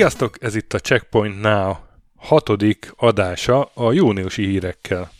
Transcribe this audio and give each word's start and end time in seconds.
Sziasztok, 0.00 0.36
ez 0.40 0.54
itt 0.54 0.72
a 0.72 0.78
Checkpoint 0.78 1.40
Now 1.40 1.74
hatodik 2.16 2.92
adása 2.96 3.70
a 3.74 3.92
júniusi 3.92 4.44
hírekkel. 4.46 5.10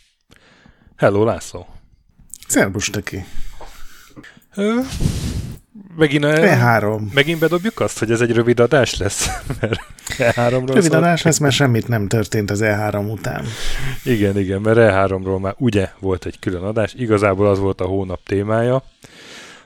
Hello, 0.97 1.25
László! 1.25 1.80
Szerbus 2.51 2.91
neki! 2.91 3.25
Ö, 4.55 4.75
megint, 5.97 6.25
E3. 6.27 7.13
megint 7.13 7.39
bedobjuk 7.39 7.81
azt, 7.81 7.99
hogy 7.99 8.11
ez 8.11 8.21
egy 8.21 8.33
rövid 8.33 8.61
adás 8.61 8.97
lesz? 8.97 9.29
Mert 9.61 9.81
E3-ról 10.19 10.63
Rövid 10.67 10.83
szól- 10.83 10.97
adás 10.97 11.23
lesz, 11.23 11.39
mert 11.39 11.55
semmit 11.55 11.89
nem 11.89 12.09
történt 12.09 12.51
az 12.51 12.61
E3 12.63 13.11
után. 13.13 13.45
Igen, 14.05 14.39
igen, 14.39 14.61
mert 14.61 14.79
E3-ról 14.81 15.41
már 15.41 15.55
ugye 15.59 15.91
volt 15.99 16.25
egy 16.27 16.39
külön 16.39 16.63
adás, 16.63 16.95
igazából 16.95 17.49
az 17.49 17.59
volt 17.59 17.81
a 17.81 17.85
hónap 17.85 18.21
témája, 18.27 18.83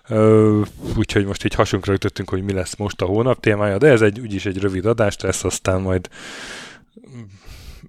Ö, 0.09 0.61
úgyhogy 0.97 1.25
most 1.27 1.45
így 1.45 1.55
hasunkra 1.55 1.93
ütöttünk, 1.93 2.29
hogy 2.31 2.43
mi 2.43 2.53
lesz 2.53 2.77
most 2.77 3.01
a 3.01 3.07
hónap 3.07 3.41
témája, 3.41 3.79
de 3.79 3.87
ez 3.89 4.01
egy 4.01 4.21
úgyis 4.21 4.47
egy 4.47 4.59
rövid 4.59 4.87
adás 4.87 5.17
lesz, 5.21 5.45
aztán 5.45 5.81
majd 5.81 6.09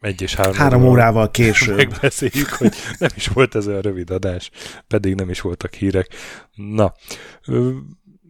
egy 0.05 0.21
és 0.21 0.35
három, 0.35 0.53
Három 0.53 0.83
órával 0.83 1.31
később. 1.31 1.75
megbeszéljük, 1.75 2.49
hogy 2.49 2.73
nem 2.99 3.09
is 3.15 3.27
volt 3.27 3.55
ez 3.55 3.67
olyan 3.67 3.81
rövid 3.81 4.09
adás, 4.09 4.49
pedig 4.87 5.15
nem 5.15 5.29
is 5.29 5.41
voltak 5.41 5.73
hírek. 5.73 6.07
Na, 6.55 6.93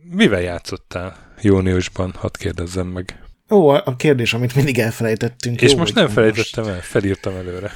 mivel 0.09 0.41
játszottál 0.41 1.17
júniusban, 1.41 2.13
hadd 2.17 2.37
kérdezzem 2.37 2.87
meg. 2.87 3.23
Ó, 3.49 3.69
a 3.69 3.95
kérdés, 3.97 4.33
amit 4.33 4.55
mindig 4.55 4.79
elfelejtettünk. 4.79 5.61
És 5.61 5.71
Jó, 5.71 5.77
most 5.77 5.95
nem 5.95 6.07
felejtettem 6.07 6.67
el, 6.67 6.81
felírtam 6.81 7.35
előre. 7.35 7.71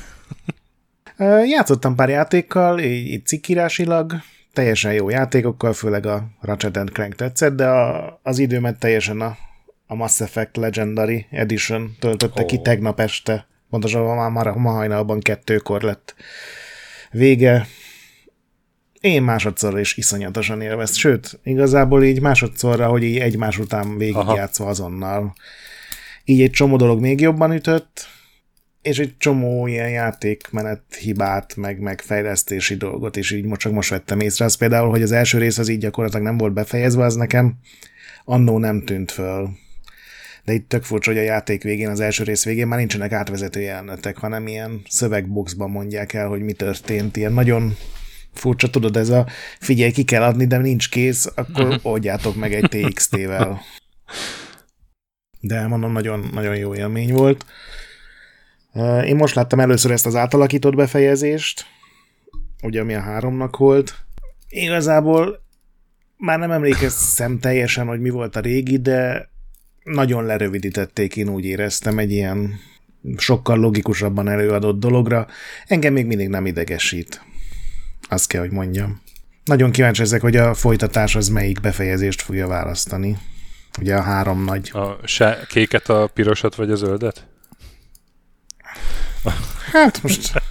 Játszottam 1.45 1.95
pár 1.95 2.09
játékkal, 2.09 2.80
így, 2.80 3.08
így 3.08 3.25
cikkírásilag, 3.25 4.13
teljesen 4.53 4.94
jó 4.94 5.09
játékokkal, 5.09 5.73
főleg 5.73 6.06
a 6.06 6.28
Ratchet 6.41 6.89
Clank 6.94 7.16
tetszett, 7.16 7.56
de 7.56 7.67
a, 7.67 8.19
az 8.23 8.39
időmet 8.39 8.80
teljesen 8.80 9.22
a, 9.22 9.38
a 9.88 9.95
Mass 9.95 10.19
Effect 10.22 10.58
Legendary 10.58 11.25
Edition 11.31 11.95
töltötte 12.00 12.41
Ó. 12.41 12.45
ki 12.45 12.61
tegnap 12.61 13.00
este. 13.00 13.47
Pontosabban 13.70 14.31
már 14.31 14.45
ma, 14.45 14.56
ma 14.56 14.72
hajnalban 14.72 15.20
kettőkor 15.20 15.81
lett 15.81 16.16
vége. 17.12 17.67
Én 19.00 19.23
másodszorra 19.23 19.80
is 19.80 19.98
iszonyatosan 19.98 20.62
élvezt, 20.62 20.95
sőt, 20.95 21.39
igazából 21.44 22.03
így 22.03 22.22
másodszorra, 22.22 22.88
hogy 22.88 23.03
így 23.03 23.17
egymás 23.17 23.58
után 23.58 23.97
végigjátszva 23.97 24.66
azonnal. 24.66 25.34
Így 26.23 26.42
egy 26.42 26.52
csomó 26.52 26.75
dolog 26.75 27.00
még 27.00 27.20
jobban 27.20 27.52
ütött, 27.52 28.08
és 28.81 29.00
egy 29.00 29.17
csomó 29.17 29.67
ilyen 29.67 29.90
játékmenet 29.90 30.95
hibát, 31.00 31.56
meg, 31.56 31.80
meg 31.80 32.02
fejlesztési 32.02 32.75
dolgot 32.75 33.16
is 33.16 33.31
így 33.31 33.45
most 33.45 33.62
csak 33.62 33.72
most 33.72 33.90
vettem 33.90 34.20
észre. 34.20 34.45
Az 34.45 34.56
például, 34.56 34.90
hogy 34.90 35.02
az 35.02 35.12
első 35.12 35.38
rész 35.38 35.58
az 35.58 35.70
így 35.70 35.80
gyakorlatilag 35.80 36.25
nem 36.25 36.38
volt 36.38 36.53
befejezve, 36.53 37.03
az 37.03 37.16
nekem 37.16 37.53
annó 38.25 38.58
nem 38.58 38.84
tűnt 38.86 39.12
föl. 39.12 39.50
De 40.44 40.54
itt 40.54 40.70
tök 40.70 40.84
furcsa, 40.84 41.12
hogy 41.12 41.20
a 41.20 41.23
játék 41.23 41.64
végén, 41.64 41.90
az 41.90 42.00
első 42.00 42.23
rész 42.23 42.45
végén 42.45 42.68
már 42.68 42.78
nincsenek 42.78 43.12
átvezető 43.12 43.59
jelenetek, 43.59 44.18
hanem 44.18 44.48
ilyen 44.48 44.81
szövegboxban 44.90 45.70
mondják 45.70 46.14
el, 46.14 46.28
hogy 46.28 46.42
mi 46.42 46.54
történt. 46.54 47.18
Ilyen 47.18 47.34
nagyon 47.34 47.76
furcsa, 48.34 48.70
tudod, 48.70 48.98
ez 48.98 49.09
a 49.09 49.28
figyelj, 49.59 49.92
ki 49.92 50.04
kell 50.04 50.23
adni, 50.23 50.46
de 50.46 50.58
nincs 50.58 50.90
kész, 50.90 51.31
akkor 51.36 51.80
oldjátok 51.81 52.36
meg 52.36 52.54
egy 52.54 52.70
TXT-vel. 52.70 53.62
De 55.40 55.68
mondom, 55.68 55.92
nagyon, 55.92 56.30
nagyon 56.34 56.56
jó 56.56 56.75
élmény 56.75 57.13
volt. 57.13 57.46
Én 59.06 59.16
most 59.16 59.36
láttam 59.36 59.59
először 59.59 59.92
ezt 59.92 60.06
az 60.06 60.16
átalakított 60.16 60.75
befejezést, 60.75 61.66
ugye 62.62 62.81
ami 62.81 62.94
a 62.94 63.00
háromnak 63.00 63.58
volt. 63.58 63.96
Igazából 64.50 65.44
már 66.18 66.40
nem 66.40 66.52
emlékeztem 66.52 67.40
teljesen, 67.40 67.88
hogy 67.88 68.00
mi 68.00 68.09
volt 68.09 68.36
a 68.36 68.40
régi, 68.40 68.78
de 68.78 69.30
nagyon 69.94 70.25
lerövidítették, 70.25 71.16
én 71.16 71.29
úgy 71.29 71.45
éreztem 71.45 71.97
egy 71.97 72.11
ilyen 72.11 72.59
sokkal 73.17 73.57
logikusabban 73.57 74.27
előadott 74.27 74.79
dologra. 74.79 75.27
Engem 75.66 75.94
még 75.94 76.05
mindig 76.05 76.27
nem 76.27 76.45
idegesít. 76.45 77.22
Azt 78.09 78.27
kell, 78.27 78.41
hogy 78.41 78.51
mondjam. 78.51 79.01
Nagyon 79.44 79.72
kíváncsi 79.72 80.01
ezek, 80.01 80.22
hogy 80.22 80.35
a 80.35 80.53
folytatás 80.53 81.16
az 81.16 81.27
melyik 81.27 81.59
befejezést 81.59 82.22
fogja 82.22 82.47
választani. 82.47 83.17
Ugye 83.79 83.95
a 83.95 84.01
három 84.01 84.44
nagy. 84.44 84.72
A 84.73 85.07
se- 85.07 85.45
kéket, 85.47 85.89
a 85.89 86.09
pirosat 86.13 86.56
vagy 86.56 86.71
a 86.71 86.75
zöldet? 86.75 87.27
Hát 89.71 90.03
most 90.03 90.41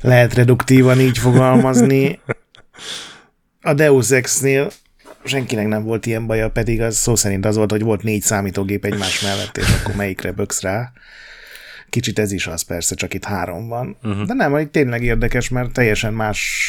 lehet 0.00 0.34
reduktívan 0.34 1.00
így 1.00 1.18
fogalmazni. 1.18 2.20
A 3.60 3.74
Deus 3.74 4.10
Ex-nél 4.10 4.70
senkinek 5.24 5.66
nem 5.66 5.82
volt 5.82 6.06
ilyen 6.06 6.26
baja, 6.26 6.50
pedig 6.50 6.80
az 6.80 6.96
szó 6.96 7.14
szerint 7.14 7.46
az 7.46 7.56
volt, 7.56 7.70
hogy 7.70 7.82
volt 7.82 8.02
négy 8.02 8.22
számítógép 8.22 8.84
egymás 8.84 9.22
mellett, 9.22 9.56
és 9.56 9.80
akkor 9.80 9.94
melyikre 9.94 10.32
böksz 10.32 10.60
rá. 10.60 10.92
Kicsit 11.88 12.18
ez 12.18 12.32
is 12.32 12.46
az 12.46 12.62
persze, 12.62 12.94
csak 12.94 13.14
itt 13.14 13.24
három 13.24 13.68
van. 13.68 13.96
Uh-huh. 14.02 14.26
De 14.26 14.34
nem, 14.34 14.52
hogy 14.52 14.70
tényleg 14.70 15.02
érdekes, 15.02 15.48
mert 15.48 15.72
teljesen 15.72 16.14
más 16.14 16.68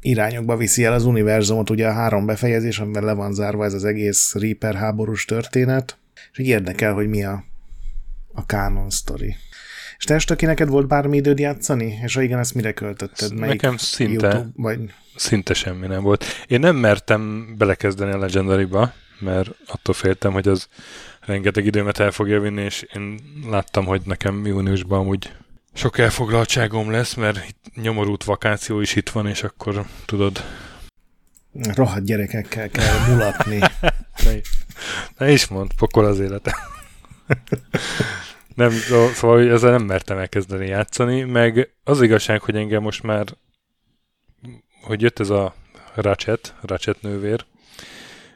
irányokba 0.00 0.56
viszi 0.56 0.84
el 0.84 0.92
az 0.92 1.04
univerzumot, 1.04 1.70
ugye 1.70 1.88
a 1.88 1.92
három 1.92 2.26
befejezés, 2.26 2.78
amivel 2.78 3.02
le 3.02 3.12
van 3.12 3.34
zárva 3.34 3.64
ez 3.64 3.74
az 3.74 3.84
egész 3.84 4.34
Reaper 4.34 4.74
háborús 4.74 5.24
történet, 5.24 5.98
és 6.32 6.38
így 6.38 6.46
érdekel, 6.46 6.92
hogy 6.92 7.08
mi 7.08 7.24
a, 7.24 7.44
a 8.32 8.40
canon 8.40 8.90
story. 8.90 9.36
És 9.98 10.04
te 10.04 10.18
Stöki, 10.18 10.46
neked 10.46 10.68
volt 10.68 10.86
bármi 10.86 11.16
időd 11.16 11.38
játszani? 11.38 11.98
És 12.02 12.14
ha 12.14 12.22
igen, 12.22 12.38
ezt 12.38 12.54
mire 12.54 12.72
költötted? 12.72 13.34
Nekem 13.34 13.76
szinte. 13.76 14.26
YouTube, 14.26 14.48
vagy... 14.56 14.80
Szinte 15.16 15.54
semmi 15.54 15.86
nem 15.86 16.02
volt. 16.02 16.24
Én 16.46 16.60
nem 16.60 16.76
mertem 16.76 17.54
belekezdeni 17.58 18.12
a 18.12 18.18
Legendary-ba, 18.18 18.92
mert 19.18 19.50
attól 19.66 19.94
féltem, 19.94 20.32
hogy 20.32 20.48
az 20.48 20.68
rengeteg 21.20 21.66
időmet 21.66 21.98
el 21.98 22.10
fogja 22.10 22.40
vinni, 22.40 22.62
és 22.62 22.86
én 22.94 23.18
láttam, 23.50 23.84
hogy 23.84 24.00
nekem 24.04 24.46
júniusban 24.46 25.06
úgy 25.06 25.32
sok 25.72 25.98
elfoglaltságom 25.98 26.90
lesz, 26.90 27.14
mert 27.14 27.44
itt 27.48 27.74
nyomorult 27.74 28.24
vakáció 28.24 28.80
is 28.80 28.96
itt 28.96 29.08
van, 29.08 29.26
és 29.26 29.42
akkor 29.42 29.84
tudod, 30.04 30.44
Rohadt 31.74 32.04
gyerekekkel 32.04 32.68
kell 32.68 33.06
mulatni. 33.08 33.58
ne, 34.24 34.32
ne 35.18 35.30
is 35.30 35.46
mond, 35.46 35.74
pokol 35.74 36.04
az 36.04 36.20
élete. 36.20 36.56
nem, 38.58 38.70
szó- 38.70 39.12
szóval 39.12 39.36
hogy 39.36 39.48
ezzel 39.48 39.70
nem 39.70 39.82
mertem 39.82 40.18
elkezdeni 40.18 40.66
játszani, 40.66 41.22
meg 41.22 41.70
az 41.84 42.02
igazság, 42.02 42.40
hogy 42.40 42.56
engem 42.56 42.82
most 42.82 43.02
már, 43.02 43.26
hogy 44.82 45.02
jött 45.02 45.18
ez 45.18 45.30
a 45.30 45.54
Ratchet, 45.94 46.54
Ratchet 46.60 47.02
nővér, 47.02 47.44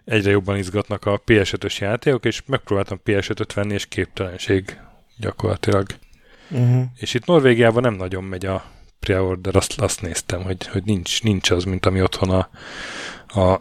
egyre 0.04 0.30
jobban 0.30 0.56
izgatnak 0.56 1.06
a 1.06 1.22
PS5-ös 1.26 1.78
játékok, 1.78 2.24
és 2.24 2.42
megpróbáltam 2.46 3.00
PS5-öt 3.04 3.52
venni, 3.52 3.72
és 3.72 3.86
képtelenség 3.86 4.78
gyakorlatilag. 5.16 5.86
uh-huh. 6.50 6.84
És 6.96 7.14
itt 7.14 7.26
Norvégiában 7.26 7.82
nem 7.82 7.94
nagyon 7.94 8.24
megy 8.24 8.46
a 8.46 8.64
pre-order, 9.00 9.56
azt, 9.56 9.80
azt 9.80 10.02
néztem, 10.02 10.42
hogy, 10.42 10.66
hogy 10.66 10.82
nincs, 10.84 11.22
nincs 11.22 11.50
az, 11.50 11.64
mint 11.64 11.86
ami 11.86 12.02
otthon 12.02 12.30
a, 12.30 12.48
a 13.40 13.60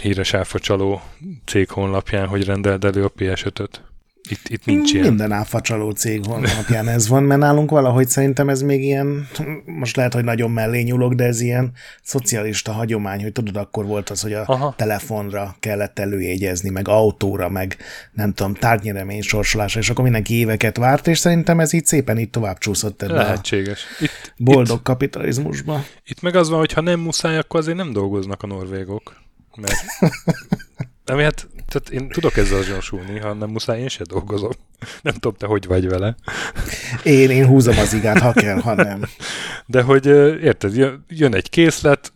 híres 0.00 0.34
áfacsaló 0.34 1.02
cég 1.44 1.70
honlapján, 1.70 2.26
hogy 2.26 2.44
rendeld 2.44 2.84
elő 2.84 3.04
a 3.04 3.12
PS5-öt. 3.12 3.89
Itt, 4.30 4.48
itt 4.48 4.64
nincs 4.64 4.92
ilyen. 4.92 5.06
Minden 5.06 5.32
áfacsaló 5.32 5.90
cég 5.90 6.24
honlapján 6.24 6.88
ez 6.88 7.08
van, 7.08 7.22
mert 7.22 7.40
nálunk 7.40 7.70
valahogy 7.70 8.08
szerintem 8.08 8.48
ez 8.48 8.62
még 8.62 8.82
ilyen, 8.82 9.28
most 9.64 9.96
lehet, 9.96 10.14
hogy 10.14 10.24
nagyon 10.24 10.50
mellé 10.50 10.82
nyúlok, 10.82 11.12
de 11.12 11.24
ez 11.24 11.40
ilyen 11.40 11.72
szocialista 12.02 12.72
hagyomány, 12.72 13.22
hogy 13.22 13.32
tudod, 13.32 13.56
akkor 13.56 13.86
volt 13.86 14.10
az, 14.10 14.20
hogy 14.20 14.32
a 14.32 14.42
Aha. 14.46 14.74
telefonra 14.76 15.56
kellett 15.60 15.98
előjegyezni, 15.98 16.70
meg 16.70 16.88
autóra, 16.88 17.48
meg 17.48 17.76
nem 18.12 18.32
tudom, 18.32 18.54
tárgynyeremény 18.54 19.22
sorsolásra, 19.22 19.80
és 19.80 19.90
akkor 19.90 20.02
mindenki 20.04 20.34
éveket 20.34 20.76
várt, 20.76 21.06
és 21.06 21.18
szerintem 21.18 21.60
ez 21.60 21.72
így 21.72 21.86
szépen 21.86 22.18
így 22.18 22.30
tovább 22.30 22.58
csúszott 22.58 23.02
ebbe 23.02 23.12
a 23.12 23.16
Lehetséges. 23.16 23.84
Itt, 24.00 24.34
boldog 24.36 24.76
Itt, 24.76 24.82
kapitalizmusba. 24.82 25.84
itt 26.04 26.20
meg 26.20 26.34
az 26.34 26.48
van, 26.48 26.58
hogy 26.58 26.72
ha 26.72 26.80
nem 26.80 27.00
muszáj, 27.00 27.38
akkor 27.38 27.60
azért 27.60 27.76
nem 27.76 27.92
dolgoznak 27.92 28.42
a 28.42 28.46
norvégok. 28.46 29.20
Mert... 29.56 29.84
Ami 31.10 31.22
hát, 31.22 31.48
tehát 31.70 31.90
én 31.90 32.08
tudok 32.08 32.36
ezzel 32.36 32.58
azonosulni, 32.58 33.18
ha 33.18 33.32
nem 33.32 33.50
muszáj, 33.50 33.80
én 33.80 33.88
se 33.88 34.04
dolgozom. 34.04 34.50
Nem 35.02 35.12
tudom, 35.14 35.34
te 35.34 35.46
hogy 35.46 35.66
vagy 35.66 35.88
vele. 35.88 36.16
Én, 37.02 37.30
én 37.30 37.46
húzom 37.46 37.78
az 37.78 37.92
igát, 37.92 38.18
ha 38.18 38.32
kell, 38.32 38.60
ha 38.60 38.74
nem. 38.74 39.02
De 39.66 39.82
hogy 39.82 40.06
érted, 40.42 40.74
jön- 41.08 41.34
egy 41.34 41.50
készlet, 41.50 42.12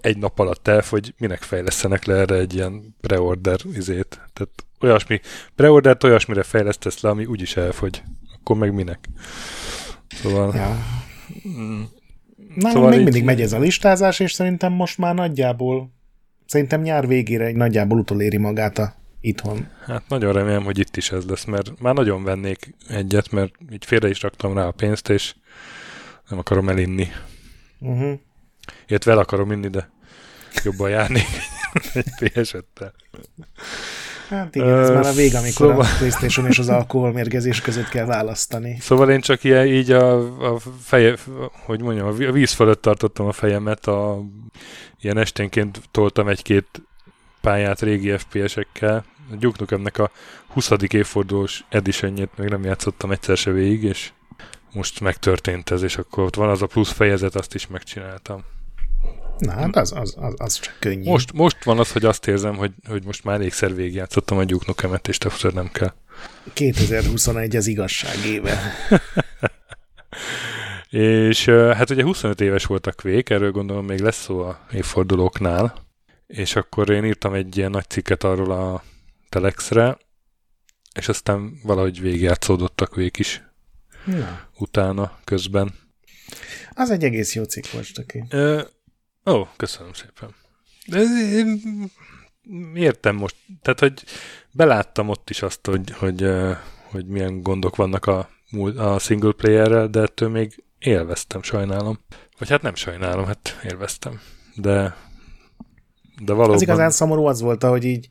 egy 0.00 0.18
nap 0.18 0.38
alatt 0.38 0.68
elfogy, 0.68 1.14
minek 1.18 1.42
fejlesztenek 1.42 2.04
le 2.04 2.14
erre 2.14 2.34
egy 2.34 2.54
ilyen 2.54 2.96
preorder 3.00 3.58
izét. 3.74 4.20
Tehát 4.32 4.64
olyasmi, 4.80 5.20
preordert 5.54 6.04
olyasmire 6.04 6.42
fejlesztesz 6.42 7.00
le, 7.00 7.08
ami 7.08 7.24
úgyis 7.24 7.56
elfogy. 7.56 8.02
Akkor 8.40 8.56
meg 8.56 8.74
minek? 8.74 9.08
Szóval... 10.22 10.54
Ja. 10.54 10.78
Mm, 11.48 11.82
Na, 12.54 12.70
szóval 12.70 12.88
még 12.88 12.98
így... 12.98 13.04
mindig 13.04 13.24
megy 13.24 13.40
ez 13.40 13.52
a 13.52 13.58
listázás, 13.58 14.20
és 14.20 14.32
szerintem 14.32 14.72
most 14.72 14.98
már 14.98 15.14
nagyjából, 15.14 15.90
szerintem 16.50 16.80
nyár 16.80 17.06
végére 17.06 17.44
egy 17.44 17.54
nagyjából 17.54 17.98
utoléri 17.98 18.36
magát 18.36 18.78
a 18.78 18.94
itthon. 19.20 19.68
Hát 19.84 20.02
nagyon 20.08 20.32
remélem, 20.32 20.64
hogy 20.64 20.78
itt 20.78 20.96
is 20.96 21.10
ez 21.10 21.24
lesz, 21.24 21.44
mert 21.44 21.80
már 21.80 21.94
nagyon 21.94 22.24
vennék 22.24 22.74
egyet, 22.88 23.30
mert 23.30 23.54
így 23.72 23.84
félre 23.84 24.08
is 24.08 24.22
raktam 24.22 24.54
rá 24.54 24.66
a 24.66 24.70
pénzt, 24.70 25.08
és 25.08 25.34
nem 26.28 26.38
akarom 26.38 26.68
elinni. 26.68 27.08
Uh-huh. 27.78 28.18
Illetve 28.86 29.12
el 29.12 29.18
akarom 29.18 29.52
inni, 29.52 29.68
de 29.68 29.90
jobban 30.64 30.90
járnék 30.90 31.28
egy 31.94 32.30
ps 32.30 32.54
Hát 34.30 34.54
igen, 34.54 34.78
ez 34.78 34.88
uh, 34.88 34.94
már 34.94 35.06
a 35.06 35.12
vég, 35.12 35.34
amikor 35.34 35.66
szóval... 35.66 35.80
a 35.80 35.96
Playstation 35.98 36.46
és 36.46 36.58
az 36.58 36.68
alkoholmérgezés 36.68 37.60
között 37.60 37.88
kell 37.88 38.04
választani. 38.04 38.76
Szóval 38.80 39.10
én 39.10 39.20
csak 39.20 39.44
ilyen, 39.44 39.66
így 39.66 39.90
a, 39.90 40.18
a 40.54 40.58
feje, 40.82 41.16
hogy 41.64 41.80
mondjam, 41.80 42.06
a 42.06 42.32
víz 42.32 42.52
fölött 42.52 42.82
tartottam 42.82 43.26
a 43.26 43.32
fejemet, 43.32 43.86
a, 43.86 44.22
ilyen 45.00 45.18
esténként 45.18 45.80
toltam 45.90 46.28
egy-két 46.28 46.66
pályát 47.40 47.80
régi 47.80 48.16
FPS-ekkel. 48.18 49.04
A 49.32 49.34
Duke 49.36 49.56
Nukemnek 49.60 49.98
a 49.98 50.10
20. 50.46 50.70
évfordulós 50.88 51.64
editionjét 51.68 52.30
meg 52.36 52.50
nem 52.50 52.64
játszottam 52.64 53.10
egyszer 53.10 53.36
se 53.36 53.50
végig, 53.50 53.82
és 53.82 54.10
most 54.72 55.00
megtörtént 55.00 55.70
ez, 55.70 55.82
és 55.82 55.96
akkor 55.96 56.24
ott 56.24 56.34
van 56.34 56.48
az 56.48 56.62
a 56.62 56.66
plusz 56.66 56.92
fejezet, 56.92 57.34
azt 57.34 57.54
is 57.54 57.66
megcsináltam. 57.66 58.44
Na 59.40 59.52
hát 59.52 59.76
az, 59.76 59.92
az, 59.92 60.14
az, 60.18 60.34
az 60.36 60.58
csak 60.58 60.76
könnyű. 60.78 61.10
Most, 61.10 61.32
most 61.32 61.64
van 61.64 61.78
az, 61.78 61.92
hogy 61.92 62.04
azt 62.04 62.26
érzem, 62.26 62.56
hogy, 62.56 62.72
hogy 62.88 63.04
most 63.04 63.24
már 63.24 63.34
elégszer 63.34 63.74
végigjátszottam 63.74 64.38
a 64.38 64.44
Duke 64.44 64.64
Nukem-et, 64.66 65.08
és 65.08 65.18
többször 65.18 65.52
nem 65.52 65.70
kell. 65.72 65.92
2021 66.52 67.56
az 67.56 67.66
igazság 67.66 68.24
éve. 68.26 68.60
és 70.90 71.44
hát 71.48 71.90
ugye 71.90 72.02
25 72.02 72.40
éves 72.40 72.64
volt 72.64 72.86
a 72.86 72.92
Quake, 72.92 73.34
erről 73.34 73.50
gondolom 73.50 73.84
még 73.84 74.00
lesz 74.00 74.22
szó 74.22 74.40
a 74.40 74.66
évfordulóknál, 74.72 75.74
és 76.26 76.56
akkor 76.56 76.90
én 76.90 77.04
írtam 77.04 77.34
egy 77.34 77.56
ilyen 77.56 77.70
nagy 77.70 77.88
cikket 77.88 78.24
arról 78.24 78.50
a 78.50 78.82
Telexre, 79.28 79.98
és 80.94 81.08
aztán 81.08 81.60
valahogy 81.62 82.00
végigjátszódott 82.00 82.80
a 82.80 82.86
Quake 82.86 83.18
is. 83.18 83.42
Na. 84.04 84.48
Utána, 84.58 85.18
közben. 85.24 85.74
Az 86.74 86.90
egy 86.90 87.04
egész 87.04 87.34
jó 87.34 87.42
cikk 87.42 87.64
volt, 87.72 87.98
aki. 87.98 88.24
Ó, 89.30 89.46
köszönöm 89.56 89.92
szépen. 89.92 90.34
Én 91.32 91.60
értem 92.74 93.16
most, 93.16 93.36
tehát, 93.62 93.80
hogy 93.80 94.04
beláttam 94.52 95.08
ott 95.08 95.30
is 95.30 95.42
azt, 95.42 95.66
hogy, 95.66 95.90
hogy, 95.90 96.26
hogy 96.84 97.06
milyen 97.06 97.42
gondok 97.42 97.76
vannak 97.76 98.06
a, 98.06 98.28
a 98.76 98.98
single 98.98 99.32
playerrel, 99.32 99.88
de 99.88 100.00
ettől 100.00 100.28
még 100.28 100.64
élveztem, 100.78 101.42
sajnálom. 101.42 101.98
Vagy 102.38 102.48
hát 102.48 102.62
nem 102.62 102.74
sajnálom, 102.74 103.24
hát 103.24 103.60
élveztem. 103.64 104.20
De, 104.54 104.96
de 106.22 106.32
valóban... 106.32 106.54
Az 106.54 106.62
igazán 106.62 106.90
szomorú 106.90 107.24
az 107.24 107.40
volt, 107.40 107.62
hogy 107.62 107.84
így, 107.84 108.08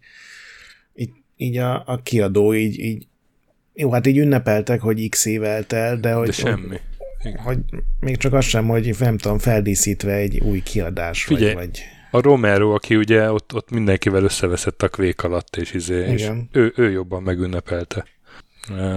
így, 0.96 1.12
így 1.36 1.58
a, 1.58 1.84
a 1.86 2.02
kiadó 2.04 2.54
így, 2.54 2.80
így 2.80 3.08
jó, 3.74 3.92
hát 3.92 4.08
így 4.08 4.18
ünnepeltek, 4.18 4.82
hogy 4.82 5.10
x 5.10 5.26
éve 5.26 5.66
el, 5.68 5.98
de 5.98 6.14
hogy... 6.14 6.28
De 6.28 6.34
semmi. 6.34 6.80
Hogy, 7.20 7.32
igen. 7.32 7.44
Hogy 7.44 7.60
még 8.00 8.18
csak 8.18 8.34
az 8.34 8.46
sem, 8.46 8.68
hogy 8.68 8.96
nem 9.00 9.18
tudom, 9.18 9.38
feldíszítve 9.38 10.14
egy 10.14 10.40
új 10.40 10.62
kiadás. 10.62 11.24
Figyelj, 11.24 11.54
vagy, 11.54 11.66
vagy... 11.66 11.82
a 12.12 12.22
Romero, 12.22 12.74
aki 12.74 12.96
ugye 12.96 13.32
ott, 13.32 13.54
ott 13.54 13.72
mindenkivel 13.72 14.24
összeveszett 14.24 14.84
a 14.84 14.88
kvék 14.88 15.24
alatt, 15.24 15.56
és, 15.56 15.74
izé, 15.74 16.12
és 16.12 16.30
ő, 16.52 16.74
ő 16.76 16.92
jobban 16.92 17.24
megünnepelte. 17.24 18.06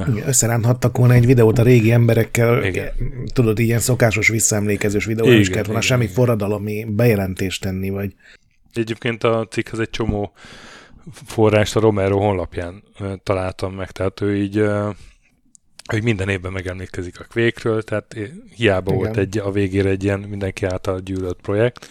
Igen, 0.09 0.23
összeránthattak 0.27 0.97
volna 0.97 1.15
egy 1.15 1.27
videót 1.27 1.59
a 1.59 1.63
régi 1.63 1.93
emberekkel, 1.93 2.65
igen. 2.65 2.93
tudod, 3.33 3.59
ilyen 3.59 3.79
szokásos 3.79 4.29
visszaemlékezős 4.29 5.05
videó, 5.05 5.27
igen, 5.27 5.41
is 5.41 5.49
kellett 5.49 5.67
volna 5.67 5.83
igen, 5.83 5.99
semmi 5.99 6.13
forradalomi 6.13 6.85
bejelentést 6.85 7.63
tenni, 7.63 7.91
vagy... 7.91 8.15
Egyébként 8.73 9.25
a 9.25 9.47
cikkhez 9.51 9.79
egy 9.79 9.91
csomó 9.91 10.33
forrást 11.27 11.77
a 11.77 11.81
Romero 11.81 12.19
honlapján 12.19 12.83
találtam 13.23 13.75
meg, 13.75 13.91
tehát 13.91 14.21
ő 14.21 14.37
így 14.37 14.65
hogy 15.91 16.03
minden 16.03 16.29
évben 16.29 16.53
megemlékezik 16.53 17.21
a 17.21 17.25
kvékről, 17.25 17.83
tehát 17.83 18.17
hiába 18.55 18.93
Igen. 18.93 19.05
volt 19.05 19.17
egy, 19.17 19.39
a 19.39 19.51
végére 19.51 19.89
egy 19.89 20.05
ilyen 20.05 20.21
mindenki 20.21 20.65
által 20.65 21.01
gyűlölt 21.01 21.39
projekt, 21.43 21.89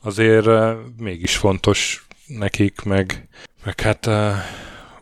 azért 0.00 0.46
uh, 0.46 0.70
mégis 0.98 1.36
fontos 1.36 2.06
nekik, 2.26 2.82
meg, 2.82 3.28
meg 3.64 3.80
hát 3.80 4.06
uh, 4.06 4.32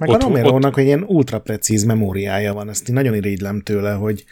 meg 0.00 0.08
ott, 0.08 0.22
a 0.22 0.24
Romero-nak 0.24 0.78
egy 0.78 0.84
ilyen 0.86 1.04
ultra 1.06 1.40
precíz 1.40 1.84
memóriája 1.84 2.52
van, 2.52 2.68
ezt 2.68 2.88
én 2.88 2.94
nagyon 2.94 3.14
irigylem 3.14 3.60
tőle, 3.60 3.92
hogy 3.92 4.24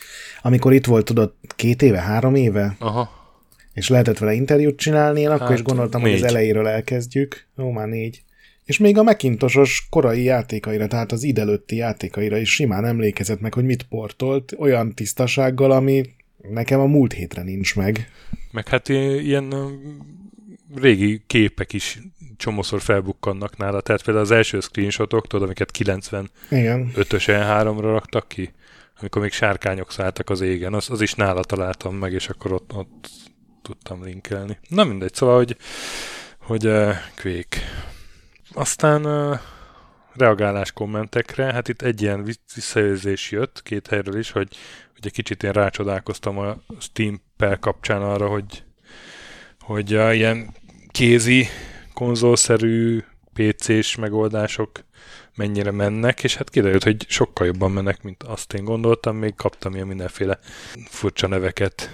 amikor 0.43 0.73
itt 0.73 0.87
volt, 0.87 1.05
tudod, 1.05 1.33
két 1.57 1.83
éve, 1.83 2.01
három 2.01 2.35
éve, 2.35 2.77
Aha. 2.79 3.11
és 3.73 3.89
lehetett 3.89 4.19
vele 4.19 4.33
interjút 4.33 4.79
csinálni, 4.79 5.21
én 5.21 5.29
akkor 5.29 5.49
hát, 5.49 5.59
is 5.59 5.63
gondoltam, 5.63 6.03
négy. 6.03 6.13
hogy 6.13 6.23
az 6.23 6.29
elejéről 6.29 6.69
elkezdjük. 6.69 7.47
Ó, 7.59 7.71
már 7.71 7.87
négy. 7.87 8.23
És 8.69 8.79
még 8.79 8.99
a 8.99 9.03
Macintosos 9.03 9.87
korai 9.91 10.23
játékaira, 10.23 10.87
tehát 10.87 11.13
az 11.13 11.23
idelőtti 11.23 11.77
játékaira 11.77 12.37
is 12.37 12.55
simán 12.55 12.85
emlékezett 12.85 13.41
meg, 13.41 13.55
hogy 13.55 13.65
mit 13.65 13.83
portolt, 13.83 14.55
olyan 14.59 14.95
tisztasággal, 14.95 15.71
ami 15.71 16.03
nekem 16.51 16.81
a 16.81 16.87
múlt 16.87 17.13
hétre 17.13 17.43
nincs 17.43 17.77
meg. 17.77 18.11
Meg 18.51 18.69
hát 18.69 18.89
ilyen 18.89 19.55
régi 20.75 21.23
képek 21.27 21.73
is 21.73 21.99
csomószor 22.37 22.81
felbukkannak 22.81 23.57
nála, 23.57 23.81
tehát 23.81 24.03
például 24.03 24.25
az 24.25 24.31
első 24.31 24.61
screenshotok, 24.61 25.27
tudod, 25.27 25.45
amiket 25.45 25.71
95-ös 25.79 27.25
E3-ra 27.27 27.79
raktak 27.81 28.29
ki, 28.29 28.51
amikor 29.01 29.23
még 29.23 29.33
sárkányok 29.33 29.93
szálltak 29.93 30.31
az 30.31 30.41
égen, 30.41 30.75
az, 30.75 30.91
az 30.91 31.01
is 31.01 31.15
nála 31.15 31.45
találtam 31.45 31.95
meg, 31.95 32.13
és 32.13 32.29
akkor 32.29 32.53
ott, 32.53 32.75
ott 32.75 33.09
tudtam 33.63 34.05
linkelni. 34.05 34.59
Na 34.69 34.85
mindegy, 34.85 35.15
szóval, 35.15 35.37
hogy, 35.37 35.57
hogy 36.39 36.67
uh, 36.67 36.95
Quake 37.23 37.59
aztán 38.53 39.07
uh, 39.07 39.39
reagálás 40.15 40.73
kommentekre, 40.73 41.53
hát 41.53 41.69
itt 41.69 41.83
egy 41.83 42.03
ilyen 42.03 42.35
visszajelzés 42.55 43.31
jött 43.31 43.63
két 43.63 43.87
helyről 43.87 44.19
is, 44.19 44.31
hogy 44.31 44.49
ugye 44.99 45.11
kicsit 45.11 45.43
én 45.43 45.53
rácsodálkoztam 45.53 46.39
a 46.39 46.57
Steam 46.79 47.23
per 47.37 47.59
kapcsán 47.59 48.03
arra, 48.03 48.29
hogy, 48.29 48.65
hogy 49.61 49.95
a 49.95 50.13
ilyen 50.13 50.55
kézi, 50.91 51.47
konzolszerű 51.95 53.05
PC-s 53.33 53.97
megoldások 53.97 54.71
mennyire 55.35 55.71
mennek, 55.71 56.25
és 56.25 56.37
hát 56.37 56.51
kiderült, 56.51 56.83
hogy 56.83 57.05
sokkal 57.09 57.47
jobban 57.47 57.71
mennek, 57.71 58.03
mint 58.03 58.23
azt 58.23 58.53
én 58.53 58.65
gondoltam, 58.65 59.17
még 59.17 59.35
kaptam 59.35 59.75
ilyen 59.75 59.87
mindenféle 59.87 60.39
furcsa 60.89 61.27
neveket, 61.27 61.91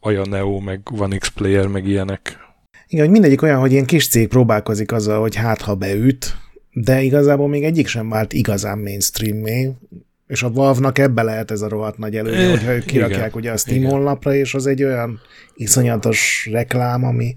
Aya 0.00 0.24
Neo, 0.26 0.58
meg 0.58 0.80
One 0.90 1.16
X 1.16 1.28
Player, 1.28 1.66
meg 1.66 1.86
ilyenek, 1.86 2.43
igen, 2.86 3.04
hogy 3.04 3.12
mindegyik 3.12 3.42
olyan, 3.42 3.58
hogy 3.58 3.72
ilyen 3.72 3.86
kis 3.86 4.08
cég 4.08 4.28
próbálkozik 4.28 4.92
azzal, 4.92 5.20
hogy 5.20 5.34
hát 5.34 5.60
ha 5.60 5.74
beüt, 5.74 6.36
de 6.72 7.02
igazából 7.02 7.48
még 7.48 7.64
egyik 7.64 7.86
sem 7.86 8.08
vált 8.08 8.32
igazán 8.32 8.78
mainstream 8.78 9.42
és 10.26 10.42
a 10.42 10.50
Valve-nak 10.50 10.98
ebbe 10.98 11.22
lehet 11.22 11.50
ez 11.50 11.60
a 11.60 11.68
rohadt 11.68 11.98
nagy 11.98 12.16
előnye, 12.16 12.50
hogyha 12.50 12.72
ők 12.72 12.84
kirakják 12.84 13.28
igen, 13.28 13.38
ugye 13.38 13.52
a 13.52 13.56
Steam 13.56 13.76
igen. 13.76 13.90
honlapra, 13.90 14.34
és 14.34 14.54
az 14.54 14.66
egy 14.66 14.82
olyan 14.82 15.20
iszonyatos 15.54 16.48
reklám, 16.50 17.04
ami... 17.04 17.36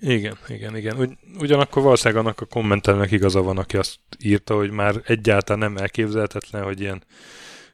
Igen, 0.00 0.36
igen, 0.48 0.76
igen. 0.76 0.98
Ugy, 0.98 1.10
ugyanakkor 1.38 1.82
valószínűleg 1.82 2.24
annak 2.24 2.40
a 2.40 2.44
kommentelnek 2.44 3.10
igaza 3.10 3.42
van, 3.42 3.58
aki 3.58 3.76
azt 3.76 3.98
írta, 4.18 4.54
hogy 4.54 4.70
már 4.70 4.94
egyáltalán 5.06 5.58
nem 5.72 5.82
elképzelhetetlen, 5.82 6.62
hogy 6.62 6.80
ilyen 6.80 7.02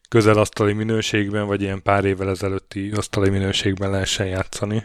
közel 0.08 0.38
asztali 0.38 0.72
minőségben, 0.72 1.46
vagy 1.46 1.62
ilyen 1.62 1.82
pár 1.82 2.04
évvel 2.04 2.28
ezelőtti 2.28 2.90
asztali 2.90 3.30
minőségben 3.30 3.90
lehessen 3.90 4.26
játszani. 4.26 4.84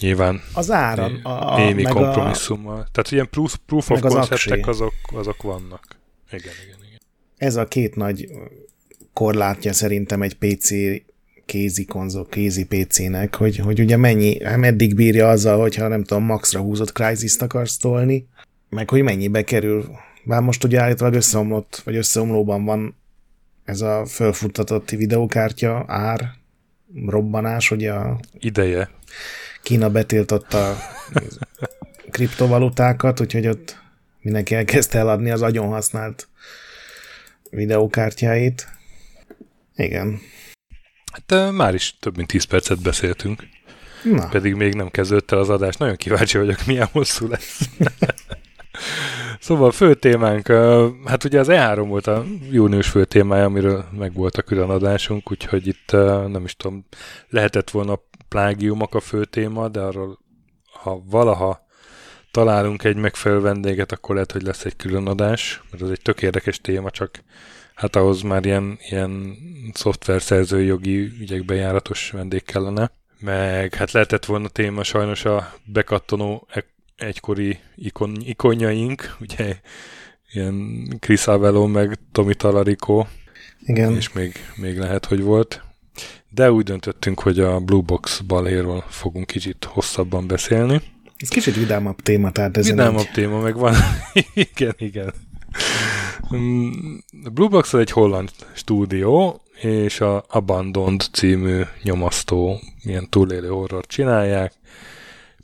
Nyilván 0.00 0.42
az 0.52 0.70
áram, 0.70 1.20
a, 1.22 1.52
a, 1.52 1.58
némi 1.58 1.82
kompromisszummal. 1.82 2.80
A, 2.80 2.88
Tehát 2.92 3.10
ilyen 3.10 3.28
proof, 3.30 3.56
proof 3.66 3.90
of 3.90 4.00
conceptek 4.00 4.66
azok, 4.66 4.94
azok 5.12 5.42
vannak. 5.42 5.84
Igen, 6.30 6.52
igen, 6.64 6.78
igen. 6.86 7.00
Ez 7.36 7.56
a 7.56 7.64
két 7.64 7.96
nagy 7.96 8.28
korlátja 9.12 9.72
szerintem 9.72 10.22
egy 10.22 10.34
PC 10.34 10.70
kézi 11.46 11.84
konzol, 11.84 12.26
kézi 12.26 12.66
PC-nek, 12.66 13.34
hogy, 13.34 13.56
hogy 13.56 13.80
ugye 13.80 13.96
mennyi, 13.96 14.38
meddig 14.56 14.94
bírja 14.94 15.28
azzal, 15.28 15.60
hogyha 15.60 15.88
nem 15.88 16.04
tudom, 16.04 16.24
maxra 16.24 16.60
húzott 16.60 16.92
Crysis-t 16.92 17.42
akarsz 17.42 17.76
tolni, 17.76 18.26
meg 18.68 18.90
hogy 18.90 19.02
mennyibe 19.02 19.42
kerül. 19.42 19.84
Bár 20.24 20.42
most 20.42 20.64
ugye 20.64 20.80
állítólag 20.80 21.14
összeomlott, 21.14 21.82
vagy 21.84 21.96
összeomlóban 21.96 22.64
van 22.64 22.96
ez 23.64 23.80
a 23.80 24.06
fölfuttatott 24.06 24.90
videókártya 24.90 25.84
ár, 25.86 26.30
robbanás, 27.06 27.70
ugye 27.70 27.92
a... 27.92 28.18
Ideje. 28.38 28.90
Kína 29.64 29.90
betiltotta 29.90 30.76
kriptovalutákat, 32.10 33.20
úgyhogy 33.20 33.46
ott 33.46 33.78
mindenki 34.20 34.54
elkezdte 34.54 34.98
eladni 34.98 35.30
az 35.30 35.42
agyon 35.42 35.68
használt 35.68 36.28
videókártyáit. 37.50 38.68
Igen. 39.76 40.20
Hát 41.12 41.52
már 41.52 41.74
is 41.74 41.96
több 42.00 42.16
mint 42.16 42.28
10 42.28 42.44
percet 42.44 42.82
beszéltünk. 42.82 43.42
Na. 44.02 44.28
Pedig 44.28 44.54
még 44.54 44.74
nem 44.74 44.88
kezdődött 44.90 45.30
el 45.30 45.38
az 45.38 45.50
adás. 45.50 45.76
Nagyon 45.76 45.96
kíváncsi 45.96 46.38
vagyok, 46.38 46.66
milyen 46.66 46.88
hosszú 46.92 47.28
lesz. 47.28 47.60
Szóval 49.40 49.68
a 49.68 49.72
fő 49.72 49.94
témánk, 49.94 50.46
hát 51.04 51.24
ugye 51.24 51.38
az 51.38 51.48
E3 51.50 51.84
volt 51.88 52.06
a 52.06 52.24
június 52.50 52.88
fő 52.88 53.04
témája, 53.04 53.44
amiről 53.44 53.84
meg 53.98 54.12
volt 54.12 54.36
a 54.36 54.42
külön 54.42 54.70
adásunk, 54.70 55.30
úgyhogy 55.30 55.66
itt 55.66 55.90
nem 56.26 56.44
is 56.44 56.56
tudom, 56.56 56.86
lehetett 57.28 57.70
volna 57.70 58.00
plágiumok 58.28 58.94
a 58.94 59.00
fő 59.00 59.24
téma, 59.24 59.68
de 59.68 59.80
arról, 59.80 60.18
ha 60.72 61.02
valaha 61.06 61.66
találunk 62.30 62.84
egy 62.84 62.96
megfelelő 62.96 63.40
vendéget, 63.40 63.92
akkor 63.92 64.14
lehet, 64.14 64.32
hogy 64.32 64.42
lesz 64.42 64.64
egy 64.64 64.76
külön 64.76 65.06
adás, 65.06 65.62
mert 65.70 65.82
ez 65.82 65.90
egy 65.90 66.02
tök 66.02 66.22
érdekes 66.22 66.60
téma, 66.60 66.90
csak 66.90 67.22
hát 67.74 67.96
ahhoz 67.96 68.22
már 68.22 68.44
ilyen, 68.44 68.78
ilyen 68.88 69.36
szoftverszerzői 69.72 70.66
jogi 70.66 70.98
ügyekben 70.98 71.56
járatos 71.56 72.10
vendég 72.10 72.44
kellene. 72.44 72.90
Meg 73.18 73.74
hát 73.74 73.92
lehetett 73.92 74.24
volna 74.24 74.48
téma 74.48 74.82
sajnos 74.82 75.24
a 75.24 75.52
bekattanó 75.64 76.48
egykori 76.96 77.58
ikon, 77.76 78.16
ikonjaink, 78.20 79.16
ugye 79.20 79.56
ilyen 80.32 80.86
Chris 81.00 81.26
Avello, 81.26 81.66
meg 81.66 81.98
Tomi 82.12 82.34
Talarico, 82.34 83.06
Igen. 83.60 83.96
és 83.96 84.12
még, 84.12 84.34
még 84.56 84.78
lehet, 84.78 85.04
hogy 85.04 85.22
volt. 85.22 85.62
De 86.34 86.52
úgy 86.52 86.64
döntöttünk, 86.64 87.20
hogy 87.20 87.40
a 87.40 87.60
Blue 87.60 87.82
Box 87.82 88.20
baléről 88.20 88.84
fogunk 88.88 89.26
kicsit 89.26 89.64
hosszabban 89.64 90.26
beszélni. 90.26 90.80
Ez 91.16 91.28
kicsit 91.28 91.54
vidámabb 91.56 92.00
téma, 92.00 92.30
tehát 92.30 92.56
ez 92.56 92.68
Vidámabb 92.68 92.98
egy... 92.98 93.10
téma, 93.10 93.40
meg 93.40 93.56
van. 93.56 93.74
igen, 94.52 94.74
igen. 94.78 95.12
Mm, 96.34 96.70
A 97.24 97.30
Blue 97.30 97.48
Box 97.48 97.72
az 97.72 97.80
egy 97.80 97.90
holland 97.90 98.30
stúdió, 98.54 99.40
és 99.60 100.00
a 100.00 100.24
Abandoned 100.28 101.00
című 101.12 101.60
nyomasztó, 101.82 102.60
ilyen 102.82 103.08
túlélő 103.10 103.48
horror 103.48 103.86
csinálják. 103.86 104.52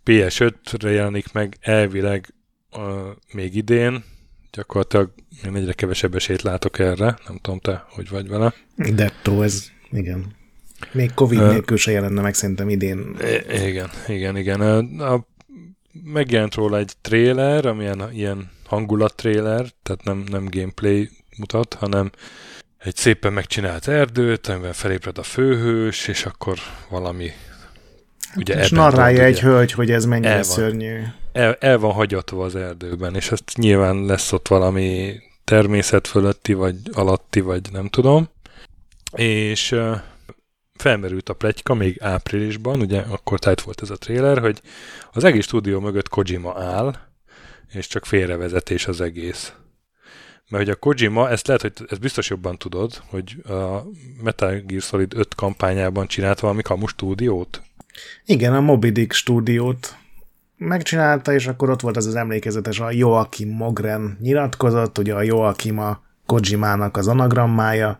PS5-re 0.04 0.90
jelenik 0.90 1.32
meg 1.32 1.56
elvileg 1.60 2.34
uh, 2.72 2.82
még 3.32 3.54
idén, 3.54 4.04
gyakorlatilag 4.52 5.12
én 5.44 5.56
egyre 5.56 5.72
kevesebb 5.72 6.14
esélyt 6.14 6.42
látok 6.42 6.78
erre, 6.78 7.18
nem 7.26 7.38
tudom 7.42 7.58
te, 7.58 7.84
hogy 7.88 8.08
vagy 8.08 8.28
vele. 8.28 8.54
Dettó, 8.76 9.42
ez, 9.42 9.70
igen. 9.90 10.38
Még 10.92 11.14
Covid 11.14 11.40
Ö- 11.40 11.50
nélkül 11.50 11.76
se 11.76 11.90
jelenne 11.90 12.20
meg 12.20 12.34
szerintem 12.34 12.68
idén. 12.68 13.16
Igen, 13.64 13.90
igen, 14.08 14.36
igen. 14.36 14.60
A, 14.60 15.12
a, 15.14 15.26
megjelent 16.04 16.54
róla 16.54 16.78
egy 16.78 16.92
trailer, 17.00 17.66
ami 17.66 17.82
ilyen, 17.82 18.08
ilyen 18.12 18.50
hangulat 18.66 19.14
trailer, 19.14 19.66
tehát 19.82 20.04
nem, 20.04 20.24
nem 20.30 20.46
gameplay 20.50 21.10
mutat, 21.36 21.74
hanem 21.74 22.10
egy 22.78 22.96
szépen 22.96 23.32
megcsinált 23.32 23.88
erdőt, 23.88 24.46
amiben 24.46 24.72
felébred 24.72 25.18
a 25.18 25.22
főhős, 25.22 26.08
és 26.08 26.24
akkor 26.24 26.58
valami 26.88 27.30
ugye 28.36 28.60
és 28.60 28.70
narrálja 28.70 29.22
egy 29.22 29.38
ugye, 29.38 29.46
hölgy, 29.46 29.72
hogy 29.72 29.90
ez 29.90 30.04
mennyire 30.04 30.28
El 30.28 30.34
van. 30.34 30.44
szörnyű. 30.44 31.02
el, 31.32 31.56
el 31.60 31.78
van 31.78 31.92
hagyatva 31.92 32.44
az 32.44 32.56
erdőben, 32.56 33.14
és 33.14 33.30
ezt 33.30 33.52
nyilván 33.54 34.04
lesz 34.04 34.32
ott 34.32 34.48
valami 34.48 35.14
természet 35.44 36.06
fölötti, 36.06 36.52
vagy 36.52 36.76
alatti, 36.92 37.40
vagy 37.40 37.60
nem 37.72 37.88
tudom. 37.88 38.28
És 39.12 39.72
uh, 39.72 39.96
felmerült 40.80 41.28
a 41.28 41.34
pletyka 41.34 41.74
még 41.74 42.02
áprilisban, 42.02 42.80
ugye 42.80 43.00
akkor 43.00 43.38
tájt 43.38 43.60
volt 43.60 43.82
ez 43.82 43.90
a 43.90 43.96
trailer, 43.96 44.38
hogy 44.38 44.60
az 45.12 45.24
egész 45.24 45.44
stúdió 45.44 45.80
mögött 45.80 46.08
Kojima 46.08 46.62
áll, 46.62 46.96
és 47.72 47.86
csak 47.86 48.06
félrevezetés 48.06 48.86
az 48.86 49.00
egész. 49.00 49.52
Mert 50.48 50.64
hogy 50.64 50.72
a 50.72 50.78
Kojima, 50.78 51.30
ezt 51.30 51.46
lehet, 51.46 51.62
hogy 51.62 51.72
ezt 51.88 52.00
biztos 52.00 52.30
jobban 52.30 52.58
tudod, 52.58 53.02
hogy 53.06 53.42
a 53.44 53.82
Metal 54.22 54.62
Gear 54.66 54.82
Solid 54.82 55.14
5 55.16 55.34
kampányában 55.34 56.06
csinált 56.06 56.40
valami 56.40 56.62
kamu 56.62 56.86
stúdiót. 56.86 57.62
Igen, 58.24 58.54
a 58.54 58.60
Moby 58.60 58.90
Dick 58.90 59.12
stúdiót 59.12 59.96
megcsinálta, 60.56 61.32
és 61.32 61.46
akkor 61.46 61.70
ott 61.70 61.80
volt 61.80 61.96
az 61.96 62.06
az 62.06 62.14
emlékezetes 62.14 62.80
a 62.80 62.90
Joachim 62.90 63.48
Mogren 63.48 64.18
nyilatkozott, 64.20 64.98
ugye 64.98 65.14
a 65.14 65.22
Joachim 65.22 65.78
a 65.78 66.02
Kojimának 66.26 66.96
az 66.96 67.08
anagrammája, 67.08 67.98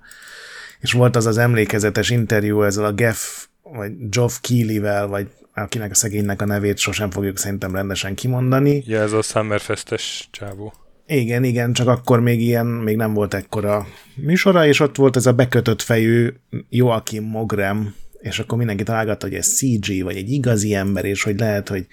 és 0.80 0.92
volt 0.92 1.16
az 1.16 1.26
az 1.26 1.38
emlékezetes 1.38 2.10
interjú 2.10 2.62
ezzel 2.62 2.84
a 2.84 2.92
Geff, 2.92 3.18
vagy 3.62 3.92
Geoff 4.08 4.38
Keighley-vel, 4.40 5.06
vagy 5.06 5.26
akinek 5.54 5.90
a 5.90 5.94
szegénynek 5.94 6.42
a 6.42 6.46
nevét 6.46 6.78
sosem 6.78 7.10
fogjuk 7.10 7.38
szerintem 7.38 7.74
rendesen 7.74 8.14
kimondani. 8.14 8.82
Ja, 8.86 9.00
ez 9.00 9.12
a 9.12 9.22
Summerfestes 9.22 10.28
csávó. 10.30 10.72
Igen, 11.06 11.44
igen, 11.44 11.72
csak 11.72 11.88
akkor 11.88 12.20
még 12.20 12.40
ilyen, 12.40 12.66
még 12.66 12.96
nem 12.96 13.14
volt 13.14 13.34
ekkora 13.34 13.86
műsora, 14.14 14.66
és 14.66 14.80
ott 14.80 14.96
volt 14.96 15.16
ez 15.16 15.26
a 15.26 15.32
bekötött 15.32 15.82
fejű 15.82 16.32
Joachim 16.68 17.24
Mogrem, 17.24 17.94
és 18.20 18.38
akkor 18.38 18.58
mindenki 18.58 18.82
találgatta, 18.82 19.26
hogy 19.26 19.36
ez 19.36 19.46
CG, 19.46 20.02
vagy 20.02 20.16
egy 20.16 20.30
igazi 20.30 20.74
ember, 20.74 21.04
és 21.04 21.22
hogy 21.22 21.38
lehet, 21.38 21.68
hogy 21.68 21.86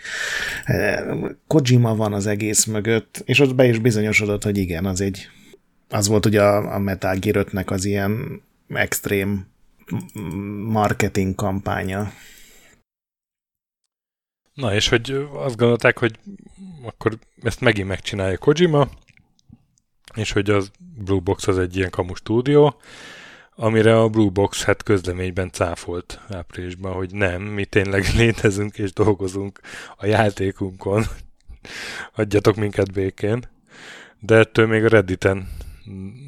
eh, 0.66 1.04
Kojima 1.48 1.96
van 1.96 2.14
az 2.14 2.28
egész 2.28 2.66
mögött, 2.66 3.22
és 3.26 3.40
ott 3.40 3.56
be 3.56 3.66
is 3.66 3.80
bizonyosodott, 3.80 4.44
hogy 4.44 4.58
igen, 4.58 4.86
az 4.86 5.02
egy, 5.02 5.28
az 5.90 6.08
volt 6.08 6.26
ugye 6.26 6.42
a, 6.42 6.76
a 6.76 6.80
Metal 6.80 7.16
Gear 7.16 7.46
5-nek 7.50 7.68
az 7.68 7.86
ilyen 7.86 8.42
extrém 8.68 9.48
marketing 10.68 11.36
kampánya. 11.36 12.12
Na, 14.54 14.74
és 14.74 14.90
hogy 14.90 15.28
azt 15.34 15.58
gondolták, 15.58 15.98
hogy 15.98 16.20
akkor 16.82 17.18
ezt 17.42 17.62
megint 17.62 17.88
megcsinálja 17.88 18.38
Kojima, 18.38 18.88
és 20.16 20.32
hogy 20.32 20.50
az 20.50 20.72
Blue 21.04 21.20
Box 21.20 21.48
az 21.48 21.58
egy 21.58 21.76
ilyen 21.76 21.90
kamu 21.90 22.16
stúdió, 22.16 22.76
amire 23.56 24.00
a 24.00 24.10
Blue 24.10 24.30
Box 24.30 24.64
hát 24.64 24.84
közleményben 24.84 25.52
cáfolt 25.52 26.22
áprilisban, 26.30 26.94
hogy 26.94 27.14
nem, 27.14 27.42
mi 27.42 27.66
tényleg 27.66 28.06
létezünk 28.18 28.78
és 28.78 28.94
dolgozunk 28.94 29.60
a 29.98 30.06
játékunkon. 30.06 31.06
Adjatok 32.16 32.56
minket 32.56 32.92
békén. 32.92 33.44
De 34.20 34.36
ettől 34.36 34.68
még 34.68 34.84
a 34.84 34.88
Redditen 34.88 35.50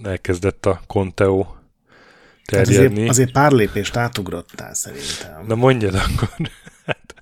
elkezdett 0.04 0.66
a 0.66 0.82
Conteo 0.88 1.46
Hát 2.52 2.64
terjedni. 2.66 2.96
azért, 2.96 3.10
azért 3.10 3.32
pár 3.32 3.52
lépést 3.52 3.96
átugrottál 3.96 4.74
szerintem. 4.74 5.46
Na 5.48 5.56
mondjad 5.56 5.94
akkor. 5.96 6.30
Hát, 6.86 7.14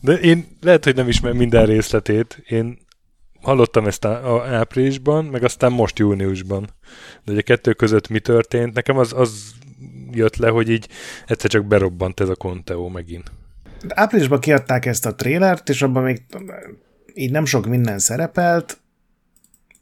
De 0.00 0.12
én 0.12 0.56
lehet, 0.60 0.84
hogy 0.84 0.94
nem 0.94 1.08
ismerem 1.08 1.36
minden 1.36 1.66
részletét. 1.66 2.42
Én 2.48 2.78
hallottam 3.40 3.86
ezt 3.86 4.04
á- 4.04 4.24
áprilisban, 4.46 5.24
meg 5.24 5.44
aztán 5.44 5.72
most 5.72 5.98
júniusban. 5.98 6.68
De 7.24 7.32
ugye 7.32 7.40
a 7.40 7.42
kettő 7.42 7.72
között 7.72 8.08
mi 8.08 8.18
történt? 8.20 8.74
Nekem 8.74 8.98
az, 8.98 9.12
az 9.12 9.52
jött 10.10 10.36
le, 10.36 10.48
hogy 10.48 10.70
így 10.70 10.88
egyszer 11.26 11.50
csak 11.50 11.64
berobbant 11.66 12.20
ez 12.20 12.28
a 12.28 12.34
Conteo 12.34 12.88
megint. 12.88 13.32
De 13.86 13.94
áprilisban 14.00 14.40
kiadták 14.40 14.86
ezt 14.86 15.06
a 15.06 15.14
trélert, 15.14 15.68
és 15.68 15.82
abban 15.82 16.02
még 16.02 16.22
így 17.14 17.30
nem 17.30 17.44
sok 17.44 17.66
minden 17.66 17.98
szerepelt, 17.98 18.80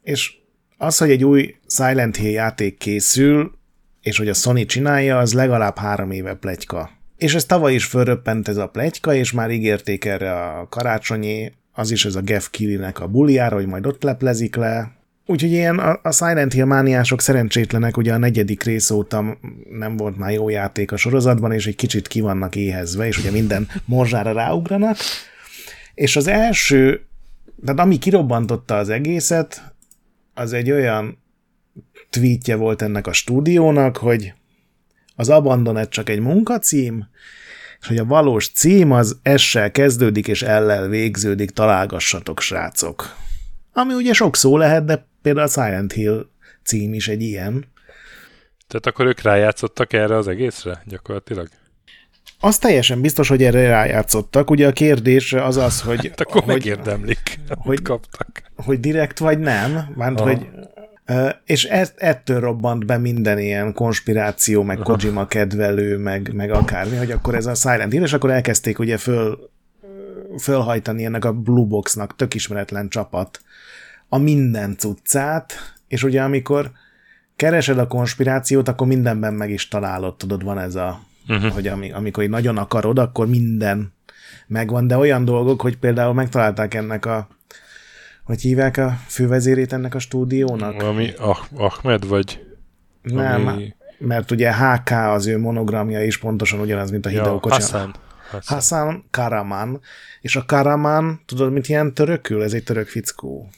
és 0.03 0.35
az, 0.77 0.99
hogy 0.99 1.11
egy 1.11 1.25
új 1.25 1.55
Silent 1.67 2.17
Hill 2.17 2.31
játék 2.31 2.79
készül, 2.79 3.59
és 4.03 4.19
hogy 4.19 4.29
a 4.29 4.35
Sony 4.35 4.67
csinálja, 4.67 5.19
az 5.19 5.33
legalább 5.33 5.77
három 5.77 6.11
éve 6.11 6.35
pletyka. 6.35 6.91
És 7.17 7.35
ez 7.35 7.45
tavaly 7.45 7.75
is 7.75 7.85
fölröppent 7.85 8.49
ez 8.49 8.57
a 8.57 8.69
pletyka, 8.69 9.15
és 9.15 9.33
már 9.33 9.51
ígérték 9.51 10.05
erre 10.05 10.33
a 10.33 10.67
karácsonyi, 10.69 11.53
az 11.73 11.91
is 11.91 12.05
ez 12.05 12.15
a 12.15 12.21
Geoff 12.21 12.49
Keighley-nek 12.51 13.01
a 13.01 13.07
buliára, 13.07 13.57
hogy 13.57 13.67
majd 13.67 13.87
ott 13.87 14.03
leplezik 14.03 14.57
le. 14.57 14.93
Úgyhogy 15.27 15.51
ilyen 15.51 15.79
a, 15.79 16.13
Silent 16.13 16.53
Hill 16.53 16.65
mániások 16.65 17.21
szerencsétlenek, 17.21 17.97
ugye 17.97 18.13
a 18.13 18.19
negyedik 18.19 18.63
rész 18.63 18.91
óta 18.91 19.39
nem 19.71 19.97
volt 19.97 20.17
már 20.17 20.31
jó 20.31 20.49
játék 20.49 20.93
a 20.93 20.97
sorozatban, 20.97 21.53
és 21.53 21.67
egy 21.67 21.77
kicsit 21.77 22.09
ki 22.09 22.21
vannak 22.21 22.57
éhezve, 22.57 23.07
és 23.07 23.19
ugye 23.19 23.31
minden 23.31 23.69
morzsára 23.85 24.33
ráugranak. 24.33 24.97
És 25.95 26.17
az 26.17 26.27
első, 26.27 27.05
tehát 27.65 27.81
ami 27.81 27.99
kirobbantotta 27.99 28.77
az 28.77 28.89
egészet, 28.89 29.75
az 30.35 30.53
egy 30.53 30.71
olyan 30.71 31.19
tweetje 32.11 32.57
volt 32.57 32.83
ennek 32.83 33.07
a 33.07 33.13
stúdiónak, 33.13 33.97
hogy 33.97 34.33
az 35.17 35.29
Abandoned 35.29 35.89
csak 35.89 36.09
egy 36.09 36.21
munkacím, 36.21 37.09
és 37.81 37.87
hogy 37.87 37.99
a 37.99 38.05
valós 38.05 38.49
cím 38.49 38.93
az 38.93 39.21
S-sel 39.37 39.71
kezdődik 39.71 40.29
és 40.29 40.43
L-lel 40.43 40.89
végződik, 40.89 41.51
találgassatok, 41.51 42.41
srácok. 42.41 43.17
Ami 43.73 43.95
ugye 43.95 44.13
sok 44.13 44.37
szó 44.37 44.57
lehet, 44.57 44.85
de 44.85 45.07
például 45.23 45.47
a 45.47 45.51
Silent 45.51 45.93
Hill 45.93 46.27
cím 46.63 46.95
is 46.95 47.09
egy 47.09 47.23
ilyen. 47.23 47.65
Tehát 48.69 48.87
akkor 48.87 49.07
ők 49.07 49.23
rájátszottak 49.23 49.93
erre 49.93 50.17
az 50.17 50.29
egészre 50.29 50.83
gyakorlatilag? 50.87 51.49
Az 52.41 52.59
teljesen 52.59 53.01
biztos, 53.01 53.29
hogy 53.29 53.43
erre 53.43 53.69
rájátszottak. 53.69 54.51
Ugye 54.51 54.67
a 54.67 54.73
kérdés 54.73 55.33
az 55.33 55.57
az, 55.57 55.81
hogy, 55.81 56.07
Hát 56.09 56.21
akkor 56.21 56.43
hogy, 56.43 56.55
megérdemlik, 56.55 57.39
hogy 57.49 57.83
kaptak. 57.83 58.43
hogy 58.57 58.81
direkt 58.81 59.19
vagy 59.19 59.39
nem, 59.39 59.93
mert 59.97 60.21
hogy 60.21 60.47
és 61.45 61.65
ez, 61.65 61.93
ettől 61.97 62.41
robbant 62.41 62.87
be 62.87 62.99
minden 62.99 63.39
ilyen 63.39 63.73
konspiráció, 63.73 64.63
meg 64.63 64.79
Kojima 64.79 65.27
kedvelő, 65.27 65.97
meg, 65.97 66.33
meg 66.35 66.51
akármi, 66.51 66.97
hogy 66.97 67.11
akkor 67.11 67.35
ez 67.35 67.47
a 67.47 67.55
Silent 67.55 67.93
Hill, 67.93 68.03
és 68.03 68.13
akkor 68.13 68.31
elkezdték 68.31 68.79
ugye 68.79 68.97
föl, 68.97 69.51
fölhajtani 70.39 71.05
ennek 71.05 71.25
a 71.25 71.33
Blue 71.33 71.67
Boxnak 71.67 72.17
tök 72.17 72.35
ismeretlen 72.35 72.89
csapat 72.89 73.41
a 74.09 74.19
minden 74.19 74.77
cuccát, 74.77 75.53
és 75.89 76.03
ugye 76.03 76.23
amikor 76.23 76.71
keresed 77.37 77.79
a 77.79 77.87
konspirációt, 77.87 78.69
akkor 78.69 78.87
mindenben 78.87 79.35
meg 79.35 79.51
is 79.51 79.69
találod, 79.69 80.17
tudod, 80.17 80.45
van 80.45 80.59
ez 80.59 80.75
a, 80.75 81.01
uh-huh. 81.29 81.53
hogy 81.53 81.67
ami, 81.67 81.93
amikor 81.93 82.23
így 82.23 82.31
nagyon 82.31 82.57
akarod, 82.57 82.99
akkor 82.99 83.27
minden 83.27 83.93
megvan, 84.47 84.87
de 84.87 84.97
olyan 84.97 85.25
dolgok, 85.25 85.61
hogy 85.61 85.77
például 85.77 86.15
megtalálták 86.15 86.75
ennek 86.75 87.07
a 87.07 87.29
hogy 88.25 88.41
hívják 88.41 88.77
a 88.77 88.99
fővezérét 89.07 89.73
ennek 89.73 89.95
a 89.95 89.99
stúdiónak? 89.99 90.75
Valami 90.75 91.13
ah, 91.19 91.39
Ahmed, 91.55 92.07
vagy 92.07 92.47
Nem, 93.03 93.47
ami- 93.47 93.75
mert 93.99 94.31
ugye 94.31 94.55
HK 94.55 94.91
az 94.91 95.27
ő 95.27 95.39
monogramja 95.39 96.05
is 96.05 96.19
pontosan 96.19 96.61
ugyanaz, 96.61 96.91
mint 96.91 97.07
a 97.07 97.09
Hideo 97.09 97.41
ja. 97.43 97.51
Hassan. 97.51 97.95
Hassan. 98.31 98.57
Hassan 98.57 99.05
Karaman. 99.11 99.81
És 100.21 100.37
a 100.37 100.45
Karaman, 100.45 101.21
tudod, 101.27 101.53
mit 101.53 101.67
jelent 101.67 101.95
törökül? 101.95 102.43
Ez 102.43 102.53
egy 102.53 102.65
török 102.65 102.89
fickó. 102.89 103.51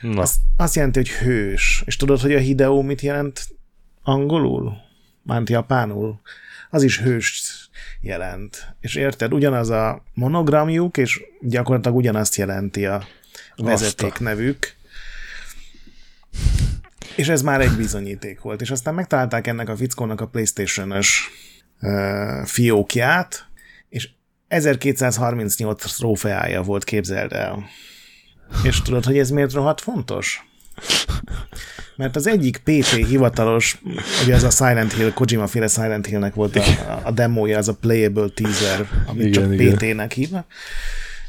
Na, 0.00 0.20
Azt, 0.20 0.40
azt 0.56 0.74
jelenti, 0.74 0.98
hogy 0.98 1.10
hős. 1.10 1.82
És 1.86 1.96
tudod, 1.96 2.20
hogy 2.20 2.34
a 2.34 2.38
Hideo 2.38 2.82
mit 2.82 3.00
jelent 3.00 3.48
angolul? 4.02 4.76
Mánt 5.22 5.50
japánul? 5.50 6.20
Az 6.70 6.82
is 6.82 7.00
hős 7.00 7.42
jelent. 8.00 8.74
És 8.80 8.94
érted, 8.94 9.32
ugyanaz 9.32 9.70
a 9.70 10.02
monogramjuk, 10.14 10.96
és 10.96 11.22
gyakorlatilag 11.40 11.96
ugyanazt 11.96 12.36
jelenti 12.36 12.86
a 12.86 13.02
vezeték 13.56 14.18
nevük. 14.18 14.74
És 17.16 17.28
ez 17.28 17.42
már 17.42 17.60
egy 17.60 17.76
bizonyíték 17.76 18.40
volt. 18.40 18.60
És 18.60 18.70
aztán 18.70 18.94
megtalálták 18.94 19.46
ennek 19.46 19.68
a 19.68 19.76
fickónak 19.76 20.20
a 20.20 20.26
Playstation-ös 20.26 21.30
uh, 21.80 22.44
fiókját, 22.44 23.46
és 23.88 24.08
1238 24.48 25.96
trófeája 25.96 26.62
volt, 26.62 26.84
képzeld 26.84 27.32
el. 27.32 27.64
És 28.62 28.82
tudod, 28.82 29.04
hogy 29.04 29.18
ez 29.18 29.30
miért 29.30 29.52
rohadt 29.52 29.80
fontos? 29.80 30.46
Mert 31.96 32.16
az 32.16 32.26
egyik 32.26 32.56
PT 32.56 32.88
hivatalos, 32.88 33.82
ugye 34.24 34.34
az 34.34 34.42
a 34.42 34.50
Silent 34.50 34.92
Hill, 34.92 35.12
Kojima 35.12 35.46
féle 35.46 35.68
Silent 35.68 36.06
Hillnek 36.06 36.34
volt 36.34 36.56
a, 36.56 37.00
a 37.02 37.10
demója, 37.10 37.58
az 37.58 37.68
a 37.68 37.74
playable 37.74 38.28
teaser, 38.28 38.88
amit 39.06 39.26
Igen, 39.26 39.42
csak 39.42 39.52
igen. 39.52 39.76
PT-nek 39.76 40.12
hívnak. 40.12 40.46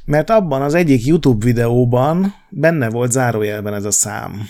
Mert 0.05 0.29
abban 0.29 0.61
az 0.61 0.73
egyik 0.73 1.05
YouTube 1.05 1.45
videóban 1.45 2.35
benne 2.49 2.89
volt 2.89 3.11
zárójelben 3.11 3.73
ez 3.73 3.85
a 3.85 3.91
szám. 3.91 4.47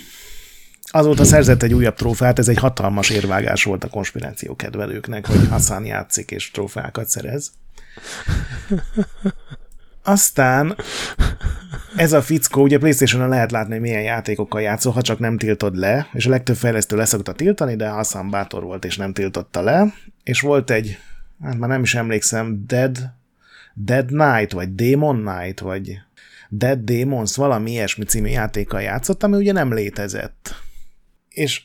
Azóta 0.82 1.24
szerzett 1.24 1.62
egy 1.62 1.74
újabb 1.74 1.94
trófeát, 1.94 2.38
ez 2.38 2.48
egy 2.48 2.58
hatalmas 2.58 3.10
érvágás 3.10 3.64
volt 3.64 3.84
a 3.84 3.88
konspiráció 3.88 4.56
kedvelőknek, 4.56 5.26
hogy 5.26 5.48
Hassan 5.48 5.84
játszik 5.84 6.30
és 6.30 6.50
trófeákat 6.50 7.08
szerez. 7.08 7.52
Aztán 10.02 10.76
ez 11.96 12.12
a 12.12 12.22
fickó, 12.22 12.62
ugye 12.62 12.78
Playstation-on 12.78 13.28
lehet 13.28 13.50
látni, 13.50 13.72
hogy 13.72 13.80
milyen 13.80 14.02
játékokkal 14.02 14.60
játszol, 14.60 14.92
ha 14.92 15.02
csak 15.02 15.18
nem 15.18 15.38
tiltod 15.38 15.76
le, 15.76 16.08
és 16.12 16.26
a 16.26 16.30
legtöbb 16.30 16.56
fejlesztő 16.56 16.96
leszokta 16.96 17.32
tiltani, 17.32 17.76
de 17.76 17.88
Hassan 17.88 18.30
bátor 18.30 18.62
volt, 18.62 18.84
és 18.84 18.96
nem 18.96 19.12
tiltotta 19.12 19.62
le, 19.62 19.94
és 20.22 20.40
volt 20.40 20.70
egy, 20.70 20.98
hát 21.42 21.58
már 21.58 21.68
nem 21.68 21.82
is 21.82 21.94
emlékszem, 21.94 22.64
Dead, 22.66 22.98
Dead 23.74 24.06
Knight, 24.06 24.52
vagy 24.52 24.74
Demon 24.74 25.24
Knight, 25.24 25.60
vagy 25.60 25.98
Dead 26.48 26.78
Demons, 26.78 27.36
valami 27.36 27.70
ilyesmi 27.70 28.04
című 28.04 28.28
játékkal 28.28 28.80
játszott, 28.80 29.22
ami 29.22 29.36
ugye 29.36 29.52
nem 29.52 29.74
létezett. 29.74 30.54
És 31.28 31.62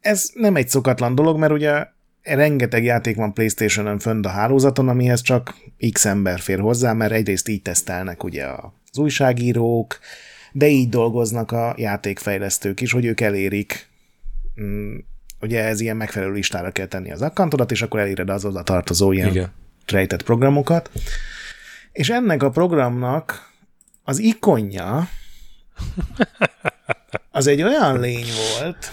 ez 0.00 0.30
nem 0.34 0.56
egy 0.56 0.68
szokatlan 0.68 1.14
dolog, 1.14 1.38
mert 1.38 1.52
ugye 1.52 1.86
rengeteg 2.22 2.84
játék 2.84 3.16
van 3.16 3.32
Playstation-ön 3.32 3.98
fönt 3.98 4.26
a 4.26 4.28
hálózaton, 4.28 4.88
amihez 4.88 5.20
csak 5.20 5.54
x 5.92 6.04
ember 6.04 6.40
fér 6.40 6.60
hozzá, 6.60 6.92
mert 6.92 7.12
egyrészt 7.12 7.48
így 7.48 7.62
tesztelnek 7.62 8.24
ugye 8.24 8.46
az 8.90 8.98
újságírók, 8.98 9.98
de 10.52 10.68
így 10.68 10.88
dolgoznak 10.88 11.52
a 11.52 11.74
játékfejlesztők 11.76 12.80
is, 12.80 12.92
hogy 12.92 13.04
ők 13.04 13.20
elérik 13.20 13.88
mm, 14.60 14.96
ugye 15.40 15.64
ez 15.64 15.80
ilyen 15.80 15.96
megfelelő 15.96 16.32
listára 16.32 16.70
kell 16.70 16.86
tenni 16.86 17.12
az 17.12 17.22
akkantodat, 17.22 17.70
és 17.70 17.82
akkor 17.82 18.00
eléred 18.00 18.30
az 18.30 18.44
oda 18.44 18.62
tartozó 18.62 19.12
ilyen 19.12 19.28
Igen. 19.28 19.52
rejtett 19.86 20.22
programokat. 20.22 20.90
És 21.98 22.10
ennek 22.10 22.42
a 22.42 22.50
programnak 22.50 23.52
az 24.04 24.18
ikonja 24.18 25.08
az 27.30 27.46
egy 27.46 27.62
olyan 27.62 28.00
lény 28.00 28.26
volt, 28.58 28.92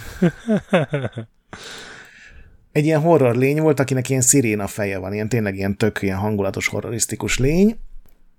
egy 2.71 2.85
ilyen 2.85 3.01
horror 3.01 3.35
lény 3.35 3.61
volt, 3.61 3.79
akinek 3.79 4.09
ilyen 4.09 4.21
sziréna 4.21 4.67
feje 4.67 4.97
van, 4.97 5.13
ilyen 5.13 5.29
tényleg 5.29 5.55
ilyen 5.55 5.77
tök 5.77 6.01
ilyen 6.01 6.17
hangulatos 6.17 6.67
horrorisztikus 6.67 7.37
lény, 7.37 7.77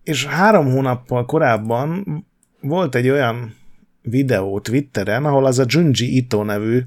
és 0.03 0.27
három 0.27 0.71
hónappal 0.71 1.27
korábban 1.27 2.05
volt 2.61 2.95
egy 2.95 3.09
olyan 3.09 3.55
videó 4.03 4.61
Twitteren, 4.61 5.25
ahol 5.25 5.47
az 5.47 5.59
a 5.59 5.65
Junji 5.67 6.17
Ito 6.17 6.45
nevű 6.45 6.83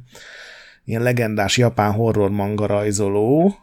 ilyen 0.86 1.02
legendás 1.02 1.58
japán 1.58 1.92
horror 1.92 2.30
manga 2.30 2.66
rajzoló, 2.66 3.56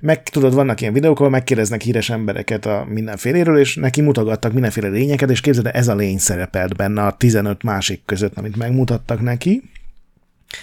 meg 0.00 0.22
tudod, 0.22 0.54
vannak 0.54 0.80
ilyen 0.80 0.92
videók, 0.92 1.18
ahol 1.18 1.30
megkérdeznek 1.30 1.80
híres 1.80 2.10
embereket 2.10 2.66
a 2.66 2.84
mindenféléről, 2.88 3.58
és 3.58 3.74
neki 3.74 4.00
mutogattak 4.00 4.52
mindenféle 4.52 4.88
lényeket, 4.88 5.30
és 5.30 5.40
képzeld, 5.40 5.66
el, 5.66 5.72
ez 5.72 5.88
a 5.88 5.94
lény 5.94 6.18
szerepelt 6.18 6.76
benne 6.76 7.06
a 7.06 7.16
15 7.16 7.62
másik 7.62 8.02
között, 8.04 8.38
amit 8.38 8.56
megmutattak 8.56 9.20
neki. 9.20 9.62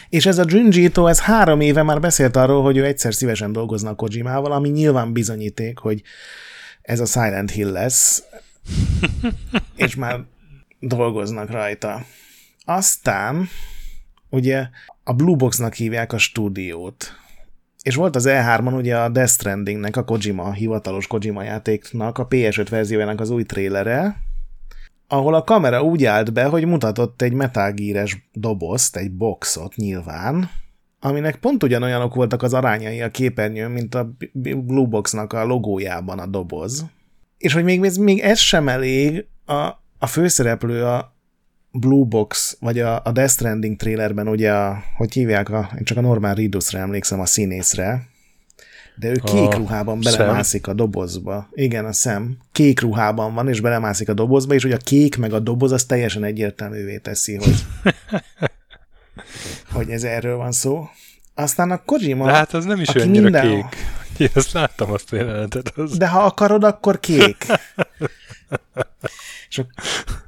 És 0.10 0.26
ez 0.26 0.38
a 0.38 0.46
Junji 0.48 0.84
Ito, 0.84 1.08
ez 1.08 1.20
három 1.20 1.60
éve 1.60 1.84
már 1.84 2.00
beszélt 2.00 2.36
arról, 2.36 2.64
hogy 2.64 2.78
ő 2.78 2.86
egyszer 2.86 3.14
szívesen 3.14 3.52
dolgozna 3.52 3.90
a 3.90 3.96
Kojimával, 3.96 4.52
ami 4.52 4.70
nyilván 4.70 5.14
bizonyíték, 5.14 5.78
hogy 5.78 6.02
ez 6.82 7.00
a 7.00 7.06
Silent 7.06 7.52
Hill 7.52 7.72
lesz, 7.72 8.24
és 9.76 9.96
már 9.96 10.20
dolgoznak 10.80 11.52
rajta. 11.52 12.06
Aztán 12.66 13.50
ugye 14.30 14.68
a 15.04 15.14
Blue 15.14 15.36
Boxnak 15.36 15.74
hívják 15.74 16.14
a 16.14 16.18
stúdiót, 16.18 17.25
és 17.86 17.96
volt 17.96 18.16
az 18.16 18.26
E3-on 18.28 18.78
ugye 18.78 18.98
a 18.98 19.10
Death 19.10 19.32
Strandingnek, 19.32 19.98
a 19.98 20.04
Kojima, 20.04 20.52
hivatalos 20.52 21.08
Kojima 21.08 21.44
játéknak, 21.44 22.18
a 22.18 22.28
PS5 22.28 22.68
verziójának 22.70 23.20
az 23.20 23.30
új 23.30 23.44
trélere, 23.44 24.16
ahol 25.08 25.34
a 25.34 25.44
kamera 25.44 25.84
úgy 25.84 26.06
állt 26.06 26.34
be, 26.34 26.46
hogy 26.46 26.66
mutatott 26.66 27.22
egy 27.22 27.34
Metal 27.34 27.72
Gear-es 27.72 28.30
dobozt, 28.34 28.96
egy 28.96 29.12
boxot 29.12 29.76
nyilván, 29.76 30.50
aminek 31.00 31.36
pont 31.36 31.64
ugyanolyanok 31.64 32.16
voltak 32.16 32.44
az 32.44 32.54
arányai 32.54 33.02
a 33.02 33.12
képernyőn, 33.12 33.72
mint 33.72 33.96
a 33.96 34.12
Blue 34.34 34.88
Boxnak 34.88 35.34
a 35.34 35.46
logójában 35.46 36.20
a 36.20 36.26
doboz. 36.26 36.86
És 37.38 37.54
hogy 37.54 37.64
még, 37.64 37.92
még 38.00 38.20
ez 38.20 38.40
sem 38.40 38.68
elég, 38.68 39.26
a, 39.46 39.54
a 40.00 40.08
főszereplő 40.08 40.86
a 40.86 41.15
Blue 41.80 42.06
Box, 42.06 42.58
vagy 42.60 42.80
a, 42.80 43.02
a 43.04 43.12
Death 43.12 43.32
Stranding 43.32 43.76
trailerben 43.76 44.28
ugye, 44.28 44.54
a, 44.54 44.84
hogy 44.96 45.14
hívják, 45.14 45.50
a, 45.50 45.72
én 45.78 45.84
csak 45.84 45.98
a 45.98 46.02
Norman 46.02 46.34
Reedusra 46.34 46.80
emlékszem, 46.80 47.20
a 47.20 47.26
színészre, 47.26 48.08
de 48.96 49.10
ő 49.10 49.22
kék 49.24 49.54
A 49.54 49.56
ruhában 49.56 50.00
belemászik 50.04 50.68
a 50.68 50.74
dobozba. 50.74 51.50
Igen, 51.54 51.86
a 51.86 51.94
szem. 51.94 52.38
Kék 52.52 52.82
ruhában 52.82 53.34
van, 53.34 53.50
és 53.50 53.60
belemászik 53.62 54.10
a 54.10 54.14
dobozba, 54.14 54.54
és 54.54 54.64
hogy 54.64 54.72
a 54.72 54.78
kék 54.78 55.18
meg 55.18 55.34
a 55.34 55.40
doboz 55.40 55.72
az 55.72 55.84
teljesen 55.84 56.24
egyértelművé 56.24 56.98
teszi, 56.98 57.36
hogy, 57.36 57.66
hogy 59.74 59.90
ez 59.90 60.04
erről 60.04 60.38
van 60.38 60.52
szó. 60.52 60.88
Aztán 61.34 61.72
a 61.72 61.84
Kojima... 61.86 62.26
De 62.26 62.32
hát 62.32 62.54
az 62.54 62.66
nem 62.66 62.80
is 62.80 62.88
aki 62.88 63.00
annyira 63.00 63.24
minden- 63.24 63.50
kék. 63.50 63.66
Én 64.18 64.30
azt 64.34 64.52
láttam 64.52 64.92
azt 64.92 65.14
a 65.14 65.16
jelenetet. 65.16 65.74
Az... 65.76 65.98
De 65.98 66.08
ha 66.08 66.24
akarod, 66.24 66.64
akkor 66.64 67.00
kék. 67.00 67.46
És 69.50 69.58
a 69.58 69.66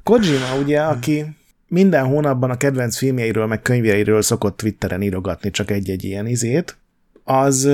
Kojima 0.02 0.56
ugye, 0.62 0.80
aki 0.80 1.24
minden 1.68 2.04
hónapban 2.04 2.50
a 2.50 2.56
kedvenc 2.56 2.96
filmjeiről, 2.96 3.46
meg 3.46 3.62
könyveiről 3.62 4.22
szokott 4.22 4.56
Twitteren 4.56 5.02
írogatni 5.02 5.50
csak 5.50 5.70
egy-egy 5.70 6.04
ilyen 6.04 6.26
izét, 6.26 6.76
az 7.24 7.68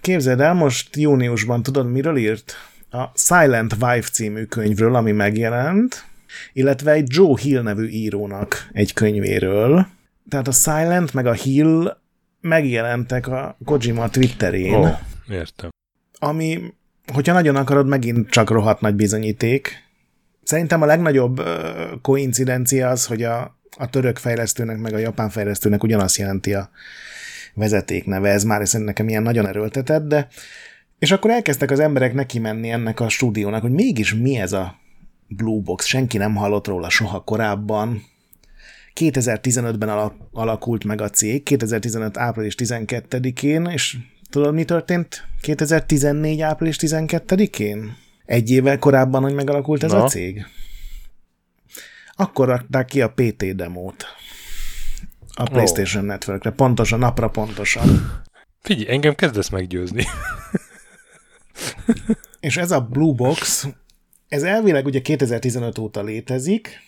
képzeld 0.00 0.40
el, 0.40 0.54
most 0.54 0.96
júniusban 0.96 1.62
tudod, 1.62 1.90
miről 1.90 2.16
írt? 2.16 2.54
A 2.90 3.04
Silent 3.14 3.72
Wife 3.80 4.08
című 4.08 4.44
könyvről, 4.44 4.94
ami 4.94 5.12
megjelent, 5.12 6.04
illetve 6.52 6.90
egy 6.90 7.06
Joe 7.08 7.38
Hill 7.40 7.62
nevű 7.62 7.86
írónak 7.86 8.68
egy 8.72 8.92
könyvéről. 8.92 9.86
Tehát 10.28 10.48
a 10.48 10.52
Silent 10.52 11.14
meg 11.14 11.26
a 11.26 11.32
Hill 11.32 11.96
megjelentek 12.40 13.26
a 13.26 13.56
Kojima 13.64 14.10
Twitterén 14.10 14.74
Ó, 14.74 14.88
értem. 15.28 15.70
ami, 16.18 16.60
hogyha 17.12 17.32
nagyon 17.32 17.56
akarod, 17.56 17.86
megint 17.86 18.30
csak 18.30 18.50
rohadt 18.50 18.80
nagy 18.80 18.94
bizonyíték. 18.94 19.90
Szerintem 20.42 20.82
a 20.82 20.86
legnagyobb 20.86 21.38
ö, 21.38 21.84
koincidencia 22.02 22.88
az, 22.88 23.06
hogy 23.06 23.22
a, 23.22 23.56
a 23.76 23.90
török 23.90 24.18
fejlesztőnek 24.18 24.78
meg 24.78 24.94
a 24.94 24.98
japán 24.98 25.30
fejlesztőnek 25.30 25.82
ugyanazt 25.82 26.16
jelenti 26.16 26.54
a 26.54 26.70
vezeték 27.54 28.06
neve. 28.06 28.28
Ez 28.30 28.44
már 28.44 28.68
szerintem 28.68 28.86
nekem 28.86 29.08
ilyen 29.08 29.22
nagyon 29.22 29.46
erőltetett, 29.46 30.06
de 30.06 30.28
és 30.98 31.10
akkor 31.10 31.30
elkezdtek 31.30 31.70
az 31.70 31.80
emberek 31.80 32.14
neki 32.14 32.38
menni 32.38 32.70
ennek 32.70 33.00
a 33.00 33.08
stúdiónak, 33.08 33.62
hogy 33.62 33.70
mégis 33.70 34.14
mi 34.14 34.36
ez 34.36 34.52
a 34.52 34.80
Blue 35.28 35.60
Box, 35.60 35.86
senki 35.86 36.16
nem 36.16 36.34
hallott 36.34 36.66
róla 36.66 36.90
soha 36.90 37.20
korábban. 37.20 38.02
2015-ben 39.00 39.88
alak- 39.88 40.20
alakult 40.32 40.84
meg 40.84 41.00
a 41.00 41.10
cég, 41.10 41.42
2015. 41.42 42.16
április 42.16 42.54
12-én, 42.58 43.64
és 43.64 43.96
tudod, 44.30 44.54
mi 44.54 44.64
történt 44.64 45.26
2014. 45.40 46.40
április 46.40 46.76
12-én? 46.80 47.96
Egy 48.24 48.50
évvel 48.50 48.78
korábban, 48.78 49.22
hogy 49.22 49.34
megalakult 49.34 49.82
ez 49.82 49.90
Na. 49.90 50.04
a 50.04 50.08
cég? 50.08 50.46
Akkor 52.14 52.48
rakták 52.48 52.86
ki 52.86 53.00
a 53.00 53.10
PT 53.10 53.54
demót 53.54 54.06
a 55.34 55.42
PlayStation 55.42 56.04
Networkre, 56.04 56.50
pontosan, 56.50 56.98
napra 56.98 57.28
pontosan. 57.28 58.20
Figyelj, 58.60 58.94
engem 58.94 59.14
kezdesz 59.14 59.48
meggyőzni. 59.48 60.04
És 62.40 62.56
ez 62.56 62.70
a 62.70 62.80
Blue 62.80 63.14
Box, 63.14 63.66
ez 64.28 64.42
elvileg 64.42 64.86
ugye 64.86 65.00
2015 65.00 65.78
óta 65.78 66.02
létezik, 66.02 66.80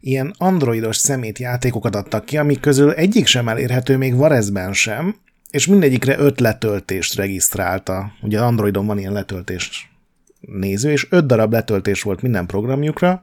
ilyen 0.00 0.34
androidos 0.38 0.96
szemétjátékokat 0.96 1.94
adtak 1.94 2.24
ki, 2.24 2.36
amik 2.36 2.60
közül 2.60 2.92
egyik 2.92 3.26
sem 3.26 3.48
elérhető 3.48 3.96
még 3.96 4.14
Varezben 4.14 4.72
sem, 4.72 5.16
és 5.50 5.66
mindegyikre 5.66 6.18
öt 6.18 6.40
letöltést 6.40 7.14
regisztrálta. 7.14 8.12
Ugye 8.22 8.40
Androidon 8.40 8.86
van 8.86 8.98
ilyen 8.98 9.12
letöltés 9.12 9.93
néző, 10.46 10.90
és 10.90 11.06
öt 11.10 11.26
darab 11.26 11.52
letöltés 11.52 12.02
volt 12.02 12.22
minden 12.22 12.46
programjukra, 12.46 13.22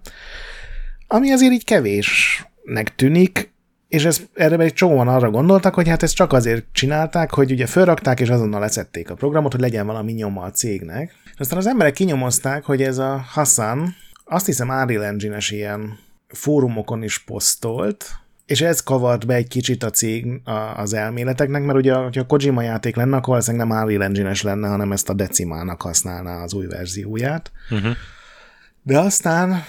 ami 1.07 1.31
azért 1.31 1.53
így 1.53 1.63
kevésnek 1.63 2.95
tűnik, 2.95 3.53
és 3.88 4.05
ez, 4.05 4.21
erre 4.34 4.63
egy 4.63 4.73
csomóan 4.73 5.07
arra 5.07 5.29
gondoltak, 5.29 5.73
hogy 5.73 5.88
hát 5.88 6.03
ezt 6.03 6.15
csak 6.15 6.34
azért 6.34 6.65
csinálták, 6.71 7.31
hogy 7.31 7.51
ugye 7.51 7.65
felrakták, 7.65 8.19
és 8.19 8.29
azonnal 8.29 8.60
leszették 8.60 9.10
a 9.10 9.15
programot, 9.15 9.51
hogy 9.51 9.62
legyen 9.62 9.86
valami 9.86 10.12
nyoma 10.12 10.41
a 10.41 10.51
cégnek. 10.51 11.13
És 11.34 11.39
aztán 11.39 11.57
az 11.57 11.67
emberek 11.67 11.93
kinyomozták, 11.93 12.63
hogy 12.63 12.81
ez 12.81 12.97
a 12.97 13.25
Hassan, 13.31 13.95
azt 14.25 14.45
hiszem 14.45 14.69
Unreal 14.69 15.03
Engine-es 15.03 15.51
ilyen 15.51 15.97
fórumokon 16.27 17.03
is 17.03 17.17
posztolt, 17.17 18.05
és 18.51 18.61
ez 18.61 18.79
kavart 18.79 19.25
be 19.25 19.33
egy 19.33 19.47
kicsit 19.47 19.83
a 19.83 19.89
cég 19.89 20.41
az 20.75 20.93
elméleteknek, 20.93 21.63
mert 21.63 21.77
ugye, 21.77 21.93
ha 21.93 22.09
a 22.13 22.25
Kojima 22.25 22.61
játék 22.61 22.95
lenne, 22.95 23.15
akkor 23.15 23.27
valószínűleg 23.27 23.67
nem 23.67 23.77
Unreal 23.77 24.03
engine 24.03 24.33
lenne, 24.41 24.67
hanem 24.67 24.91
ezt 24.91 25.09
a 25.09 25.13
decimának 25.13 25.81
használná 25.81 26.43
az 26.43 26.53
új 26.53 26.65
verzióját. 26.65 27.51
Uh-huh. 27.69 27.91
De 28.83 28.99
aztán 28.99 29.63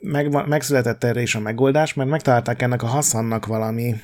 meg, 0.00 0.48
megszületett 0.48 1.04
erre 1.04 1.20
is 1.22 1.34
a 1.34 1.40
megoldás, 1.40 1.94
mert 1.94 2.10
megtalálták 2.10 2.62
ennek 2.62 2.82
a 2.82 2.86
Hassannak 2.86 3.46
valami, 3.46 3.94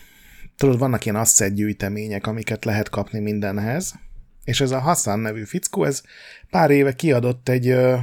tudod, 0.57 0.79
vannak 0.79 1.05
ilyen 1.05 1.17
asset 1.17 1.55
gyűjtemények, 1.55 2.27
amiket 2.27 2.65
lehet 2.65 2.89
kapni 2.89 3.19
mindenhez, 3.19 3.95
és 4.45 4.61
ez 4.61 4.71
a 4.71 4.81
Hassan 4.81 5.19
nevű 5.19 5.45
fickó, 5.45 5.85
ez 5.85 6.03
pár 6.51 6.71
éve 6.71 6.93
kiadott 6.93 7.49
egy 7.49 7.69
ö, 7.69 7.97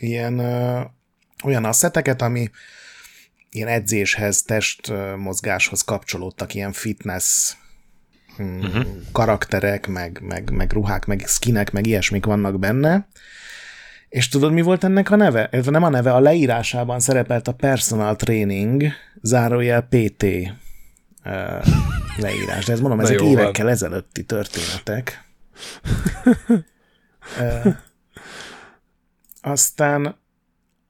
ilyen 0.00 0.38
ö, 0.38 0.80
olyan 1.44 1.64
asszeteket, 1.64 2.22
ami 2.22 2.50
ilyen 3.50 3.68
edzéshez, 3.68 4.42
testmozgáshoz 4.42 5.82
kapcsolódtak 5.82 6.54
ilyen 6.54 6.72
fitness 6.72 7.52
uh-huh. 8.38 8.86
karakterek, 9.12 9.86
meg, 9.86 10.20
meg, 10.22 10.50
meg 10.50 10.72
ruhák, 10.72 11.06
meg 11.06 11.24
skinek, 11.26 11.72
meg 11.72 11.86
ilyesmik 11.86 12.24
vannak 12.24 12.58
benne. 12.58 13.08
És 14.08 14.28
tudod, 14.28 14.52
mi 14.52 14.62
volt 14.62 14.84
ennek 14.84 15.10
a 15.10 15.16
neve? 15.16 15.48
Ez 15.48 15.66
nem 15.66 15.82
a 15.82 15.88
neve, 15.88 16.12
a 16.12 16.20
leírásában 16.20 17.00
szerepelt 17.00 17.48
a 17.48 17.54
personal 17.54 18.16
training, 18.16 18.84
zárójel 19.22 19.80
PT 19.80 20.22
uh, 20.22 21.66
leírás. 22.16 22.64
De 22.64 22.72
ez 22.72 22.80
mondom, 22.80 23.00
ezek 23.00 23.20
évekkel 23.20 23.64
van. 23.64 23.72
ezelőtti 23.72 24.24
történetek. 24.24 25.24
uh, 27.38 27.74
aztán 29.40 30.16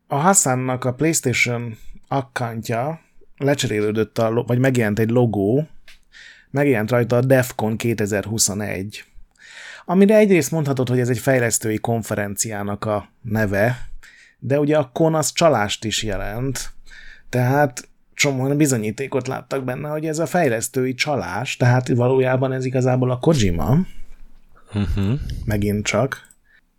a 0.06 0.16
Hassannak 0.16 0.84
a 0.84 0.92
PlayStation 0.92 1.76
akkantja 2.12 3.00
lecserélődött, 3.36 4.18
a, 4.18 4.44
vagy 4.46 4.58
megjelent 4.58 4.98
egy 4.98 5.10
logó, 5.10 5.68
megjelent 6.50 6.90
rajta 6.90 7.16
a 7.16 7.20
DEFCON 7.20 7.76
2021, 7.76 9.04
amire 9.84 10.16
egyrészt 10.16 10.50
mondhatod, 10.50 10.88
hogy 10.88 11.00
ez 11.00 11.08
egy 11.08 11.18
fejlesztői 11.18 11.78
konferenciának 11.78 12.84
a 12.84 13.08
neve, 13.22 13.88
de 14.38 14.58
ugye 14.58 14.76
a 14.78 14.90
CON 14.92 15.14
az 15.14 15.32
csalást 15.32 15.84
is 15.84 16.02
jelent, 16.02 16.70
tehát 17.28 17.88
csomóan 18.14 18.56
bizonyítékot 18.56 19.28
láttak 19.28 19.64
benne, 19.64 19.88
hogy 19.88 20.06
ez 20.06 20.18
a 20.18 20.26
fejlesztői 20.26 20.94
csalás, 20.94 21.56
tehát 21.56 21.88
valójában 21.88 22.52
ez 22.52 22.64
igazából 22.64 23.10
a 23.10 23.18
Kojima, 23.18 23.78
uh-huh. 24.74 25.20
megint 25.44 25.84
csak. 25.84 26.28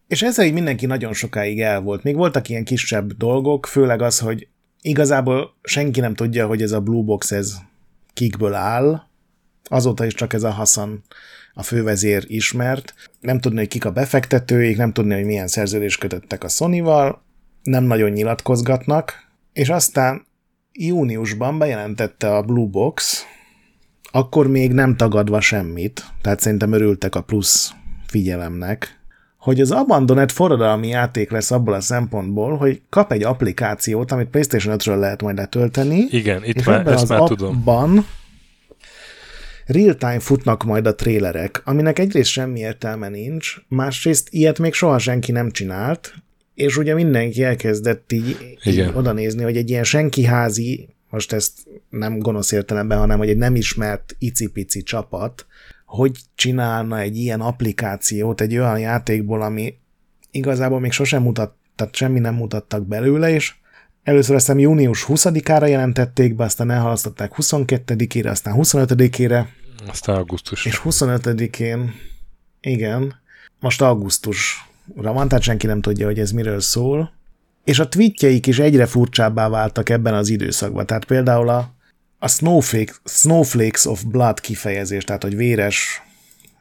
És 0.08 0.22
ezzel 0.22 0.46
így 0.46 0.54
mindenki 0.54 0.86
nagyon 0.86 1.14
sokáig 1.14 1.62
el 1.62 1.82
volt. 1.82 2.04
Még 2.04 2.16
voltak 2.16 2.50
ilyen 2.50 2.64
kisebb 2.64 3.12
dolgok, 3.12 3.66
főleg 3.66 4.02
az, 4.02 4.20
hogy 4.20 4.48
Igazából 4.82 5.54
senki 5.64 6.00
nem 6.00 6.14
tudja, 6.14 6.48
hogy 6.48 6.62
ez 6.62 6.72
a 6.72 6.82
Blue 6.82 7.04
Box 7.04 7.32
ez 7.32 7.58
kikből 8.14 8.54
áll, 8.54 9.02
azóta 9.64 10.06
is 10.06 10.14
csak 10.14 10.34
ez 10.34 10.44
a 10.44 10.52
Hassan 10.52 11.04
a 11.54 11.64
fővezér 11.64 12.24
ismert. 12.28 12.94
Nem 13.20 13.40
tudni, 13.40 13.58
hogy 13.58 13.68
kik 13.68 13.86
a 13.86 13.92
befektetőik, 13.92 14.78
nem 14.78 14.94
tudni, 14.94 15.14
hogy 15.14 15.26
milyen 15.26 15.48
szerződést 15.48 16.00
kötöttek 16.00 16.44
a 16.44 16.48
Sony-val, 16.48 17.24
nem 17.64 17.84
nagyon 17.84 18.10
nyilatkozgatnak, 18.10 19.14
és 19.54 19.70
aztán 19.70 20.26
júniusban 20.72 21.58
bejelentette 21.58 22.36
a 22.36 22.42
Blue 22.42 22.68
Box, 22.68 23.24
akkor 24.12 24.48
még 24.48 24.72
nem 24.72 24.96
tagadva 24.96 25.42
semmit, 25.42 26.06
tehát 26.22 26.40
szerintem 26.40 26.72
örültek 26.72 27.16
a 27.16 27.22
plusz 27.22 27.74
figyelemnek, 28.08 29.01
hogy 29.42 29.62
az 29.62 29.72
Abandoned 29.72 30.32
forradalmi 30.32 30.88
játék 30.88 31.32
lesz 31.32 31.52
abból 31.52 31.74
a 31.74 31.82
szempontból, 31.82 32.58
hogy 32.58 32.82
kap 32.90 33.12
egy 33.12 33.24
applikációt, 33.24 34.12
amit 34.12 34.28
PlayStation 34.28 34.76
5-ről 34.80 35.00
lehet 35.00 35.22
majd 35.22 35.38
letölteni. 35.38 36.06
Igen, 36.10 36.44
itt 36.44 36.66
már, 36.66 36.88
ezt 36.88 37.04
az 37.04 37.10
már 37.10 37.22
tudom. 37.28 37.64
real-time 39.66 40.20
futnak 40.20 40.64
majd 40.64 40.88
a 40.88 40.96
trélerek, 40.96 41.62
aminek 41.66 42.00
egyrészt 42.00 42.30
semmi 42.30 42.60
értelme 42.60 43.10
nincs, 43.10 43.56
másrészt 43.68 44.28
ilyet 44.32 44.60
még 44.60 44.74
soha 44.74 44.98
senki 44.98 45.32
nem 45.32 45.52
csinált, 45.52 46.14
és 46.56 46.78
ugye 46.78 46.94
mindenki 46.94 47.44
elkezdett 47.44 48.12
így, 48.12 48.38
így 48.64 48.92
oda 48.94 49.12
nézni, 49.12 49.44
hogy 49.44 49.58
egy 49.58 49.70
ilyen 49.70 49.84
senki 49.84 50.24
házi, 50.24 50.90
most 51.10 51.34
ezt 51.34 51.54
nem 51.90 52.20
gonosz 52.20 52.52
értelemben, 52.52 52.98
hanem 52.98 53.18
hogy 53.18 53.30
egy 53.30 53.38
nem 53.38 53.56
ismert 53.56 54.16
icipici 54.20 54.84
csapat, 54.84 55.46
hogy 55.92 56.20
csinálna 56.36 57.00
egy 57.00 57.18
ilyen 57.18 57.42
applikációt 57.42 58.42
egy 58.42 58.58
olyan 58.58 58.80
játékból, 58.80 59.42
ami 59.42 59.78
igazából 60.32 60.80
még 60.80 60.92
sosem 60.92 61.22
mutat, 61.22 61.54
tehát 61.76 61.96
semmi 61.96 62.20
nem 62.20 62.36
mutattak 62.36 62.88
belőle, 62.88 63.30
és 63.30 63.54
először 64.04 64.36
azt 64.36 64.46
hiszem 64.46 64.60
június 64.60 65.06
20-ára 65.08 65.68
jelentették 65.68 66.36
be, 66.36 66.44
aztán 66.44 66.72
elhalasztották 66.72 67.34
22-ére, 67.38 68.30
aztán 68.30 68.56
25-ére. 68.58 69.46
Aztán 69.88 70.16
augusztus. 70.16 70.66
És 70.66 70.82
25-én, 70.84 71.94
igen, 72.62 73.16
most 73.60 73.82
augusztusra 73.82 75.14
van, 75.14 75.28
tehát 75.28 75.44
senki 75.44 75.68
nem 75.68 75.82
tudja, 75.82 76.06
hogy 76.06 76.20
ez 76.20 76.32
miről 76.32 76.60
szól. 76.60 77.12
És 77.64 77.80
a 77.80 77.88
tweetjeik 77.88 78.48
is 78.48 78.60
egyre 78.60 78.86
furcsábbá 78.86 79.50
váltak 79.50 79.90
ebben 79.90 80.14
az 80.14 80.30
időszakban. 80.30 80.86
Tehát 80.86 81.06
például 81.06 81.50
a, 81.50 81.74
a 82.24 82.28
snowflake, 82.28 82.94
Snowflakes 83.06 83.86
of 83.86 84.04
Blood 84.04 84.40
kifejezés, 84.40 85.04
tehát 85.04 85.24
hogy 85.24 85.36
véres 85.36 86.02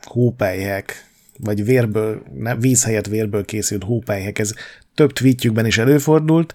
hópelyhek, 0.02 1.06
vagy 1.38 1.64
vérből, 1.64 2.22
ne, 2.34 2.56
víz 2.56 2.84
helyett 2.84 3.06
vérből 3.06 3.44
készült 3.44 3.82
hópelyhek, 3.82 4.38
ez 4.38 4.52
több 4.94 5.12
tweetjükben 5.12 5.66
is 5.66 5.78
előfordult, 5.78 6.54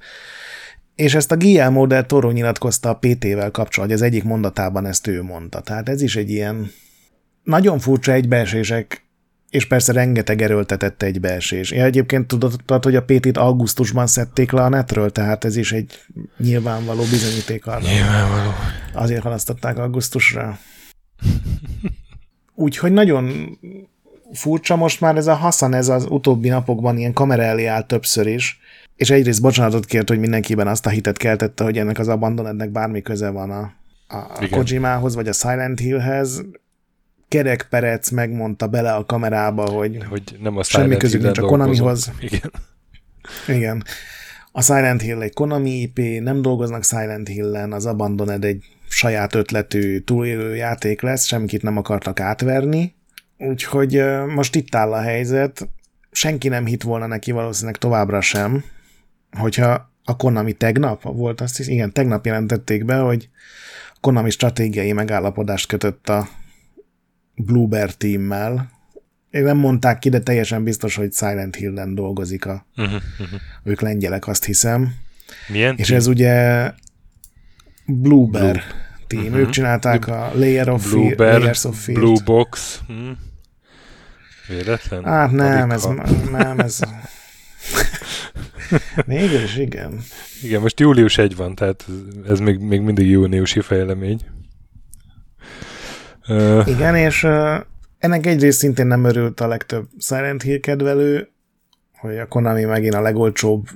és 0.95 1.15
ezt 1.15 1.31
a 1.31 1.37
Guillermo 1.37 1.87
del 1.87 2.05
Toro 2.05 2.31
nyilatkozta 2.31 2.89
a 2.89 2.95
PT-vel 2.95 3.51
kapcsolatban, 3.51 3.97
az 3.97 4.03
egyik 4.03 4.23
mondatában 4.23 4.85
ezt 4.85 5.07
ő 5.07 5.21
mondta. 5.23 5.59
Tehát 5.59 5.89
ez 5.89 6.01
is 6.01 6.15
egy 6.15 6.29
ilyen 6.29 6.71
nagyon 7.43 7.79
furcsa 7.79 8.11
egybeesések 8.11 9.04
és 9.49 9.65
persze 9.65 9.93
rengeteg 9.93 10.41
erőltetett 10.41 11.01
egybeesés. 11.01 11.71
Én 11.71 11.81
egyébként 11.81 12.27
tudod, 12.27 12.83
hogy 12.83 12.95
a 12.95 13.03
PT-t 13.03 13.37
augusztusban 13.37 14.07
szedték 14.07 14.51
le 14.51 14.63
a 14.63 14.69
netről, 14.69 15.11
tehát 15.11 15.45
ez 15.45 15.55
is 15.55 15.71
egy 15.71 16.05
nyilvánvaló 16.37 17.03
bizonyíték 17.03 17.67
arra. 17.67 17.79
Nyilvánvaló. 17.79 18.49
Azért 18.93 19.21
halasztották 19.21 19.77
augusztusra. 19.77 20.59
Úgyhogy 22.55 22.91
nagyon 22.91 23.57
furcsa 24.33 24.75
most 24.75 25.01
már 25.01 25.15
ez 25.15 25.27
a 25.27 25.35
Hassan, 25.35 25.73
ez 25.73 25.89
az 25.89 26.05
utóbbi 26.09 26.49
napokban 26.49 26.97
ilyen 26.97 27.13
kamera 27.13 27.43
elé 27.43 27.65
áll 27.65 27.83
többször 27.83 28.27
is, 28.27 28.59
és 28.95 29.09
egyrészt 29.09 29.41
bocsánatot 29.41 29.85
kért, 29.85 30.09
hogy 30.09 30.19
mindenkiben 30.19 30.67
azt 30.67 30.85
a 30.85 30.89
hitet 30.89 31.17
keltette, 31.17 31.63
hogy 31.63 31.77
ennek 31.77 31.99
az 31.99 32.07
Abandonednek 32.07 32.69
bármi 32.69 33.01
köze 33.01 33.29
van 33.29 33.51
a, 33.51 33.73
a 34.07 34.47
Kojimához, 34.49 35.15
vagy 35.15 35.27
a 35.27 35.33
Silent 35.33 35.79
Hillhez, 35.79 36.45
Kerek 37.35 37.67
Perec 37.69 38.09
megmondta 38.09 38.67
bele 38.67 38.93
a 38.93 39.05
kamerába, 39.05 39.69
hogy, 39.69 40.03
hogy 40.09 40.37
nem 40.39 40.57
a 40.57 40.63
semmi 40.63 40.97
közük 40.97 41.21
nincs 41.21 41.37
a 41.37 41.41
Konamihoz. 41.41 42.11
Igen. 42.19 42.51
Igen. 43.47 43.83
A 44.51 44.61
Silent 44.61 45.01
Hill 45.01 45.21
egy 45.21 45.33
Konami 45.33 45.71
IP, 45.71 45.99
nem 46.21 46.41
dolgoznak 46.41 46.83
Silent 46.83 47.27
Hill-en, 47.27 47.71
az 47.71 47.85
Abandoned 47.85 48.43
egy 48.43 48.63
saját 48.87 49.35
ötletű 49.35 49.99
túlélő 49.99 50.55
játék 50.55 51.01
lesz, 51.01 51.25
semmit 51.25 51.61
nem 51.61 51.77
akartak 51.77 52.19
átverni, 52.19 52.95
úgyhogy 53.37 54.03
most 54.27 54.55
itt 54.55 54.75
áll 54.75 54.93
a 54.93 55.01
helyzet, 55.01 55.69
senki 56.11 56.47
nem 56.47 56.65
hit 56.65 56.83
volna 56.83 57.05
neki 57.05 57.31
valószínűleg 57.31 57.77
továbbra 57.77 58.21
sem, 58.21 58.63
hogyha 59.31 59.91
a 60.03 60.15
Konami 60.15 60.53
tegnap 60.53 61.03
volt, 61.03 61.41
azt 61.41 61.57
hisz, 61.57 61.67
igen, 61.67 61.91
tegnap 61.91 62.25
jelentették 62.25 62.85
be, 62.85 62.97
hogy 62.97 63.29
a 63.93 63.97
Konami 64.01 64.29
stratégiai 64.29 64.91
megállapodást 64.91 65.67
kötött 65.67 66.09
a 66.09 66.27
Bluebear 67.35 67.93
teammel. 67.93 68.69
Én 69.29 69.43
nem 69.43 69.57
mondták 69.57 69.99
ki, 69.99 70.09
de 70.09 70.19
teljesen 70.19 70.63
biztos, 70.63 70.95
hogy 70.95 71.13
Silent 71.13 71.55
Hill-en 71.55 71.95
dolgozik 71.95 72.45
a... 72.45 72.65
Uh-huh, 72.77 73.01
uh-huh. 73.19 73.39
Ők 73.63 73.81
lengyelek, 73.81 74.27
azt 74.27 74.45
hiszem. 74.45 74.93
Milyen 75.47 75.75
És 75.77 75.91
ez 75.91 76.07
ugye 76.07 76.71
Bluebear 77.85 78.51
Blue. 78.51 78.63
team. 79.07 79.23
Uh-huh. 79.23 79.39
Ők 79.39 79.49
csinálták 79.49 80.07
a 80.07 80.31
Layer 80.33 80.69
of 80.69 80.91
Fear, 80.91 81.17
Layers 81.17 81.63
of 81.63 81.83
Fear. 81.83 81.99
Blue 81.99 82.17
Box. 82.25 82.79
Hmm. 82.87 83.17
Véletlen? 84.47 85.03
Hát 85.03 85.31
nem, 85.31 85.71
ez, 85.71 85.87
nem, 86.31 86.59
ez... 86.59 86.79
Mégis, 89.05 89.57
igen. 89.57 89.99
Igen, 90.43 90.61
most 90.61 90.79
július 90.79 91.17
1 91.17 91.35
van, 91.35 91.55
tehát 91.55 91.85
ez 92.27 92.39
még, 92.39 92.59
még 92.59 92.81
mindig 92.81 93.09
júniusi 93.09 93.61
fejlemény. 93.61 94.19
Igen, 96.65 96.95
és 96.95 97.27
Ennek 98.05 98.25
egyrészt 98.25 98.59
szintén 98.59 98.87
nem 98.87 99.03
örült 99.03 99.39
a 99.39 99.47
legtöbb 99.47 99.87
Silent 99.99 100.41
Hill 100.41 100.59
kedvelő, 100.59 101.29
hogy 101.97 102.17
a 102.17 102.27
Konami 102.27 102.63
megint 102.63 102.93
a 102.93 103.01
legolcsóbb 103.01 103.67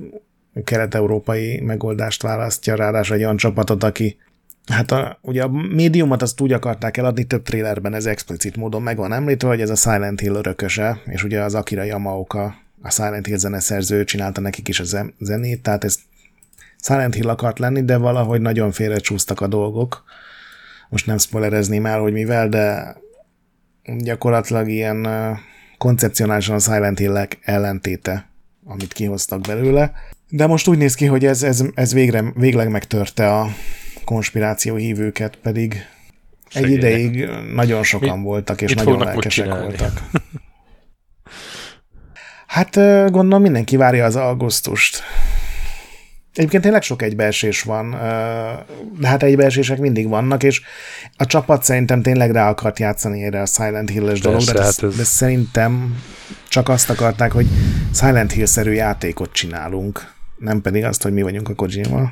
kelet-európai 0.63 1.62
megoldást 1.62 2.21
választja, 2.21 2.75
ráadásul 2.75 3.15
egy 3.15 3.23
olyan 3.23 3.38
csapatot, 3.38 3.83
aki 3.83 4.17
Hát 4.65 4.91
a, 4.91 5.19
ugye 5.21 5.43
a 5.43 5.47
médiumot 5.47 6.21
azt 6.21 6.41
úgy 6.41 6.53
akarták 6.53 6.97
eladni, 6.97 7.23
több 7.23 7.43
trélerben 7.43 7.93
ez 7.93 8.05
explicit 8.05 8.55
módon 8.55 8.81
meg 8.81 8.97
van 8.97 9.13
említve, 9.13 9.47
hogy 9.47 9.62
ez 9.62 9.69
a 9.69 9.75
Silent 9.75 10.19
Hill 10.19 10.35
örököse, 10.35 11.01
és 11.05 11.23
ugye 11.23 11.41
az 11.41 11.55
Akira 11.55 11.83
Yamaoka, 11.83 12.55
a 12.81 12.91
Silent 12.91 13.25
Hill 13.25 13.38
zeneszerző 13.38 14.03
csinálta 14.03 14.41
nekik 14.41 14.67
is 14.67 14.79
a 14.79 15.12
zenét, 15.19 15.62
tehát 15.62 15.83
ez 15.83 15.99
Silent 16.81 17.13
Hill 17.13 17.29
akart 17.29 17.59
lenni, 17.59 17.83
de 17.83 17.97
valahogy 17.97 18.41
nagyon 18.41 18.71
félrecsúsztak 18.71 19.41
a 19.41 19.47
dolgok. 19.47 20.03
Most 20.89 21.06
nem 21.06 21.17
spoilerezni 21.17 21.78
már, 21.78 21.99
hogy 21.99 22.13
mivel, 22.13 22.49
de 22.49 22.95
gyakorlatilag 23.97 24.69
ilyen 24.69 25.08
koncepcionálisan 25.78 26.56
a 26.56 26.60
Silent 26.60 26.99
hill 26.99 27.28
ellentéte, 27.41 28.30
amit 28.65 28.93
kihoztak 28.93 29.41
belőle. 29.41 29.91
De 30.30 30.47
most 30.47 30.67
úgy 30.67 30.78
néz 30.78 30.95
ki, 30.95 31.06
hogy 31.06 31.25
ez, 31.25 31.43
ez, 31.43 31.63
ez 31.73 31.93
végre, 31.93 32.23
végleg 32.36 32.69
megtörte 32.69 33.34
a 33.34 33.47
konspiráció 34.06 34.75
hívőket, 34.75 35.36
pedig 35.36 35.86
Segények. 36.47 36.71
egy 36.71 36.78
ideig 36.78 37.30
nagyon 37.54 37.84
sokan 37.84 38.17
mit, 38.17 38.25
voltak, 38.25 38.62
és 38.62 38.73
nagyon 38.73 38.99
lelkesek 38.99 39.45
voltak. 39.45 40.02
hát 42.47 42.75
gondolom 43.12 43.41
mindenki 43.41 43.75
várja 43.75 44.06
az 44.06 44.15
augusztust. 44.15 45.04
Egyébként 46.39 46.63
tényleg 46.63 46.82
sok 46.82 47.02
egybeesés 47.02 47.62
van, 47.62 47.91
de 48.99 49.08
hát 49.08 49.23
egybeesések 49.23 49.80
mindig 49.80 50.08
vannak, 50.08 50.43
és 50.43 50.62
a 51.17 51.25
csapat 51.25 51.63
szerintem 51.63 52.02
tényleg 52.02 52.32
rá 52.32 52.49
akart 52.49 52.80
játszani 52.80 53.23
erre 53.23 53.41
a 53.41 53.45
Silent 53.45 53.89
Hill-es 53.89 54.19
dologra, 54.19 54.54
de, 54.54 54.62
hát 54.62 54.84
ez... 54.84 54.95
de 54.95 55.04
szerintem 55.04 55.95
csak 56.47 56.69
azt 56.69 56.89
akarták, 56.89 57.32
hogy 57.32 57.47
Silent 57.93 58.32
Hill-szerű 58.32 58.71
játékot 58.71 59.32
csinálunk, 59.32 60.13
nem 60.38 60.62
pedig 60.62 60.84
azt, 60.84 61.04
hogy 61.04 61.13
mi 61.13 61.21
vagyunk 61.21 61.49
a 61.49 61.54
Kojima. 61.54 62.12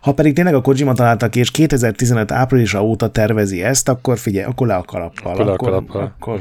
Ha 0.00 0.12
pedig 0.12 0.34
tényleg 0.34 0.54
a 0.54 0.60
Kojima 0.60 0.92
találta 0.92 1.28
ki, 1.28 1.38
és 1.38 1.50
2015 1.50 2.32
áprilisa 2.32 2.84
óta 2.84 3.10
tervezi 3.10 3.62
ezt, 3.62 3.88
akkor 3.88 4.18
figyelj, 4.18 4.44
akkor 4.44 4.66
le 4.66 4.74
a 4.74 4.82
kalappal. 4.82 5.32
Akkor, 5.32 5.72
akkor, 5.72 5.72
akkor, 5.72 6.38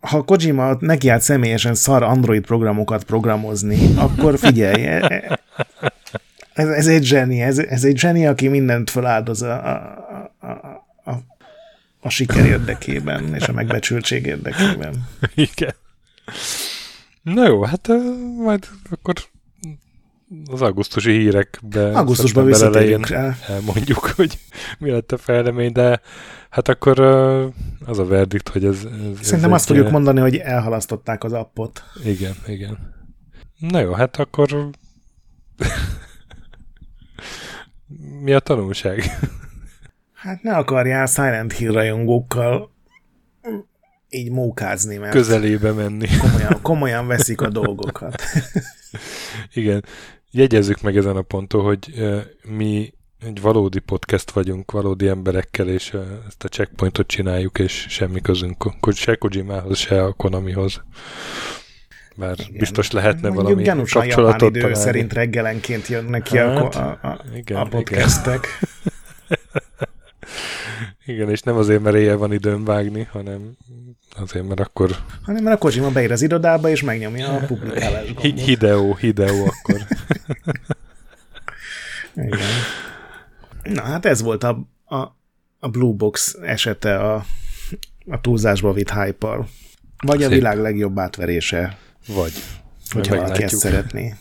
ha 0.00 0.22
Kojima 0.22 0.76
neki 0.80 1.08
állt 1.08 1.22
személyesen 1.22 1.74
szar 1.74 2.02
Android 2.02 2.44
programokat 2.44 3.04
programozni, 3.04 3.94
akkor 3.96 4.38
figyelj, 4.38 4.86
e, 4.86 4.96
e, 5.08 5.40
ez, 6.52 6.68
ez 6.68 6.86
egy 6.86 7.04
zseni, 7.04 7.40
ez, 7.40 7.58
ez 7.58 7.84
egy 7.84 7.98
zseni, 7.98 8.26
aki 8.26 8.48
mindent 8.48 8.90
feláldoz 8.90 9.42
a, 9.42 9.66
a, 9.66 10.30
a, 10.40 10.46
a, 11.04 11.12
a 12.00 12.08
siker 12.08 12.46
érdekében, 12.46 13.34
és 13.34 13.48
a 13.48 13.52
megbecsültség 13.52 14.26
érdekében. 14.26 15.08
Igen. 15.34 15.74
Na 17.22 17.46
jó, 17.46 17.62
hát 17.62 17.88
majd 18.36 18.68
akkor 18.90 19.14
az 20.50 20.62
augusztusi 20.62 21.12
hírekbe 21.12 21.90
augusztusban 21.90 22.44
visszatérjünk 22.44 23.06
rá. 23.06 23.36
Elmondjuk, 23.48 23.98
hogy 24.16 24.38
mi 24.78 24.90
lett 24.90 25.12
a 25.12 25.16
fejlemény, 25.16 25.72
de 25.72 26.00
hát 26.50 26.68
akkor 26.68 27.00
az 27.86 27.98
a 27.98 28.06
verdikt, 28.06 28.48
hogy 28.48 28.64
ez... 28.64 28.84
ez 28.84 29.18
Szerintem 29.20 29.52
ez 29.52 29.56
azt 29.56 29.66
fogjuk 29.66 29.90
mondani, 29.90 30.20
hogy 30.20 30.36
elhalasztották 30.36 31.24
az 31.24 31.32
appot. 31.32 31.82
Igen, 32.04 32.34
igen. 32.46 32.94
Na 33.58 33.80
jó, 33.80 33.92
hát 33.92 34.16
akkor 34.16 34.70
mi 38.24 38.32
a 38.32 38.40
tanulság? 38.40 39.18
Hát 40.12 40.42
ne 40.42 40.56
akarjál 40.56 41.06
Silent 41.06 41.52
Hill 41.52 41.72
rajongókkal 41.72 42.70
így 44.08 44.30
mókázni, 44.30 44.96
mert 44.96 45.12
közelébe 45.12 45.72
menni. 45.72 46.06
Komolyan, 46.18 46.58
komolyan 46.62 47.06
veszik 47.06 47.40
a 47.40 47.48
dolgokat. 47.48 48.22
Igen 49.52 49.84
jegyezzük 50.38 50.80
meg 50.80 50.96
ezen 50.96 51.16
a 51.16 51.22
ponton, 51.22 51.64
hogy 51.64 51.94
mi 52.42 52.92
egy 53.26 53.40
valódi 53.40 53.78
podcast 53.78 54.30
vagyunk, 54.30 54.70
valódi 54.70 55.08
emberekkel, 55.08 55.68
és 55.68 55.94
ezt 56.28 56.44
a 56.44 56.48
checkpointot 56.48 57.06
csináljuk, 57.06 57.58
és 57.58 57.86
semmi 57.88 58.20
közünk 58.20 58.72
se 58.94 59.14
Kojimához, 59.14 59.78
se 59.78 60.02
a 60.02 60.12
Konamihoz. 60.12 60.82
Bár 62.16 62.34
igen. 62.38 62.58
biztos 62.58 62.90
lehetne 62.90 63.28
Mondjuk 63.28 63.66
valami 63.66 63.84
kapcsolatot 63.90 64.48
idő 64.48 64.60
találni. 64.60 64.82
szerint 64.82 65.12
reggelenként 65.12 65.86
jönnek 65.86 66.22
ki 66.22 66.36
hát, 66.36 66.74
a, 66.74 66.88
a, 67.02 67.24
igen, 67.34 67.56
a 67.56 67.64
podcastek. 67.64 68.46
Igen. 69.28 69.40
igen, 71.14 71.30
és 71.30 71.40
nem 71.40 71.56
azért, 71.56 71.82
mert 71.82 71.96
éjjel 71.96 72.16
van 72.16 72.32
időm 72.32 72.64
vágni, 72.64 73.08
hanem 73.10 73.56
azért, 74.16 74.48
mert 74.48 74.60
akkor... 74.60 74.90
Hanem 75.22 75.42
mert 75.42 75.56
a 75.56 75.58
Kojima 75.58 75.90
beír 75.90 76.12
az 76.12 76.22
irodába, 76.22 76.68
és 76.68 76.82
megnyomja 76.82 77.28
a 77.28 77.46
publikálás 77.46 78.14
gombot. 78.14 78.40
Hideo, 78.40 78.94
Hideo 78.94 79.44
akkor. 79.44 79.80
Igen. 82.14 82.38
Na 83.62 83.82
hát 83.82 84.06
ez 84.06 84.22
volt 84.22 84.44
a, 84.44 84.68
a, 84.84 84.96
a 85.58 85.68
Blue 85.68 85.92
Box 85.92 86.36
esete 86.42 86.98
a, 86.98 87.24
a 88.06 88.20
túlzásba 88.20 88.72
vitt 88.72 88.92
hype 88.92 89.46
Vagy 90.02 90.18
Szép. 90.18 90.26
a 90.26 90.28
világ 90.28 90.58
legjobb 90.58 90.98
átverése. 90.98 91.78
Vagy. 92.06 92.32
Hogyha 92.90 93.16
valaki 93.16 93.42
ezt 93.42 93.56
szeretné. 93.56 94.14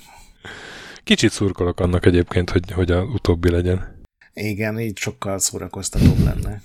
Kicsit 1.04 1.32
szurkolok 1.32 1.80
annak 1.80 2.06
egyébként, 2.06 2.50
hogy, 2.50 2.72
hogy 2.72 2.92
a 2.92 3.02
utóbbi 3.02 3.50
legyen. 3.50 4.06
Igen, 4.34 4.80
így 4.80 4.98
sokkal 4.98 5.40
szórakoztatóbb 5.40 6.24
lenne. 6.24 6.62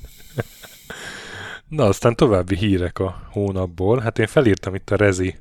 Na, 1.69 1.85
aztán 1.85 2.17
további 2.17 2.57
hírek 2.57 2.99
a 2.99 3.29
hónapból. 3.31 4.01
Hát 4.01 4.19
én 4.19 4.27
felírtam 4.27 4.75
itt 4.75 4.91
a 4.91 4.97
Rezi 4.97 5.37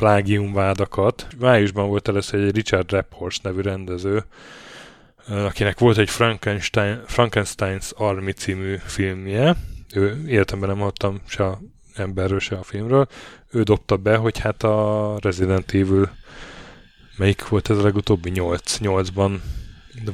plágiumvádakat. 0.00 1.26
Májusban 1.38 1.88
volt 1.88 2.08
először 2.08 2.40
egy 2.40 2.54
Richard 2.54 2.90
Rephorst 2.90 3.42
nevű 3.42 3.60
rendező, 3.60 4.24
akinek 5.28 5.78
volt 5.78 5.98
egy 5.98 6.10
Frankenstein, 6.10 7.00
Frankenstein's 7.06 7.94
Army 7.96 8.32
című 8.32 8.76
filmje. 8.84 9.56
Ő 9.94 10.24
életemben 10.26 10.68
nem 10.68 10.78
hallottam 10.78 11.20
se 11.26 11.44
a 11.44 11.60
emberről, 11.94 12.38
se 12.38 12.56
a 12.56 12.62
filmről. 12.62 13.06
Ő 13.50 13.62
dobta 13.62 13.96
be, 13.96 14.16
hogy 14.16 14.38
hát 14.38 14.62
a 14.62 15.16
Resident 15.22 15.70
Evil 15.72 16.10
melyik 17.16 17.48
volt 17.48 17.70
ez 17.70 17.78
a 17.78 17.82
legutóbbi? 17.82 18.30
8. 18.30 18.78
8-ban 18.80 19.40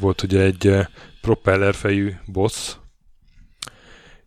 volt 0.01 0.23
ugye 0.23 0.41
egy 0.41 0.77
propellerfejű 1.21 2.15
boss, 2.25 2.77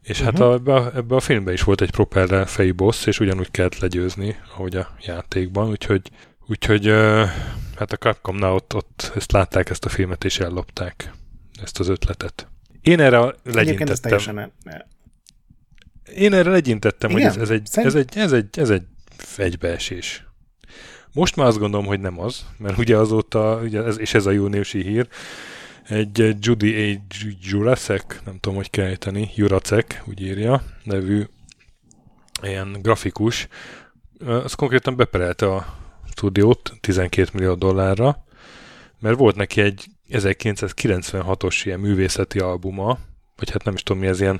és 0.09 0.21
uh-huh. 0.21 0.25
hát 0.25 0.33
mhm. 0.33 0.49
a, 0.49 0.53
ebbe, 0.53 0.73
a, 0.73 0.95
ebbe 0.95 1.15
a 1.15 1.19
filmben 1.19 1.53
is 1.53 1.63
volt 1.63 1.81
egy 1.81 1.91
propeller 1.91 2.47
fejű 2.47 2.73
boss, 2.73 3.05
és 3.05 3.19
ugyanúgy 3.19 3.51
kellett 3.51 3.79
legyőzni, 3.79 4.35
ahogy 4.53 4.75
a 4.75 4.95
játékban, 5.01 5.69
úgyhogy, 5.69 6.11
úgyhogy 6.47 6.87
hát 7.75 7.91
a 7.91 7.97
Capcomnál 7.97 8.53
ott, 8.53 8.75
ott 8.75 9.11
ezt 9.15 9.31
látták 9.31 9.69
ezt 9.69 9.85
a 9.85 9.89
filmet, 9.89 10.23
és 10.23 10.39
ellopták 10.39 11.11
ezt 11.63 11.79
az 11.79 11.87
ötletet. 11.87 12.47
Én 12.81 12.99
erre 12.99 13.33
legyintettem. 13.43 14.51
Én 16.15 16.33
erre 16.33 16.49
legyintettem, 16.49 17.09
Igen? 17.09 17.31
hogy 17.31 17.41
ez, 17.41 17.49
ez, 17.49 17.49
egy, 17.49 17.85
ez, 17.85 17.95
egy, 17.95 18.17
ez, 18.17 18.31
egy, 18.31 18.59
ez 18.59 18.69
egy 18.69 18.83
egybeesés. 19.37 20.27
Most 21.13 21.35
már 21.35 21.47
azt 21.47 21.59
gondolom, 21.59 21.85
hogy 21.85 21.99
nem 21.99 22.19
az, 22.19 22.45
mert 22.57 22.77
ugye 22.77 22.97
azóta, 22.97 23.59
ugye 23.63 23.83
ez, 23.83 23.99
és 23.99 24.13
ez 24.13 24.25
a 24.25 24.31
júniusi 24.31 24.81
hír, 24.83 25.07
egy 25.89 26.35
Judy 26.39 26.93
A. 26.93 27.01
Juracek, 27.41 28.21
nem 28.25 28.39
tudom, 28.39 28.57
hogy 28.57 28.69
kell 28.69 28.85
ejteni, 28.85 29.31
Juracek, 29.35 30.03
úgy 30.05 30.21
írja, 30.21 30.63
nevű 30.83 31.23
ilyen 32.41 32.77
grafikus, 32.81 33.47
az 34.25 34.53
konkrétan 34.53 34.95
beperelte 34.95 35.53
a 35.53 35.77
stúdiót 36.11 36.73
12 36.81 37.29
millió 37.33 37.53
dollárra, 37.53 38.23
mert 38.99 39.17
volt 39.17 39.35
neki 39.35 39.61
egy 39.61 39.85
1996-os 40.09 41.61
ilyen 41.63 41.79
művészeti 41.79 42.39
albuma, 42.39 42.97
vagy 43.35 43.51
hát 43.51 43.63
nem 43.63 43.73
is 43.73 43.83
tudom 43.83 44.01
mi 44.01 44.07
ez, 44.07 44.21
ilyen 44.21 44.39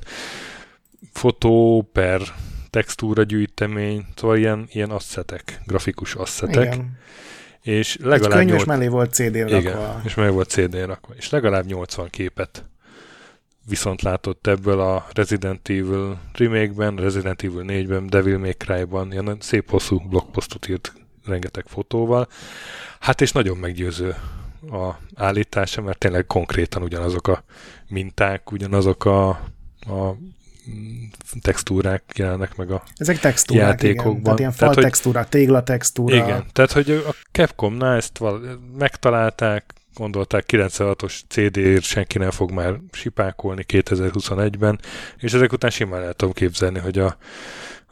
fotó 1.12 1.90
per 1.94 2.22
textúra 2.70 3.24
gyűjtemény, 3.24 4.06
szóval 4.16 4.38
ilyen, 4.38 4.68
ilyen 4.72 4.90
asszetek, 4.90 5.62
grafikus 5.66 6.16
asszetek. 6.16 6.74
Igen 6.74 6.98
és 7.62 7.98
legalább... 8.02 8.39
Egy 8.39 8.45
könyves 8.45 8.65
8... 8.65 8.65
mellé 8.65 8.88
volt 8.88 9.13
CD-n 9.13 9.38
rakva. 9.38 9.58
Igen, 9.58 10.02
és 10.04 10.15
mellé 10.15 10.32
volt 10.32 10.50
CD-n 10.50 10.86
rakva. 10.86 11.13
És 11.15 11.30
legalább 11.30 11.65
80 11.65 12.10
képet 12.10 12.63
viszont 13.69 14.02
látott 14.02 14.48
ebből 14.48 14.80
a 14.80 15.06
Resident 15.13 15.69
Evil 15.69 16.19
remake-ben, 16.34 16.95
Resident 16.95 17.43
Evil 17.43 17.63
4-ben, 17.67 18.08
Devil 18.08 18.38
May 18.38 18.54
Cry-ban, 18.54 19.12
ilyen 19.12 19.38
szép 19.39 19.69
hosszú 19.69 20.00
blogposztot 20.10 20.67
írt 20.67 20.93
rengeteg 21.26 21.63
fotóval. 21.67 22.28
Hát 23.00 23.22
és 23.22 23.32
nagyon 23.32 23.58
meggyőző 23.58 24.15
a 24.62 24.89
állítása, 25.15 25.82
mert 25.82 25.98
tényleg 25.98 26.26
konkrétan 26.26 26.84
ugyanazok 26.84 27.28
a 27.28 27.43
minták, 27.88 28.52
ugyanazok 28.52 29.06
a, 29.06 29.30
a 29.80 30.15
textúrák 31.41 32.04
jelennek 32.15 32.56
meg 32.56 32.72
a 32.72 32.84
Ezek 32.98 33.19
textúrák, 33.19 33.67
játékokban. 33.67 34.12
Igen. 34.12 34.24
Tehát 34.24 34.39
ilyen 34.39 34.52
fal 34.52 34.69
tehát, 34.69 34.84
textúra, 34.84 35.26
tégla 35.26 35.63
textúra. 35.63 36.15
Igen, 36.15 36.45
tehát 36.52 36.72
hogy 36.72 36.89
a 36.89 37.15
Capcomnál 37.32 37.95
ezt 37.95 38.17
val- 38.17 38.60
megtalálták, 38.78 39.74
gondolták 39.93 40.45
96-os 40.48 41.19
CD-ért 41.28 41.84
senki 41.84 42.17
nem 42.17 42.32
fog 42.32 42.52
már 42.52 42.80
sipákolni 42.91 43.65
2021-ben, 43.67 44.80
és 45.17 45.34
ezek 45.34 45.52
után 45.52 45.69
simán 45.69 46.04
el 46.04 46.13
tudom 46.13 46.34
képzelni, 46.34 46.80
hogy 46.80 46.98
a, 46.98 47.17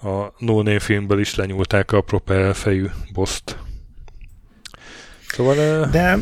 a 0.07 0.33
No 0.37 0.55
Name 0.55 0.79
filmből 0.79 1.19
is 1.19 1.35
lenyúlták 1.35 1.91
a 1.91 2.01
propeller 2.01 2.55
fejű 2.55 2.85
boszt. 3.13 3.57
Szóval... 5.27 5.85
De 5.85 6.17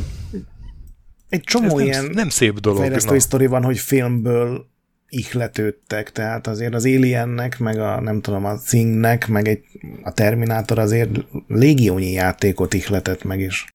egy 1.30 1.44
csomó 1.44 1.80
ez 1.80 1.86
ilyen 1.86 2.04
nem, 2.04 2.12
nem 2.12 2.30
szép 2.30 2.60
dolog. 2.60 2.80
fejlesztői 2.80 3.20
sztori 3.20 3.46
van, 3.46 3.64
hogy 3.64 3.78
filmből 3.78 4.74
ihletődtek, 5.18 6.12
tehát 6.12 6.48
azért 6.48 6.74
az 6.74 6.86
Aliennek, 6.86 7.60
meg 7.60 7.80
a 7.80 8.02
nem 8.02 8.22
tudom, 8.22 8.46
a 8.46 8.58
Thingnek, 8.58 9.28
meg 9.28 9.48
egy, 9.48 9.64
a 10.04 10.12
Terminátor 10.12 10.80
azért 10.80 11.10
légiónyi 11.48 12.12
játékot 12.12 12.74
ihletett 12.74 13.24
meg 13.24 13.40
is. 13.40 13.66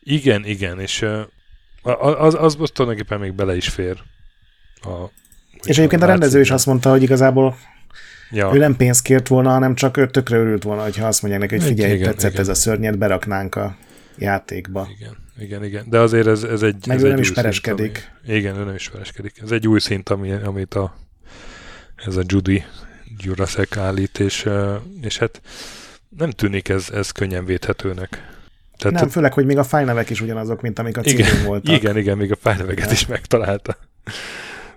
Igen, 0.00 0.44
igen, 0.44 0.80
és 0.80 1.06
az, 1.82 2.34
az, 2.34 2.56
az 2.60 2.70
tulajdonképpen 2.72 3.20
még 3.20 3.34
bele 3.34 3.56
is 3.56 3.68
fér. 3.68 3.96
A, 4.80 5.10
és 5.66 5.78
egyébként 5.78 6.02
a 6.02 6.06
rendező 6.06 6.40
is 6.40 6.50
azt 6.50 6.66
mondta, 6.66 6.90
hogy 6.90 7.02
igazából 7.02 7.56
ja. 8.30 8.50
ő 8.54 8.58
nem 8.58 8.76
pénzt 8.76 9.02
kért 9.02 9.28
volna, 9.28 9.50
hanem 9.50 9.74
csak 9.74 9.96
ő 9.96 10.10
tökre 10.10 10.36
örült 10.36 10.62
volna, 10.62 10.82
hogyha 10.82 11.06
azt 11.06 11.22
mondják 11.22 11.42
neki, 11.42 11.54
hogy 11.54 11.64
figyelj, 11.64 11.92
igen, 11.92 12.10
tetszett 12.10 12.30
igen. 12.30 12.42
ez 12.42 12.48
a 12.48 12.54
szörnyet, 12.54 12.98
beraknánk 12.98 13.54
a 13.54 13.76
játékba. 14.18 14.88
Igen, 14.98 15.16
igen, 15.38 15.64
igen. 15.64 15.84
De 15.88 15.98
azért 15.98 16.26
ez, 16.26 16.42
ez 16.42 16.62
egy... 16.62 16.86
Meg 16.86 16.96
ez 16.96 17.02
ő 17.02 17.06
egy 17.06 17.12
nem 17.12 17.20
is 17.20 17.32
pereskedik. 17.32 17.96
Szint, 17.96 18.10
ami, 18.26 18.36
igen, 18.36 18.56
ő 18.56 18.64
nem 18.64 18.74
is 18.74 18.88
pereskedik. 18.88 19.40
Ez 19.42 19.50
egy 19.50 19.68
új 19.68 19.78
szint, 19.78 20.08
ami, 20.08 20.32
amit 20.32 20.74
a, 20.74 20.94
ez 21.96 22.16
a 22.16 22.22
Judy 22.26 22.64
Jurasek 23.18 23.76
állít, 23.76 24.18
és, 24.18 24.48
és 25.00 25.18
hát 25.18 25.40
nem 26.08 26.30
tűnik 26.30 26.68
ez, 26.68 26.90
ez 26.90 27.10
könnyen 27.10 27.44
védhetőnek. 27.44 28.36
Tehát 28.76 29.00
nem, 29.00 29.08
főleg, 29.08 29.32
hogy 29.32 29.46
még 29.46 29.58
a 29.58 29.64
fájnevek 29.64 30.10
is 30.10 30.20
ugyanazok, 30.20 30.60
mint 30.60 30.78
amik 30.78 30.96
a 30.96 31.00
címén 31.00 31.44
voltak. 31.44 31.74
Igen, 31.74 31.96
igen, 31.96 32.16
még 32.16 32.32
a 32.32 32.36
fájneveket 32.36 32.92
is 32.92 33.06
megtalálta. 33.06 33.76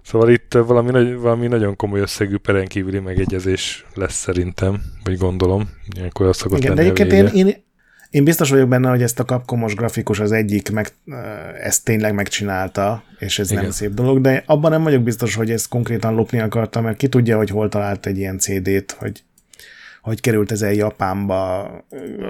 Szóval 0.01 0.29
itt 0.29 0.53
valami, 0.53 1.15
valami 1.15 1.47
nagyon 1.47 1.75
komoly 1.75 1.99
összegű 1.99 2.37
perenkívüli 2.37 2.99
megegyezés 2.99 3.85
lesz 3.93 4.15
szerintem, 4.15 4.81
vagy 5.03 5.17
gondolom. 5.17 5.69
Ilyenkor 5.95 6.27
azt 6.27 6.39
szokott 6.39 6.57
Igen, 6.57 6.75
de 6.75 6.81
egyébként 6.81 7.11
én, 7.11 7.25
én, 7.25 7.63
én 8.11 8.23
biztos 8.23 8.49
vagyok 8.49 8.67
benne, 8.69 8.89
hogy 8.89 9.01
ezt 9.01 9.19
a 9.19 9.25
kapkomos 9.25 9.75
grafikus 9.75 10.19
az 10.19 10.31
egyik 10.31 10.71
meg, 10.71 10.87
ezt 11.61 11.85
tényleg 11.85 12.13
megcsinálta, 12.13 13.03
és 13.19 13.39
ez 13.39 13.51
Igen. 13.51 13.63
nem 13.63 13.71
szép 13.71 13.93
dolog, 13.93 14.21
de 14.21 14.43
abban 14.45 14.71
nem 14.71 14.83
vagyok 14.83 15.03
biztos, 15.03 15.35
hogy 15.35 15.51
ezt 15.51 15.67
konkrétan 15.67 16.13
lopni 16.13 16.39
akarta, 16.39 16.81
mert 16.81 16.97
ki 16.97 17.07
tudja, 17.07 17.37
hogy 17.37 17.49
hol 17.49 17.69
talált 17.69 18.05
egy 18.05 18.17
ilyen 18.17 18.37
CD-t, 18.37 18.91
hogy 18.91 19.23
hogy 20.01 20.21
került 20.21 20.51
ez 20.51 20.61
el 20.61 20.73
Japánba, 20.73 21.69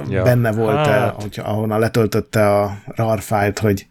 ja. 0.09 0.23
benne 0.23 0.51
volt-e, 0.51 0.89
hát. 0.89 1.21
hogy 1.21 1.39
ahonnan 1.43 1.79
letöltötte 1.79 2.59
a 2.59 2.81
RAR 2.85 3.21
fájlt, 3.21 3.59
hogy 3.59 3.87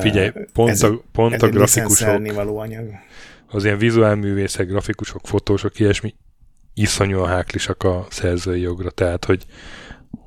Figyelj, 0.00 0.30
pont 0.52 0.70
ez, 0.70 0.82
a, 0.82 1.02
pont 1.12 1.34
ez 1.34 1.42
a 1.42 1.48
grafikusok, 1.48 2.32
való 2.32 2.58
anyag. 2.58 2.88
az 3.48 3.64
ilyen 3.64 3.78
vizuálművészek, 3.78 4.66
grafikusok, 4.66 5.26
fotósok, 5.26 5.78
ilyesmi 5.78 6.14
iszonyúan 6.74 7.28
háklisak 7.28 7.82
a 7.82 8.06
szerzői 8.10 8.60
jogra, 8.60 8.90
tehát, 8.90 9.24
hogy 9.24 9.44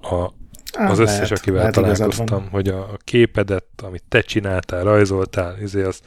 a, 0.02 0.30
Á, 0.78 0.90
az 0.90 1.00
összes, 1.00 1.16
lehet, 1.16 1.32
akivel 1.32 1.60
lehet 1.60 1.74
találkoztam, 1.74 2.48
hogy 2.50 2.68
a, 2.68 2.80
a 2.80 2.98
képedet, 3.04 3.66
amit 3.82 4.04
te 4.10 4.22
csináltál, 4.22 4.84
rajzoltál, 4.84 5.58
izé, 5.62 5.84
az 5.84 6.00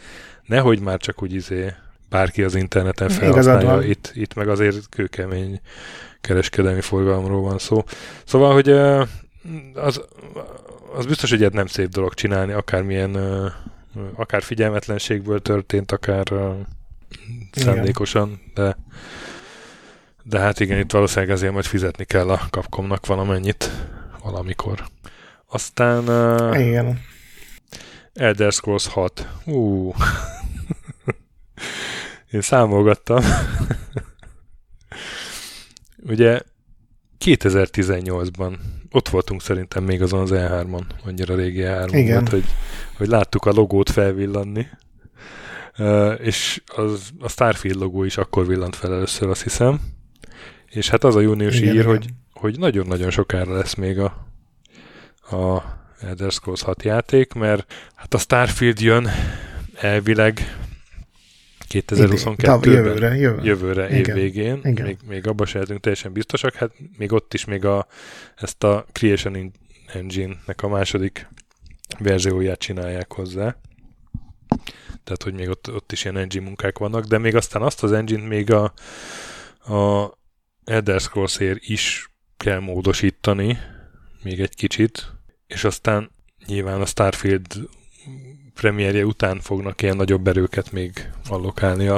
nehogy 0.47 0.81
már 0.81 0.99
csak 0.99 1.23
úgy 1.23 1.35
izé 1.35 1.73
bárki 2.09 2.43
az 2.43 2.55
interneten 2.55 3.09
felhasználja, 3.09 3.83
itt, 3.83 4.11
itt 4.15 4.35
meg 4.35 4.49
azért 4.49 4.89
kőkemény 4.89 5.61
kereskedelmi 6.21 6.81
forgalomról 6.81 7.41
van 7.41 7.59
szó. 7.59 7.85
Szóval, 8.25 8.53
hogy 8.53 8.69
az, 9.75 10.05
az 10.97 11.07
biztos, 11.07 11.31
hogy 11.31 11.53
nem 11.53 11.67
szép 11.67 11.89
dolog 11.89 12.15
csinálni, 12.15 12.53
akármilyen 12.53 13.17
akár 14.15 14.43
figyelmetlenségből 14.43 15.43
történt, 15.43 15.93
akár 15.93 16.25
szándékosan, 17.53 18.41
de 18.55 18.77
de 20.29 20.39
hát 20.39 20.61
igen, 20.61 20.79
itt 20.79 20.93
valószínűleg 20.93 21.35
ezért 21.35 21.53
majd 21.53 21.65
fizetni 21.65 22.05
kell 22.05 22.29
a 22.29 22.41
kapkomnak 22.51 23.07
valamennyit 23.07 23.71
valamikor. 24.31 24.87
Aztán 25.47 26.09
uh, 26.09 26.61
igen. 26.61 27.01
Elder 28.13 28.53
Scrolls 28.53 28.87
6. 28.87 29.29
Uh. 29.45 29.95
Én 32.33 32.41
számolgattam. 32.41 33.25
Ugye 36.13 36.41
2018-ban 37.25 38.59
ott 38.91 39.09
voltunk 39.09 39.43
szerintem 39.43 39.85
még 39.85 40.03
azon 40.03 40.21
az 40.21 40.31
E3-on, 40.33 40.83
annyira 41.05 41.35
régi 41.35 41.63
E3 41.65 42.05
volt, 42.13 42.29
hogy, 42.29 42.45
hogy 42.97 43.09
láttuk 43.09 43.45
a 43.45 43.53
logót 43.53 43.91
felvillanni, 43.91 44.67
uh, 45.79 46.15
és 46.23 46.63
az, 46.67 47.11
a 47.21 47.29
Starfield 47.29 47.79
logó 47.79 48.05
is 48.05 48.17
akkor 48.17 48.47
villant 48.47 48.77
fel 48.77 48.93
először, 48.93 49.29
azt 49.29 49.43
hiszem. 49.43 49.81
És 50.67 50.89
hát 50.89 51.05
az 51.05 51.17
a 51.17 51.21
júniusi 51.21 51.63
igen, 51.63 51.75
ír, 51.75 51.81
igen. 51.81 51.91
hogy, 51.91 52.07
hogy 52.37 52.59
nagyon-nagyon 52.59 53.11
sokára 53.11 53.57
lesz 53.57 53.75
még 53.75 53.99
a, 53.99 54.27
a 55.37 55.63
Elder 56.01 56.33
Scrolls 56.33 56.63
6 56.63 56.83
játék, 56.83 57.33
mert 57.33 57.73
hát 57.95 58.15
a 58.15 58.19
Starfield 58.19 58.81
jön 58.81 59.09
elvileg 59.81 60.57
2022-ben. 61.69 62.73
Jövőre, 62.73 63.17
jövőre. 63.17 63.45
Jövőre 63.45 63.89
év 63.89 64.13
végén. 64.13 64.61
Még, 64.63 64.99
még 65.07 65.27
abban 65.27 65.47
se 65.47 65.55
lehetünk 65.55 65.81
teljesen 65.81 66.13
biztosak. 66.13 66.55
Hát 66.55 66.71
még 66.97 67.13
ott 67.13 67.35
is 67.35 67.45
még 67.45 67.65
a, 67.65 67.87
ezt 68.37 68.65
a 68.65 68.87
Creation 68.93 69.53
Engine-nek 69.93 70.63
a 70.63 70.69
második 70.69 71.29
verzióját 71.99 72.59
csinálják 72.59 73.13
hozzá. 73.13 73.57
Tehát, 75.05 75.23
hogy 75.23 75.35
még 75.35 75.49
ott, 75.49 75.71
ott 75.75 75.93
is 75.93 76.05
ilyen 76.05 76.17
engine 76.17 76.45
munkák 76.45 76.79
vannak, 76.79 77.05
de 77.05 77.19
még 77.19 77.35
aztán 77.35 77.63
azt 77.63 77.83
az 77.83 77.93
engine 77.93 78.27
még 78.27 78.53
a, 78.53 78.73
a 79.75 80.13
Elder 80.65 81.01
scrolls 81.01 81.39
is 81.59 82.11
kell 82.37 82.59
módosítani, 82.59 83.59
még 84.23 84.41
egy 84.41 84.55
kicsit, 84.55 85.13
és 85.47 85.65
aztán 85.65 86.11
nyilván 86.47 86.81
a 86.81 86.87
Starfield 86.87 87.69
premierje 88.55 89.05
után 89.05 89.41
fognak 89.41 89.83
ilyen 89.83 89.97
nagyobb 89.97 90.29
erőket 90.29 90.73
még 90.73 91.11
allokálni 91.29 91.87
a, 91.87 91.95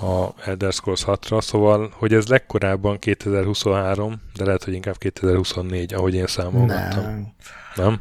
a 0.00 0.34
Elder 0.44 0.72
Scrolls 0.72 1.02
6-ra, 1.06 1.42
szóval, 1.42 1.92
hogy 1.92 2.14
ez 2.14 2.26
legkorábban 2.26 2.98
2023, 2.98 4.20
de 4.36 4.44
lehet, 4.44 4.64
hogy 4.64 4.74
inkább 4.74 4.98
2024, 4.98 5.94
ahogy 5.94 6.14
én 6.14 6.26
számolgattam. 6.26 7.02
Nem. 7.02 7.34
Nem? 7.76 8.00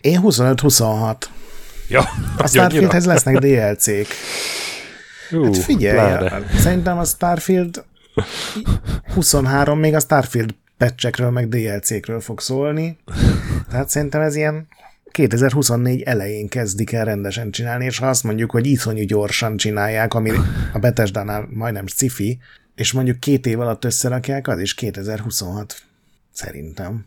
Én 0.00 0.20
25-26. 0.22 1.16
Ja, 1.88 2.04
a 2.38 2.46
Starfieldhez 2.46 3.06
lesznek 3.06 3.38
DLC-k. 3.38 4.08
Uh, 5.30 5.44
hát 5.44 5.56
figyelj, 5.58 6.16
pláne. 6.16 6.48
szerintem 6.58 6.98
a 6.98 7.04
Starfield 7.04 7.84
23 9.14 9.78
még 9.78 9.94
a 9.94 10.00
Starfield 10.00 10.54
patchekről, 10.78 11.30
meg 11.30 11.48
DLC-kről 11.48 12.20
fog 12.20 12.40
szólni. 12.40 12.98
Tehát 13.70 13.88
szerintem 13.88 14.20
ez 14.20 14.36
ilyen 14.36 14.68
2024 15.10 16.02
elején 16.02 16.48
kezdik 16.48 16.92
el 16.92 17.04
rendesen 17.04 17.50
csinálni, 17.50 17.84
és 17.84 17.98
ha 17.98 18.08
azt 18.08 18.24
mondjuk, 18.24 18.50
hogy 18.50 18.66
iszonyú 18.66 19.04
gyorsan 19.04 19.56
csinálják, 19.56 20.14
ami 20.14 20.30
a 20.72 20.78
Bethesda-nál 20.78 21.48
majdnem 21.50 21.86
sci 21.86 22.38
és 22.74 22.92
mondjuk 22.92 23.20
két 23.20 23.46
év 23.46 23.60
alatt 23.60 23.84
összerakják, 23.84 24.48
az 24.48 24.60
is 24.60 24.74
2026 24.74 25.82
szerintem. 26.32 27.06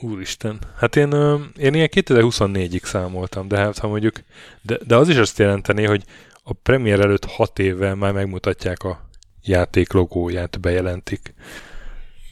Úristen. 0.00 0.58
Hát 0.76 0.96
én, 0.96 1.12
én 1.58 1.74
ilyen 1.74 1.88
2024-ig 1.92 2.84
számoltam, 2.84 3.48
de 3.48 3.56
hát 3.56 3.78
ha 3.78 3.88
mondjuk, 3.88 4.22
de, 4.62 4.78
de 4.86 4.96
az 4.96 5.08
is 5.08 5.16
azt 5.16 5.38
jelenteni, 5.38 5.84
hogy 5.84 6.04
a 6.42 6.52
premier 6.52 7.00
előtt 7.00 7.24
hat 7.24 7.58
évvel 7.58 7.94
már 7.94 8.12
megmutatják 8.12 8.82
a 8.82 9.08
játék 9.42 9.92
logóját, 9.92 10.60
bejelentik. 10.60 11.34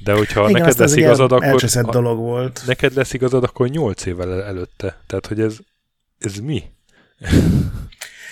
De 0.05 0.13
hogyha 0.13 0.49
Igen, 0.49 0.61
neked 0.61 0.79
lesz 0.79 0.97
igazad, 0.97 1.33
akkor... 1.33 1.63
Dolog 1.91 2.19
volt. 2.19 2.63
Neked 2.67 2.95
lesz 2.95 3.13
igazad, 3.13 3.45
akkor 3.45 3.69
8 3.69 4.07
évvel 4.07 4.43
előtte. 4.43 4.97
Tehát, 5.07 5.27
hogy 5.27 5.41
ez, 5.41 5.57
ez 6.19 6.37
mi? 6.37 6.63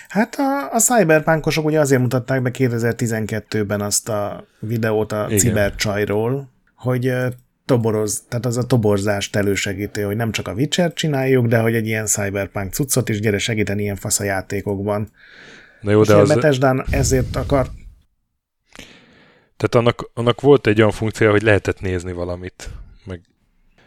Hát 0.09 0.35
a, 0.39 0.75
a 0.75 0.79
cyberpunkosok 0.79 1.65
ugye 1.65 1.81
azért 1.81 2.01
mutatták 2.01 2.43
be 2.43 2.51
2012-ben 2.53 3.81
azt 3.81 4.09
a 4.09 4.45
videót 4.59 5.12
a 5.12 5.25
Igen. 5.27 5.39
cibercsajról, 5.39 6.49
hogy 6.75 7.12
toboroz, 7.64 8.23
tehát 8.29 8.47
az 8.47 8.57
a 8.57 8.66
toborzást 8.66 9.37
elősegíti, 9.37 10.01
hogy 10.01 10.16
nem 10.16 10.33
csak 10.33 10.49
a 10.49 10.53
Witcher 10.53 10.93
csináljuk, 10.93 11.47
de 11.47 11.59
hogy 11.59 11.75
egy 11.75 11.87
ilyen 11.87 12.07
cyberpunk 12.07 12.73
cuccot 12.73 13.09
is 13.09 13.20
gyere 13.20 13.39
segíteni 13.39 13.83
ilyen 13.83 13.97
fasz 13.97 14.20
a 14.20 14.25
játékokban. 14.25 15.11
Na 15.81 15.91
jó, 15.91 16.03
de 16.03 16.14
az... 16.14 16.61
ezért 16.91 17.37
akar 17.37 17.66
tehát 19.63 19.75
annak, 19.87 20.11
annak 20.15 20.41
volt 20.41 20.67
egy 20.67 20.79
olyan 20.79 20.91
funkció, 20.91 21.31
hogy 21.31 21.43
lehetett 21.43 21.81
nézni 21.81 22.13
valamit. 22.13 22.71
Meg, 23.05 23.21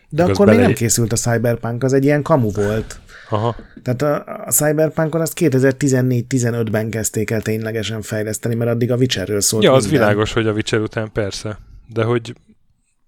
De 0.09 0.23
meg 0.23 0.31
akkor 0.33 0.45
bele... 0.45 0.57
még 0.57 0.67
nem 0.67 0.75
készült 0.75 1.11
a 1.13 1.15
Cyberpunk, 1.15 1.83
az 1.83 1.93
egy 1.93 2.03
ilyen 2.03 2.21
kamu 2.21 2.51
volt. 2.51 2.99
Aha. 3.29 3.55
Tehát 3.83 4.01
a, 4.01 4.43
a 4.45 4.51
Cyberpunkon 4.51 5.21
azt 5.21 5.37
2014-15-ben 5.39 6.89
kezdték 6.89 7.29
el 7.29 7.41
ténylegesen 7.41 8.01
fejleszteni, 8.01 8.55
mert 8.55 8.71
addig 8.71 8.91
a 8.91 8.95
Witcherről 8.95 9.41
szólt 9.41 9.63
Ja, 9.63 9.73
az 9.73 9.83
minden. 9.83 9.99
világos, 10.01 10.33
hogy 10.33 10.47
a 10.47 10.51
Witcher 10.51 10.79
után 10.79 11.11
persze. 11.11 11.57
De 11.93 12.03
hogy 12.03 12.35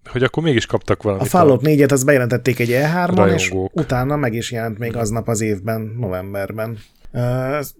hogy 0.09 0.23
akkor 0.23 0.43
mégis 0.43 0.65
kaptak 0.65 1.03
valamit. 1.03 1.25
A 1.25 1.29
Fallout 1.29 1.61
4-et 1.63 1.91
az 1.91 2.03
bejelentették 2.03 2.59
egy 2.59 2.69
E3-on, 2.71 3.33
és 3.33 3.49
Rajongók. 3.49 3.75
utána 3.75 4.15
meg 4.15 4.33
is 4.33 4.51
jelent 4.51 4.77
még 4.77 4.95
aznap 4.95 5.27
az 5.27 5.41
évben, 5.41 5.95
novemberben. 5.99 6.77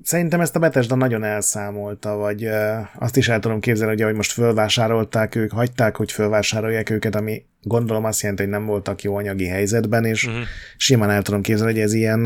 Szerintem 0.04 0.42
ezt 0.42 0.56
a 0.56 0.60
Bethesda 0.60 0.96
nagyon 0.96 1.24
elszámolta, 1.24 2.16
vagy 2.16 2.50
azt 2.96 3.18
is 3.18 3.30
el 3.30 3.40
tudom 3.40 3.60
képzelni, 3.60 3.92
hogy 3.94 4.02
ahogy 4.02 4.16
most 4.16 4.32
fölvásárolták 4.32 5.36
ők, 5.36 5.52
hagyták, 5.52 5.96
hogy 5.96 6.12
fölvásárolják 6.12 6.90
őket, 6.90 7.16
ami 7.16 7.46
gondolom 7.62 8.06
azt 8.06 8.22
jelenti, 8.22 8.44
hogy 8.44 8.52
nem 8.52 8.66
voltak 8.66 9.02
jó 9.02 9.16
anyagi 9.16 9.48
helyzetben, 9.48 10.06
és 10.06 10.26
Mhm. 10.28 10.36
simán 10.78 11.10
el 11.10 11.22
tudom 11.22 11.42
képzelni, 11.42 11.72
hogy 11.72 11.82
ez 11.82 11.94
ilyen 11.94 12.26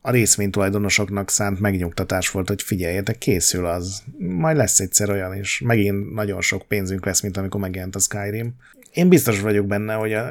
a 0.00 0.10
részvénytulajdonosoknak 0.10 1.30
szánt 1.30 1.60
megnyugtatás 1.60 2.30
volt, 2.30 2.48
hogy 2.48 2.62
figyeljetek, 2.62 3.18
készül 3.18 3.66
az. 3.66 4.02
Majd 4.18 4.56
lesz 4.56 4.80
egyszer 4.80 5.10
olyan, 5.10 5.34
és 5.34 5.60
megint 5.64 6.14
nagyon 6.14 6.40
sok 6.40 6.62
pénzünk 6.62 7.04
lesz, 7.06 7.20
mint 7.20 7.36
amikor 7.36 7.60
megjelent 7.60 7.94
a 7.96 7.98
Skyrim. 7.98 8.54
Én 8.92 9.08
biztos 9.08 9.40
vagyok 9.40 9.66
benne, 9.66 9.94
hogy 9.94 10.12
a 10.12 10.30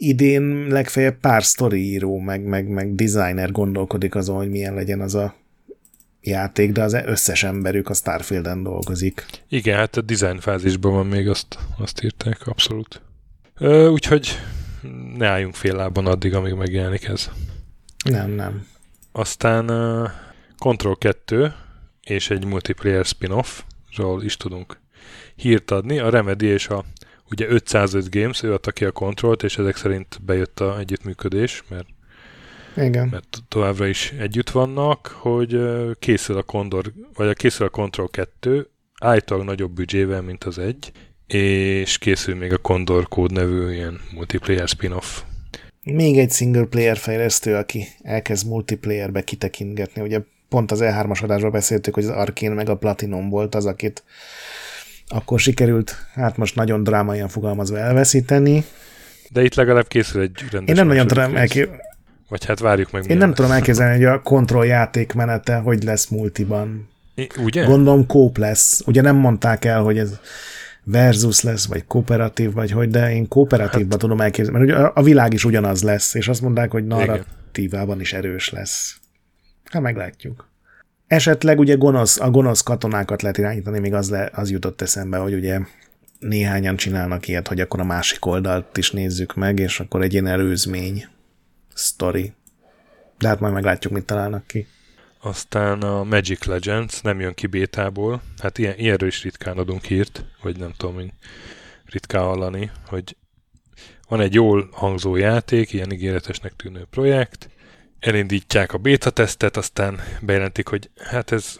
idén 0.00 0.66
legfeljebb 0.68 1.18
pár 1.20 1.44
sztoriíró, 1.44 2.18
meg, 2.18 2.42
meg, 2.42 2.68
meg 2.68 2.94
designer 2.94 3.52
gondolkodik 3.52 4.14
azon, 4.14 4.36
hogy 4.36 4.50
milyen 4.50 4.74
legyen 4.74 5.00
az 5.00 5.14
a 5.14 5.34
játék, 6.20 6.72
de 6.72 6.82
az 6.82 6.92
összes 6.92 7.42
emberük 7.42 7.88
a 7.88 7.94
Starfielden 7.94 8.62
dolgozik. 8.62 9.26
Igen, 9.48 9.76
hát 9.76 9.96
a 9.96 10.00
design 10.00 10.38
fázisban 10.38 10.92
van 10.92 11.06
még, 11.06 11.28
azt, 11.28 11.58
azt 11.78 12.04
írták, 12.04 12.46
abszolút. 12.46 13.02
Ö, 13.58 13.88
úgyhogy 13.88 14.38
ne 15.16 15.26
álljunk 15.26 15.54
fél 15.54 15.74
lábon 15.74 16.06
addig, 16.06 16.34
amíg 16.34 16.54
megjelenik 16.54 17.04
ez. 17.04 17.30
Nem, 18.04 18.30
nem. 18.30 18.66
Aztán 19.12 19.70
uh, 19.70 20.08
Control 20.58 20.96
2 20.98 21.52
és 22.02 22.30
egy 22.30 22.44
multiplayer 22.44 23.04
spin-offról 23.04 24.22
is 24.22 24.36
tudunk 24.36 24.80
hírt 25.36 25.70
adni. 25.70 25.98
A 25.98 26.10
Remedy 26.10 26.46
és 26.46 26.68
a 26.68 26.84
ugye 27.30 27.46
505 27.48 28.10
Games, 28.10 28.42
ő 28.42 28.52
adta 28.52 28.70
ki 28.70 28.84
a 28.84 28.90
Controlt, 28.90 29.42
és 29.42 29.58
ezek 29.58 29.76
szerint 29.76 30.20
bejött 30.24 30.60
a 30.60 30.78
együttműködés, 30.78 31.62
mert, 31.68 31.86
Igen. 32.76 33.08
mert 33.08 33.38
továbbra 33.48 33.86
is 33.86 34.12
együtt 34.18 34.50
vannak, 34.50 35.06
hogy 35.06 35.60
készül 35.98 36.36
a 36.36 36.42
Condor, 36.42 36.92
vagy 37.14 37.28
a 37.28 37.34
készül 37.34 37.66
a 37.66 37.70
Control 37.70 38.08
2, 38.08 38.70
állítólag 39.00 39.44
nagyobb 39.44 39.72
büdzsével, 39.72 40.22
mint 40.22 40.44
az 40.44 40.58
egy, 40.58 40.92
és 41.26 41.98
készül 41.98 42.34
még 42.34 42.52
a 42.52 42.58
Condor 42.58 43.08
kód 43.08 43.32
nevű 43.32 43.72
ilyen 43.72 44.00
multiplayer 44.14 44.68
spin-off. 44.68 45.22
Még 45.82 46.18
egy 46.18 46.30
single 46.30 46.64
player 46.64 46.96
fejlesztő, 46.96 47.54
aki 47.54 47.86
elkezd 48.02 48.48
multiplayerbe 48.48 49.22
kitekintgetni. 49.22 50.02
Ugye 50.02 50.20
pont 50.48 50.70
az 50.70 50.80
E3-as 50.82 51.22
adásban 51.22 51.50
beszéltük, 51.50 51.94
hogy 51.94 52.04
az 52.04 52.10
Arkane 52.10 52.54
meg 52.54 52.68
a 52.68 52.76
Platinum 52.76 53.28
volt 53.28 53.54
az, 53.54 53.66
akit 53.66 54.02
akkor 55.12 55.40
sikerült, 55.40 56.06
hát 56.14 56.36
most 56.36 56.54
nagyon 56.54 56.82
drámaian 56.82 57.28
fogalmazva 57.28 57.78
elveszíteni. 57.78 58.64
De 59.30 59.42
itt 59.42 59.54
legalább 59.54 59.88
készül 59.88 60.22
egy 60.22 60.44
rendes 60.50 60.68
Én 60.68 60.74
nem 60.74 60.86
nagyon 60.86 61.06
tudom. 61.06 61.34
Vagy 62.28 62.44
hát 62.44 62.58
várjuk 62.58 62.90
meg. 62.90 63.10
Én 63.10 63.16
nem 63.16 63.34
tudom 63.34 63.50
lesz. 63.50 63.58
elképzelni, 63.58 63.94
hogy 63.96 64.04
a 64.04 64.22
kontroll 64.22 64.64
játékmenete 64.66 65.56
hogy 65.56 65.82
lesz 65.82 66.06
multiban. 66.06 66.88
I- 67.14 67.28
Ugye? 67.38 67.64
Gondolom 67.64 68.06
kóp 68.06 68.36
lesz. 68.38 68.82
Ugye 68.86 69.00
nem 69.00 69.16
mondták 69.16 69.64
el, 69.64 69.82
hogy 69.82 69.98
ez 69.98 70.18
versus 70.84 71.40
lesz, 71.40 71.66
vagy 71.66 71.84
kooperatív, 71.86 72.52
vagy 72.52 72.70
hogy, 72.70 72.90
de 72.90 73.12
én 73.12 73.28
kooperatívban 73.28 73.90
hát, 73.90 73.98
tudom 74.00 74.20
elképzelni, 74.20 74.58
mert 74.58 74.70
ugye 74.70 74.80
a- 74.86 74.92
a 74.94 75.02
világ 75.02 75.32
is 75.32 75.44
ugyanaz 75.44 75.82
lesz, 75.82 76.14
és 76.14 76.28
azt 76.28 76.40
mondták, 76.40 76.70
hogy 76.70 76.86
narratívában 76.86 78.00
is 78.00 78.12
erős 78.12 78.50
lesz. 78.50 78.96
Hát 79.64 79.82
meglátjuk. 79.82 80.48
Esetleg 81.10 81.58
ugye 81.58 81.74
gonosz, 81.74 82.20
a 82.20 82.30
gonosz 82.30 82.60
katonákat 82.60 83.22
lehet 83.22 83.38
irányítani, 83.38 83.78
még 83.78 83.94
az, 83.94 84.10
le, 84.10 84.30
az 84.32 84.50
jutott 84.50 84.80
eszembe, 84.80 85.16
hogy 85.16 85.34
ugye 85.34 85.60
néhányan 86.18 86.76
csinálnak 86.76 87.28
ilyet, 87.28 87.48
hogy 87.48 87.60
akkor 87.60 87.80
a 87.80 87.84
másik 87.84 88.26
oldalt 88.26 88.76
is 88.76 88.90
nézzük 88.90 89.34
meg, 89.34 89.58
és 89.58 89.80
akkor 89.80 90.02
egy 90.02 90.12
ilyen 90.12 90.26
előzmény 90.26 91.06
sztori. 91.74 92.32
De 93.18 93.28
hát 93.28 93.40
majd 93.40 93.52
meglátjuk, 93.52 93.92
mit 93.92 94.04
találnak 94.04 94.46
ki. 94.46 94.66
Aztán 95.20 95.82
a 95.82 96.04
Magic 96.04 96.44
Legends 96.44 97.00
nem 97.00 97.20
jön 97.20 97.34
ki 97.34 97.46
bétából. 97.46 98.22
Hát 98.38 98.58
ilyen, 98.58 98.78
ilyenről 98.78 99.08
is 99.08 99.22
ritkán 99.22 99.58
adunk 99.58 99.84
hírt, 99.84 100.24
vagy 100.42 100.58
nem 100.58 100.72
tudom, 100.76 100.94
hogy 100.94 101.12
ritkán 101.84 102.22
hallani, 102.22 102.70
hogy 102.86 103.16
van 104.08 104.20
egy 104.20 104.34
jól 104.34 104.68
hangzó 104.72 105.16
játék, 105.16 105.72
ilyen 105.72 105.92
ígéretesnek 105.92 106.52
tűnő 106.56 106.86
projekt, 106.90 107.49
elindítják 108.00 108.72
a 108.72 108.78
beta 108.78 109.10
tesztet, 109.10 109.56
aztán 109.56 110.00
bejelentik, 110.20 110.68
hogy 110.68 110.90
hát 110.98 111.32
ez 111.32 111.56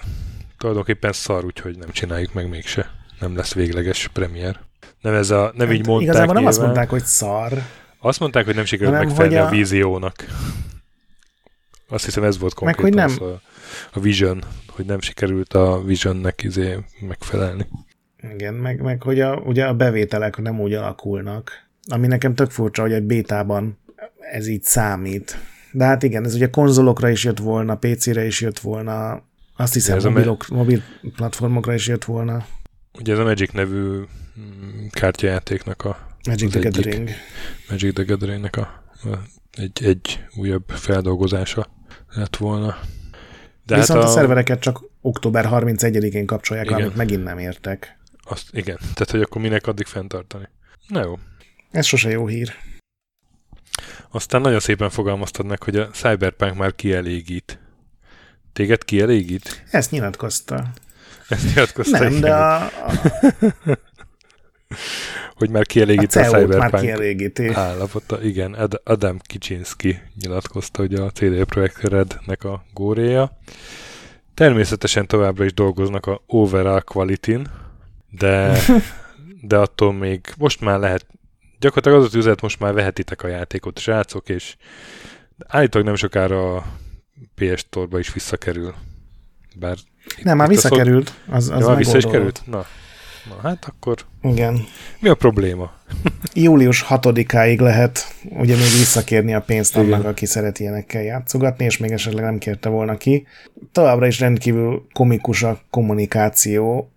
tulajdonképpen 0.59 1.13
szar, 1.13 1.45
úgyhogy 1.45 1.79
nem 1.79 1.91
csináljuk 1.91 2.33
meg 2.33 2.49
mégse. 2.49 2.91
Nem 3.21 3.37
lesz 3.37 3.55
végleges 3.55 4.09
premier. 4.09 4.61
Nem, 5.01 5.15
ez 5.15 5.31
a, 5.31 5.53
nem 5.57 5.73
így 5.73 5.87
mondták 5.87 5.93
Hát 5.93 6.03
Igazából 6.03 6.35
nem 6.35 6.47
azt 6.47 6.57
nyilván. 6.59 6.75
mondták, 6.75 6.99
hogy 7.01 7.09
szar. 7.09 7.53
Azt 7.99 8.21
mondták, 8.21 8.45
hogy 8.45 8.55
nem 8.55 8.65
sikerült 8.65 8.99
megfelelni 8.99 9.37
a... 9.37 9.47
a- 9.47 9.51
víziónak. 9.51 10.25
Azt 11.89 12.05
hiszem 12.05 12.23
ez 12.25 12.39
volt 12.39 12.61
Meg, 12.61 12.75
konkrétan 12.75 13.09
hogy 13.09 13.19
nem- 13.19 13.29
az 13.29 13.35
a, 13.35 13.41
a 13.93 14.01
Vision, 14.01 14.43
hogy 14.67 14.85
nem 14.85 15.01
sikerült 15.01 15.53
a 15.55 15.83
Visionnek 15.85 16.43
izé 16.43 16.77
megfelelni. 17.01 17.67
Igen, 18.35 18.55
meg, 18.55 18.81
meg 18.81 19.03
hogy 19.03 19.21
a, 19.21 19.37
ugye 19.37 19.65
a 19.67 19.75
bevételek 19.75 20.37
nem 20.37 20.61
úgy 20.61 20.73
alakulnak, 20.75 21.69
ami 21.89 22.07
nekem 22.07 22.35
tök 22.35 22.51
furcsa, 22.51 22.83
hogy 22.83 22.93
egy 22.93 23.03
bétában 23.03 23.79
ez 24.33 24.47
így 24.47 24.63
számít. 24.63 25.39
De 25.73 25.85
hát 25.85 26.03
igen, 26.03 26.25
ez 26.25 26.35
ugye 26.35 26.51
konzolokra 26.51 27.11
is 27.11 27.25
jött 27.25 27.39
volna, 27.39 27.75
PC-re 27.75 28.25
is 28.25 28.41
jött 28.41 28.59
volna, 28.59 29.23
azt 29.57 29.73
hiszem 29.73 29.97
Ez 29.97 30.05
a 30.05 30.11
mobilok, 30.11 30.49
mobil 30.49 30.83
platformokra 31.17 31.75
is 31.75 31.87
jött 31.87 32.05
volna. 32.05 32.47
Ugye 32.99 33.13
ez 33.13 33.19
a 33.19 33.25
Magic 33.25 33.53
nevű 33.53 33.99
mm, 34.39 34.87
kártyajátéknak 34.91 35.85
a 35.85 36.17
Magic 36.27 36.51
the. 36.51 36.61
Gathering. 36.61 37.09
Magic 37.69 37.95
the 37.95 38.05
Gatheringnek 38.05 38.57
a, 38.57 38.83
a 39.03 39.09
egy, 39.51 39.85
egy 39.85 40.25
újabb 40.37 40.65
feldolgozása 40.69 41.67
lett 42.15 42.37
volna. 42.37 42.67
De 42.67 43.75
De 43.75 43.77
Viszont 43.77 43.99
hát 43.99 44.09
a, 44.09 44.13
a, 44.13 44.17
a 44.17 44.21
szervereket 44.21 44.61
csak 44.61 44.81
október 45.01 45.49
31-én 45.51 46.27
kapcsolják, 46.27 46.67
Igen. 46.67 46.81
amit 46.81 46.97
megint 46.97 47.25
nem 47.25 47.39
értek. 47.39 47.99
azt, 48.23 48.49
igen, 48.53 48.77
tehát 48.77 49.11
hogy 49.11 49.21
akkor 49.21 49.43
minek 49.43 49.67
addig 49.67 49.87
fenntartani. 49.87 50.49
Na 50.89 51.05
jó. 51.05 51.19
Ez 51.71 51.87
sose 51.87 52.11
jó 52.11 52.27
hír. 52.27 52.53
Aztán 54.11 54.41
nagyon 54.41 54.61
szépen 54.61 54.91
fogalmaztad 54.91 55.47
meg, 55.47 55.63
hogy 55.63 55.77
a 55.77 55.89
Cyberpunk 55.89 56.57
már 56.57 56.75
kielégít. 56.75 57.59
Téged 58.53 58.85
kielégít? 58.85 59.65
Ezt 59.71 59.91
nyilatkozta. 59.91 60.67
Ezt 61.29 61.45
nyilatkozta 61.55 61.99
Nem, 61.99 62.09
igen, 62.09 62.21
de 62.21 62.35
a, 62.35 62.65
a, 62.65 62.71
hogy 65.35 65.51
már 65.51 65.63
a 65.63 65.65
kielégít 65.65 66.15
a, 66.15 66.21
már 66.21 66.29
Cyberpunk 66.29 66.83
kielégíti. 66.83 67.49
állapota. 67.49 68.23
Igen, 68.23 68.55
Ad- 68.55 68.81
Adam 68.85 69.19
Kicsinski 69.19 70.01
nyilatkozta, 70.21 70.81
hogy 70.81 70.95
a 70.95 71.11
CD 71.11 71.45
Projekt 71.45 71.83
Rednek 71.83 72.45
a 72.45 72.65
góréja. 72.75 73.39
Természetesen 74.35 75.07
továbbra 75.07 75.45
is 75.45 75.55
dolgoznak 75.55 76.07
a 76.07 76.23
overall 76.27 76.81
quality 76.81 77.37
de, 78.11 78.59
de 79.51 79.57
attól 79.57 79.93
még 79.93 80.21
most 80.39 80.61
már 80.61 80.79
lehet, 80.79 81.07
gyakorlatilag 81.61 81.99
az 81.99 82.05
az 82.05 82.15
üzlet, 82.15 82.41
most 82.41 82.61
már 82.61 82.73
vehetitek 82.73 83.23
a 83.23 83.29
játékot, 83.29 83.79
srácok, 83.79 84.29
és 84.29 84.57
állítólag 85.47 85.87
nem 85.87 85.97
sokára 85.97 86.57
a 86.57 86.65
PS 87.35 87.61
Store-ba 87.61 87.99
is 87.99 88.13
visszakerül. 88.13 88.75
Bár 89.57 89.77
Nem, 90.23 90.37
már 90.37 90.51
a 90.51 90.55
szok- 90.55 90.63
visszakerült. 90.63 91.13
Az, 91.29 91.49
az 91.51 91.67
Ja, 91.67 91.75
vissza 91.75 91.97
is 91.97 92.05
került? 92.05 92.43
Na. 92.47 92.67
Na, 93.29 93.49
hát 93.49 93.65
akkor 93.65 93.99
Igen. 94.23 94.65
mi 95.01 95.09
a 95.09 95.15
probléma? 95.15 95.73
Július 96.35 96.85
6-áig 96.89 97.59
lehet 97.61 98.15
ugye 98.23 98.55
még 98.57 98.71
visszakérni 98.79 99.35
a 99.35 99.41
pénzt 99.41 99.77
annak, 99.77 99.99
Igen. 99.99 100.11
aki 100.11 100.27
szeret 100.27 100.59
ilyenekkel 100.59 101.03
játszogatni, 101.03 101.65
és 101.65 101.77
még 101.79 101.91
esetleg 101.91 102.25
nem 102.25 102.39
kérte 102.39 102.69
volna 102.69 102.97
ki. 102.97 103.27
Továbbra 103.73 104.07
is 104.07 104.21
rendkívül 104.21 104.87
komikus 104.93 105.43
a 105.43 105.61
kommunikáció. 105.71 106.93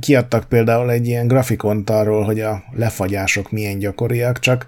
Kiadtak 0.00 0.48
például 0.48 0.90
egy 0.90 1.06
ilyen 1.06 1.26
grafikont 1.26 1.90
arról, 1.90 2.24
hogy 2.24 2.40
a 2.40 2.64
lefagyások 2.72 3.50
milyen 3.50 3.78
gyakoriak, 3.78 4.38
csak 4.38 4.66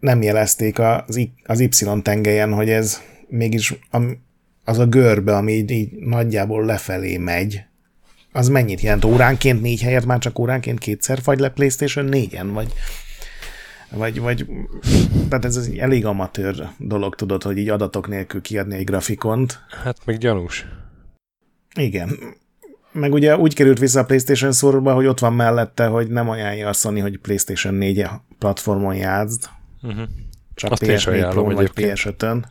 nem 0.00 0.22
jelezték 0.22 0.78
az, 0.78 1.16
Y- 1.16 1.32
az 1.44 1.60
Y 1.60 1.68
tengelyen, 2.02 2.52
hogy 2.52 2.70
ez 2.70 3.00
mégis 3.28 3.74
az 4.64 4.78
a 4.78 4.86
görbe, 4.86 5.36
ami 5.36 5.52
így, 5.52 5.70
így 5.70 5.92
nagyjából 5.92 6.64
lefelé 6.64 7.16
megy, 7.16 7.64
az 8.32 8.48
mennyit 8.48 8.80
jelent? 8.80 9.04
Óránként 9.04 9.62
négy 9.62 9.82
helyet 9.82 10.04
már 10.04 10.18
csak 10.18 10.38
óránként 10.38 10.78
kétszer 10.78 11.20
fagy 11.20 11.38
le 11.38 11.48
PlayStation 11.48 12.08
4-en? 12.10 12.48
Vagy, 12.52 12.72
vagy, 13.90 14.20
vagy 14.20 14.46
tehát 15.28 15.44
ez 15.44 15.56
egy 15.56 15.78
elég 15.78 16.06
amatőr 16.06 16.68
dolog, 16.78 17.14
tudod, 17.14 17.42
hogy 17.42 17.58
így 17.58 17.68
adatok 17.68 18.08
nélkül 18.08 18.40
kiadni 18.40 18.76
egy 18.76 18.84
grafikont. 18.84 19.58
Hát 19.84 19.96
még 20.04 20.18
gyanús. 20.18 20.66
Igen. 21.74 22.18
Meg 22.96 23.12
ugye 23.12 23.36
úgy 23.36 23.54
került 23.54 23.78
vissza 23.78 24.00
a 24.00 24.04
PlayStation 24.04 24.52
szorba, 24.52 24.94
hogy 24.94 25.06
ott 25.06 25.18
van 25.18 25.32
mellette, 25.32 25.86
hogy 25.86 26.08
nem 26.08 26.28
ajánlja 26.28 26.68
a 26.68 26.72
Sony, 26.72 27.00
hogy 27.00 27.18
PlayStation 27.18 27.74
4 27.74 28.04
platformon 28.38 28.94
játszd, 28.94 29.48
Uh-huh. 29.82 30.08
csak 30.54 30.70
Azt 30.70 30.82
én 30.82 30.94
is 30.94 31.04
PS4 31.04 31.08
ajánlom 31.08 31.44
Pro 31.44 31.54
vagy 31.54 31.70
egyébként. 31.74 31.98
PS5-ön. 31.98 32.44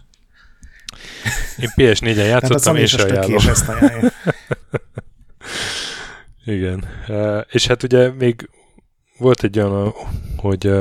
Én 1.57 1.69
PS4-en 1.75 1.99
Tehát 1.99 2.17
a 2.17 2.21
játszottam, 2.21 2.75
és 2.75 2.93
ajánlom. 2.93 3.35
és 3.35 3.45
ezt 3.45 3.69
ajánlja. 3.69 4.11
Igen. 6.45 6.83
Uh, 7.07 7.41
és 7.49 7.67
hát 7.67 7.83
ugye 7.83 8.11
még 8.11 8.49
volt 9.17 9.43
egy 9.43 9.59
olyan, 9.59 9.93
hogy 10.37 10.71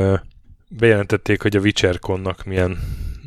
bejelentették, 0.69 1.43
hogy 1.43 1.57
a 1.57 1.61
WitcherConnak 1.61 2.45
milyen 2.45 2.79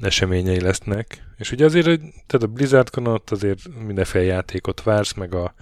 eseményei 0.01 0.61
lesznek, 0.61 1.23
és 1.37 1.51
ugye 1.51 1.65
azért, 1.65 1.85
tehát 1.85 2.43
a 2.43 2.47
BlizzardCon 2.47 3.07
ott 3.07 3.29
azért 3.29 3.59
mindenféle 3.85 4.23
játékot 4.23 4.83
vársz, 4.83 5.13
meg 5.13 5.33
a, 5.33 5.53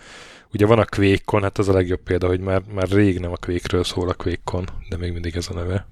ugye 0.56 0.66
van 0.66 0.80
a 0.80 0.86
QuakeCon, 0.98 1.42
hát 1.42 1.58
az 1.58 1.70
a 1.70 1.74
legjobb 1.74 2.00
példa, 2.00 2.28
hogy 2.28 2.40
már, 2.40 2.62
már 2.74 2.88
rég 2.88 3.20
nem 3.20 3.32
a 3.32 3.38
Quake-ről 3.38 3.84
szól 3.84 4.10
a 4.10 4.16
QuakeCon, 4.18 4.70
de 4.90 4.98
még 4.98 5.12
mindig 5.12 5.36
ez 5.36 5.48
a 5.50 5.54
neve. 5.54 5.88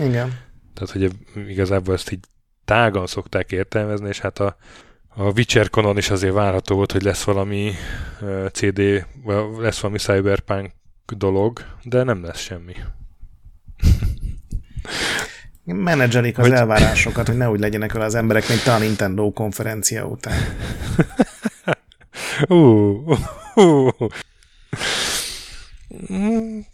Igen. 0.00 0.38
Tehát, 0.74 0.90
hogy 0.90 1.10
igazából 1.48 1.94
ezt 1.94 2.12
így 2.12 2.24
tágan 2.64 3.06
szokták 3.06 3.52
értelmezni, 3.52 4.08
és 4.08 4.20
hát 4.20 4.38
a, 4.38 4.56
a 5.08 5.22
Witcher 5.22 5.70
konon 5.70 5.96
is 5.96 6.10
azért 6.10 6.32
várható 6.32 6.76
volt, 6.76 6.92
hogy 6.92 7.02
lesz 7.02 7.22
valami 7.22 7.72
uh, 8.20 8.46
CD, 8.46 9.06
vagy 9.24 9.44
lesz 9.58 9.80
valami 9.80 9.98
cyberpunk 9.98 10.70
dolog, 11.16 11.60
de 11.82 12.02
nem 12.02 12.24
lesz 12.24 12.40
semmi. 12.40 12.74
Menedzselik 15.64 16.38
az 16.38 16.46
hogy... 16.46 16.54
elvárásokat, 16.54 17.26
hogy 17.26 17.36
ne 17.36 17.50
úgy 17.50 17.60
legyenek 17.60 17.92
vele 17.92 18.04
az 18.04 18.14
emberek, 18.14 18.48
mint 18.48 18.66
a 18.66 18.78
Nintendo 18.78 19.30
konferencia 19.30 20.04
után. 20.04 20.38
uh, 22.48 23.06
uh. 23.06 23.18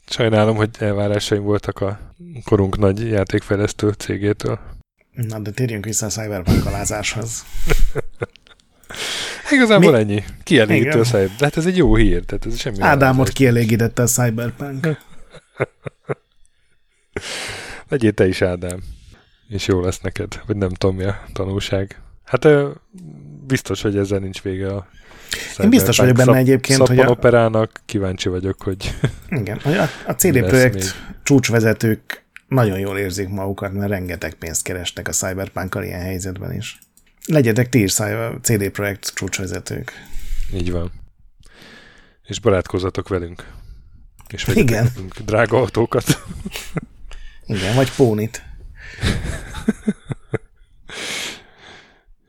Sajnálom, 0.06 0.56
hogy 0.56 0.70
elvárásaim 0.78 1.42
voltak 1.42 1.80
a 1.80 2.14
korunk 2.44 2.78
nagy 2.78 3.08
játékfejlesztő 3.08 3.90
cégétől. 3.90 4.58
Na, 5.12 5.38
de 5.38 5.50
térjünk 5.50 5.84
vissza 5.84 6.06
a 6.06 6.08
cyberpunk 6.08 6.66
alázáshoz. 6.66 7.44
Igazából 9.50 9.92
Mi? 9.92 9.98
ennyi. 9.98 10.24
Kielégítő 10.42 11.00
a 11.00 11.04
cyber. 11.04 11.30
De 11.38 11.44
hát 11.44 11.56
ez 11.56 11.66
egy 11.66 11.76
jó 11.76 11.96
hír. 11.96 12.24
Tehát 12.24 12.46
ez 12.46 12.58
semmi 12.58 12.80
Ádámot 12.80 13.28
kielégítette 13.28 14.02
a 14.02 14.06
cyberpunk. 14.06 14.86
Legyél 17.88 18.12
te 18.12 18.26
is, 18.26 18.42
Ádám. 18.42 18.82
És 19.48 19.66
jó 19.66 19.80
lesz 19.80 20.00
neked. 20.00 20.40
Vagy 20.46 20.56
nem 20.56 20.68
tudom 20.68 20.96
mi 20.96 21.04
a 21.04 21.22
tanulság. 21.32 22.00
Hát 22.24 22.48
biztos, 23.46 23.82
hogy 23.82 23.96
ezzel 23.96 24.18
nincs 24.18 24.42
vége 24.42 24.74
a 24.74 24.86
én 25.58 25.70
biztos 25.70 25.96
vagyok 25.96 26.16
benne 26.16 26.36
egyébként, 26.36 26.86
hogy 26.86 26.98
a... 26.98 27.08
operának 27.08 27.80
kíváncsi 27.86 28.28
vagyok, 28.28 28.62
hogy... 28.62 28.94
Igen, 29.40 29.60
hogy 29.62 29.74
a, 29.74 29.88
a 30.06 30.12
CD 30.12 30.44
Projekt 30.44 30.74
még. 30.74 30.84
csúcsvezetők 31.22 32.24
nagyon 32.48 32.78
jól 32.78 32.98
érzik 32.98 33.28
magukat, 33.28 33.72
mert 33.72 33.90
rengeteg 33.90 34.34
pénzt 34.34 34.62
kerestek 34.62 35.08
a 35.08 35.12
cyberpunk 35.12 35.78
ilyen 35.82 36.00
helyzetben 36.00 36.54
is. 36.54 36.78
Legyetek 37.26 37.68
ti 37.68 37.82
is 37.82 37.92
CD 38.42 38.70
Projekt 38.70 39.12
csúcsvezetők. 39.14 39.92
Így 40.54 40.70
van. 40.70 40.92
És 42.22 42.40
barátkozzatok 42.40 43.08
velünk. 43.08 43.46
És 44.28 44.46
Igen. 44.54 44.84
Nekünk 44.84 45.18
drága 45.18 45.56
autókat. 45.56 46.22
Igen, 47.46 47.74
vagy 47.74 47.92
pónit. 47.92 48.42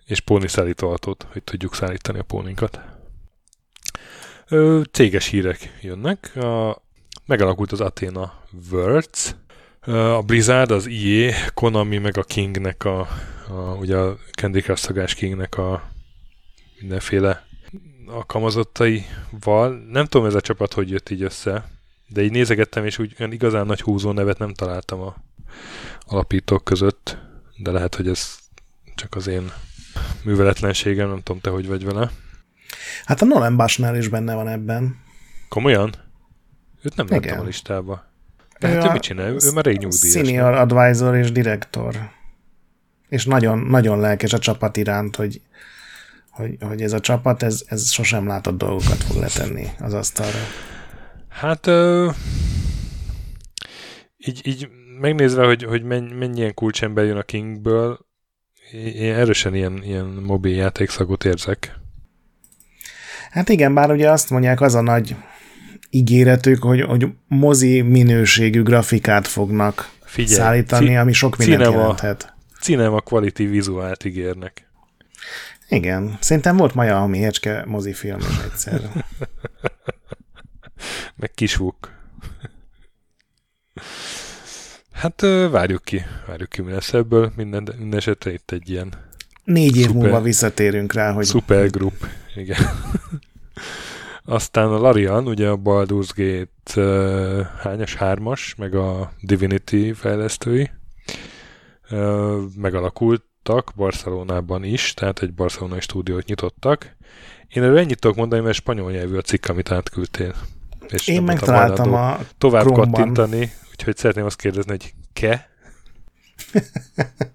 és 0.05 0.19
póni 0.19 0.47
szállítóautót, 0.47 1.27
hogy 1.31 1.43
tudjuk 1.43 1.75
szállítani 1.75 2.19
a 2.19 2.23
póninkat. 2.23 2.81
Ö, 4.47 4.81
céges 4.91 5.27
hírek 5.27 5.77
jönnek. 5.81 6.35
A, 6.35 6.81
megalakult 7.25 7.71
az 7.71 7.81
Athena 7.81 8.33
Worlds, 8.71 9.35
a 9.85 10.21
Blizzard, 10.21 10.71
az 10.71 10.87
EA, 10.87 11.33
Konami, 11.53 11.97
meg 11.97 12.17
a 12.17 12.23
Kingnek 12.23 12.85
a, 12.85 12.99
a 13.47 13.75
ugye 13.79 13.97
a 13.97 14.17
Candy 14.31 14.61
Crush 14.61 14.81
szagás 14.81 15.13
Kingnek 15.13 15.57
a 15.57 15.89
mindenféle 16.79 17.47
alkalmazottaival. 18.07 19.85
Nem 19.89 20.05
tudom 20.05 20.27
ez 20.27 20.33
a 20.33 20.41
csapat, 20.41 20.73
hogy 20.73 20.89
jött 20.89 21.09
így 21.09 21.21
össze, 21.21 21.69
de 22.07 22.21
így 22.21 22.31
nézegettem, 22.31 22.85
és 22.85 22.99
úgy 22.99 23.15
olyan 23.19 23.31
igazán 23.31 23.65
nagy 23.65 23.81
húzó 23.81 24.11
nevet 24.11 24.37
nem 24.37 24.53
találtam 24.53 25.01
a 25.01 25.15
alapítók 26.05 26.63
között, 26.63 27.17
de 27.57 27.71
lehet, 27.71 27.95
hogy 27.95 28.07
ez 28.07 28.37
csak 28.95 29.15
az 29.15 29.27
én 29.27 29.51
műveletlenségem, 30.23 31.09
nem 31.09 31.21
tudom 31.23 31.41
te, 31.41 31.49
hogy 31.49 31.67
vagy 31.67 31.85
vele. 31.85 32.11
Hát 33.05 33.21
a 33.21 33.25
Nolan 33.25 33.55
Bushnell 33.55 33.95
is 33.95 34.07
benne 34.07 34.35
van 34.35 34.47
ebben. 34.47 34.99
Komolyan? 35.49 35.93
Őt 36.83 36.95
nem 36.95 37.07
láttam 37.09 37.39
a 37.39 37.43
listába. 37.43 38.05
De 38.59 38.67
hát 38.67 38.85
ő, 38.85 38.87
ő 38.87 38.91
mit 38.91 39.01
csinál? 39.01 39.29
Ő 39.29 39.51
már 39.53 39.65
rég 39.65 39.77
nyugdíjas. 39.77 40.13
Senior 40.13 40.51
nem? 40.51 40.61
advisor 40.61 41.15
és 41.15 41.31
direktor. 41.31 41.95
És 43.09 43.25
nagyon, 43.25 43.59
nagyon 43.59 43.99
lelkes 43.99 44.33
a 44.33 44.39
csapat 44.39 44.77
iránt, 44.77 45.15
hogy, 45.15 45.41
hogy, 46.29 46.57
hogy 46.59 46.81
ez 46.81 46.93
a 46.93 46.99
csapat, 46.99 47.43
ez, 47.43 47.63
ez 47.67 47.91
sosem 47.91 48.27
látott 48.27 48.57
dolgokat 48.57 49.03
fog 49.03 49.17
letenni 49.17 49.67
az 49.79 49.93
asztalra. 49.93 50.37
Hát 51.29 51.67
ö, 51.67 52.09
így, 54.17 54.47
így 54.47 54.69
megnézve, 54.99 55.45
hogy, 55.45 55.63
hogy 55.63 55.83
mennyi, 55.83 56.13
mennyien 56.13 56.53
kulcsember 56.53 57.05
jön 57.05 57.17
a 57.17 57.23
Kingből, 57.23 57.99
én 58.71 59.13
erősen 59.13 59.55
ilyen, 59.55 59.83
ilyen 59.83 60.05
mobil 60.05 60.55
játékszagot 60.55 61.25
érzek. 61.25 61.79
Hát 63.33 63.49
igen, 63.49 63.73
bár 63.73 63.91
ugye 63.91 64.11
azt 64.11 64.29
mondják, 64.29 64.61
az 64.61 64.75
a 64.75 64.81
nagy 64.81 65.15
ígéretük, 65.89 66.63
hogy, 66.63 66.81
hogy 66.81 67.07
mozi 67.27 67.81
minőségű 67.81 68.63
grafikát 68.63 69.27
fognak 69.27 69.89
Figyelj, 70.03 70.35
szállítani, 70.35 70.87
ci- 70.87 70.95
ami 70.95 71.13
sok 71.13 71.37
mindent 71.37 71.61
cinema, 71.61 71.81
jelenthet. 71.81 72.33
Cinema 72.61 73.01
quality 73.01 73.43
vizuált 73.43 74.05
ígérnek. 74.05 74.67
Igen, 75.69 76.17
szerintem 76.19 76.57
volt 76.57 76.73
Maja 76.73 77.01
a 77.01 77.07
Méhecske 77.07 77.63
mozifilm 77.65 78.19
is 78.19 78.43
egyszer. 78.51 78.81
Meg 81.15 81.31
Kisvuk. 81.35 81.91
Hát 84.91 85.21
várjuk 85.51 85.83
ki, 85.83 86.01
várjuk 86.27 86.49
ki, 86.49 86.61
mi 86.61 86.71
lesz 86.71 86.93
ebből. 86.93 87.31
Minden, 87.35 87.69
minden 87.77 87.99
esetre 87.99 88.33
itt 88.33 88.51
egy 88.51 88.69
ilyen 88.69 88.93
Négy 89.43 89.77
év 89.77 89.85
szuper, 89.85 90.01
múlva 90.01 90.21
visszatérünk 90.21 90.93
rá, 90.93 91.11
hogy... 91.11 91.25
Supergroup, 91.25 92.07
igen. 92.35 92.57
Aztán 94.25 94.67
a 94.67 94.77
Larian, 94.77 95.27
ugye 95.27 95.47
a 95.47 95.57
Baldur's 95.57 96.09
Gate 96.15 96.81
uh, 96.81 97.45
hányas, 97.59 97.95
hármas, 97.95 98.55
meg 98.55 98.75
a 98.75 99.11
Divinity 99.21 99.91
fejlesztői 99.93 100.71
uh, 101.91 102.37
megalakultak 102.55 103.71
Barcelonában 103.75 104.63
is, 104.63 104.93
tehát 104.93 105.21
egy 105.21 105.33
barcelonai 105.33 105.79
stúdiót 105.79 106.25
nyitottak. 106.25 106.95
Én 107.47 107.63
erről 107.63 107.77
ennyit 107.77 107.99
tudok 107.99 108.17
mondani, 108.17 108.41
mert 108.41 108.55
spanyol 108.55 108.91
nyelvű 108.91 109.17
a 109.17 109.21
cikk, 109.21 109.47
amit 109.47 109.71
átküldtél. 109.71 110.35
És 110.87 111.07
Én 111.07 111.23
megtaláltam 111.23 111.93
a 111.93 112.17
tovább 112.37 112.63
Chrome-ban. 112.63 112.91
kattintani, 112.91 113.51
úgyhogy 113.71 113.97
szeretném 113.97 114.25
azt 114.25 114.41
kérdezni, 114.41 114.71
hogy 114.71 114.93
ke? 115.13 115.49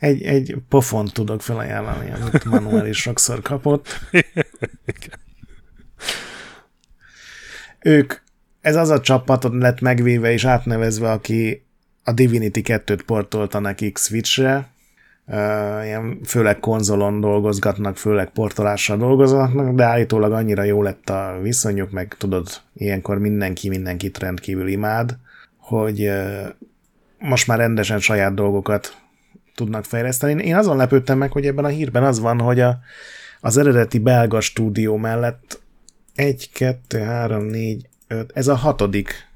egy, 0.00 0.22
egy 0.22 0.56
pofont 0.68 1.12
tudok 1.12 1.42
felajánlani, 1.42 2.10
amit 2.10 2.44
Manuel 2.44 2.86
is 2.86 3.00
sokszor 3.00 3.42
kapott. 3.42 3.88
ők, 7.82 8.14
ez 8.60 8.76
az 8.76 8.90
a 8.90 9.00
csapat 9.00 9.48
lett 9.50 9.80
megvéve 9.80 10.32
és 10.32 10.44
átnevezve, 10.44 11.10
aki 11.10 11.66
a 12.04 12.12
Divinity 12.12 12.60
2-t 12.64 13.00
portolta 13.06 13.58
nekik 13.58 13.98
Switchre, 13.98 14.68
ilyen 15.84 16.20
főleg 16.24 16.60
konzolon 16.60 17.20
dolgozgatnak, 17.20 17.96
főleg 17.96 18.30
portolással 18.30 18.96
dolgoznak, 18.96 19.74
de 19.74 19.84
állítólag 19.84 20.32
annyira 20.32 20.62
jó 20.62 20.82
lett 20.82 21.10
a 21.10 21.38
viszonyuk, 21.42 21.90
meg 21.90 22.14
tudod, 22.18 22.48
ilyenkor 22.74 23.18
mindenki 23.18 23.68
mindenkit 23.68 24.18
rendkívül 24.18 24.68
imád, 24.68 25.16
hogy 25.56 26.10
most 27.18 27.46
már 27.46 27.58
rendesen 27.58 27.98
saját 28.00 28.34
dolgokat 28.34 28.96
tudnak 29.56 29.84
fejleszteni. 29.84 30.44
Én 30.44 30.56
azon 30.56 30.76
lepődtem 30.76 31.18
meg, 31.18 31.32
hogy 31.32 31.46
ebben 31.46 31.64
a 31.64 31.68
hírben 31.68 32.04
az 32.04 32.20
van, 32.20 32.40
hogy 32.40 32.60
a, 32.60 32.78
az 33.40 33.56
eredeti 33.56 33.98
belga 33.98 34.40
stúdió 34.40 34.96
mellett 34.96 35.60
egy, 36.14 36.50
kettő, 36.52 36.98
három, 36.98 37.44
négy, 37.44 37.88
öt, 38.08 38.30
ez 38.34 38.48
a 38.48 38.54
hatodik 38.54 39.28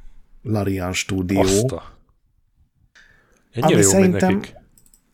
Larian 0.42 0.92
stúdió. 0.92 1.40
Azta. 1.40 1.98
Ennyire 3.52 3.74
ami 3.74 3.82
jó 3.82 3.90
szerintem, 3.90 4.34
nekik. 4.34 4.54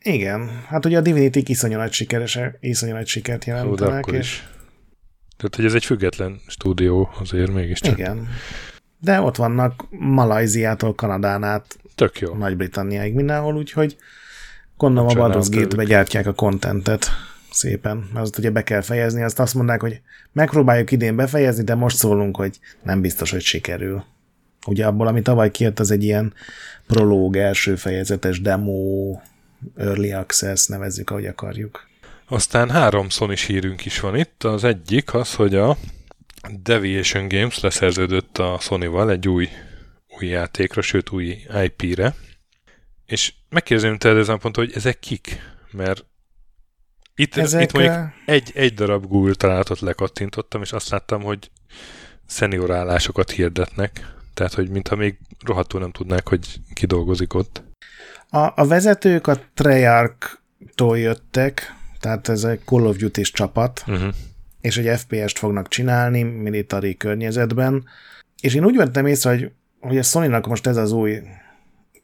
Igen, 0.01 0.65
hát 0.69 0.85
ugye 0.85 0.99
a 0.99 1.01
divinity 1.01 1.43
iszonyú 1.45 1.77
nagy, 1.77 1.93
sikeres, 1.93 2.39
iszonyú 2.61 2.93
nagy 2.93 3.07
sikert 3.07 3.45
jelentenek. 3.45 4.07
és... 4.07 4.19
is. 4.19 4.49
Tehát, 5.37 5.57
hogy 5.57 5.65
ez 5.65 5.75
egy 5.75 5.85
független 5.85 6.41
stúdió 6.47 7.11
azért 7.19 7.53
mégiscsak. 7.53 7.99
Igen. 7.99 8.29
De 9.01 9.21
ott 9.21 9.37
vannak 9.37 9.85
Malajziától 9.91 10.95
Kanadán 10.95 11.43
át 11.43 11.79
Tök 11.95 12.19
jó. 12.19 12.35
Nagy-Britanniáig 12.35 13.15
mindenhol, 13.15 13.57
úgyhogy 13.57 13.97
gondolom 14.77 15.19
a 15.19 15.29
Baldur's 15.29 15.49
Gate-be 15.51 15.85
gyártják 15.85 16.27
a 16.27 16.33
kontentet 16.33 17.09
szépen, 17.51 18.09
azt 18.15 18.39
ugye 18.39 18.51
be 18.51 18.63
kell 18.63 18.81
fejezni, 18.81 19.23
azt 19.23 19.39
azt 19.39 19.55
mondják, 19.55 19.81
hogy 19.81 20.01
megpróbáljuk 20.33 20.91
idén 20.91 21.17
befejezni, 21.17 21.65
de 21.65 21.75
most 21.75 21.97
szólunk, 21.97 22.37
hogy 22.37 22.59
nem 22.83 23.01
biztos, 23.01 23.31
hogy 23.31 23.43
sikerül. 23.43 24.05
Ugye 24.67 24.87
abból, 24.87 25.07
ami 25.07 25.23
tavaly 25.23 25.51
kijött, 25.51 25.79
az 25.79 25.91
egy 25.91 26.05
ilyen 26.05 26.35
prológ, 26.87 27.37
első 27.37 27.77
fejezetes 27.77 28.41
demo, 28.41 29.17
early 29.77 30.13
access, 30.13 30.67
nevezzük, 30.67 31.11
ahogy 31.11 31.27
akarjuk. 31.27 31.89
Aztán 32.29 32.71
három 32.71 33.09
sony 33.09 33.37
hírünk 33.47 33.85
is 33.85 34.01
van 34.01 34.17
itt. 34.17 34.45
Az 34.45 34.65
egyik 34.65 35.15
az, 35.15 35.35
hogy 35.35 35.55
a 35.55 35.77
Deviation 36.63 37.29
Games 37.29 37.61
leszerződött 37.61 38.39
a 38.39 38.59
Sony-val 38.61 39.11
egy 39.11 39.29
új 39.29 39.49
új 40.21 40.27
játékra, 40.27 40.83
sőt 40.83 41.11
új 41.11 41.37
IP-re. 41.65 42.15
És 43.07 43.33
megkérdezem 43.49 43.99
tőled 43.99 44.19
ezen 44.19 44.39
pont, 44.39 44.57
hogy 44.57 44.73
ezek 44.75 44.99
kik? 44.99 45.39
Mert 45.71 46.05
itt, 47.15 47.37
ezek, 47.37 47.63
itt 47.63 47.73
mondjuk 47.73 47.95
egy, 48.27 48.51
egy 48.55 48.75
darab 48.75 49.07
Google 49.07 49.35
találatot 49.35 49.81
lekattintottam, 49.81 50.63
és 50.63 50.73
azt 50.73 50.89
láttam, 50.89 51.23
hogy 51.23 51.51
szeniorálásokat 52.27 53.31
hirdetnek. 53.31 54.15
Tehát, 54.35 54.55
hogy 54.55 54.69
mintha 54.69 54.97
még 54.97 55.19
rohadtul 55.45 55.81
nem 55.81 55.91
tudnák, 55.91 56.29
hogy 56.29 56.61
ki 56.75 56.87
dolgozik 56.87 57.35
ott. 57.35 57.63
A, 58.29 58.53
a 58.55 58.67
vezetők 58.67 59.27
a 59.27 59.37
Treyarch-tól 59.55 60.99
jöttek, 60.99 61.75
tehát 62.01 62.29
ez 62.29 62.45
egy 62.45 62.61
Call 62.65 62.87
of 62.87 62.97
Duty 62.97 63.23
csapat, 63.23 63.85
uh-huh. 63.87 64.15
és 64.61 64.77
egy 64.77 64.99
FPS-t 64.99 65.39
fognak 65.39 65.69
csinálni 65.69 66.23
military 66.23 66.97
környezetben, 66.97 67.85
és 68.41 68.55
én 68.55 68.65
úgy 68.65 68.77
vettem 68.77 69.07
észre, 69.07 69.31
hogy, 69.31 69.51
hogy 69.81 69.99
a 69.99 70.03
sony 70.03 70.31
most 70.31 70.67
ez 70.67 70.77
az 70.77 70.93
új 70.93 71.21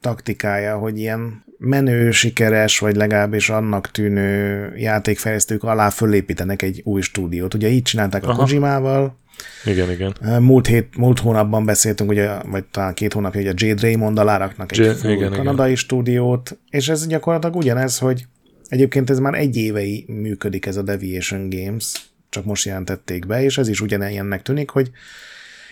taktikája, 0.03 0.77
hogy 0.77 0.99
ilyen 0.99 1.43
menő, 1.57 2.11
sikeres, 2.11 2.79
vagy 2.79 2.95
legalábbis 2.95 3.49
annak 3.49 3.91
tűnő 3.91 4.71
játékfejlesztők 4.75 5.63
alá 5.63 5.89
fölépítenek 5.89 6.61
egy 6.61 6.81
új 6.83 7.01
stúdiót. 7.01 7.53
Ugye 7.53 7.69
így 7.69 7.81
csinálták 7.81 8.23
Aha. 8.23 8.41
a 8.41 8.45
Kojimával, 8.45 9.21
igen, 9.65 9.91
igen. 9.91 10.41
Múlt, 10.41 10.67
hét, 10.67 10.97
múlt 10.97 11.19
hónapban 11.19 11.65
beszéltünk, 11.65 12.09
ugye, 12.09 12.29
vagy 12.43 12.63
talán 12.63 12.93
két 12.93 13.13
hónapja, 13.13 13.41
hogy 13.41 13.49
a 13.49 13.65
Jade 13.65 13.81
Raymond 13.81 14.17
aláraknak 14.17 14.71
egy 14.71 14.77
J- 14.77 15.03
igen, 15.03 15.31
kanadai 15.31 15.65
igen. 15.65 15.75
stúdiót, 15.75 16.57
és 16.69 16.89
ez 16.89 17.07
gyakorlatilag 17.07 17.55
ugyanez, 17.55 17.97
hogy 17.97 18.25
egyébként 18.67 19.09
ez 19.09 19.19
már 19.19 19.33
egy 19.33 19.55
évei 19.57 20.05
működik 20.07 20.65
ez 20.65 20.77
a 20.77 20.81
Deviation 20.81 21.49
Games, 21.49 21.91
csak 22.29 22.45
most 22.45 22.65
jelentették 22.65 23.25
be, 23.25 23.43
és 23.43 23.57
ez 23.57 23.67
is 23.67 23.81
ugyanilyennek 23.81 24.41
tűnik, 24.41 24.69
hogy 24.69 24.91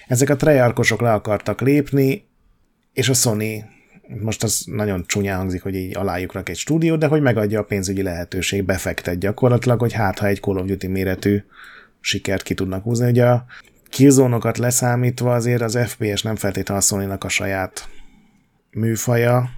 ezek 0.07 0.29
a 0.29 0.35
treyarkosok 0.35 1.01
le 1.01 1.13
akartak 1.13 1.61
lépni, 1.61 2.25
és 2.93 3.09
a 3.09 3.13
Sony 3.13 3.65
most 4.07 4.43
az 4.43 4.63
nagyon 4.65 5.03
csúnyán 5.07 5.37
hangzik, 5.37 5.61
hogy 5.61 5.75
így 5.75 5.97
alájuknak 5.97 6.49
egy 6.49 6.57
stúdiót, 6.57 6.99
de 6.99 7.07
hogy 7.07 7.21
megadja 7.21 7.59
a 7.59 7.63
pénzügyi 7.63 8.01
lehetőség, 8.01 8.63
befektet 8.63 9.17
gyakorlatilag, 9.17 9.79
hogy 9.79 9.93
hát 9.93 10.19
ha 10.19 10.27
egy 10.27 10.39
Call 10.39 10.57
of 10.57 10.65
Duty 10.65 10.87
méretű 10.87 11.43
sikert 11.99 12.43
ki 12.43 12.53
tudnak 12.53 12.83
húzni. 12.83 13.09
Ugye 13.09 13.25
a 13.25 13.45
killzone 13.89 14.51
leszámítva 14.57 15.33
azért 15.33 15.61
az 15.61 15.77
FPS 15.85 16.21
nem 16.21 16.35
feltétlenül 16.35 16.83
a 16.83 16.85
sony 16.85 17.09
a 17.09 17.29
saját 17.29 17.87
műfaja. 18.71 19.49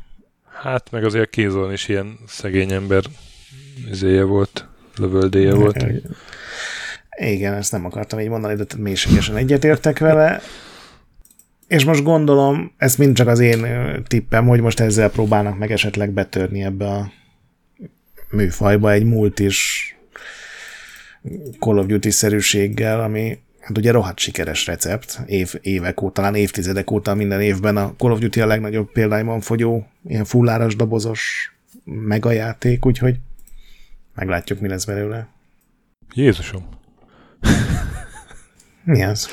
Hát 0.62 0.91
meg 0.91 1.04
azért 1.04 1.26
a 1.26 1.30
Killzone 1.30 1.74
is 1.74 1.88
ilyen 1.88 2.18
szegény 2.28 2.72
ember 2.72 3.04
izéje 3.89 4.24
volt, 4.24 4.68
lövöldéje 4.98 5.54
volt. 5.54 5.86
Igen, 7.18 7.54
ezt 7.54 7.72
nem 7.72 7.86
akartam 7.86 8.20
így 8.20 8.30
mondani, 8.30 8.56
de 8.56 8.66
mélységesen 8.78 9.36
egyetértek 9.36 10.00
vele. 10.00 10.41
És 11.74 11.86
most 11.86 12.03
gondolom, 12.03 12.71
ez 12.78 12.95
mind 12.95 13.15
csak 13.15 13.28
az 13.28 13.39
én 13.39 13.65
tippem, 14.07 14.47
hogy 14.47 14.61
most 14.61 14.80
ezzel 14.80 15.09
próbálnak 15.09 15.57
meg 15.57 15.71
esetleg 15.71 16.11
betörni 16.11 16.63
ebbe 16.63 16.88
a 16.88 17.11
műfajba 18.30 18.91
egy 18.91 19.03
múlt 19.03 19.39
is 19.39 19.88
Call 21.59 21.78
of 21.78 21.86
Duty-szerűséggel, 21.86 23.01
ami 23.01 23.39
hát 23.59 23.78
ugye 23.78 23.91
rohadt 23.91 24.19
sikeres 24.19 24.65
recept, 24.65 25.21
év, 25.26 25.53
évek 25.61 26.01
óta, 26.01 26.13
talán 26.13 26.36
évtizedek 26.36 26.91
óta 26.91 27.15
minden 27.15 27.41
évben 27.41 27.78
a 27.78 27.93
Call 27.97 28.11
of 28.11 28.19
Duty 28.19 28.41
a 28.41 28.45
legnagyobb 28.45 28.91
példányban 28.91 29.41
fogyó, 29.41 29.88
ilyen 30.07 30.26
fulláras 30.26 30.76
dobozos 30.76 31.53
megajáték, 31.84 32.86
úgyhogy 32.86 33.15
meglátjuk, 34.15 34.59
mi 34.59 34.67
lesz 34.67 34.86
belőle. 34.86 35.28
Jézusom! 36.13 36.65
Mi 38.84 39.03
az? 39.03 39.28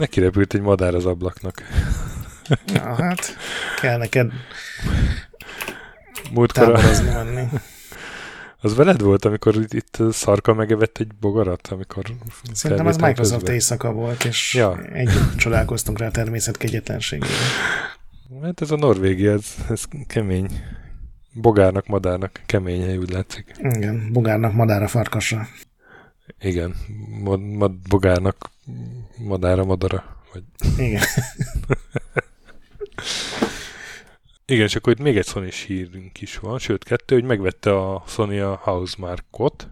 Neki 0.00 0.20
repült 0.20 0.54
egy 0.54 0.60
madár 0.60 0.94
az 0.94 1.06
ablaknak. 1.06 1.62
Na 2.74 2.94
hát, 2.94 3.36
kell 3.80 3.98
neked 3.98 4.32
Múltkor 6.32 6.80
menni. 7.04 7.48
Az 8.60 8.74
veled 8.74 9.00
volt, 9.00 9.24
amikor 9.24 9.54
itt, 9.56 9.72
itt 9.72 10.12
szarka 10.12 10.54
megevett 10.54 10.98
egy 10.98 11.14
bogarat, 11.20 11.68
amikor... 11.68 12.04
Szerintem 12.52 12.86
az 12.86 12.96
Microsoft 12.96 13.34
közben. 13.34 13.54
éjszaka 13.54 13.92
volt, 13.92 14.24
és 14.24 14.54
ja. 14.54 14.82
együtt 14.92 15.36
csodálkoztunk 15.36 15.98
rá 15.98 16.06
a 16.06 16.10
természet 16.10 16.56
kegyetlenségére. 16.56 17.32
Hát 18.42 18.60
ez 18.60 18.70
a 18.70 18.76
Norvégia, 18.76 19.32
ez, 19.32 19.54
ez 19.68 19.84
kemény. 20.06 20.48
Bogárnak, 21.32 21.86
madárnak 21.86 22.40
kemény 22.46 22.82
hely, 22.82 22.96
úgy 22.96 23.10
látszik. 23.10 23.54
Igen, 23.58 24.12
bogárnak, 24.12 24.52
madára, 24.52 24.88
farkasra. 24.88 25.48
Igen, 26.40 26.74
mod, 27.22 27.40
mod, 27.40 27.72
bogárnak, 27.88 28.50
madára, 29.18 29.64
madara. 29.64 30.16
Vagy... 30.32 30.42
Igen. 30.78 31.02
Igen, 34.50 34.64
és 34.64 34.76
akkor 34.76 34.92
itt 34.92 34.98
még 34.98 35.16
egy 35.16 35.26
sony 35.26 35.50
hírünk 35.66 36.20
is 36.20 36.38
van, 36.38 36.58
sőt 36.58 36.84
kettő, 36.84 37.14
hogy 37.14 37.24
megvette 37.24 37.76
a 37.76 38.02
Sony 38.06 38.40
a 38.40 38.54
Housemarkot. 38.62 39.68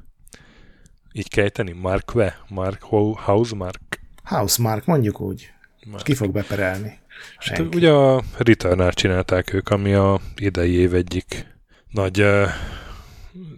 Így 1.12 1.28
kell 1.28 1.48
tenni? 1.48 1.72
Markve? 1.72 2.38
Mark, 2.48 2.82
Housemark? 3.16 4.00
Housemark, 4.22 4.84
mondjuk 4.84 5.20
úgy. 5.20 5.52
Mark. 5.86 6.02
Ki 6.02 6.14
fog 6.14 6.32
beperelni? 6.32 6.98
Hát, 7.36 7.74
ugye 7.74 7.90
a 7.90 8.22
return 8.36 8.90
csinálták 8.90 9.52
ők, 9.52 9.68
ami 9.68 9.92
a 9.92 10.20
idei 10.36 10.72
év 10.72 10.94
egyik 10.94 11.46
nagy 11.90 12.20
uh, 12.20 12.48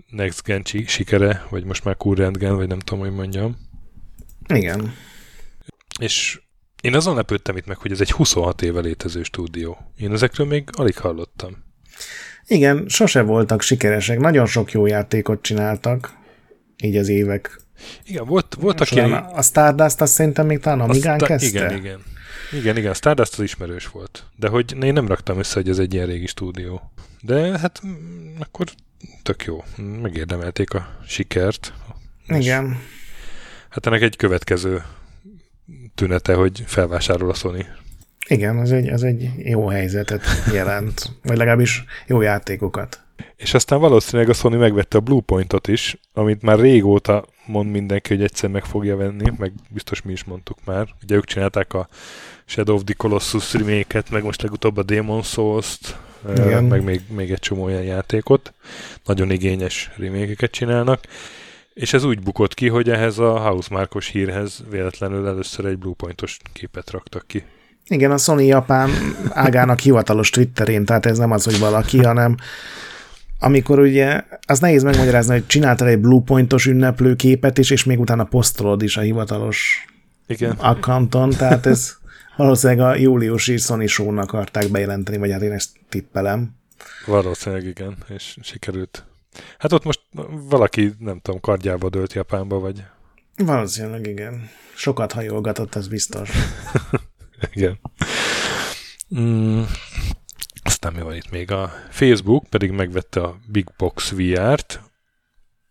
Next 0.09 0.43
Gen 0.43 0.63
sikere, 0.65 1.47
vagy 1.51 1.65
most 1.65 1.85
már 1.85 1.97
Current 1.97 2.39
Gen, 2.39 2.57
vagy 2.57 2.69
nem 2.69 2.79
tudom, 2.79 3.01
hogy 3.01 3.15
mondjam. 3.15 3.57
Igen. 4.49 4.93
És 6.01 6.41
én 6.83 6.95
azon 6.95 7.15
lepődtem 7.15 7.57
itt 7.57 7.67
meg, 7.67 7.77
hogy 7.77 7.93
ez 7.93 8.01
egy 8.01 8.11
26 8.11 8.63
éve 8.63 8.81
létező 8.81 9.23
stúdió. 9.23 9.93
Én 9.97 10.13
ezekről 10.13 10.47
még 10.47 10.69
alig 10.73 10.97
hallottam. 10.97 11.65
Igen, 12.47 12.85
sose 12.89 13.23
voltak 13.23 13.63
sikeresek. 13.63 14.19
Nagyon 14.19 14.47
sok 14.47 14.73
jó 14.73 14.87
játékot 14.87 15.43
csináltak, 15.43 16.13
így 16.83 16.97
az 16.97 17.09
évek. 17.09 17.61
Igen, 18.07 18.27
volt, 18.27 18.57
voltak 18.61 18.91
ilyen... 18.91 19.13
A 19.13 19.43
Stardust 19.43 20.01
azt 20.01 20.13
szerintem 20.13 20.47
még 20.47 20.59
talán 20.59 20.81
Amigán 20.81 21.17
sta- 21.19 21.27
kezdte. 21.27 21.49
Igen, 21.49 21.77
igen. 21.77 22.01
Igen, 22.53 22.77
igen, 22.77 22.91
a 22.91 22.95
Stardust 22.95 23.33
az 23.33 23.45
ismerős 23.45 23.87
volt. 23.87 24.25
De 24.37 24.49
hogy 24.49 24.83
én 24.83 24.93
nem 24.93 25.09
raktam 25.09 25.39
össze, 25.39 25.55
hogy 25.55 25.69
ez 25.69 25.79
egy 25.79 25.95
ilyen 25.95 26.07
régi 26.07 26.27
stúdió. 26.27 26.93
De 27.21 27.59
hát 27.59 27.81
mm, 27.87 28.37
akkor 28.39 28.67
tök 29.23 29.45
jó. 29.45 29.65
Megérdemelték 30.03 30.75
a 30.75 30.99
sikert. 31.07 31.73
Igen. 32.27 32.79
Hát 33.69 33.87
ennek 33.87 34.03
egy 34.03 34.17
következő 34.17 34.83
tünete, 35.95 36.35
hogy 36.35 36.63
felvásárol 36.67 37.31
a 37.31 37.35
Sony. 37.35 37.67
Igen, 38.29 38.59
az 38.59 38.73
egy, 38.73 38.89
az 38.89 39.03
egy 39.03 39.31
jó 39.39 39.67
helyzetet 39.67 40.23
jelent, 40.53 41.11
vagy 41.23 41.37
legalábbis 41.37 41.85
jó 42.07 42.21
játékokat. 42.21 43.01
És 43.37 43.55
aztán 43.55 43.81
valószínűleg 43.81 44.31
a 44.31 44.33
Sony 44.33 44.57
megvette 44.57 44.99
a 44.99 45.01
Bluepointot 45.01 45.69
is, 45.69 46.01
amit 46.13 46.43
már 46.43 46.59
régóta 46.59 47.25
mond 47.47 47.71
mindenki, 47.71 48.15
hogy 48.15 48.23
egyszer 48.23 48.51
meg 48.51 48.65
fogja 48.65 48.97
venni, 48.97 49.31
meg 49.39 49.53
biztos 49.69 50.03
mi 50.03 50.13
is 50.13 50.25
mondtuk 50.25 50.59
már. 50.65 50.89
Ugye 51.03 51.15
ők 51.15 51.25
csinálták 51.25 51.75
a 51.75 51.89
Shadow 52.45 52.75
of 52.75 52.85
the 52.85 52.95
Colossus 52.95 53.53
remake 53.55 54.03
meg 54.11 54.23
most 54.25 54.43
legutóbb 54.43 54.77
a 54.77 54.83
Demon 54.83 55.23
Souls-t, 55.23 55.99
Igen. 56.37 56.65
meg 56.65 56.85
még, 56.85 57.01
még 57.09 57.31
egy 57.31 57.39
csomó 57.39 57.63
olyan 57.63 57.83
játékot. 57.83 58.53
Nagyon 59.05 59.31
igényes 59.31 59.91
remake 59.97 60.47
csinálnak 60.47 61.01
és 61.81 61.93
ez 61.93 62.05
úgy 62.05 62.21
bukott 62.23 62.55
ki, 62.55 62.69
hogy 62.69 62.91
ehhez 62.91 63.19
a 63.19 63.39
Housemarkos 63.39 64.07
hírhez 64.07 64.63
véletlenül 64.71 65.27
először 65.27 65.65
egy 65.65 65.79
Bluepointos 65.79 66.37
képet 66.53 66.91
raktak 66.91 67.25
ki. 67.27 67.45
Igen, 67.87 68.11
a 68.11 68.17
Sony 68.17 68.47
Japán 68.47 68.91
ágának 69.29 69.79
hivatalos 69.79 70.31
Twitterén, 70.31 70.85
tehát 70.85 71.07
ez 71.07 71.19
nem 71.19 71.31
az, 71.31 71.45
hogy 71.45 71.59
valaki, 71.59 71.99
hanem 72.03 72.35
amikor 73.39 73.79
ugye, 73.79 74.25
az 74.47 74.59
nehéz 74.59 74.83
megmagyarázni, 74.83 75.33
hogy 75.33 75.47
csináltál 75.47 75.89
egy 75.89 75.99
Bluepointos 75.99 76.67
ünneplő 76.67 77.15
képet 77.15 77.59
is, 77.59 77.71
és 77.71 77.85
még 77.85 78.01
utána 78.01 78.25
posztolod 78.25 78.83
is 78.83 78.97
a 78.97 79.01
hivatalos 79.01 79.87
Igen. 80.27 80.51
accounton, 80.51 81.31
tehát 81.31 81.67
ez 81.67 81.97
valószínűleg 82.37 82.87
a 82.87 82.95
júliusi 82.95 83.57
Sony 83.57 83.87
show 83.87 84.19
akarták 84.19 84.71
bejelenteni, 84.71 85.19
vagy 85.19 85.31
hát 85.31 85.43
én 85.43 85.53
ezt 85.53 85.71
tippelem. 85.89 86.55
Valószínűleg 87.07 87.65
igen, 87.65 87.97
és 88.09 88.37
sikerült 88.43 89.05
Hát 89.59 89.73
ott 89.73 89.85
most 89.85 90.01
valaki, 90.49 90.93
nem 90.99 91.21
tudom, 91.21 91.41
kardjába 91.41 91.89
dőlt 91.89 92.13
Japánba, 92.13 92.59
vagy... 92.59 92.85
Valószínűleg 93.37 94.07
igen. 94.07 94.49
Sokat 94.75 95.13
hajolgatott, 95.13 95.75
az 95.75 95.89
biztos. 95.89 96.31
igen. 97.55 97.81
Mm, 99.19 99.63
aztán 100.63 100.93
mi 100.93 101.01
van 101.01 101.15
itt 101.15 101.31
még? 101.31 101.51
A 101.51 101.73
Facebook 101.91 102.47
pedig 102.49 102.71
megvette 102.71 103.23
a 103.23 103.39
Big 103.47 103.67
Box 103.77 104.11
VR-t. 104.11 104.81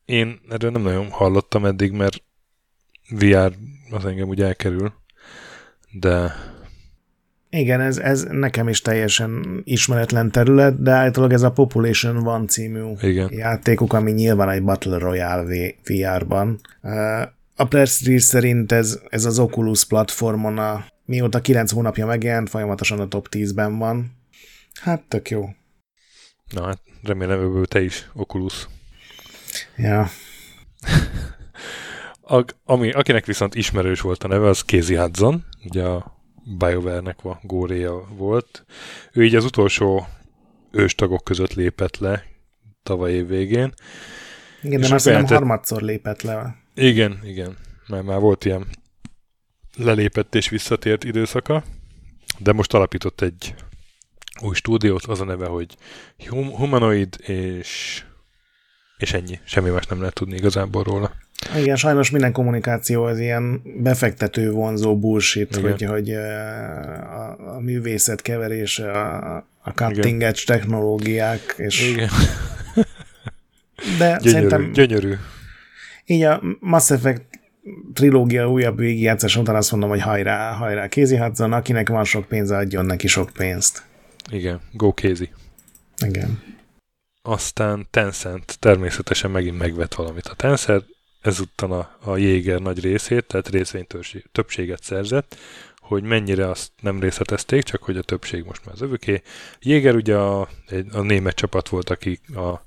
Én 0.05 0.41
erről 0.49 0.71
nem 0.71 0.81
nagyon 0.81 1.09
hallottam 1.09 1.65
eddig, 1.65 1.91
mert 1.91 2.23
VR 3.09 3.53
az 3.89 4.05
engem 4.05 4.27
úgy 4.27 4.41
elkerül, 4.41 4.93
de 5.91 6.35
igen, 7.49 7.81
ez, 7.81 7.97
ez 7.97 8.23
nekem 8.23 8.67
is 8.67 8.81
teljesen 8.81 9.61
ismeretlen 9.63 10.31
terület, 10.31 10.81
de 10.81 10.91
általában 10.91 11.35
ez 11.35 11.41
a 11.41 11.51
Population 11.51 12.27
One 12.27 12.45
című 12.45 12.81
Igen. 13.01 13.29
játékuk, 13.31 13.93
ami 13.93 14.11
nyilván 14.11 14.49
egy 14.49 14.63
Battle 14.63 14.97
Royale 14.97 15.73
VR-ban. 15.83 16.59
A 17.55 17.65
press 17.65 18.01
szerint 18.17 18.71
ez, 18.71 18.99
ez 19.09 19.25
az 19.25 19.39
Oculus 19.39 19.85
platformon 19.85 20.57
a 20.57 20.85
mióta 21.05 21.41
9 21.41 21.71
hónapja 21.71 22.05
megjelent, 22.05 22.49
folyamatosan 22.49 22.99
a 22.99 23.07
top 23.07 23.27
10-ben 23.31 23.77
van. 23.77 24.17
Hát 24.81 25.01
tök 25.07 25.29
jó. 25.29 25.49
Na 26.49 26.65
hát 26.65 26.81
remélem 27.03 27.39
ebből 27.39 27.65
te 27.65 27.81
is 27.81 28.09
Oculus. 28.13 28.67
Ja. 29.77 30.09
A, 32.31 32.45
ami, 32.63 32.91
akinek 32.91 33.25
viszont 33.25 33.55
ismerős 33.55 34.01
volt 34.01 34.23
a 34.23 34.27
neve, 34.27 34.47
az 34.47 34.59
Casey 34.59 34.95
Hudson, 34.95 35.45
ugye 35.63 35.83
a 35.83 36.18
BioWare-nek 36.57 37.25
a 37.25 37.39
góréja 37.43 38.07
volt. 38.17 38.65
Ő 39.11 39.25
így 39.25 39.35
az 39.35 39.45
utolsó 39.45 40.07
őstagok 40.71 41.23
között 41.23 41.53
lépett 41.53 41.97
le 41.97 42.23
tavaly 42.83 43.13
év 43.13 43.27
végén. 43.27 43.73
Igen, 44.61 44.81
de 44.81 44.89
már 44.89 45.01
szerintem 45.01 45.37
harmadszor 45.37 45.81
lépett 45.81 46.21
le. 46.21 46.55
Igen, 46.75 47.19
igen. 47.23 47.57
Mert 47.87 48.03
már 48.03 48.19
volt 48.19 48.45
ilyen 48.45 48.67
lelépett 49.77 50.35
és 50.35 50.49
visszatért 50.49 51.03
időszaka, 51.03 51.63
de 52.37 52.53
most 52.53 52.73
alapított 52.73 53.21
egy 53.21 53.55
új 54.41 54.55
stúdiót, 54.55 55.05
az 55.05 55.21
a 55.21 55.25
neve, 55.25 55.45
hogy 55.45 55.77
Humanoid, 56.29 57.15
és, 57.17 58.03
és 58.97 59.13
ennyi. 59.13 59.39
Semmi 59.43 59.69
más 59.69 59.85
nem 59.85 59.99
lehet 59.99 60.13
tudni 60.13 60.35
igazából 60.35 60.83
róla. 60.83 61.11
Igen, 61.55 61.75
sajnos 61.75 62.09
minden 62.09 62.31
kommunikáció 62.31 63.03
az 63.03 63.19
ilyen 63.19 63.61
befektető 63.81 64.51
vonzó 64.51 64.99
bullshit, 64.99 65.55
Igen. 65.55 65.71
hogy, 65.71 65.83
hogy 65.83 66.11
a, 66.13 67.55
a 67.55 67.59
művészet 67.59 68.21
keverése, 68.21 68.91
a, 68.91 69.35
a 69.63 69.69
cutting 69.69 70.21
edge 70.21 70.41
technológiák, 70.45 71.53
és... 71.57 71.89
Igen. 71.89 72.09
De 73.97 74.19
gyönyörű, 74.21 74.29
szerintem... 74.29 74.71
Gyönyörű. 74.71 75.13
Így 76.05 76.21
a 76.21 76.41
Mass 76.59 76.89
Effect 76.91 77.21
trilógia 77.93 78.49
újabb 78.49 78.77
végigjátszás 78.77 79.35
után 79.35 79.55
azt 79.55 79.71
mondom, 79.71 79.89
hogy 79.89 80.01
hajrá, 80.01 80.51
hajrá, 80.51 80.87
Kézi 80.87 81.17
Hudson, 81.17 81.53
akinek 81.53 81.89
van 81.89 82.03
sok 82.03 82.25
pénze, 82.25 82.57
adjon 82.57 82.85
neki 82.85 83.07
sok 83.07 83.29
pénzt. 83.29 83.83
Igen, 84.31 84.59
go 84.71 84.93
Kézi. 84.93 85.29
Igen. 86.05 86.41
Aztán 87.21 87.87
Tencent 87.89 88.59
természetesen 88.59 89.31
megint 89.31 89.57
megvet 89.57 89.93
valamit. 89.95 90.27
A 90.27 90.33
Tencent 90.33 90.85
ezúttal 91.21 91.71
a, 91.71 92.09
a 92.09 92.17
Jéger 92.17 92.59
nagy 92.59 92.79
részét, 92.79 93.25
tehát 93.25 93.49
részvénytöbbséget 93.49 94.83
szerzett, 94.83 95.37
hogy 95.77 96.03
mennyire 96.03 96.49
azt 96.49 96.71
nem 96.81 96.99
részletezték, 96.99 97.63
csak 97.63 97.83
hogy 97.83 97.97
a 97.97 98.01
többség 98.01 98.43
most 98.43 98.65
már 98.65 98.73
az 98.73 98.81
övöké. 98.81 99.21
Jéger 99.59 99.95
ugye 99.95 100.15
a, 100.15 100.47
egy, 100.67 100.87
a 100.91 101.01
német 101.01 101.35
csapat 101.35 101.69
volt, 101.69 101.89
aki 101.89 102.19
a 102.35 102.61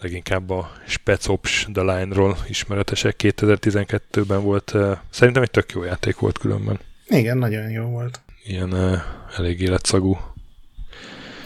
leginkább 0.00 0.50
a 0.50 0.72
Specops 0.86 1.68
The 1.72 1.82
Line-ról 1.82 2.36
ismeretesek. 2.48 3.14
2012-ben 3.18 4.42
volt, 4.42 4.74
szerintem 5.10 5.42
egy 5.42 5.50
tök 5.50 5.72
jó 5.72 5.84
játék 5.84 6.18
volt 6.18 6.38
különben. 6.38 6.78
Igen, 7.06 7.38
nagyon 7.38 7.70
jó 7.70 7.84
volt. 7.84 8.20
Ilyen 8.44 8.72
uh, 8.72 8.98
elég 9.36 9.60
életszagú 9.60 10.31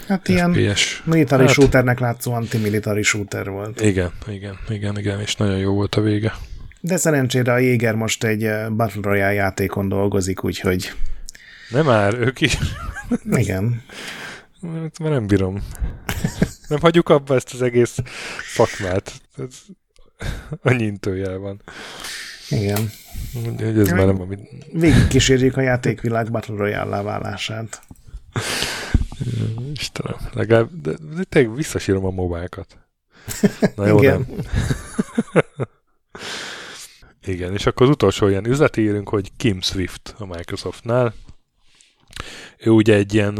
Hát 0.07 0.21
FPS. 0.21 0.29
ilyen 0.29 0.75
military 1.05 1.45
hát, 1.45 1.53
shooternek 1.53 1.99
látszó 1.99 2.33
anti-military 2.33 3.03
shooter 3.03 3.51
volt. 3.51 3.81
Igen, 3.81 4.13
igen, 4.27 4.59
igen, 4.69 4.99
igen, 4.99 5.21
és 5.21 5.37
nagyon 5.37 5.59
jó 5.59 5.75
volt 5.75 5.95
a 5.95 6.01
vége. 6.01 6.35
De 6.81 6.97
szerencsére 6.97 7.53
a 7.53 7.59
Jéger 7.59 7.95
most 7.95 8.25
egy 8.25 8.51
Battle 8.77 9.01
Royale 9.03 9.33
játékon 9.33 9.89
dolgozik, 9.89 10.45
úgyhogy... 10.45 10.93
Nem 11.71 11.85
már, 11.85 12.15
ők 12.15 12.41
is. 12.41 12.59
Igen. 13.25 13.83
Mert 14.61 14.99
már 14.99 15.11
nem 15.11 15.27
bírom. 15.27 15.63
Nem 16.69 16.81
hagyjuk 16.81 17.09
abba 17.09 17.35
ezt 17.35 17.55
az 17.55 17.63
egész 17.63 17.99
szakmát. 18.55 19.13
Ez 19.39 19.55
annyi 20.63 20.85
intőjel 20.85 21.39
van. 21.39 21.63
Igen. 22.49 22.91
Hogy 23.57 23.79
ez 23.79 23.91
már 23.91 24.07
nem, 24.07 24.21
amit... 24.21 24.41
Végig 24.73 25.07
kísérjük 25.07 25.57
a 25.57 25.61
játékvilág 25.61 26.31
Battle 26.31 26.57
Royale 26.57 27.03
válását. 27.03 27.81
Istenem, 29.73 30.17
legalább, 30.33 30.71
de, 30.81 30.93
de 31.15 31.25
tényleg 31.25 31.55
visszasírom 31.55 32.05
a 32.05 32.11
mobákat. 32.11 32.79
Na 33.77 33.87
jó, 33.87 33.99
Igen. 33.99 34.27
nem. 34.29 34.39
Igen, 37.27 37.53
és 37.53 37.67
akkor 37.67 37.87
az 37.87 37.93
utolsó 37.93 38.29
ilyen 38.29 38.47
üzleti 38.47 38.81
írünk, 38.81 39.09
hogy 39.09 39.31
Kim 39.37 39.61
Swift 39.61 40.15
a 40.19 40.27
Microsoftnál. 40.27 41.15
Ő 42.59 42.71
ugye 42.71 42.95
egy 42.95 43.15
ilyen, 43.15 43.37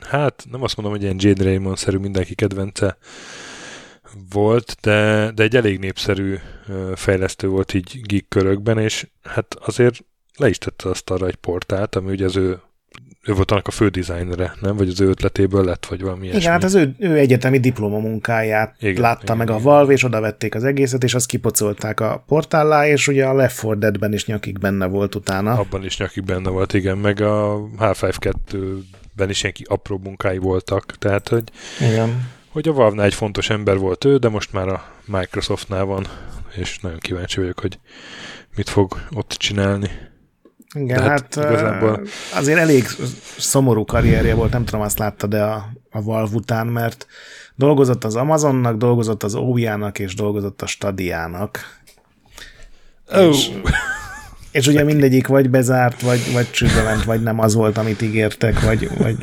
hát 0.00 0.46
nem 0.50 0.62
azt 0.62 0.76
mondom, 0.76 0.94
hogy 0.94 1.02
ilyen 1.02 1.16
Jane 1.18 1.42
Raymond-szerű 1.44 1.96
mindenki 1.96 2.34
kedvence 2.34 2.98
volt, 4.30 4.76
de, 4.80 5.30
de 5.34 5.42
egy 5.42 5.56
elég 5.56 5.78
népszerű 5.78 6.36
fejlesztő 6.94 7.48
volt 7.48 7.74
így 7.74 8.00
geek 8.02 8.28
körökben, 8.28 8.78
és 8.78 9.06
hát 9.22 9.54
azért 9.54 10.04
le 10.36 10.48
is 10.48 10.58
tette 10.58 10.88
azt 10.88 11.10
arra 11.10 11.26
egy 11.26 11.36
portált, 11.36 11.94
ami 11.94 12.10
ugye 12.10 12.24
az 12.24 12.36
ő 12.36 12.60
ő 13.26 13.32
volt 13.32 13.50
annak 13.50 13.66
a 13.66 13.70
fő 13.70 13.88
dizájnere, 13.88 14.54
nem? 14.60 14.76
Vagy 14.76 14.88
az 14.88 15.00
ő 15.00 15.08
ötletéből 15.08 15.64
lett, 15.64 15.86
vagy 15.86 16.02
valami 16.02 16.22
ilyesmi. 16.22 16.40
Igen, 16.40 16.52
hát 16.52 16.64
az 16.64 16.74
ő, 16.74 16.94
ő 16.98 17.16
egyetemi 17.16 17.58
diplomamunkáját 17.58 18.74
igen, 18.80 19.02
látta 19.02 19.22
igen, 19.22 19.36
meg 19.36 19.46
igen. 19.46 19.60
a 19.60 19.62
Valve, 19.62 19.92
és 19.92 20.04
oda 20.04 20.20
vették 20.20 20.54
az 20.54 20.64
egészet, 20.64 21.04
és 21.04 21.14
azt 21.14 21.26
kipocolták 21.26 22.00
a 22.00 22.24
portállá, 22.26 22.86
és 22.86 23.08
ugye 23.08 23.24
a 23.24 23.34
Left 23.34 23.62
4 23.62 23.78
Dead-ben 23.78 24.12
is 24.12 24.26
nyakig 24.26 24.58
benne 24.58 24.86
volt 24.86 25.14
utána. 25.14 25.52
Abban 25.52 25.84
is 25.84 25.98
nyakig 25.98 26.24
benne 26.24 26.50
volt, 26.50 26.72
igen, 26.72 26.98
meg 26.98 27.20
a 27.20 27.68
Half-Life 27.76 28.18
2-ben 28.50 29.30
is 29.30 29.42
ilyen 29.42 29.54
apró 29.64 30.00
munkái 30.02 30.38
voltak, 30.38 30.84
tehát 30.98 31.28
hogy, 31.28 31.44
igen. 31.80 32.30
hogy 32.48 32.68
a 32.68 32.72
valve 32.72 33.02
egy 33.02 33.14
fontos 33.14 33.50
ember 33.50 33.78
volt 33.78 34.04
ő, 34.04 34.16
de 34.16 34.28
most 34.28 34.52
már 34.52 34.68
a 34.68 34.84
Microsoftnál 35.04 35.84
van, 35.84 36.06
és 36.54 36.78
nagyon 36.78 36.98
kíváncsi 36.98 37.40
vagyok, 37.40 37.60
hogy 37.60 37.78
mit 38.56 38.68
fog 38.68 39.00
ott 39.10 39.30
csinálni. 39.30 39.90
Igen, 40.76 41.00
hát, 41.00 41.08
hát 41.08 41.36
igazából... 41.36 42.00
azért 42.34 42.58
elég 42.58 42.86
szomorú 43.38 43.84
karrierje 43.84 44.34
volt, 44.34 44.52
nem 44.52 44.64
tudom, 44.64 44.80
azt 44.80 44.98
látta, 44.98 45.26
de 45.26 45.42
a, 45.42 45.68
a 45.90 46.02
Valve 46.02 46.34
után, 46.34 46.66
mert 46.66 47.06
dolgozott 47.54 48.04
az 48.04 48.16
Amazonnak, 48.16 48.76
dolgozott 48.76 49.22
az 49.22 49.34
OVIA-nak, 49.34 49.98
és 49.98 50.14
dolgozott 50.14 50.62
a 50.62 50.66
Stadiának. 50.66 51.80
Oh. 53.08 53.28
És, 53.28 53.50
és 54.50 54.66
ugye 54.66 54.84
mindegyik 54.84 55.26
vagy 55.26 55.50
bezárt, 55.50 56.00
vagy, 56.00 56.32
vagy 56.32 56.50
csődbe 56.50 56.82
ment, 56.82 57.04
vagy 57.04 57.22
nem 57.22 57.38
az 57.38 57.54
volt, 57.54 57.78
amit 57.78 58.02
ígértek, 58.02 58.60
vagy, 58.60 58.90
vagy 58.98 59.16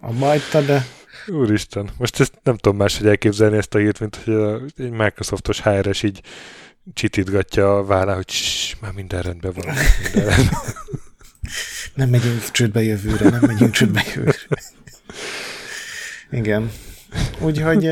a 0.00 0.12
bajta, 0.18 0.60
de... 0.60 0.86
Úristen, 1.26 1.88
most 1.98 2.20
ezt 2.20 2.32
nem 2.42 2.56
tudom 2.56 2.78
máshogy 2.78 3.06
elképzelni 3.06 3.56
ezt 3.56 3.74
a 3.74 3.78
hírt, 3.78 4.00
mint 4.00 4.16
hogy 4.24 4.34
egy 4.76 4.90
Microsoftos 4.90 5.60
HR-es 5.60 6.02
így 6.02 6.20
csitítgatja 6.92 7.76
a 7.76 7.84
vállá, 7.84 8.14
hogy 8.14 8.34
már 8.80 8.92
minden 8.92 9.22
rendben 9.22 9.52
van. 9.54 9.66
Minden 10.02 10.28
rendben. 10.28 10.62
nem 11.94 12.08
megyünk 12.08 12.50
csődbe 12.50 12.82
jövőre, 12.82 13.28
nem 13.30 13.40
megyünk 13.46 13.70
csődbe 13.70 14.02
jövőre. 14.14 14.36
Igen. 16.30 16.70
Úgyhogy 17.40 17.90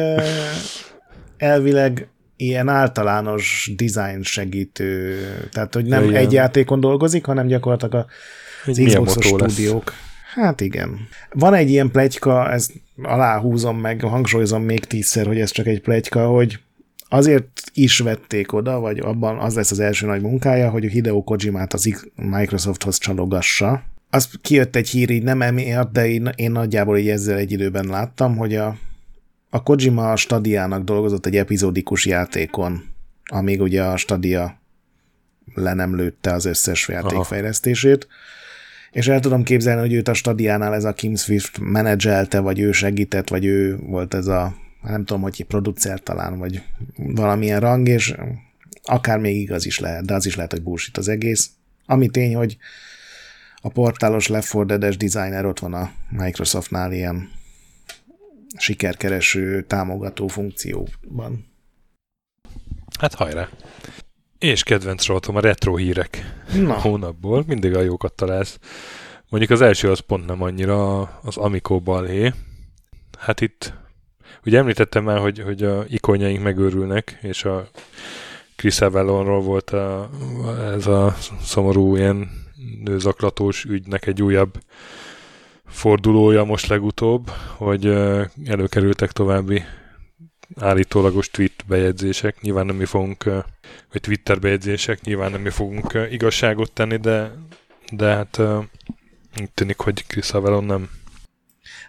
elvileg 1.37 2.09
ilyen 2.37 2.69
általános 2.69 3.71
design 3.77 4.23
segítő, 4.23 5.19
tehát 5.51 5.75
hogy 5.75 5.85
nem 5.85 6.11
ja, 6.11 6.17
egy 6.17 6.33
játékon 6.33 6.81
dolgozik, 6.81 7.25
hanem 7.25 7.47
gyakorlatilag 7.47 8.07
az 8.67 8.81
Xbox-os 8.85 9.27
stúdiók. 9.27 9.85
Lesz. 9.85 9.97
Hát 10.35 10.61
igen. 10.61 11.09
Van 11.31 11.55
egy 11.55 11.71
ilyen 11.71 11.91
plegyka, 11.91 12.51
ezt 12.51 12.73
aláhúzom 13.03 13.79
meg, 13.79 14.01
hangsúlyozom 14.01 14.63
még 14.63 14.85
tízszer, 14.85 15.27
hogy 15.27 15.41
ez 15.41 15.51
csak 15.51 15.67
egy 15.67 15.81
plegyka, 15.81 16.27
hogy 16.27 16.59
azért 17.13 17.63
is 17.75 17.99
vették 17.99 18.53
oda, 18.53 18.81
vagy 18.81 18.99
abban 18.99 19.39
az 19.39 19.55
lesz 19.55 19.71
az 19.71 19.81
első 19.81 20.07
nagy 20.07 20.21
munkája, 20.21 20.71
hogy 20.71 20.85
a 20.85 20.89
Hideo 20.89 21.23
Kojimát 21.23 21.73
az 21.73 22.11
Microsofthoz 22.15 22.99
csalogassa. 22.99 23.83
Az 24.11 24.29
kijött 24.43 24.77
egy 24.77 24.89
hír, 24.89 25.11
így 25.11 25.23
nem 25.23 25.43
emiatt, 25.43 25.93
de 25.93 26.09
én, 26.09 26.31
én 26.35 26.53
nagyjából 26.53 26.99
így 26.99 27.09
ezzel 27.09 27.37
egy 27.37 27.53
időben 27.53 27.87
láttam, 27.87 28.37
hogy 28.37 28.55
a, 28.55 28.77
a 29.51 29.63
Kojima 29.63 30.13
a 30.13 30.17
Stadiának 30.17 30.85
dolgozott 30.85 31.27
egy 31.27 31.37
epizódikus 31.37 32.07
játékon, 32.07 32.85
amíg 33.25 33.61
ugye 33.61 33.83
a 33.83 33.97
Stadia 33.97 34.61
le 35.55 35.75
nem 35.75 35.97
lőtte 35.97 36.33
az 36.33 36.45
összes 36.45 36.89
játékfejlesztését. 36.89 38.05
Aha. 38.05 38.15
És 38.91 39.09
el 39.09 39.21
tudom 39.21 39.43
képzelni, 39.43 39.81
hogy 39.81 39.93
őt 39.93 40.09
a 40.09 40.15
Stadiánál 40.15 40.75
ez 40.75 40.85
a 40.85 40.93
Kim 40.93 41.15
Swift 41.15 41.59
menedzselte, 41.59 42.41
vagy 42.41 42.61
ő 42.61 42.73
segített, 42.73 43.29
vagy 43.29 43.45
ő 43.45 43.77
volt 43.77 44.15
ez 44.15 44.27
a 44.27 44.55
nem 44.83 45.05
tudom, 45.05 45.23
hogy 45.23 45.45
producer 45.45 46.01
talán, 46.01 46.39
vagy 46.39 46.63
valamilyen 46.97 47.61
rang, 47.61 47.89
és 47.89 48.15
akár 48.83 49.19
még 49.19 49.37
igaz 49.37 49.67
is 49.67 49.79
lehet, 49.79 50.05
de 50.05 50.15
az 50.15 50.27
is 50.27 50.37
lehet, 50.37 50.53
hogy 50.53 50.63
bullshit 50.63 50.97
az 50.97 51.09
egész. 51.09 51.51
Ami 51.87 52.09
tény, 52.09 52.35
hogy 52.35 52.57
a 53.61 53.69
portálos 53.69 54.27
Left 54.27 54.55
4 54.55 54.67
Dead-es 54.67 54.97
designer 54.97 55.47
ott 55.47 55.59
van 55.59 55.75
a 55.75 55.93
Microsoftnál 56.11 56.93
ilyen 56.93 57.31
sikerkereső, 58.57 59.63
támogató 59.63 60.27
funkcióban. 60.27 61.47
Hát 62.99 63.15
hajrá! 63.15 63.49
És 64.39 64.63
kedvenc 64.63 65.07
rovatom 65.07 65.37
a 65.37 65.41
retro 65.41 65.77
hírek 65.77 66.43
Na. 66.55 66.81
hónapból. 66.81 67.45
Mindig 67.47 67.75
a 67.77 67.81
jókat 67.81 68.13
találsz. 68.13 68.59
Mondjuk 69.29 69.53
az 69.53 69.61
első 69.61 69.91
az 69.91 69.99
pont 69.99 70.27
nem 70.27 70.43
annyira 70.43 71.01
az 71.03 71.37
Amico 71.37 71.81
balhé. 71.81 72.33
Hát 73.19 73.41
itt 73.41 73.73
Ugye 74.45 74.59
említettem 74.59 75.05
már, 75.05 75.19
hogy, 75.19 75.39
hogy 75.39 75.63
a 75.63 75.85
ikonjaink 75.89 76.43
megőrülnek, 76.43 77.19
és 77.23 77.45
a 77.45 77.69
Chris 78.57 78.81
Avellonról 78.81 79.41
volt 79.41 79.71
a, 79.71 80.11
ez 80.75 80.87
a 80.87 81.17
szomorú 81.43 81.97
ilyen 81.97 82.31
nőzaklatós 82.85 83.65
ügynek 83.65 84.07
egy 84.07 84.23
újabb 84.23 84.59
fordulója 85.67 86.45
most 86.45 86.67
legutóbb, 86.67 87.31
hogy 87.57 87.87
előkerültek 88.45 89.13
további 89.13 89.65
állítólagos 90.57 91.31
tweet 91.31 91.65
bejegyzések. 91.67 92.41
Nyilván 92.41 92.67
nem 92.67 92.77
mi 92.77 92.85
fogunk, 92.85 93.25
vagy 93.93 94.01
Twitter 94.01 94.41
bejegyzések, 94.41 95.01
nyilván 95.01 95.31
nem 95.31 95.41
mi 95.41 95.51
fogunk 95.51 96.09
igazságot 96.11 96.73
tenni, 96.73 96.97
de, 96.97 97.33
de 97.93 98.07
hát 98.07 98.39
úgy 99.41 99.51
tűnik, 99.55 99.79
hogy 99.79 100.07
Chris 100.07 100.31
Avalon 100.31 100.65
nem. 100.65 100.91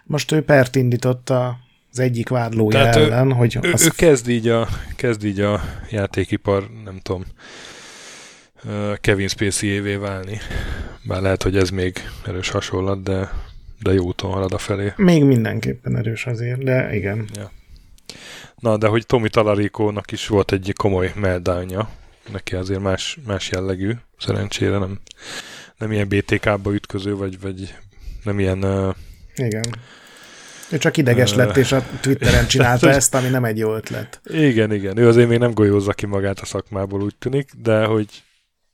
Most 0.04 0.32
ő 0.32 0.42
pert 0.42 0.76
indította 0.76 1.63
az 1.94 2.00
egyik 2.00 2.28
vádlója 2.28 2.78
Tehát 2.78 2.96
ellen, 2.96 3.30
ő, 3.30 3.32
hogy... 3.32 3.58
Ő, 3.62 3.72
az... 3.72 3.84
ő 3.84 3.88
kezd, 3.96 4.28
így 4.28 4.48
a, 4.48 4.68
kezd 4.96 5.24
így 5.24 5.40
a 5.40 5.60
játékipar, 5.90 6.70
nem 6.84 6.98
tudom, 7.02 7.24
Kevin 9.00 9.28
Spacey-évé 9.28 9.94
válni. 9.94 10.38
Bár 11.02 11.22
lehet, 11.22 11.42
hogy 11.42 11.56
ez 11.56 11.70
még 11.70 11.98
erős 12.26 12.50
hasonlat, 12.50 13.02
de, 13.02 13.32
de 13.82 13.92
jó 13.92 14.04
úton 14.04 14.30
halad 14.30 14.52
a 14.52 14.58
felé. 14.58 14.92
Még 14.96 15.24
mindenképpen 15.24 15.96
erős 15.96 16.26
azért, 16.26 16.64
de 16.64 16.94
igen. 16.94 17.28
Ja. 17.34 17.50
Na, 18.58 18.76
de 18.76 18.86
hogy 18.86 19.06
Tomi 19.06 19.28
Talarikónak 19.28 20.12
is 20.12 20.26
volt 20.26 20.52
egy 20.52 20.72
komoly 20.76 21.12
meltdownja, 21.14 21.88
neki 22.32 22.54
azért 22.54 22.80
más, 22.80 23.18
más 23.26 23.50
jellegű, 23.50 23.92
szerencsére 24.18 24.78
nem, 24.78 25.00
nem 25.78 25.92
ilyen 25.92 26.08
BTK-ba 26.08 26.72
ütköző, 26.72 27.16
vagy, 27.16 27.40
vagy 27.40 27.74
nem 28.24 28.38
ilyen... 28.38 28.64
Uh, 28.64 28.94
Igen. 29.34 29.64
Ő 30.70 30.78
csak 30.78 30.96
ideges 30.96 31.34
lett, 31.34 31.56
és 31.56 31.72
a 31.72 31.86
Twitteren 32.00 32.46
csinálta 32.46 32.90
ezt, 33.00 33.14
ami 33.14 33.28
nem 33.28 33.44
egy 33.44 33.58
jó 33.58 33.74
ötlet. 33.74 34.20
Igen, 34.24 34.72
igen. 34.72 34.98
Ő 34.98 35.08
azért 35.08 35.28
még 35.28 35.38
nem 35.38 35.54
golyózza 35.54 35.92
ki 35.92 36.06
magát 36.06 36.38
a 36.38 36.44
szakmából, 36.44 37.02
úgy 37.02 37.16
tűnik, 37.18 37.50
de 37.62 37.84
hogy 37.84 38.06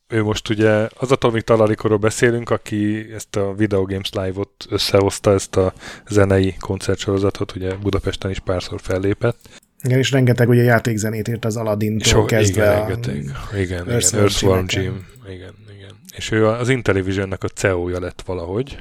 ő 0.09 0.23
most 0.23 0.49
ugye 0.49 0.89
az 0.97 1.11
a 1.11 1.17
Tomik 1.17 1.43
Talarikóról 1.43 1.99
beszélünk, 1.99 2.51
aki 2.51 3.11
ezt 3.15 3.37
a 3.37 3.55
Video 3.55 3.85
Games 3.85 4.11
Live-ot 4.13 4.51
összehozta, 4.69 5.33
ezt 5.33 5.57
a 5.57 5.73
zenei 6.09 6.55
koncertsorozatot, 6.61 7.57
ugye 7.57 7.75
Budapesten 7.75 8.31
is 8.31 8.39
párszor 8.39 8.81
fellépett. 8.81 9.39
Igen, 9.83 9.99
és 9.99 10.11
rengeteg 10.11 10.49
ugye 10.49 10.63
játékzenét 10.63 11.29
írt 11.29 11.45
az 11.45 11.57
Aladdin-tól 11.57 12.25
kezdve 12.25 12.63
igen, 12.63 12.75
a... 12.75 12.79
Rengeteg. 12.79 13.15
Igen, 13.53 13.87
igen, 13.87 13.91
Earthworm 13.91 14.65
Jim. 14.69 15.07
Igen, 15.29 15.55
igen. 15.77 15.91
És 16.17 16.31
ő 16.31 16.47
az 16.47 16.69
Intellivision-nek 16.69 17.45
a 17.45 17.49
CEO-ja 17.49 18.01
lett 18.01 18.23
valahogy, 18.27 18.79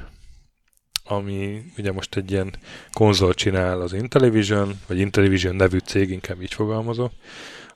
ami 1.10 1.64
ugye 1.78 1.92
most 1.92 2.16
egy 2.16 2.30
ilyen 2.30 2.54
konzol 2.92 3.34
csinál 3.34 3.80
az 3.80 3.92
Intellivision, 3.92 4.80
vagy 4.86 4.98
Intellivision 4.98 5.56
nevű 5.56 5.78
cég, 5.78 6.10
inkább 6.10 6.42
így 6.42 6.54
fogalmazok, 6.54 7.12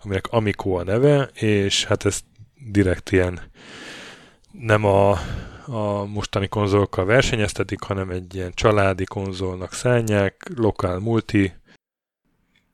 aminek 0.02 0.26
Amico 0.26 0.70
a 0.74 0.84
neve, 0.84 1.30
és 1.34 1.84
hát 1.84 2.04
ez 2.04 2.20
direkt 2.70 3.10
ilyen 3.10 3.40
nem 4.50 4.84
a, 4.84 5.10
a 5.66 6.04
mostani 6.04 6.48
konzolokkal 6.48 7.04
versenyeztetik, 7.04 7.82
hanem 7.82 8.10
egy 8.10 8.34
ilyen 8.34 8.52
családi 8.54 9.04
konzolnak 9.04 9.72
szállják, 9.72 10.50
lokál 10.56 10.98
multi, 10.98 11.52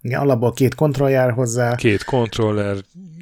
igen, 0.03 0.21
alapból 0.21 0.53
két 0.53 0.75
kontroll 0.75 1.11
jár 1.11 1.33
hozzá. 1.33 1.75
Két 1.75 2.05
kontroller, 2.05 2.77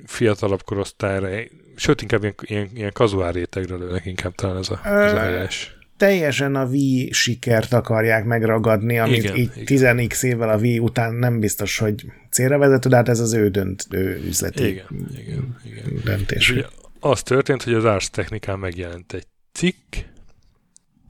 fiatalabb 0.07 0.63
korosztályra, 0.63 1.29
sőt, 1.77 2.03
inkább 2.03 2.23
ilyen, 2.23 2.35
ilyen, 2.41 2.69
ilyen 2.75 2.93
kazuál 2.93 3.33
rétegre 3.33 3.77
lőnek 3.77 4.07
inkább 4.07 4.35
talán 4.35 4.57
ez 4.57 4.71
a, 4.71 4.81
ez 4.85 5.13
a 5.13 5.19
helyes. 5.19 5.78
Teljesen 5.99 6.55
a 6.55 6.65
Wii 6.65 7.13
sikert 7.13 7.73
akarják 7.73 8.25
megragadni, 8.25 8.99
amit 8.99 9.23
igen, 9.23 9.37
így 9.37 9.51
igen. 9.57 9.97
10x 9.97 10.23
évvel 10.23 10.49
a 10.49 10.57
Wii 10.57 10.79
után 10.79 11.15
nem 11.15 11.41
biztos, 11.41 11.79
hogy 11.79 12.05
célra 12.31 12.59
vezető, 12.59 12.89
de 12.89 12.97
hát 12.97 13.09
ez 13.09 13.21
az 13.21 13.33
ő 13.33 13.49
döntő 13.49 14.23
üzleti 14.27 14.69
igen, 14.69 14.87
igen, 15.17 15.57
igen. 15.65 16.01
döntés. 16.05 16.51
Ugye 16.51 16.65
az 17.01 17.23
történt, 17.23 17.63
hogy 17.63 17.75
az 17.75 17.85
Ars 17.85 18.11
Technikán 18.11 18.59
megjelent 18.59 19.13
egy 19.13 19.27
cikk, 19.53 19.95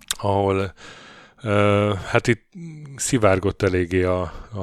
ahol 0.09 0.75
Uh, 1.43 1.95
hát 1.95 2.27
itt 2.27 2.43
szivárgott 2.97 3.63
eléggé 3.63 4.03
a, 4.03 4.21
a, 4.53 4.61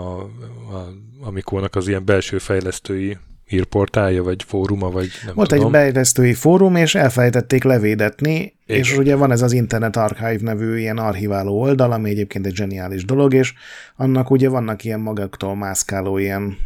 a 0.75 0.93
Amikónak 1.21 1.75
az 1.75 1.87
ilyen 1.87 2.05
belső 2.05 2.37
fejlesztői 2.37 3.17
írportálja, 3.49 4.23
vagy 4.23 4.43
fóruma, 4.43 4.89
vagy 4.89 5.09
nem 5.25 5.35
Volt 5.35 5.49
tudom. 5.49 5.65
egy 5.65 5.71
fejlesztői 5.71 6.33
fórum, 6.33 6.75
és 6.75 6.95
elfelejtették 6.95 7.63
levédetni, 7.63 8.33
Igen. 8.65 8.79
és 8.81 8.97
ugye 8.97 9.15
van 9.15 9.31
ez 9.31 9.41
az 9.41 9.51
Internet 9.51 9.95
Archive 9.95 10.37
nevű 10.41 10.77
ilyen 10.77 10.97
archiváló 10.97 11.59
oldal, 11.59 11.91
ami 11.91 12.09
egyébként 12.09 12.45
egy 12.45 12.55
zseniális 12.55 13.05
dolog, 13.05 13.33
és 13.33 13.53
annak 13.95 14.29
ugye 14.29 14.49
vannak 14.49 14.83
ilyen 14.83 14.99
magaktól 14.99 15.55
mászkáló 15.55 16.17
ilyen 16.17 16.57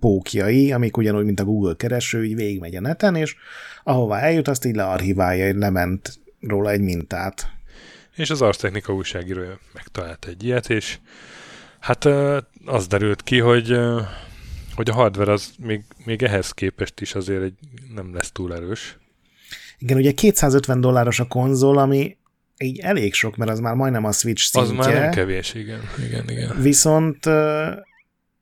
pókjai, 0.00 0.72
amik 0.72 0.96
ugyanúgy, 0.96 1.24
mint 1.24 1.40
a 1.40 1.44
Google 1.44 1.74
kereső, 1.74 2.24
így 2.24 2.34
végigmegy 2.34 2.76
a 2.76 2.80
neten, 2.80 3.14
és 3.14 3.36
ahová 3.84 4.18
eljut, 4.18 4.48
azt 4.48 4.64
így 4.64 4.74
learchiválja, 4.74 5.58
lement 5.58 6.18
róla 6.40 6.70
egy 6.70 6.80
mintát. 6.80 7.50
És 8.16 8.30
az 8.30 8.42
Ars 8.42 8.56
Technika 8.56 8.94
újságírója 8.94 9.58
megtalált 9.74 10.26
egy 10.28 10.44
ilyet, 10.44 10.70
és 10.70 10.98
hát 11.80 12.04
az 12.64 12.86
derült 12.86 13.22
ki, 13.22 13.38
hogy, 13.38 13.78
hogy 14.78 14.90
a 14.90 14.94
hardware 14.94 15.32
az 15.32 15.52
még, 15.58 15.82
még 16.04 16.22
ehhez 16.22 16.50
képest 16.50 17.00
is 17.00 17.14
azért 17.14 17.42
egy, 17.42 17.54
nem 17.94 18.14
lesz 18.14 18.30
túl 18.32 18.54
erős. 18.54 18.98
Igen, 19.78 19.96
ugye 19.96 20.12
250 20.12 20.80
dolláros 20.80 21.20
a 21.20 21.26
konzol, 21.26 21.78
ami 21.78 22.16
így 22.58 22.78
elég 22.78 23.14
sok, 23.14 23.36
mert 23.36 23.50
az 23.50 23.60
már 23.60 23.74
majdnem 23.74 24.04
a 24.04 24.12
Switch 24.12 24.42
szintje. 24.42 24.72
Az 24.72 24.86
már 24.86 25.00
nem 25.00 25.10
kevés, 25.10 25.54
igen. 25.54 25.80
igen, 26.06 26.28
igen. 26.28 26.60
Viszont 26.60 27.26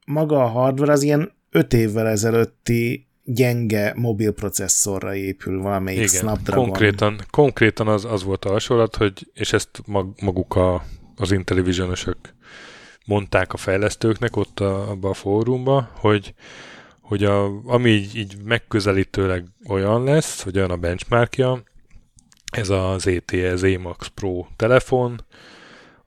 maga 0.06 0.42
a 0.42 0.46
hardware 0.46 0.92
az 0.92 1.02
ilyen 1.02 1.32
5 1.50 1.72
évvel 1.72 2.08
ezelőtti 2.08 3.06
gyenge 3.24 3.92
mobil 3.96 4.32
processzorra 4.32 5.14
épül 5.14 5.62
valamelyik 5.62 5.98
Igen, 5.98 6.12
Snapdragon. 6.20 6.64
Konkrétan, 6.64 7.20
konkrétan 7.30 7.88
az, 7.88 8.04
az 8.04 8.22
volt 8.22 8.44
a 8.44 8.50
hasonlat, 8.50 8.96
hogy, 8.96 9.30
és 9.34 9.52
ezt 9.52 9.82
mag, 9.86 10.14
maguk 10.20 10.54
a, 10.54 10.84
az 11.16 11.32
intellivision 11.32 11.90
mondták 13.06 13.52
a 13.52 13.56
fejlesztőknek 13.56 14.36
ott 14.36 14.60
a, 14.60 14.90
abba 14.90 15.08
a 15.08 15.14
fórumba, 15.14 15.90
hogy, 15.92 16.34
hogy 17.00 17.24
a, 17.24 17.44
ami 17.64 17.90
így, 17.90 18.16
így 18.16 18.36
megközelítőleg 18.44 19.44
olyan 19.68 20.04
lesz, 20.04 20.42
hogy 20.42 20.56
olyan 20.56 20.70
a 20.70 20.76
benchmarkja, 20.76 21.62
ez 22.52 22.70
az 22.70 23.06
ETE, 23.06 23.50
az 23.50 23.62
EMAX 23.62 24.06
Pro 24.06 24.46
telefon, 24.56 25.24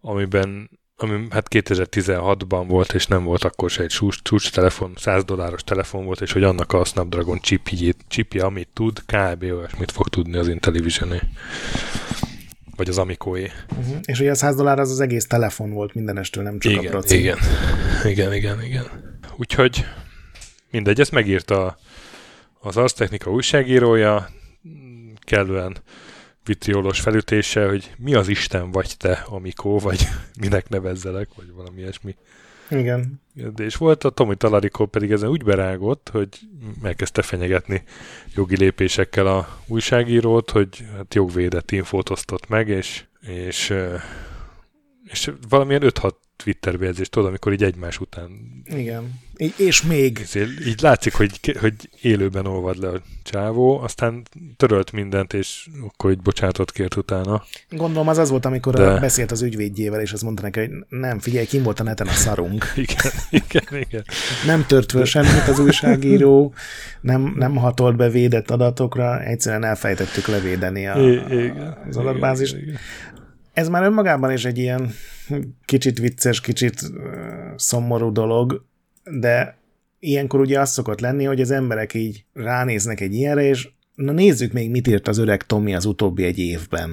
amiben 0.02 0.70
ami 1.02 1.28
hát 1.30 1.48
2016-ban 1.50 2.66
volt, 2.68 2.94
és 2.94 3.08
nem 3.08 3.24
volt 3.24 3.44
akkor 3.44 3.70
se 3.70 3.84
egy 3.84 3.90
csúcs, 3.90 4.22
csúcs 4.22 4.52
telefon, 4.52 4.94
100 4.96 5.24
dolláros 5.24 5.64
telefon 5.64 6.06
volt, 6.06 6.22
és 6.22 6.32
hogy 6.32 6.44
annak 6.44 6.74
a 6.74 6.86
Snapdragon 6.86 7.40
chipjét, 7.40 7.98
chipje, 8.08 8.46
amit 8.46 8.70
tud, 8.74 9.00
kb. 9.06 9.44
olyasmit 9.44 9.92
fog 9.92 10.10
tudni 10.10 10.38
az 10.38 10.48
intellivision 10.48 11.12
-é. 11.12 11.20
Vagy 12.80 12.90
az 12.90 12.98
Amico-é. 12.98 13.52
Uh-huh. 13.80 13.98
És 14.06 14.20
ugye 14.20 14.32
a 14.32 14.36
100 14.36 14.56
dollár 14.56 14.80
az 14.80 14.92
az 14.92 15.00
egész 15.00 15.28
telefon 15.28 15.72
volt 15.72 15.94
mindenestől, 15.94 16.44
nem 16.44 16.60
csak 16.60 16.72
igen, 16.72 16.86
a 16.86 16.90
proci. 16.90 17.18
Igen, 17.18 17.38
igen, 18.04 18.34
igen, 18.34 18.64
igen. 18.64 18.86
Úgyhogy 19.38 19.86
mindegy, 20.72 21.00
ezt 21.00 21.12
megírta 21.12 21.78
az 22.60 22.78
Ars 22.78 22.94
Technika 22.94 23.32
újságírója, 23.32 24.30
kellően 25.20 25.78
vitriolos 26.46 27.00
felütése, 27.00 27.68
hogy 27.68 27.94
mi 27.98 28.14
az 28.14 28.28
Isten 28.28 28.72
vagy 28.72 28.96
te, 28.98 29.26
Amikó, 29.28 29.80
vagy 29.80 30.08
minek 30.42 30.70
nevezzelek, 30.70 31.30
vagy 31.36 31.52
valami 31.52 31.80
ilyesmi. 31.80 32.16
Igen. 32.70 33.22
De 33.56 33.64
és 33.64 33.76
volt 33.76 34.04
a 34.04 34.10
Tomi 34.10 34.36
Talarikó 34.36 34.86
pedig 34.86 35.12
ezen 35.12 35.30
úgy 35.30 35.44
berágott, 35.44 36.10
hogy 36.12 36.28
megkezdte 36.82 37.22
fenyegetni 37.22 37.84
jogi 38.36 38.58
lépésekkel 38.58 39.28
a 39.28 39.48
újságírót, 39.68 40.50
hogy 40.50 40.86
hát 40.96 41.16
jogvédett 41.16 41.72
infót 41.72 42.10
osztott 42.10 42.48
meg, 42.48 42.68
és, 42.68 43.04
és, 43.22 43.74
és 45.12 45.32
valamilyen 45.50 45.82
5-6 45.86 46.12
Twitter 46.44 46.80
bejegyzést, 46.80 47.12
tudod, 47.12 47.28
amikor 47.28 47.52
így 47.52 47.64
egymás 47.64 48.00
után... 48.00 48.30
Igen. 48.66 49.20
És 49.58 49.82
még. 49.82 50.28
Így, 50.36 50.68
így 50.68 50.82
látszik, 50.82 51.14
hogy, 51.14 51.58
hogy 51.60 51.74
élőben 52.02 52.46
olvad 52.46 52.78
le 52.78 52.88
a 52.88 53.02
csávó, 53.24 53.80
aztán 53.80 54.24
törölt 54.58 54.92
mindent, 54.92 55.34
és 55.34 55.68
akkor 55.88 56.12
így 56.12 56.22
bocsánatot 56.22 56.72
kért 56.72 56.96
utána. 56.96 57.44
Gondolom 57.70 58.08
az 58.08 58.18
az 58.18 58.30
volt, 58.30 58.46
amikor 58.46 58.74
De... 58.74 59.00
beszélt 59.00 59.32
az 59.32 59.42
ügyvédjével, 59.42 60.02
és 60.02 60.12
azt 60.12 60.24
mondta 60.24 60.42
neki, 60.42 60.60
hogy 60.60 60.70
nem, 60.90 61.20
figyelj, 61.20 61.46
kim 61.46 61.64
volt 61.64 61.80
a 61.80 61.84
neten 61.84 62.08
a 62.08 62.12
szarunk. 62.12 62.66
igen, 62.76 63.12
igen, 63.30 63.80
igen. 63.80 64.04
Nem 64.46 64.66
tört 64.66 64.92
föl 64.92 65.06
semmit 65.06 65.48
az 65.48 65.60
újságíró, 65.60 66.54
nem, 67.02 67.34
nem 67.36 67.56
hatolt 67.56 67.96
be 67.96 68.10
védett 68.10 68.52
adatokra, 68.52 69.24
egyszerűen 69.24 69.64
elfejtettük 69.64 70.28
levédeni 70.28 70.88
a, 70.88 71.00
igen, 71.00 71.78
az 71.90 71.98
adatbázist. 71.98 72.54
Igen, 72.56 72.68
igen. 72.68 72.80
Ez 73.60 73.70
már 73.70 73.84
önmagában 73.84 74.32
is 74.32 74.46
egy 74.46 74.58
ilyen 74.58 74.92
kicsit 75.66 76.00
vicces, 76.00 76.42
kicsit 76.42 76.82
szomorú 77.56 78.12
dolog, 78.12 78.66
de 79.04 79.58
ilyenkor 80.00 80.40
ugye 80.40 80.60
az 80.60 80.72
szokott 80.72 81.00
lenni, 81.00 81.24
hogy 81.24 81.42
az 81.42 81.52
emberek 81.52 81.94
így 81.94 82.26
ránéznek 82.34 83.00
egy 83.00 83.14
ilyenre, 83.14 83.44
és 83.44 83.70
na 83.96 84.12
nézzük 84.12 84.52
még, 84.52 84.70
mit 84.70 84.88
írt 84.88 85.08
az 85.08 85.18
öreg 85.18 85.44
Tommy 85.44 85.76
az 85.76 85.86
utóbbi 85.86 86.24
egy 86.24 86.40
évben. 86.40 86.90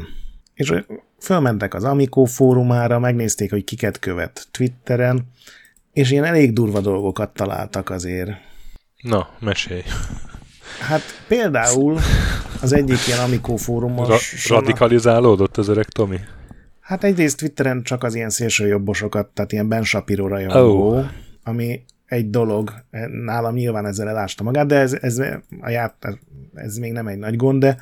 És 0.54 0.72
fölmentek 1.18 1.74
az 1.74 1.84
Amico 1.84 2.24
fórumára, 2.24 2.98
megnézték, 2.98 3.50
hogy 3.50 3.64
kiket 3.64 3.98
követ 3.98 4.48
Twitteren, 4.50 5.30
és 5.92 6.10
ilyen 6.10 6.24
elég 6.24 6.52
durva 6.52 6.80
dolgokat 6.80 7.30
találtak 7.30 7.90
azért. 7.90 8.30
Na, 9.02 9.28
mesélj. 9.40 9.82
Hát 10.80 11.02
például 11.28 11.98
az 12.60 12.72
egyik 12.72 13.06
ilyen 13.06 13.20
Amico 13.20 13.56
fórumos... 13.56 14.08
Ra- 14.08 14.58
radikalizálódott 14.58 15.56
az 15.56 15.68
öreg 15.68 15.84
Tomi? 15.84 16.18
Hát 16.86 17.04
egyrészt 17.04 17.36
Twitteren 17.36 17.82
csak 17.82 18.04
az 18.04 18.14
ilyen 18.14 18.30
szélsőjobbosokat, 18.30 19.26
tehát 19.26 19.52
ilyen 19.52 19.68
Ben 19.68 19.82
Shapiro 19.82 20.28
rajongó, 20.28 20.88
oh. 20.88 21.04
ami 21.42 21.84
egy 22.06 22.30
dolog, 22.30 22.72
nálam 23.24 23.54
nyilván 23.54 23.86
ezzel 23.86 24.08
elásta 24.08 24.42
magát, 24.42 24.66
de 24.66 24.76
ez, 24.76 24.92
ez, 24.92 25.18
a 25.60 25.70
ját, 25.70 26.18
ez 26.54 26.76
még 26.76 26.92
nem 26.92 27.06
egy 27.06 27.18
nagy 27.18 27.36
gond, 27.36 27.60
de 27.60 27.76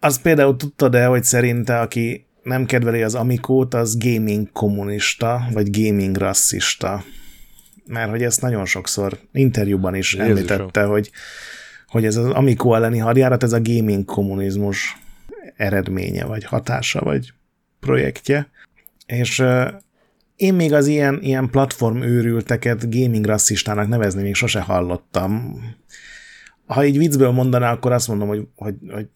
az 0.00 0.20
például 0.20 0.56
tudtad 0.56 0.90
de 0.90 1.06
hogy 1.06 1.24
szerinte, 1.24 1.80
aki 1.80 2.26
nem 2.42 2.64
kedveli 2.64 3.02
az 3.02 3.14
Amikót, 3.14 3.74
az 3.74 3.98
gaming 3.98 4.52
kommunista, 4.52 5.42
vagy 5.52 5.82
gaming 5.82 6.16
rasszista. 6.16 7.02
Mert 7.86 8.10
hogy 8.10 8.22
ezt 8.22 8.40
nagyon 8.40 8.64
sokszor 8.64 9.18
interjúban 9.32 9.94
is 9.94 10.14
Jézusom. 10.14 10.36
említette, 10.36 10.82
hogy, 10.82 11.10
hogy 11.86 12.04
ez 12.04 12.16
az 12.16 12.26
Amikó 12.26 12.74
elleni 12.74 12.98
hadjárat, 12.98 13.42
ez 13.42 13.52
a 13.52 13.62
gaming 13.62 14.04
kommunizmus 14.04 14.96
eredménye, 15.56 16.24
vagy 16.24 16.44
hatása, 16.44 17.00
vagy 17.00 17.32
projektje. 17.80 18.50
És 19.06 19.44
én 20.36 20.54
még 20.54 20.72
az 20.72 20.86
ilyen, 20.86 21.18
ilyen 21.22 21.50
platform 21.50 22.02
őrülteket 22.02 22.90
gaming 22.90 23.24
rasszistának 23.24 23.88
nevezni 23.88 24.22
még 24.22 24.34
sose 24.34 24.60
hallottam. 24.60 25.60
Ha 26.66 26.84
így 26.84 26.98
viccből 26.98 27.30
mondaná, 27.30 27.72
akkor 27.72 27.92
azt 27.92 28.08
mondom, 28.08 28.28
hogy, 28.28 28.46
hogy, 28.56 28.74
hogy 28.88 29.08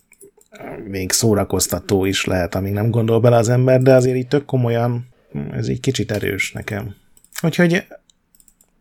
még 0.88 1.12
szórakoztató 1.12 2.04
is 2.04 2.24
lehet, 2.24 2.54
amíg 2.54 2.72
nem 2.72 2.90
gondol 2.90 3.20
bele 3.20 3.36
az 3.36 3.48
ember, 3.48 3.82
de 3.82 3.94
azért 3.94 4.16
így 4.16 4.28
tök 4.28 4.44
komolyan, 4.44 5.08
ez 5.52 5.66
egy 5.66 5.80
kicsit 5.80 6.10
erős 6.10 6.52
nekem. 6.52 6.94
Úgyhogy 7.42 7.86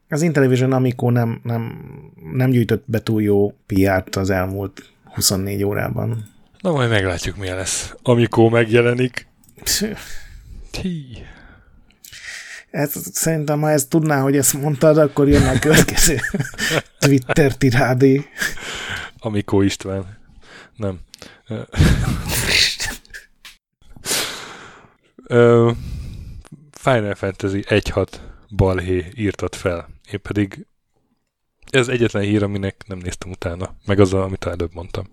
az 0.09 0.21
Intellivision 0.21 0.71
Amico 0.71 1.09
nem, 1.09 1.39
nem, 1.43 1.91
nem 2.33 2.49
gyűjtött 2.49 2.83
be 2.85 2.99
túl 2.99 3.21
jó 3.21 3.53
PR-t 3.65 4.15
az 4.15 4.29
elmúlt 4.29 4.93
24 5.13 5.63
órában. 5.63 6.31
Na 6.61 6.71
majd 6.71 6.89
meglátjuk, 6.89 7.37
milyen 7.37 7.55
lesz. 7.55 7.95
Amico 8.03 8.49
megjelenik. 8.49 9.27
Tí. 10.71 11.25
Ez, 12.71 12.93
szerintem, 13.13 13.61
ha 13.61 13.69
ezt 13.69 13.89
tudná, 13.89 14.21
hogy 14.21 14.37
ezt 14.37 14.53
mondtad, 14.53 14.97
akkor 14.97 15.29
jönne 15.29 15.49
a 15.49 15.59
következő 15.59 16.19
Twitter 16.99 17.57
tirádé. 17.57 18.25
Amikó 19.17 19.61
István. 19.61 20.17
Nem. 20.75 20.99
Final 26.71 27.15
Fantasy 27.15 27.63
1.6 27.67 28.07
balhé 28.55 29.11
írtat 29.15 29.55
fel. 29.55 29.89
Én 30.11 30.21
pedig 30.21 30.65
ez 31.69 31.87
egyetlen 31.87 32.23
hír, 32.23 32.43
aminek 32.43 32.83
nem 32.87 32.97
néztem 32.97 33.31
utána. 33.31 33.75
Meg 33.85 33.99
az, 33.99 34.13
amit 34.13 34.45
előbb 34.45 34.73
mondtam. 34.73 35.05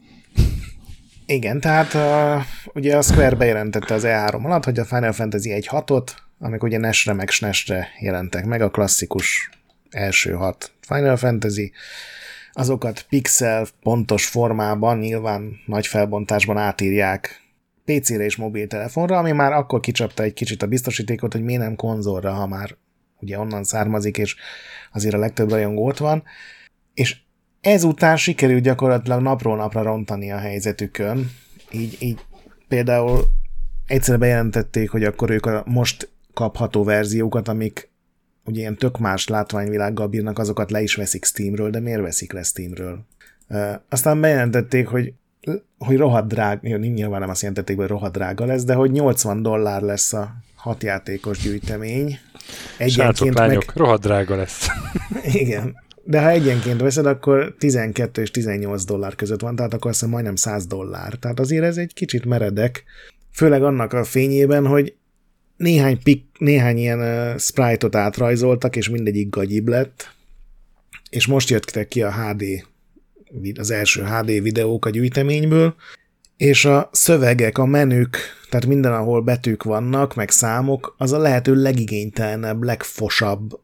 Igen, 1.30 1.60
tehát 1.60 1.94
uh, 1.94 2.44
ugye 2.74 2.96
a 2.96 3.02
Square 3.02 3.34
bejelentette 3.34 3.94
az 3.94 4.02
E3 4.06 4.44
alatt, 4.44 4.64
hogy 4.64 4.78
a 4.78 4.84
Final 4.84 5.12
Fantasy 5.12 5.50
1.6-ot, 5.52 6.08
amik 6.38 6.62
ugye 6.62 6.78
Nesre 6.78 7.12
meg 7.12 7.30
Snesre 7.30 7.88
jelentek 8.00 8.44
meg, 8.44 8.60
a 8.60 8.70
klasszikus 8.70 9.50
első 9.90 10.32
hat 10.32 10.72
Final 10.80 11.16
Fantasy, 11.16 11.72
azokat 12.52 13.06
pixel 13.08 13.66
pontos 13.82 14.26
formában, 14.26 14.98
nyilván 14.98 15.60
nagy 15.66 15.86
felbontásban 15.86 16.56
átírják 16.56 17.40
PC-re 17.84 18.24
és 18.24 18.36
mobiltelefonra, 18.36 19.18
ami 19.18 19.32
már 19.32 19.52
akkor 19.52 19.80
kicsapta 19.80 20.22
egy 20.22 20.32
kicsit 20.32 20.62
a 20.62 20.66
biztosítékot, 20.66 21.32
hogy 21.32 21.42
miért 21.42 21.62
nem 21.62 21.76
konzolra, 21.76 22.32
ha 22.32 22.46
már 22.46 22.76
ugye 23.20 23.38
onnan 23.38 23.64
származik, 23.64 24.18
és 24.18 24.36
azért 24.92 25.14
a 25.14 25.18
legtöbb 25.18 25.50
rajongó 25.50 25.86
ott 25.86 25.98
van. 25.98 26.22
És 26.94 27.16
ezután 27.61 28.16
sikerült 28.16 28.62
gyakorlatilag 28.62 29.22
napról 29.22 29.56
napra 29.56 29.82
rontani 29.82 30.32
a 30.32 30.38
helyzetükön. 30.38 31.30
Így, 31.70 31.96
így 32.00 32.18
például 32.68 33.24
egyszer 33.86 34.18
bejelentették, 34.18 34.90
hogy 34.90 35.04
akkor 35.04 35.30
ők 35.30 35.46
a 35.46 35.62
most 35.66 36.11
kapható 36.34 36.84
verziókat, 36.84 37.48
amik 37.48 37.90
ugye 38.44 38.61
ilyen 38.61 38.76
tök 38.76 38.98
más 38.98 39.28
látványvilággal 39.28 40.06
bírnak, 40.06 40.38
azokat 40.38 40.70
le 40.70 40.82
is 40.82 40.94
veszik 40.94 41.24
Steamről, 41.24 41.70
de 41.70 41.80
miért 41.80 42.00
veszik 42.00 42.32
le 42.32 42.42
Steamről? 42.42 43.06
Uh, 43.48 43.72
aztán 43.88 44.20
bejelentették, 44.20 44.86
hogy 44.86 45.12
hogy 45.78 45.96
rohadt 45.96 46.28
drága, 46.28 46.76
nyilván 46.76 47.20
nem 47.20 47.28
azt 47.28 47.40
jelentették, 47.40 47.76
hogy 47.76 47.86
rohadt 47.86 48.12
drága 48.12 48.44
lesz, 48.44 48.64
de 48.64 48.74
hogy 48.74 48.90
80 48.90 49.42
dollár 49.42 49.82
lesz 49.82 50.12
a 50.12 50.34
hat 50.54 50.82
játékos 50.82 51.38
gyűjtemény. 51.38 52.18
Egyenként 52.78 53.38
lányok, 53.38 53.66
meg... 53.66 53.76
rohadt 53.76 54.02
drága 54.02 54.36
lesz. 54.36 54.66
Igen. 55.22 55.76
De 56.11 56.20
ha 56.20 56.30
egyenként 56.30 56.80
veszed, 56.80 57.06
akkor 57.06 57.54
12 57.58 58.22
és 58.22 58.30
18 58.30 58.84
dollár 58.84 59.14
között 59.14 59.40
van, 59.40 59.56
tehát 59.56 59.74
akkor 59.74 59.90
azt 59.90 59.98
hiszem 59.98 60.14
majdnem 60.14 60.36
100 60.36 60.66
dollár. 60.66 61.14
Tehát 61.14 61.40
azért 61.40 61.64
ez 61.64 61.76
egy 61.76 61.94
kicsit 61.94 62.24
meredek, 62.24 62.84
főleg 63.32 63.62
annak 63.62 63.92
a 63.92 64.04
fényében, 64.04 64.66
hogy 64.66 64.94
néhány, 65.56 66.02
pik, 66.02 66.24
néhány 66.38 66.78
ilyen 66.78 66.98
uh, 66.98 67.38
sprite-ot 67.38 67.94
átrajzoltak, 67.94 68.76
és 68.76 68.88
mindegyik 68.88 69.28
gagyib 69.28 69.68
lett, 69.68 70.14
és 71.11 71.26
most 71.26 71.50
jöttek 71.50 71.88
ki 71.88 72.02
a 72.02 72.12
HD, 72.12 72.44
az 73.58 73.70
első 73.70 74.02
HD 74.02 74.42
videók 74.42 74.86
a 74.86 74.90
gyűjteményből, 74.90 75.74
és 76.36 76.64
a 76.64 76.88
szövegek, 76.92 77.58
a 77.58 77.66
menük, 77.66 78.16
tehát 78.48 78.66
minden, 78.66 78.92
ahol 78.92 79.22
betűk 79.22 79.62
vannak, 79.62 80.14
meg 80.14 80.30
számok, 80.30 80.94
az 80.98 81.12
a 81.12 81.18
lehető 81.18 81.54
legigénytelenebb, 81.54 82.62
legfosabb, 82.62 83.61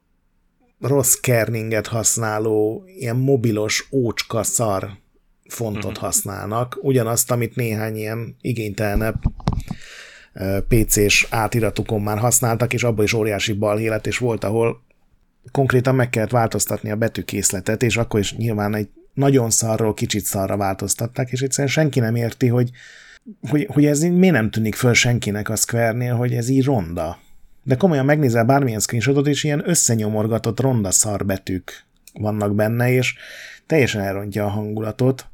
rossz 0.81 1.15
kerninget 1.15 1.87
használó, 1.87 2.85
ilyen 2.87 3.17
mobilos, 3.17 3.89
ócska 3.91 4.43
szar 4.43 4.91
fontot 5.49 5.85
uh-huh. 5.85 6.03
használnak, 6.03 6.79
ugyanazt, 6.81 7.31
amit 7.31 7.57
néhány 7.57 7.97
ilyen 7.97 8.37
igénytelenebb 8.41 9.15
PC-s 10.69 11.27
átiratukon 11.31 12.03
már 12.03 12.19
használtak, 12.19 12.73
és 12.73 12.85
abban 12.85 13.05
is 13.05 13.13
óriási 13.13 13.53
balhélet, 13.53 14.07
és 14.07 14.19
volt, 14.19 14.45
ahol 14.45 14.85
konkrétan 15.51 15.95
meg 15.95 16.11
kellett 16.11 16.31
változtatni 16.31 16.91
a 16.91 16.97
betűkészletet, 16.97 17.83
és 17.83 17.97
akkor 17.97 18.21
is 18.21 18.37
nyilván 18.37 18.75
egy 18.75 18.89
nagyon 19.15 19.51
szarról 19.51 19.95
kicsit 19.95 20.25
szarra 20.25 20.57
változtatták, 20.57 21.31
és 21.31 21.41
egyszerűen 21.41 21.73
senki 21.73 22.01
nem 22.01 22.15
érti, 22.15 22.47
hogy, 22.47 22.71
hogy, 23.49 23.67
hogy 23.73 23.85
ez 23.85 24.01
miért 24.01 24.35
nem 24.35 24.51
tűnik 24.51 24.75
föl 24.75 24.95
senkinek 24.95 25.49
a 25.49 25.57
Square-nél, 25.57 26.15
hogy 26.15 26.33
ez 26.33 26.49
így 26.49 26.65
ronda. 26.65 27.19
De 27.67 27.77
komolyan 27.77 28.05
megnézel 28.05 28.45
bármilyen 28.45 28.81
screenshotot, 28.81 29.27
és 29.27 29.45
ilyen 29.45 29.69
összenyomorgatott 29.69 30.61
ronda 30.61 30.91
szarbetűk 30.91 31.85
vannak 32.13 32.55
benne, 32.55 32.91
és 32.91 33.15
teljesen 33.67 34.01
elrontja 34.01 34.45
a 34.45 34.49
hangulatot. 34.49 35.27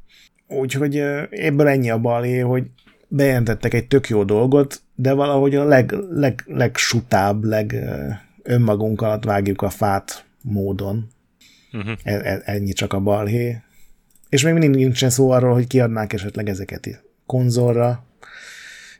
Úgyhogy 0.48 0.96
ebből 1.30 1.68
ennyi 1.68 1.90
a 1.90 1.98
balé, 1.98 2.38
hogy 2.38 2.64
bejelentettek 3.08 3.74
egy 3.74 3.86
tök 3.86 4.08
jó 4.08 4.24
dolgot, 4.24 4.82
de 4.94 5.12
valahogy 5.12 5.54
a 5.54 5.64
leg, 5.64 5.94
leg, 6.10 6.42
legsutább, 6.46 7.44
leg 7.44 7.74
önmagunk 8.42 9.02
alatt 9.02 9.24
vágjuk 9.24 9.62
a 9.62 9.70
fát 9.70 10.24
módon. 10.42 11.08
Uh-huh. 11.72 11.92
Ennyi 12.44 12.72
csak 12.72 12.92
a 12.92 13.00
balhé. 13.00 13.62
És 14.28 14.42
még 14.42 14.52
mindig 14.52 14.70
nincsen 14.70 15.10
szó 15.10 15.30
arról, 15.30 15.52
hogy 15.52 15.66
kiadnák 15.66 16.12
esetleg 16.12 16.48
ezeket 16.48 17.02
konzolra, 17.26 18.04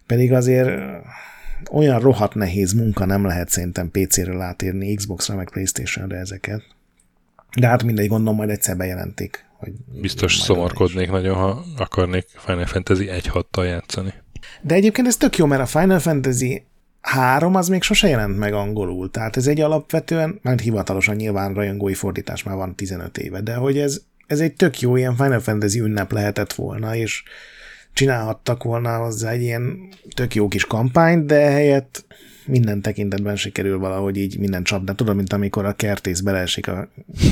pedig 0.07 0.33
azért 0.33 0.81
olyan 1.71 2.01
rohadt 2.01 2.35
nehéz 2.35 2.73
munka 2.73 3.05
nem 3.05 3.25
lehet 3.25 3.49
szerintem 3.49 3.91
PC-ről 3.91 4.41
átírni, 4.41 4.95
Xbox-ra 4.95 5.35
meg 5.35 5.51
Playstation-re 5.51 6.17
ezeket. 6.17 6.63
De 7.59 7.67
hát 7.67 7.83
mindegy, 7.83 8.09
gondolom 8.09 8.37
majd 8.37 8.51
egyszer 8.51 8.77
bejelentik. 8.77 9.45
Hogy 9.57 9.73
Biztos 10.01 10.37
szomorkodnék 10.37 11.11
nagyon, 11.11 11.37
ha 11.37 11.65
akarnék 11.77 12.27
Final 12.37 12.67
Fantasy 12.67 13.07
1.6-tal 13.07 13.65
játszani. 13.65 14.13
De 14.61 14.75
egyébként 14.75 15.07
ez 15.07 15.17
tök 15.17 15.37
jó, 15.37 15.47
mert 15.47 15.63
a 15.63 15.67
Final 15.67 15.99
Fantasy 15.99 16.67
3 17.01 17.55
az 17.55 17.69
még 17.69 17.83
sose 17.83 18.09
jelent 18.09 18.39
meg 18.39 18.53
angolul, 18.53 19.11
tehát 19.11 19.37
ez 19.37 19.47
egy 19.47 19.61
alapvetően, 19.61 20.39
mert 20.43 20.61
hivatalosan 20.61 21.17
nyilván 21.17 21.55
rajongói 21.55 21.95
fordítás 21.95 22.43
már 22.43 22.57
van 22.57 22.75
15 22.75 23.19
éve, 23.19 23.41
de 23.41 23.55
hogy 23.55 23.79
ez, 23.79 24.01
ez 24.27 24.41
egy 24.41 24.55
tök 24.55 24.81
jó 24.81 24.97
ilyen 24.97 25.17
Final 25.17 25.41
Fantasy 25.41 25.81
ünnep 25.81 26.13
lehetett 26.13 26.53
volna, 26.53 26.97
és 26.97 27.23
csinálhattak 27.93 28.63
volna 28.63 28.97
hozzá 28.97 29.31
egy 29.31 29.43
ilyen 29.43 29.89
tök 30.15 30.35
jó 30.35 30.49
kis 30.49 30.65
kampányt, 30.65 31.27
de 31.27 31.51
helyett 31.51 32.05
minden 32.47 32.83
tekintetben 32.83 33.37
sikerül 33.37 33.79
valahogy 33.79 34.17
így 34.17 34.39
minden 34.39 34.63
csapda. 34.63 34.95
Tudod, 34.95 35.17
mint 35.17 35.33
amikor 35.33 35.65
a 35.65 35.73
kertész 35.73 36.21
beleesik 36.21 36.69
a 36.69 36.89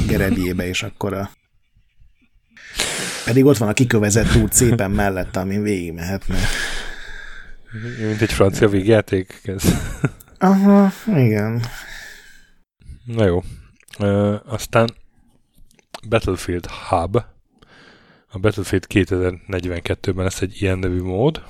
gerebjébe, 0.09 0.67
és 0.67 0.83
akkor 0.83 1.13
a 1.13 1.31
pedig 3.25 3.45
ott 3.45 3.57
van 3.57 3.69
a 3.69 3.73
kikövezett 3.73 4.35
út 4.35 4.53
szépen 4.53 4.91
mellette, 4.91 5.41
amin 5.41 5.63
végig 5.63 5.93
mehetne. 5.93 6.39
Mint 7.99 8.21
egy 8.21 8.33
francia 8.33 8.69
végjáték 8.69 9.41
ez. 9.43 9.63
Aha, 10.39 10.93
igen. 11.07 11.63
Na 13.05 13.25
jó. 13.25 13.43
Uh, 13.99 14.35
aztán 14.47 14.91
Battlefield 16.09 16.67
Hub. 16.67 17.23
A 18.33 18.39
Battlefield 18.39 18.87
2042-ben 18.89 20.25
lesz 20.25 20.41
egy 20.41 20.63
ilyen 20.63 20.79
nevű 20.79 21.03
mód, 21.03 21.43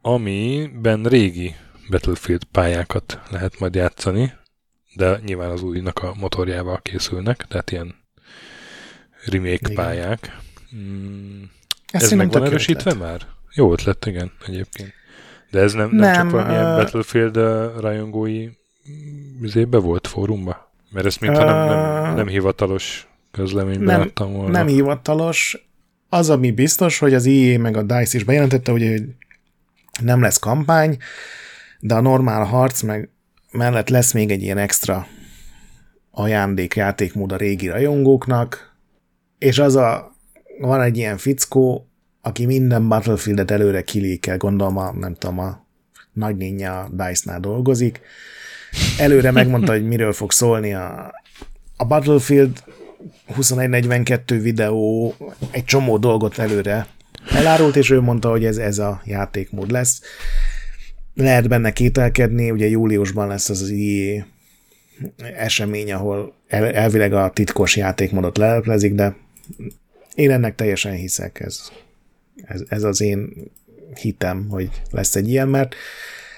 amiben 0.00 1.02
régi 1.04 1.54
Battlefield 1.90 2.44
pályákat 2.44 3.20
lehet 3.30 3.58
majd 3.58 3.74
játszani, 3.74 4.32
de 4.94 5.20
nyilván 5.24 5.50
az 5.50 5.62
újnak 5.62 5.98
a 5.98 6.14
motorjával 6.18 6.80
készülnek, 6.82 7.44
tehát 7.48 7.70
ilyen 7.70 7.94
remake 9.26 9.48
Igen. 9.52 9.74
pályák. 9.74 10.38
Mm, 10.76 11.42
Ezt 11.92 12.04
Ez 12.04 12.12
meg 12.12 12.30
van 12.30 12.44
erősítve 12.44 12.90
ötlet. 12.90 13.08
már? 13.08 13.20
Jó 13.54 13.72
ötlet, 13.72 14.06
igen, 14.06 14.32
egyébként. 14.46 14.92
De 15.50 15.60
ez 15.60 15.72
nem, 15.72 15.88
nem, 15.90 15.98
Nem, 15.98 16.14
csak 16.14 16.30
valamilyen 16.30 16.66
ö- 16.66 16.76
Battlefield 16.76 17.36
uh, 17.36 17.80
rajongói 17.80 18.48
üzébe 19.40 19.78
volt 19.78 20.06
fórumba? 20.06 20.72
Mert 20.90 21.06
ezt 21.06 21.20
mintha 21.20 21.44
nem, 21.44 21.56
nem, 21.68 22.12
Ö, 22.12 22.14
nem 22.14 22.26
hivatalos 22.26 23.08
közleményben 23.34 23.84
nem- 23.84 24.00
láttam 24.00 24.32
volna. 24.32 24.50
Nem 24.50 24.66
hivatalos. 24.66 25.66
Az, 26.08 26.30
ami 26.30 26.50
biztos, 26.50 26.98
hogy 26.98 27.14
az 27.14 27.26
EA 27.26 27.58
meg 27.58 27.76
a 27.76 27.82
DICE 27.82 28.16
is 28.18 28.24
bejelentette, 28.24 28.72
ugye, 28.72 28.90
hogy 28.90 29.04
nem 30.02 30.20
lesz 30.20 30.38
kampány, 30.38 30.96
de 31.80 31.94
a 31.94 32.00
normál 32.00 32.44
harc 32.44 32.82
meg 32.82 33.08
mellett 33.50 33.88
lesz 33.88 34.12
még 34.12 34.30
egy 34.30 34.42
ilyen 34.42 34.58
extra 34.58 35.06
ajándék 36.10 36.74
játékmód 36.74 37.32
a 37.32 37.36
régi 37.36 37.68
rajongóknak, 37.68 38.76
és 39.38 39.58
az 39.58 39.76
a, 39.76 40.16
van 40.60 40.80
egy 40.80 40.96
ilyen 40.96 41.16
fickó, 41.16 41.88
aki 42.22 42.46
minden 42.46 42.88
Battlefieldet 42.88 43.50
előre 43.50 43.82
kilékel, 43.82 44.36
gondolom 44.36 44.76
a, 44.76 44.92
nem 44.92 45.14
tudom, 45.14 45.38
a 45.38 45.66
nagynénye 46.12 46.70
a 46.70 46.88
DICE-nál 46.90 47.40
dolgozik. 47.40 48.00
Előre 48.98 49.30
megmondta, 49.30 49.72
hogy 49.72 49.86
miről 49.86 50.12
fog 50.12 50.32
szólni 50.32 50.74
a, 50.74 51.12
a 51.76 51.84
Battlefield 51.84 52.62
2142 53.26 54.40
videó 54.40 55.14
egy 55.50 55.64
csomó 55.64 55.98
dolgot 55.98 56.38
előre 56.38 56.86
elárult, 57.30 57.76
és 57.76 57.90
ő 57.90 58.00
mondta, 58.00 58.30
hogy 58.30 58.44
ez, 58.44 58.56
ez 58.56 58.78
a 58.78 59.02
játékmód 59.04 59.70
lesz. 59.70 60.00
Lehet 61.14 61.48
benne 61.48 61.72
kételkedni, 61.72 62.50
ugye 62.50 62.68
júliusban 62.68 63.28
lesz 63.28 63.48
az 63.48 63.68
IE 63.68 64.26
esemény, 65.36 65.92
ahol 65.92 66.34
el, 66.46 66.72
elvileg 66.72 67.12
a 67.12 67.30
titkos 67.30 67.76
játékmódot 67.76 68.38
leleplezik, 68.38 68.94
de 68.94 69.16
én 70.14 70.30
ennek 70.30 70.54
teljesen 70.54 70.92
hiszek, 70.92 71.40
ez, 71.40 71.60
ez, 72.44 72.62
ez 72.68 72.82
az 72.82 73.00
én 73.00 73.32
hitem, 74.00 74.46
hogy 74.48 74.70
lesz 74.90 75.16
egy 75.16 75.28
ilyen, 75.28 75.48
mert 75.48 75.74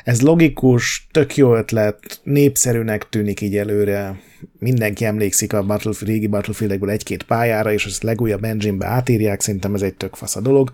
ez 0.06 0.22
logikus, 0.22 1.06
tök 1.10 1.36
jó 1.36 1.54
ötlet, 1.54 2.20
népszerűnek 2.22 3.08
tűnik 3.08 3.40
így 3.40 3.56
előre, 3.56 4.20
mindenki 4.58 5.04
emlékszik 5.04 5.52
a 5.52 5.62
Battlefield, 5.62 6.12
régi 6.12 6.26
Battlefieldekből 6.26 6.90
egy-két 6.90 7.22
pályára, 7.22 7.72
és 7.72 7.86
ezt 7.86 8.02
legújabb 8.02 8.44
engine-be 8.44 8.86
átírják, 8.86 9.40
szerintem 9.40 9.74
ez 9.74 9.82
egy 9.82 9.94
tök 9.94 10.14
fasz 10.14 10.36
a 10.36 10.40
dolog. 10.40 10.70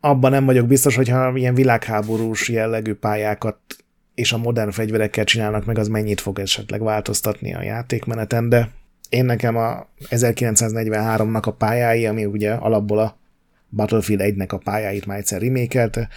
Abban 0.00 0.30
nem 0.30 0.44
vagyok 0.44 0.66
biztos, 0.66 0.96
hogyha 0.96 1.36
ilyen 1.36 1.54
világháborús 1.54 2.48
jellegű 2.48 2.94
pályákat 2.94 3.58
és 4.14 4.32
a 4.32 4.38
modern 4.38 4.70
fegyverekkel 4.70 5.24
csinálnak 5.24 5.64
meg, 5.64 5.78
az 5.78 5.88
mennyit 5.88 6.20
fog 6.20 6.38
esetleg 6.38 6.82
változtatni 6.82 7.54
a 7.54 7.62
játékmeneten, 7.62 8.48
de 8.48 8.70
én 9.08 9.24
nekem 9.24 9.56
a 9.56 9.86
1943-nak 10.10 11.42
a 11.42 11.50
pályái, 11.50 12.06
ami 12.06 12.24
ugye 12.24 12.52
alapból 12.52 12.98
a 12.98 13.18
Battlefield 13.70 14.20
1-nek 14.24 14.48
a 14.48 14.58
pályáit 14.58 15.06
már 15.06 15.18
egyszer 15.18 15.40
remékelte, 15.40 16.08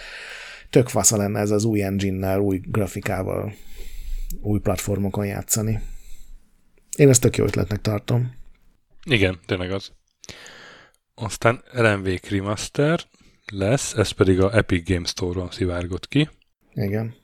tök 0.70 0.88
fasza 0.88 1.16
lenne 1.16 1.40
ez 1.40 1.50
az 1.50 1.64
új 1.64 1.82
engine-nel, 1.82 2.40
új 2.40 2.60
grafikával, 2.64 3.54
új 4.40 4.58
platformokon 4.58 5.26
játszani. 5.26 5.80
Én 6.96 7.08
ezt 7.08 7.20
tök 7.20 7.36
jó 7.36 7.44
ötletnek 7.44 7.80
tartom. 7.80 8.34
Igen, 9.04 9.38
tényleg 9.46 9.72
az. 9.72 9.92
Aztán 11.14 11.62
LMV 11.72 12.08
Remaster 12.30 13.00
lesz, 13.52 13.94
ez 13.94 14.10
pedig 14.10 14.40
a 14.40 14.56
Epic 14.56 14.88
Games 14.88 15.08
Store-on 15.08 15.50
szivárgott 15.50 16.08
ki. 16.08 16.28
Igen. 16.74 17.14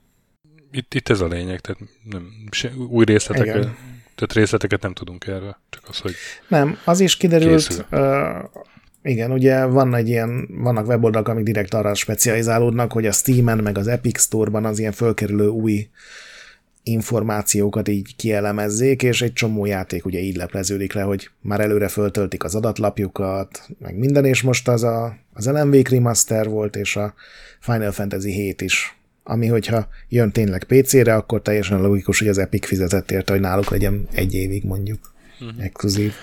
Itt, 0.71 0.93
itt 0.93 1.09
ez 1.09 1.21
a 1.21 1.27
lényeg, 1.27 1.59
tehát 1.59 1.81
nem, 2.03 2.47
se, 2.51 2.71
új 2.89 3.05
részleteket, 3.05 3.55
Igen. 3.55 3.75
tehát 4.15 4.33
részleteket 4.33 4.81
nem 4.81 4.93
tudunk 4.93 5.27
erről, 5.27 5.57
csak 5.69 5.83
az, 5.87 5.99
hogy 5.99 6.13
Nem, 6.47 6.77
az 6.85 6.99
is 6.99 7.17
kiderült, 7.17 7.67
Készül. 7.67 7.85
uh, 7.91 8.43
igen, 9.05 9.31
ugye 9.31 9.65
van 9.65 9.95
egy 9.95 10.07
ilyen, 10.07 10.47
vannak 10.51 10.87
weboldalak, 10.87 11.27
amik 11.27 11.43
direkt 11.43 11.73
arra 11.73 11.93
specializálódnak, 11.93 12.91
hogy 12.91 13.05
a 13.05 13.11
Steam-en 13.11 13.57
meg 13.57 13.77
az 13.77 13.87
Epic 13.87 14.21
Store-ban 14.21 14.65
az 14.65 14.79
ilyen 14.79 14.91
fölkerülő 14.91 15.47
új 15.47 15.87
információkat 16.83 17.87
így 17.87 18.15
kielemezzék, 18.15 19.03
és 19.03 19.21
egy 19.21 19.33
csomó 19.33 19.65
játék 19.65 20.05
ugye 20.05 20.19
így 20.19 20.35
lepleződik 20.35 20.93
le, 20.93 21.01
hogy 21.01 21.29
már 21.41 21.59
előre 21.59 21.87
föltöltik 21.87 22.43
az 22.43 22.55
adatlapjukat, 22.55 23.67
meg 23.79 23.97
minden, 23.97 24.25
és 24.25 24.41
most 24.41 24.67
az 24.67 24.83
a, 24.83 25.17
az 25.33 25.47
LMV 25.47 25.75
Remaster 25.89 26.49
volt, 26.49 26.75
és 26.75 26.95
a 26.95 27.13
Final 27.59 27.91
Fantasy 27.91 28.31
7 28.31 28.61
is, 28.61 28.97
ami 29.23 29.47
hogyha 29.47 29.87
jön 30.09 30.31
tényleg 30.31 30.63
PC-re, 30.63 31.15
akkor 31.15 31.41
teljesen 31.41 31.81
logikus, 31.81 32.19
hogy 32.19 32.27
az 32.27 32.37
Epic 32.37 32.65
fizetett 32.65 33.11
érte, 33.11 33.31
hogy 33.31 33.41
náluk 33.41 33.69
legyen 33.69 34.07
egy 34.11 34.33
évig 34.33 34.63
mondjuk 34.63 35.13
Mhm. 35.39 35.59
exkluzív. 35.61 36.13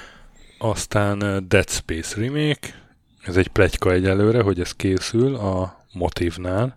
Aztán 0.63 1.23
uh, 1.23 1.37
Dead 1.37 1.69
Space 1.71 2.21
Remake, 2.21 2.69
ez 3.23 3.37
egy 3.37 3.49
pletyka 3.49 3.93
egyelőre, 3.93 4.43
hogy 4.43 4.61
ez 4.61 4.73
készül 4.73 5.35
a 5.35 5.85
Motivnál, 5.93 6.77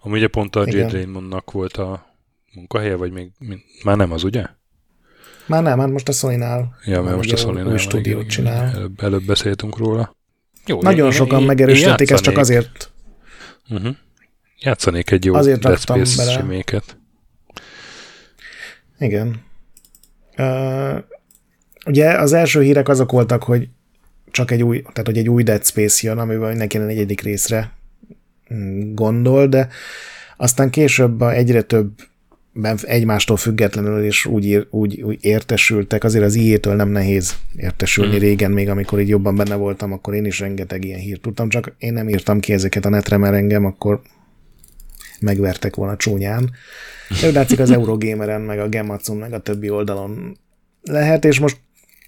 ami 0.00 0.18
ugye 0.18 0.28
pont 0.28 0.56
a. 0.56 0.64
Jade 0.66 0.90
Raymondnak 0.90 1.50
volt 1.50 1.76
a 1.76 2.06
munkahelye, 2.54 2.94
vagy 2.96 3.12
még 3.12 3.30
már 3.84 3.96
nem 3.96 4.12
az, 4.12 4.24
ugye? 4.24 4.46
Már 5.46 5.62
nem, 5.62 5.78
már 5.78 5.88
most 5.88 6.08
a 6.08 6.12
Sony-nál 6.12 6.76
Ja, 6.84 6.90
mert 6.92 7.04
Már 7.04 7.16
most 7.16 7.30
a 7.30 7.32
ugye 7.32 7.42
sony 7.42 7.66
új- 7.72 7.78
stúdiót 7.78 8.26
csinál. 8.26 8.74
Előbb, 8.74 9.02
előbb 9.02 9.22
beszéltünk 9.24 9.76
róla. 9.76 10.16
Jó, 10.66 10.82
Nagyon 10.82 11.10
sokan 11.10 11.42
megerősítették, 11.42 12.10
ezt 12.10 12.22
csak 12.22 12.36
azért, 12.38 12.90
Uh-huh. 13.68 13.96
Játszanék 14.58 15.10
egy 15.10 15.24
jó 15.24 15.34
Azért 15.34 15.60
Dead 15.60 15.78
Space 15.78 16.16
bele. 16.24 16.36
reméket. 16.36 16.96
igen. 18.98 19.42
Uh, 20.38 20.98
ugye 21.86 22.10
az 22.10 22.32
első 22.32 22.62
hírek 22.62 22.88
azok 22.88 23.10
voltak, 23.10 23.42
hogy 23.42 23.68
csak 24.30 24.50
egy 24.50 24.62
új, 24.62 24.80
tehát 24.80 25.06
hogy 25.06 25.18
egy 25.18 25.28
új 25.28 25.42
Dead 25.42 25.64
Space 25.64 26.08
jön, 26.08 26.18
amiben 26.18 26.48
mindenki 26.48 26.78
a 26.78 26.80
negyedik 26.80 27.20
részre 27.20 27.72
mm, 28.54 28.94
gondol, 28.94 29.46
de 29.46 29.68
aztán 30.36 30.70
később 30.70 31.22
egyre 31.22 31.62
több 31.62 31.90
egymástól 32.82 33.36
függetlenül 33.36 34.04
és 34.04 34.26
úgy, 34.26 34.44
ír, 34.44 34.66
úgy, 34.70 35.02
úgy 35.02 35.18
értesültek, 35.20 36.04
azért 36.04 36.24
az 36.24 36.34
IE-től 36.34 36.74
nem 36.74 36.88
nehéz 36.88 37.36
értesülni 37.56 38.10
Hmm. 38.10 38.20
régen, 38.20 38.50
még 38.50 38.68
amikor 38.68 39.00
így 39.00 39.08
jobban 39.08 39.36
benne 39.36 39.54
voltam, 39.54 39.92
akkor 39.92 40.14
én 40.14 40.24
is 40.24 40.40
rengeteg 40.40 40.84
ilyen 40.84 40.98
hírt 40.98 41.20
tudtam, 41.20 41.48
csak 41.48 41.74
én 41.78 41.92
nem 41.92 42.08
írtam 42.08 42.40
ki 42.40 42.52
ezeket 42.52 42.84
a 42.84 42.88
netre, 42.88 43.16
mert 43.16 43.34
engem 43.34 43.64
akkor 43.64 44.00
megvertek 45.20 45.76
volna 45.76 45.96
csúnyán. 45.96 46.50
Úgy 47.26 47.32
látszik 47.32 47.58
az 47.58 47.70
Eurogameren, 47.70 48.40
meg 48.40 48.58
a 48.58 48.68
Gematsun, 48.68 49.16
meg 49.16 49.32
a 49.32 49.38
többi 49.38 49.70
oldalon 49.70 50.38
lehet, 50.82 51.24
és 51.24 51.40
most 51.40 51.56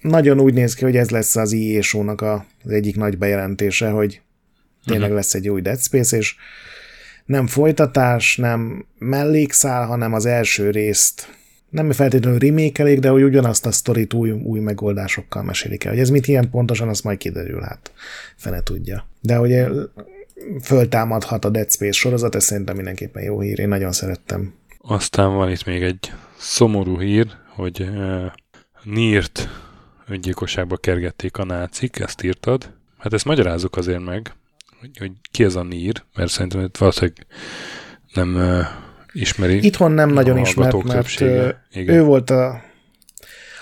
nagyon 0.01 0.39
úgy 0.39 0.53
néz 0.53 0.73
ki, 0.73 0.83
hogy 0.83 0.95
ez 0.95 1.09
lesz 1.09 1.35
az 1.35 1.55
show-nak 1.81 2.21
a- 2.21 2.45
az 2.63 2.71
egyik 2.71 2.95
nagy 2.95 3.17
bejelentése, 3.17 3.89
hogy 3.89 4.21
tényleg 4.85 5.11
lesz 5.11 5.33
egy 5.33 5.49
új 5.49 5.61
Dead 5.61 5.79
Space, 5.79 6.17
és 6.17 6.35
nem 7.25 7.47
folytatás, 7.47 8.37
nem 8.37 8.85
mellékszál, 8.97 9.85
hanem 9.85 10.13
az 10.13 10.25
első 10.25 10.69
részt 10.69 11.37
nem 11.69 11.91
feltétlenül 11.91 12.39
remékelik, 12.39 12.99
de 12.99 13.09
hogy 13.09 13.23
ugyanazt 13.23 13.65
a 13.65 13.71
sztorit 13.71 14.13
új, 14.13 14.31
új 14.31 14.59
megoldásokkal 14.59 15.43
mesélik 15.43 15.83
el. 15.83 15.91
Hogy 15.91 16.01
ez 16.01 16.09
mit 16.09 16.27
ilyen 16.27 16.49
pontosan, 16.49 16.87
az 16.87 17.01
majd 17.01 17.17
kiderül, 17.17 17.61
hát 17.61 17.91
fene 18.35 18.63
tudja. 18.63 19.07
De 19.21 19.35
hogy 19.35 19.65
föltámadhat 20.61 21.45
a 21.45 21.49
Dead 21.49 21.71
Space 21.71 21.91
sorozat, 21.91 22.35
ez 22.35 22.43
szerintem 22.43 22.75
mindenképpen 22.75 23.23
jó 23.23 23.39
hír, 23.39 23.59
én 23.59 23.67
nagyon 23.67 23.91
szerettem. 23.91 24.53
Aztán 24.77 25.35
van 25.35 25.51
itt 25.51 25.65
még 25.65 25.83
egy 25.83 26.11
szomorú 26.37 26.99
hír, 26.99 27.27
hogy 27.47 27.81
uh, 27.81 28.25
Nírt 28.83 29.49
öngyilkosságba 30.09 30.77
kergették 30.77 31.37
a 31.37 31.43
nácik, 31.43 31.99
ezt 31.99 32.23
írtad. 32.23 32.73
Hát 32.97 33.13
ezt 33.13 33.25
magyarázzuk 33.25 33.77
azért 33.77 34.05
meg, 34.05 34.33
hogy, 34.79 34.97
hogy 34.97 35.11
ki 35.31 35.43
ez 35.43 35.55
a 35.55 35.63
Nír, 35.63 36.03
mert 36.15 36.31
szerintem 36.31 36.61
itt 36.61 36.77
valószínűleg 36.77 37.25
nem 38.13 38.35
uh, 38.35 38.65
ismeri. 39.11 39.65
Itthon 39.65 39.91
nem 39.91 40.09
nagyon 40.09 40.37
ismert, 40.37 40.83
mert 40.83 40.95
többsége. 40.95 41.65
Igen. 41.71 41.95
ő 41.95 42.03
volt 42.03 42.29
a... 42.29 42.61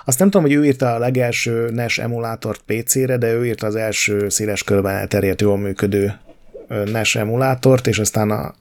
Azt 0.05 0.19
nem 0.19 0.29
tudom, 0.29 0.45
hogy 0.45 0.55
ő 0.55 0.65
írta 0.65 0.93
a 0.93 0.99
legelső 0.99 1.69
NES 1.69 1.97
emulátort 1.97 2.61
PC-re, 2.65 3.17
de 3.17 3.33
ő 3.33 3.45
írta 3.45 3.67
az 3.67 3.75
első 3.75 4.29
széles 4.29 4.63
körben 4.63 4.95
elterjedt, 4.95 5.41
jól 5.41 5.57
működő 5.57 6.19
NES 6.67 7.15
emulátort, 7.15 7.87
és 7.87 7.99
aztán 7.99 8.31
a, 8.31 8.55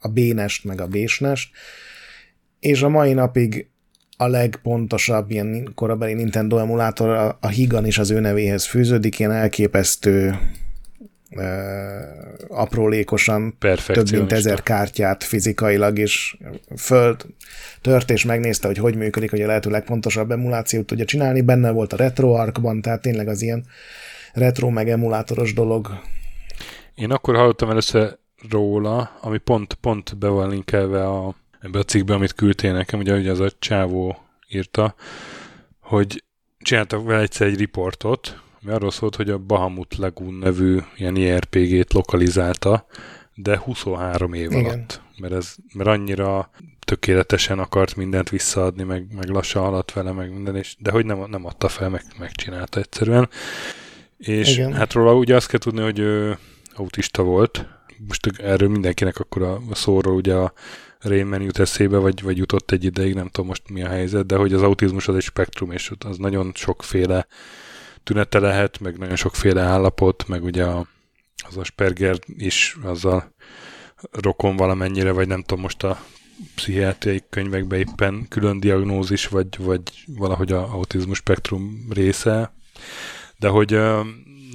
a 0.00 0.08
B-nest, 0.08 0.64
meg 0.64 0.80
a 0.80 0.86
B-nest. 0.86 1.50
És 2.60 2.82
a 2.82 2.88
mai 2.88 3.12
napig 3.12 3.71
a 4.22 4.28
legpontosabb 4.28 5.30
ilyen 5.30 5.72
korabeli 5.74 6.12
Nintendo 6.12 6.58
emulátor, 6.58 7.08
a, 7.08 7.38
a 7.40 7.48
Higan 7.48 7.86
is 7.86 7.98
az 7.98 8.10
ő 8.10 8.20
nevéhez 8.20 8.66
fűződik, 8.66 9.18
ilyen 9.18 9.32
elképesztő 9.32 10.38
ö, 11.30 11.60
aprólékosan 12.48 13.56
több 13.86 14.10
mint 14.10 14.32
ezer 14.32 14.62
kártyát 14.62 15.24
fizikailag 15.24 15.98
is 15.98 16.38
föl 16.76 17.16
tört 17.80 18.10
és 18.10 18.24
megnézte, 18.24 18.66
hogy 18.66 18.78
hogy 18.78 18.96
működik, 18.96 19.30
hogy 19.30 19.42
a 19.42 19.46
lehető 19.46 19.70
legpontosabb 19.70 20.30
emulációt 20.30 20.86
tudja 20.86 21.04
csinálni. 21.04 21.40
Benne 21.40 21.70
volt 21.70 21.92
a 21.92 21.96
RetroArch-ban, 21.96 22.80
tehát 22.80 23.02
tényleg 23.02 23.28
az 23.28 23.42
ilyen 23.42 23.64
retro 24.32 24.70
meg 24.70 24.88
emulátoros 24.88 25.54
dolog. 25.54 26.00
Én 26.94 27.10
akkor 27.10 27.36
hallottam 27.36 27.70
először 27.70 28.18
róla, 28.50 29.18
ami 29.20 29.38
pont, 29.38 29.74
pont 29.74 30.18
be 30.18 30.28
van 30.28 30.48
linkelve 30.48 31.06
a, 31.06 31.34
ebbe 31.62 31.78
a 31.78 31.82
cikkbe, 31.82 32.14
amit 32.14 32.32
küldtél 32.32 32.72
nekem, 32.72 32.98
ugye, 33.00 33.16
ugye 33.16 33.30
az 33.30 33.40
a 33.40 33.50
csávó 33.58 34.18
írta, 34.48 34.94
hogy 35.80 36.24
csináltak 36.58 37.04
vele 37.04 37.20
egyszer 37.20 37.46
egy 37.46 37.58
riportot, 37.58 38.40
ami 38.62 38.72
arról 38.72 38.90
szólt, 38.90 39.16
hogy 39.16 39.30
a 39.30 39.38
Bahamut 39.38 39.96
Lagoon 39.96 40.34
nevű 40.34 40.78
ilyen 40.96 41.16
IRPG-t 41.16 41.92
lokalizálta, 41.92 42.86
de 43.34 43.58
23 43.58 44.32
év 44.32 44.50
Igen. 44.50 44.64
alatt. 44.64 45.00
Mert, 45.16 45.32
ez, 45.32 45.54
mert 45.72 45.88
annyira 45.88 46.50
tökéletesen 46.80 47.58
akart 47.58 47.96
mindent 47.96 48.30
visszaadni, 48.30 48.82
meg, 48.82 49.06
meg 49.14 49.28
lassan 49.28 49.62
haladt 49.62 49.92
vele, 49.92 50.12
meg 50.12 50.32
minden, 50.32 50.56
és, 50.56 50.76
de 50.78 50.90
hogy 50.90 51.04
nem, 51.04 51.24
nem 51.30 51.46
adta 51.46 51.68
fel, 51.68 51.88
meg, 51.88 52.04
megcsinálta 52.18 52.80
egyszerűen. 52.80 53.28
És 54.18 54.52
Igen. 54.52 54.72
hát 54.72 54.92
róla 54.92 55.14
ugye 55.14 55.34
azt 55.36 55.48
kell 55.48 55.58
tudni, 55.58 55.82
hogy 55.82 55.98
ő 55.98 56.38
autista 56.74 57.22
volt. 57.22 57.66
Most 58.08 58.26
erről 58.38 58.68
mindenkinek 58.68 59.18
akkor 59.18 59.42
a, 59.42 59.60
szóról 59.72 60.14
ugye 60.14 60.34
a 60.34 60.52
Rayman 61.02 61.42
jut 61.42 61.58
eszébe, 61.58 61.96
vagy, 61.96 62.22
vagy 62.22 62.36
jutott 62.36 62.70
egy 62.70 62.84
ideig, 62.84 63.14
nem 63.14 63.28
tudom 63.28 63.46
most 63.46 63.70
mi 63.70 63.82
a 63.82 63.88
helyzet, 63.88 64.26
de 64.26 64.36
hogy 64.36 64.52
az 64.52 64.62
autizmus 64.62 65.08
az 65.08 65.16
egy 65.16 65.22
spektrum, 65.22 65.70
és 65.70 65.92
az 65.98 66.16
nagyon 66.16 66.52
sokféle 66.54 67.26
tünete 68.04 68.38
lehet, 68.38 68.80
meg 68.80 68.98
nagyon 68.98 69.16
sokféle 69.16 69.62
állapot, 69.62 70.28
meg 70.28 70.44
ugye 70.44 70.64
a, 70.64 70.86
az 71.48 71.56
Asperger 71.56 72.18
is 72.36 72.76
azzal 72.82 73.34
rokon 74.10 74.56
valamennyire, 74.56 75.10
vagy 75.10 75.28
nem 75.28 75.42
tudom 75.42 75.62
most 75.62 75.82
a 75.82 76.04
pszichiátriai 76.54 77.22
könyvekben 77.30 77.78
éppen 77.78 78.26
külön 78.28 78.60
diagnózis, 78.60 79.28
vagy, 79.28 79.58
vagy 79.58 79.82
valahogy 80.06 80.52
a 80.52 80.72
autizmus 80.72 81.18
spektrum 81.18 81.86
része, 81.90 82.54
de 83.38 83.48
hogy 83.48 83.78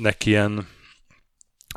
neki 0.02 0.30
ilyen 0.30 0.68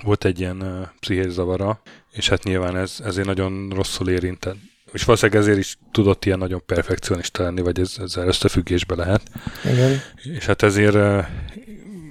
volt 0.02 0.24
egy 0.24 0.40
ilyen 0.40 0.90
pszichés 1.00 1.32
zavara, 1.32 1.82
és 2.12 2.28
hát 2.28 2.44
nyilván 2.44 2.76
ez 2.76 2.96
ezért 3.04 3.26
nagyon 3.26 3.70
rosszul 3.74 4.08
érintett. 4.08 4.56
És 4.92 5.04
valószínűleg 5.04 5.42
ezért 5.42 5.58
is 5.58 5.78
tudott 5.92 6.24
ilyen 6.24 6.38
nagyon 6.38 6.62
perfekcionista 6.66 7.42
lenni, 7.42 7.60
vagy 7.60 7.80
ez, 7.80 7.94
ezzel 7.98 8.26
összefüggésbe 8.26 8.94
lehet. 8.94 9.22
Igen. 9.64 10.00
És 10.36 10.46
hát 10.46 10.62
ezért 10.62 10.94
uh, 10.94 11.26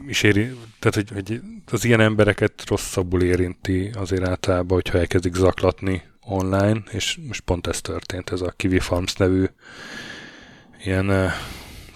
is 0.08 0.24
éri, 0.24 0.56
tehát 0.80 0.96
hogy, 0.96 1.10
hogy 1.14 1.42
az 1.72 1.86
ilyen 1.86 2.00
embereket 2.00 2.64
rosszabbul 2.68 3.24
érinti 3.24 3.92
azért 3.94 4.28
általában, 4.28 4.78
hogyha 4.78 4.98
elkezdik 4.98 5.34
zaklatni 5.34 6.04
online, 6.22 6.84
és 6.92 7.20
most 7.28 7.42
pont 7.42 7.68
ez 7.68 7.82
történt, 7.82 8.30
ez 8.30 8.42
a 8.42 8.54
Kiwi 8.56 8.80
Farms 8.80 9.16
nevű 9.16 9.46
ilyen 10.84 11.10
uh, 11.10 11.32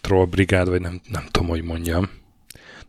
troll 0.01 0.25
brigád, 0.25 0.69
vagy 0.69 0.81
nem, 0.81 1.01
nem 1.09 1.25
tudom, 1.31 1.47
hogy 1.47 1.63
mondjam. 1.63 2.09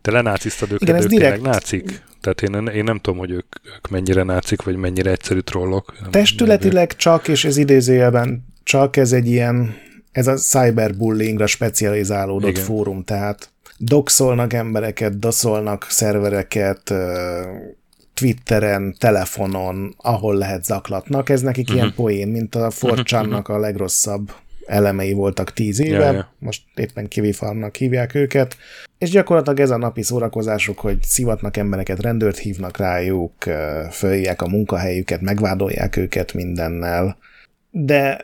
Te 0.05 0.11
lenácisztad 0.11 0.71
őket, 0.71 0.87
Igen, 0.89 1.01
ők 1.01 1.07
direkt... 1.07 1.41
nácik? 1.41 2.01
Tehát 2.21 2.41
én, 2.41 2.67
én 2.67 2.83
nem 2.83 2.99
tudom, 2.99 3.19
hogy 3.19 3.31
ők, 3.31 3.45
ők 3.75 3.89
mennyire 3.89 4.23
nácik, 4.23 4.61
vagy 4.61 4.75
mennyire 4.75 5.11
egyszerű 5.11 5.39
trollok. 5.39 5.93
Testületileg 6.09 6.87
nem, 6.87 6.97
csak, 6.97 7.27
és 7.27 7.45
ez 7.45 7.57
idézőjelben 7.57 8.45
csak 8.63 8.97
ez 8.97 9.11
egy 9.11 9.27
ilyen, 9.27 9.75
ez 10.11 10.27
a 10.27 10.33
cyberbullyingra 10.33 11.47
specializálódott 11.47 12.49
Igen. 12.49 12.63
fórum, 12.63 13.03
tehát 13.03 13.49
doxolnak 13.77 14.53
embereket, 14.53 15.19
doszolnak 15.19 15.85
szervereket, 15.89 16.93
Twitteren, 18.13 18.95
telefonon, 18.99 19.95
ahol 19.97 20.35
lehet 20.35 20.63
zaklatnak. 20.65 21.29
Ez 21.29 21.41
nekik 21.41 21.63
uh-huh. 21.63 21.75
ilyen 21.75 21.87
mhm. 21.87 21.95
poén, 21.95 22.27
mint 22.27 22.55
a 22.55 22.69
Forcsannak 22.69 23.47
a 23.47 23.59
legrosszabb 23.59 24.31
elemei 24.65 25.13
voltak 25.13 25.53
tíz 25.53 25.79
éve, 25.79 26.05
ja, 26.05 26.11
ja. 26.11 26.33
most 26.39 26.61
éppen 26.75 27.07
kivifarmnak 27.07 27.75
hívják 27.75 28.15
őket, 28.15 28.57
és 28.97 29.09
gyakorlatilag 29.09 29.59
ez 29.59 29.69
a 29.69 29.77
napi 29.77 30.01
szórakozásuk, 30.01 30.79
hogy 30.79 30.97
szivatnak 31.01 31.57
embereket, 31.57 32.01
rendőrt 32.01 32.37
hívnak 32.37 32.77
rájuk, 32.77 33.33
följák 33.91 34.41
a 34.41 34.47
munkahelyüket, 34.47 35.21
megvádolják 35.21 35.95
őket 35.95 36.33
mindennel, 36.33 37.17
de 37.71 38.21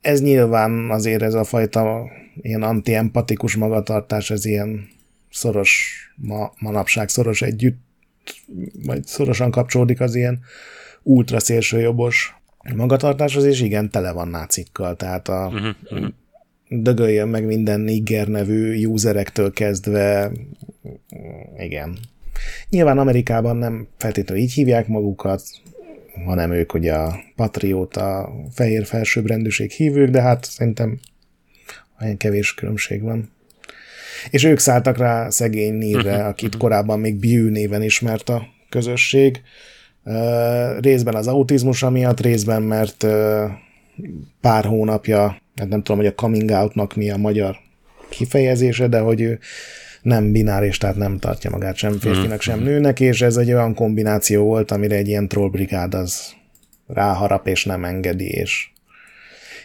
ez 0.00 0.22
nyilván 0.22 0.90
azért 0.90 1.22
ez 1.22 1.34
a 1.34 1.44
fajta 1.44 2.04
ilyen 2.42 2.62
anti-empatikus 2.62 3.56
magatartás, 3.56 4.30
ez 4.30 4.44
ilyen 4.44 4.88
szoros, 5.30 5.96
ma, 6.16 6.52
manapság 6.58 7.08
szoros 7.08 7.42
együtt, 7.42 7.82
vagy 8.86 9.04
szorosan 9.04 9.50
kapcsolódik 9.50 10.00
az 10.00 10.14
ilyen 10.14 10.40
ultra 11.02 11.40
szélsőjobbos 11.40 12.34
magatartáshoz, 12.74 13.44
és 13.44 13.60
igen, 13.60 13.90
tele 13.90 14.12
van 14.12 14.28
nácikkal, 14.28 14.96
tehát 14.96 15.28
a 15.28 15.50
uh-huh. 15.52 16.06
dögöljön 16.68 17.28
meg 17.28 17.44
minden 17.44 17.80
Niger 17.80 18.28
nevű 18.28 18.86
userektől 18.86 19.52
kezdve, 19.52 20.32
igen. 21.58 21.98
Nyilván 22.68 22.98
Amerikában 22.98 23.56
nem 23.56 23.86
feltétlenül 23.96 24.42
így 24.42 24.52
hívják 24.52 24.88
magukat, 24.88 25.42
hanem 26.24 26.52
ők 26.52 26.74
ugye 26.74 26.92
a 26.92 27.20
patrióta, 27.36 28.32
fehér 28.52 28.86
felsőbbrendűség 28.86 29.70
hívők, 29.70 30.10
de 30.10 30.20
hát 30.20 30.44
szerintem 30.44 30.98
olyan 32.00 32.16
kevés 32.16 32.54
különbség 32.54 33.02
van. 33.02 33.32
És 34.30 34.44
ők 34.44 34.58
szálltak 34.58 34.98
rá 34.98 35.30
szegény 35.30 35.74
Nírre, 35.74 36.12
uh-huh. 36.12 36.26
akit 36.26 36.56
korábban 36.56 37.00
még 37.00 37.16
Biu 37.16 37.48
néven 37.48 37.82
ismert 37.82 38.28
a 38.28 38.46
közösség, 38.68 39.42
részben 40.80 41.14
az 41.14 41.26
autizmusa 41.26 41.90
miatt, 41.90 42.20
részben 42.20 42.62
mert 42.62 43.06
pár 44.40 44.64
hónapja, 44.64 45.36
hát 45.56 45.68
nem 45.68 45.82
tudom, 45.82 45.96
hogy 45.96 46.06
a 46.06 46.14
coming 46.14 46.50
outnak 46.50 46.94
mi 46.94 47.10
a 47.10 47.16
magyar 47.16 47.56
kifejezése, 48.08 48.88
de 48.88 48.98
hogy 48.98 49.20
ő 49.20 49.38
nem 50.02 50.32
bináris, 50.32 50.78
tehát 50.78 50.96
nem 50.96 51.18
tartja 51.18 51.50
magát 51.50 51.76
sem 51.76 51.98
férfinak, 51.98 52.40
sem 52.40 52.58
mhm. 52.58 52.66
nőnek, 52.66 53.00
és 53.00 53.22
ez 53.22 53.36
egy 53.36 53.52
olyan 53.52 53.74
kombináció 53.74 54.44
volt, 54.44 54.70
amire 54.70 54.96
egy 54.96 55.08
ilyen 55.08 55.28
trollbrigád 55.28 55.94
az 55.94 56.32
ráharap 56.86 57.46
és 57.46 57.64
nem 57.64 57.84
engedi, 57.84 58.26
és 58.26 58.70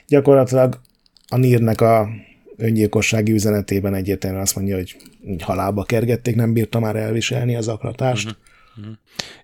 gyakorlatilag 0.08 0.80
a 1.28 1.38
Nírnek 1.38 1.82
a 1.82 2.10
öngyilkossági 2.58 3.32
üzenetében 3.32 3.94
egyértelműen 3.94 4.42
azt 4.42 4.56
mondja, 4.56 4.76
hogy 4.76 4.96
így 5.28 5.42
halálba 5.42 5.84
kergették, 5.84 6.36
nem 6.36 6.54
bírta 6.54 6.80
már 6.80 6.96
elviselni 6.96 7.56
az 7.56 7.68
akratást. 7.68 8.28
Uh-huh. 8.28 8.42
Mhm. 8.82 8.92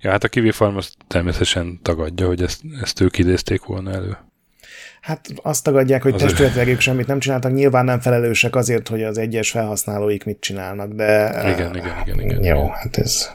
Ja, 0.02 0.10
hát 0.12 0.24
a 0.24 0.28
Kiwi 0.28 0.52
Farm 0.52 0.76
azt 0.76 0.94
természetesen 1.08 1.80
tagadja, 1.82 2.28
hogy 2.28 2.42
ezt, 2.42 2.62
ezt 2.82 3.02
ők 3.02 3.18
idézték 3.18 3.64
volna 3.64 3.92
elő. 3.92 4.18
Hát 5.02 5.28
azt 5.42 5.64
tagadják, 5.64 6.04
hogy 6.04 6.16
testületileg 6.16 6.68
ők 6.68 6.80
semmit 6.80 7.08
nem 7.08 7.20
csináltak, 7.20 7.54
nyilván 7.54 7.86
nem 7.86 8.00
felelősek 8.00 8.56
azért, 8.56 8.88
hogy 8.88 9.04
az 9.04 9.18
egyes 9.18 9.52
felhasználóik 9.52 10.24
mit 10.24 10.40
csinálnak, 10.40 10.94
de... 10.94 11.42
Igen, 11.54 11.76
igen, 11.76 11.98
igen. 12.06 12.20
igen 12.20 12.44
jó, 12.44 12.58
igen. 12.58 12.70
hát 12.70 12.98
ez... 12.98 13.30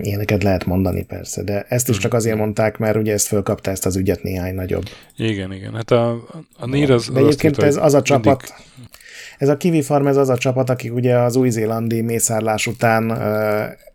Ilyeneket 0.00 0.42
lehet 0.42 0.64
mondani 0.64 1.04
persze, 1.04 1.42
de 1.42 1.66
ezt 1.68 1.88
is 1.88 1.98
csak 1.98 2.14
azért 2.14 2.36
mondták, 2.36 2.78
mert 2.78 2.96
ugye 2.96 3.12
ezt 3.12 3.26
fölkapta 3.26 3.70
ezt 3.70 3.86
az 3.86 3.96
ügyet 3.96 4.22
néhány 4.22 4.54
nagyobb. 4.54 4.84
Igen, 5.16 5.52
igen. 5.52 5.74
Hát 5.74 5.90
a, 5.90 6.10
a 6.58 6.66
NIR 6.66 6.90
az... 6.90 7.10
De 7.12 7.18
egyébként 7.18 7.58
ez 7.58 7.76
az 7.76 7.94
a 7.94 8.02
csapat, 8.02 8.54
mindig... 8.76 8.97
ez 9.38 9.48
a 9.48 9.56
Kiwi 9.56 9.82
Farm, 9.82 10.06
ez 10.06 10.16
az 10.16 10.28
a 10.28 10.38
csapat, 10.38 10.70
akik 10.70 10.94
ugye 10.94 11.18
az 11.18 11.36
új-zélandi 11.36 12.00
mészárlás 12.00 12.66
után 12.66 13.18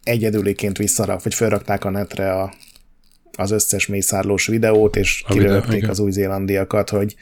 egyedüliként 0.03 0.77
visszarak, 0.77 1.23
vagy 1.23 1.33
felrakták 1.33 1.85
a 1.85 1.89
netre 1.89 2.33
a, 2.33 2.53
az 3.37 3.51
összes 3.51 3.87
mészárlós 3.87 4.47
videót, 4.47 4.95
és 4.95 5.23
kilőtték 5.27 5.89
az 5.89 5.99
új-zélandiakat, 5.99 6.89
hogy 6.89 7.15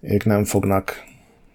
ők 0.00 0.24
nem 0.24 0.44
fognak, 0.44 1.04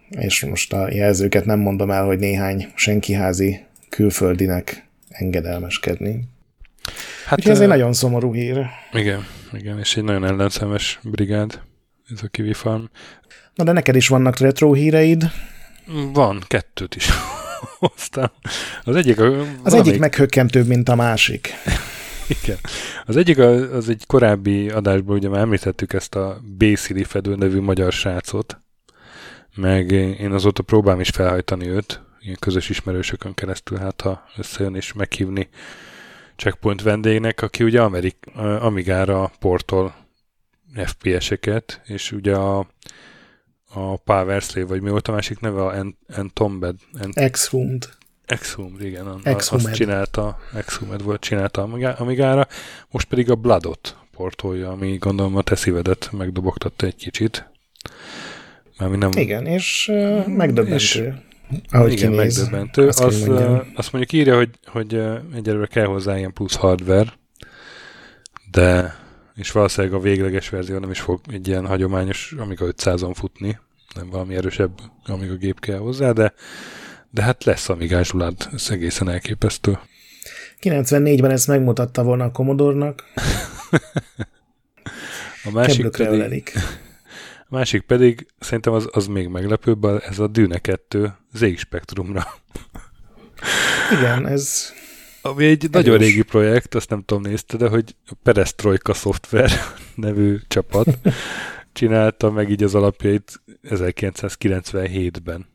és 0.10 0.46
most 0.46 0.74
a 0.74 0.94
jelzőket 0.94 1.46
nem 1.46 1.60
mondom 1.60 1.92
el, 1.92 2.06
hogy 2.06 2.20
néhány 2.20 2.68
senkiházi 2.76 3.66
külföldinek 3.90 4.88
engedelmeskedni. 5.10 6.30
Hát 7.26 7.40
Úgyhogy 7.40 7.52
ez 7.52 7.60
egy 7.60 7.68
nagyon 7.68 7.94
szomorú 7.94 8.34
hír. 8.34 8.66
Igen, 8.94 9.26
igen, 9.54 9.80
és 9.80 9.98
egy 9.98 10.04
nagyon 10.04 10.26
ellenszemes 10.26 11.00
brigád, 11.04 11.62
ez 12.14 12.20
a 12.24 12.28
Kiwi 12.28 12.54
Farm. 12.54 12.84
Na 13.56 13.64
de 13.64 13.72
neked 13.72 13.96
is 13.96 14.08
vannak 14.08 14.38
retro 14.38 14.74
híreid? 14.74 15.32
Van, 16.14 16.44
kettőt 16.48 16.96
is 16.96 17.10
hoztam. 17.80 18.32
Az 18.84 18.96
egyik... 18.96 19.20
A, 19.20 19.46
az 19.64 19.74
egyik 19.74 20.00
meghökkentőbb, 20.00 20.68
mint 20.68 20.90
a 20.90 20.96
másik. 20.96 21.54
Igen. 22.44 22.58
Az 23.06 23.16
egyik 23.18 23.38
az 23.38 23.90
egy 23.90 24.04
korábbi 24.08 24.70
adásban, 24.70 25.16
ugye 25.16 25.30
már 25.30 25.40
említettük 25.40 25.94
ezt 25.94 26.16
a 26.16 26.42
Bészili 26.58 27.04
Fedő 27.04 27.36
nevű 27.36 27.60
magyar 27.60 27.92
srácot, 27.92 28.58
meg 29.56 29.92
én 29.92 30.32
azóta 30.32 30.64
próbálom 30.64 31.00
is 31.00 31.10
felhajtani 31.10 31.68
őt, 31.68 32.02
ilyen 32.20 32.38
közös 32.40 32.70
ismerősökön 32.70 33.34
keresztül, 33.34 33.78
hát 33.78 34.02
ha 34.02 34.26
összejön 34.38 34.76
és 34.76 34.94
meghívni 34.94 35.50
checkpoint 36.36 36.82
vendégnek, 36.82 37.42
aki 37.42 37.64
ugye 37.64 37.82
Amerik, 37.82 38.26
Amigára 38.60 39.32
portol 39.40 39.96
FPS-eket, 40.86 41.82
és 41.84 42.12
ugye 42.12 42.36
a 42.36 42.68
a 43.74 43.96
Power 43.96 44.42
Slave, 44.42 44.68
vagy 44.68 44.82
mi 44.82 44.90
volt 44.90 45.08
a 45.08 45.12
másik 45.12 45.40
neve? 45.40 45.66
A 45.66 45.86
Entombed? 46.08 46.76
Ent- 47.00 47.18
Exhumed. 47.18 47.90
Exhumed, 48.26 48.82
igen. 48.82 49.08
A, 49.08 49.20
Exhumed. 49.24 49.66
Azt 49.66 49.76
csinálta, 49.76 50.40
Exhumed 50.56 51.04
volt, 51.04 51.22
csinálta 51.22 51.70
Amigára, 51.98 52.48
most 52.90 53.08
pedig 53.08 53.32
a 53.32 53.36
Bloodot 53.36 53.96
portolja, 54.12 54.70
ami 54.70 54.98
gondolom 54.98 55.36
a 55.36 55.42
te 55.42 55.56
szívedet 55.56 56.10
megdobogtatta 56.12 56.86
egy 56.86 56.96
kicsit. 56.96 57.50
Mert 58.78 58.98
nem... 58.98 59.10
Igen, 59.16 59.46
és 59.46 59.88
uh, 59.92 60.28
megdöbbentő. 60.28 60.76
És, 60.76 61.04
ahogy 61.72 61.92
igen, 61.92 62.12
kinéz, 62.12 62.38
megdöbbentő. 62.38 62.88
Azt, 62.88 63.00
az, 63.00 63.28
uh, 63.28 63.62
azt 63.76 63.92
mondjuk 63.92 64.14
írja, 64.14 64.36
hogy, 64.36 64.50
hogy 64.66 65.02
egyelőre 65.36 65.66
kell 65.66 65.86
hozzá 65.86 66.18
ilyen 66.18 66.34
plusz 66.34 66.56
hardware, 66.56 67.14
de 68.52 68.96
és 69.42 69.52
valószínűleg 69.52 69.98
a 69.98 70.00
végleges 70.00 70.50
verzió 70.50 70.78
nem 70.78 70.92
is 70.92 71.00
fog 71.00 71.22
egy 71.32 71.48
ilyen 71.48 71.66
hagyományos, 71.66 72.34
amíg 72.38 72.62
a 72.62 72.66
500-on 72.66 73.12
futni, 73.14 73.60
nem 73.96 74.10
valami 74.10 74.36
erősebb, 74.36 74.80
amíg 75.06 75.32
a 75.32 75.36
gép 75.36 75.60
kell 75.60 75.78
hozzá, 75.78 76.12
de, 76.12 76.34
De 77.12 77.22
hát 77.22 77.44
lesz 77.44 77.70
Amigás 77.70 78.08
Zsulád, 78.08 78.50
ez 78.54 78.68
egészen 78.70 79.10
elképesztő. 79.10 79.80
94-ben 80.62 81.32
ezt 81.32 81.48
megmutatta 81.48 82.04
volna 82.04 82.24
a 82.24 82.32
Commodore-nak. 82.32 83.04
a 85.44 85.52
másik 85.52 85.90
pedig, 85.90 86.52
a 87.50 87.56
másik 87.56 87.82
pedig, 87.82 88.28
szerintem 88.40 88.74
az, 88.74 88.90
az 88.92 89.08
még 89.08 89.28
meglepőbb, 89.28 89.86
ez 89.86 90.20
a 90.20 90.28
Dűne 90.28 90.58
2 90.58 91.14
ZX 91.34 91.60
Spectrumra. 91.60 92.28
Igen, 93.92 94.28
ez... 94.28 94.74
Ami 95.22 95.46
egy 95.46 95.64
erős. 95.64 95.72
nagyon 95.72 95.98
régi 95.98 96.22
projekt, 96.22 96.76
azt 96.76 96.90
nem 96.90 97.04
tudom 97.06 97.24
nézte, 97.24 97.58
de 97.58 97.70
hogy 97.70 97.96
a 98.06 98.14
Perestroika 98.24 98.94
Software 98.94 99.54
nevű 99.96 100.38
csapat 100.48 100.98
csinálta 101.74 102.32
meg 102.32 102.50
így 102.50 102.64
az 102.64 102.76
alapjait 102.76 103.42
1997-ben. 103.64 105.50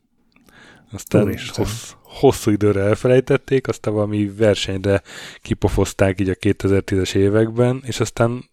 Aztán 0.93 1.38
hossz, 1.52 1.93
hosszú 2.02 2.51
időre 2.51 2.80
elfelejtették, 2.80 3.68
aztán 3.68 3.94
valami 3.94 4.32
versenyre 4.36 5.02
kipofozták 5.43 6.20
így 6.20 6.28
a 6.28 6.34
2010-es 6.34 7.14
években, 7.14 7.82
és 7.86 8.01
aztán 8.01 8.44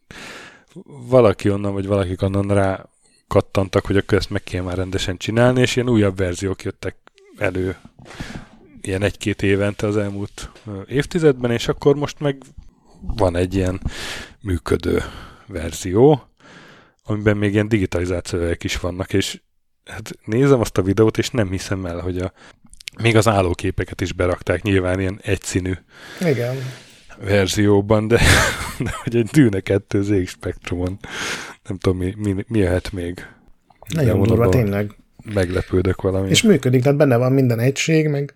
valaki 1.09 1.49
onnan, 1.49 1.73
vagy 1.73 1.87
valakik 1.87 2.21
onnan 2.21 2.47
rá 2.47 2.85
kattantak, 3.27 3.85
hogy 3.85 3.97
akkor 3.97 4.17
ezt 4.17 4.29
meg 4.29 4.43
kéne 4.43 4.63
már 4.63 4.77
rendesen 4.77 5.17
csinálni, 5.17 5.61
és 5.61 5.75
ilyen 5.75 5.89
újabb 5.89 6.17
verziók 6.17 6.63
jöttek 6.63 6.95
elő 7.37 7.75
ilyen 8.87 9.03
egy-két 9.03 9.41
évente 9.41 9.87
az 9.87 9.97
elmúlt 9.97 10.51
évtizedben, 10.87 11.51
és 11.51 11.67
akkor 11.67 11.95
most 11.95 12.19
meg 12.19 12.37
van 13.01 13.35
egy 13.35 13.55
ilyen 13.55 13.81
működő 14.41 15.01
verzió, 15.47 16.27
amiben 17.03 17.37
még 17.37 17.53
ilyen 17.53 17.67
digitalizált 17.67 18.27
szövegek 18.27 18.63
is 18.63 18.77
vannak, 18.77 19.13
és 19.13 19.41
hát 19.85 20.11
nézem 20.25 20.59
azt 20.59 20.77
a 20.77 20.81
videót, 20.81 21.17
és 21.17 21.29
nem 21.29 21.49
hiszem 21.49 21.85
el, 21.85 21.99
hogy 21.99 22.17
a, 22.17 22.33
még 23.01 23.15
az 23.15 23.27
állóképeket 23.27 24.01
is 24.01 24.13
berakták 24.13 24.61
nyilván 24.61 24.99
ilyen 24.99 25.19
egyszínű 25.23 25.73
Igen. 26.19 26.55
verzióban, 27.19 28.07
de, 28.07 28.21
de 28.79 28.93
hogy 29.03 29.15
egy 29.15 29.27
Dűne 29.27 29.59
2 29.59 30.01
ZX 30.01 30.29
Spectrumon 30.29 30.99
nem 31.67 31.77
tudom, 31.77 31.97
mi, 31.97 32.13
mi, 32.17 32.45
mi 32.47 32.57
jöhet 32.57 32.91
még. 32.91 33.27
Nagyon 33.93 34.21
durva, 34.21 34.49
tényleg. 34.49 34.91
Meglepődök 35.33 36.01
valami. 36.01 36.29
És 36.29 36.41
működik, 36.41 36.81
tehát 36.81 36.97
benne 36.97 37.17
van 37.17 37.31
minden 37.31 37.59
egység, 37.59 38.07
meg 38.07 38.35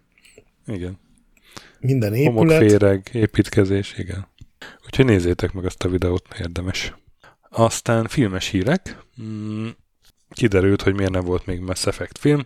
igen. 0.67 0.99
Minden 1.79 2.13
épület. 2.13 2.37
Homokféreg, 2.37 3.09
építkezés, 3.13 3.97
igen. 3.97 4.27
Úgyhogy 4.85 5.05
nézzétek 5.05 5.53
meg 5.53 5.65
azt 5.65 5.83
a 5.83 5.89
videót, 5.89 6.25
érdemes. 6.39 6.93
Aztán 7.49 8.07
filmes 8.07 8.47
hírek. 8.47 8.97
Mm, 9.21 9.67
kiderült, 10.29 10.81
hogy 10.81 10.95
miért 10.95 11.11
nem 11.11 11.23
volt 11.23 11.45
még 11.45 11.59
Mass 11.59 11.85
Effect 11.85 12.17
film. 12.17 12.45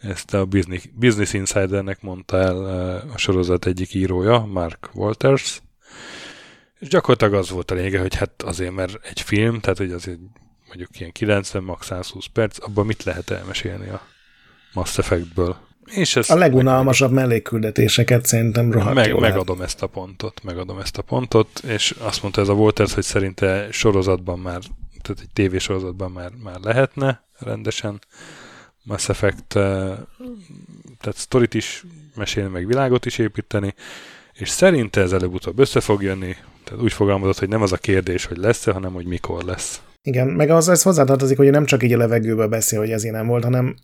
Ezt 0.00 0.34
a 0.34 0.44
Business, 0.44 0.84
Business 0.94 1.32
Insidernek 1.32 2.02
mondta 2.02 2.36
el 2.36 2.68
eh, 2.68 3.14
a 3.14 3.18
sorozat 3.18 3.66
egyik 3.66 3.94
írója, 3.94 4.38
Mark 4.38 4.90
Walters. 4.94 5.62
És 6.78 6.88
gyakorlatilag 6.88 7.34
az 7.34 7.50
volt 7.50 7.70
a 7.70 7.74
lényege, 7.74 8.00
hogy 8.00 8.14
hát 8.14 8.42
azért, 8.42 8.72
mert 8.72 9.06
egy 9.06 9.20
film, 9.20 9.60
tehát 9.60 9.78
hogy 9.78 9.92
azért 9.92 10.18
mondjuk 10.66 11.00
ilyen 11.00 11.12
90, 11.12 11.62
max 11.62 11.86
120 11.86 12.26
perc, 12.26 12.64
abban 12.64 12.86
mit 12.86 13.02
lehet 13.02 13.30
elmesélni 13.30 13.88
a 13.88 14.02
Mass 14.72 14.98
Effectből? 14.98 15.56
És 15.94 16.16
ez 16.16 16.30
a 16.30 16.36
legunalmasabb 16.36 17.12
meg... 17.12 17.24
mellékküldetéseket 17.24 18.26
szerintem 18.26 18.72
rohadt 18.72 18.94
meg, 18.94 19.20
Megadom 19.20 19.56
lehet. 19.58 19.72
ezt 19.72 19.82
a 19.82 19.86
pontot, 19.86 20.40
megadom 20.42 20.78
ezt 20.78 20.98
a 20.98 21.02
pontot, 21.02 21.62
és 21.66 21.94
azt 21.98 22.22
mondta 22.22 22.40
ez 22.40 22.48
a 22.48 22.52
Walters, 22.52 22.94
hogy 22.94 23.04
szerinte 23.04 23.66
sorozatban 23.70 24.38
már, 24.38 24.60
tehát 25.02 25.20
egy 25.20 25.30
tévésorozatban 25.32 26.10
már, 26.10 26.30
már 26.42 26.60
lehetne 26.60 27.22
rendesen 27.38 27.98
Mass 28.82 29.08
Effect, 29.08 29.56
eh, 29.56 29.62
tehát 31.00 31.16
sztorit 31.16 31.54
is 31.54 31.84
mesélni, 32.16 32.50
meg 32.50 32.66
világot 32.66 33.06
is 33.06 33.18
építeni, 33.18 33.74
és 34.32 34.48
szerinte 34.48 35.00
ez 35.00 35.12
előbb-utóbb 35.12 35.58
össze 35.58 35.80
fog 35.80 36.02
jönni, 36.02 36.36
tehát 36.64 36.82
úgy 36.82 36.92
fogalmazott, 36.92 37.38
hogy 37.38 37.48
nem 37.48 37.62
az 37.62 37.72
a 37.72 37.76
kérdés, 37.76 38.24
hogy 38.24 38.36
lesz-e, 38.36 38.72
hanem 38.72 38.92
hogy 38.92 39.06
mikor 39.06 39.42
lesz. 39.42 39.82
Igen, 40.02 40.28
meg 40.28 40.50
az 40.50 40.68
ez 40.68 40.82
hozzátartozik, 40.82 41.36
hogy 41.36 41.50
nem 41.50 41.64
csak 41.64 41.82
így 41.82 41.92
a 41.92 41.96
levegőbe 41.96 42.46
beszél, 42.46 42.78
hogy 42.78 42.90
ezért 42.90 43.14
nem 43.14 43.26
volt, 43.26 43.44
hanem 43.44 43.76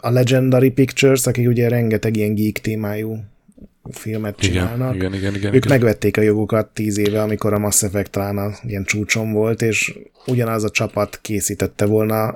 a 0.00 0.10
Legendary 0.10 0.70
Pictures, 0.70 1.26
akik 1.26 1.48
ugye 1.48 1.68
rengeteg 1.68 2.16
ilyen 2.16 2.34
geek 2.34 2.58
témájú 2.58 3.24
filmet 3.90 4.36
csinálnak. 4.36 4.94
Igen, 4.94 5.14
igen, 5.14 5.34
igen, 5.34 5.54
ők 5.54 5.64
igen. 5.64 5.78
megvették 5.78 6.16
a 6.16 6.20
jogukat 6.20 6.66
tíz 6.66 6.98
éve, 6.98 7.22
amikor 7.22 7.52
a 7.52 7.58
Mass 7.58 7.82
Effect 7.82 8.10
talán 8.10 8.38
a 8.38 8.50
ilyen 8.66 8.84
csúcson 8.84 9.32
volt, 9.32 9.62
és 9.62 9.98
ugyanaz 10.26 10.64
a 10.64 10.70
csapat 10.70 11.18
készítette 11.22 11.86
volna, 11.86 12.26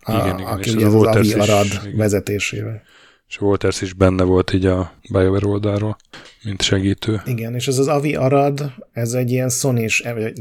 a, 0.00 0.12
igen, 0.12 0.38
igen, 0.38 0.50
aki 0.52 0.70
ugye 0.70 0.86
az, 0.86 0.94
az 0.94 1.16
Avi 1.16 1.32
Arad 1.32 1.96
vezetésével. 1.96 2.82
És 3.28 3.40
Walters 3.40 3.80
is 3.80 3.92
benne 3.92 4.22
volt 4.22 4.52
így 4.52 4.66
a 4.66 4.92
BioWare 5.10 5.46
oldalról, 5.46 5.96
mint 6.42 6.62
segítő. 6.62 7.22
Igen, 7.24 7.54
és 7.54 7.68
ez 7.68 7.78
az 7.78 7.88
Avi 7.88 8.14
Arad, 8.14 8.72
ez 8.92 9.12
egy 9.12 9.30
ilyen 9.30 9.48
sony 9.48 9.86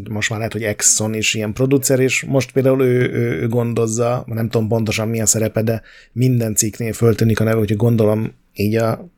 most 0.10 0.30
már 0.30 0.38
lehet, 0.38 0.54
hogy 0.54 0.64
ex 0.64 0.96
sony 0.96 1.18
ilyen 1.32 1.54
producer, 1.54 2.00
és 2.00 2.24
most 2.24 2.52
például 2.52 2.84
ő, 2.84 3.12
ő, 3.12 3.42
ő 3.42 3.48
gondozza, 3.48 4.24
nem 4.28 4.50
tudom 4.50 4.68
pontosan 4.68 5.08
milyen 5.08 5.26
szerepe, 5.26 5.62
de 5.62 5.82
minden 6.12 6.56
cikknél 6.56 6.94
föltűnik 6.94 7.40
a 7.40 7.44
neve, 7.44 7.58
hogy 7.58 7.76
gondolom 7.76 8.34
így 8.54 8.76
a, 8.76 9.10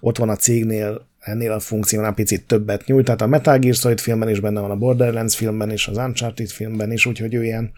ott 0.00 0.18
van 0.18 0.28
a 0.28 0.36
cégnél 0.36 1.06
ennél 1.18 1.52
a 1.52 1.60
funkciónál 1.60 2.14
picit 2.14 2.46
többet 2.46 2.86
nyújt, 2.86 3.04
tehát 3.04 3.22
a 3.22 3.26
Metal 3.26 3.58
Gear 3.58 3.74
Solid 3.74 4.00
filmben 4.00 4.28
is 4.28 4.40
benne 4.40 4.60
van, 4.60 4.70
a 4.70 4.76
Borderlands 4.76 5.36
filmben 5.36 5.70
is, 5.70 5.88
az 5.88 5.96
Uncharted 5.96 6.48
filmben 6.48 6.92
is, 6.92 7.06
úgyhogy 7.06 7.34
ő 7.34 7.44
ilyen 7.44 7.72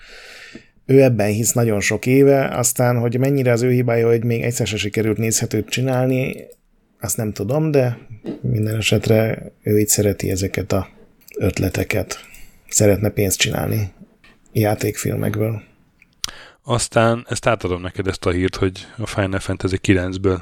ő 0.90 1.02
ebben 1.02 1.28
hisz 1.28 1.52
nagyon 1.52 1.80
sok 1.80 2.06
éve, 2.06 2.56
aztán, 2.56 2.98
hogy 2.98 3.18
mennyire 3.18 3.52
az 3.52 3.62
ő 3.62 3.70
hibája, 3.70 4.08
hogy 4.08 4.24
még 4.24 4.42
egyszer 4.42 4.66
se 4.66 4.76
sikerült 4.76 5.18
nézhetőt 5.18 5.68
csinálni, 5.68 6.36
azt 7.00 7.16
nem 7.16 7.32
tudom, 7.32 7.70
de 7.70 7.98
minden 8.40 8.76
esetre 8.76 9.52
ő 9.62 9.78
így 9.78 9.88
szereti 9.88 10.30
ezeket 10.30 10.72
a 10.72 10.88
ötleteket. 11.38 12.18
Szeretne 12.68 13.08
pénzt 13.08 13.38
csinálni 13.38 13.92
játékfilmekből. 14.52 15.62
Aztán 16.62 17.26
ezt 17.28 17.46
átadom 17.46 17.80
neked 17.80 18.06
ezt 18.06 18.26
a 18.26 18.30
hírt, 18.30 18.56
hogy 18.56 18.86
a 18.96 19.06
Final 19.06 19.40
Fantasy 19.40 19.78
9-ből 19.82 20.40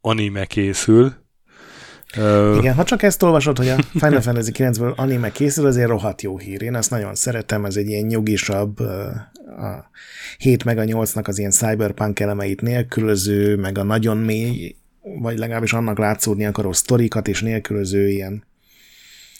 anime 0.00 0.44
készül, 0.44 1.12
Igen, 2.58 2.74
ha 2.74 2.84
csak 2.84 3.02
ezt 3.02 3.22
olvasod, 3.22 3.56
hogy 3.56 3.68
a 3.68 3.82
Final 3.92 4.20
Fantasy 4.20 4.50
9-ből 4.54 4.94
anime 4.94 5.30
készül, 5.30 5.66
azért 5.66 5.88
rohadt 5.88 6.22
jó 6.22 6.38
hír. 6.38 6.62
Én 6.62 6.74
ezt 6.74 6.90
nagyon 6.90 7.14
szeretem, 7.14 7.64
ez 7.64 7.76
egy 7.76 7.88
ilyen 7.88 8.06
nyugisabb, 8.06 8.78
a 9.56 9.90
7 10.38 10.64
meg 10.64 10.78
a 10.78 10.82
8-nak 10.82 11.24
az 11.24 11.38
ilyen 11.38 11.50
cyberpunk 11.50 12.20
elemeit 12.20 12.60
nélkülöző, 12.60 13.56
meg 13.56 13.78
a 13.78 13.82
nagyon 13.82 14.16
mély, 14.16 14.76
vagy 15.00 15.38
legalábbis 15.38 15.72
annak 15.72 15.98
látszódni 15.98 16.44
akaró 16.44 16.72
sztorikat 16.72 17.28
és 17.28 17.42
nélkülöző 17.42 18.08
ilyen 18.08 18.44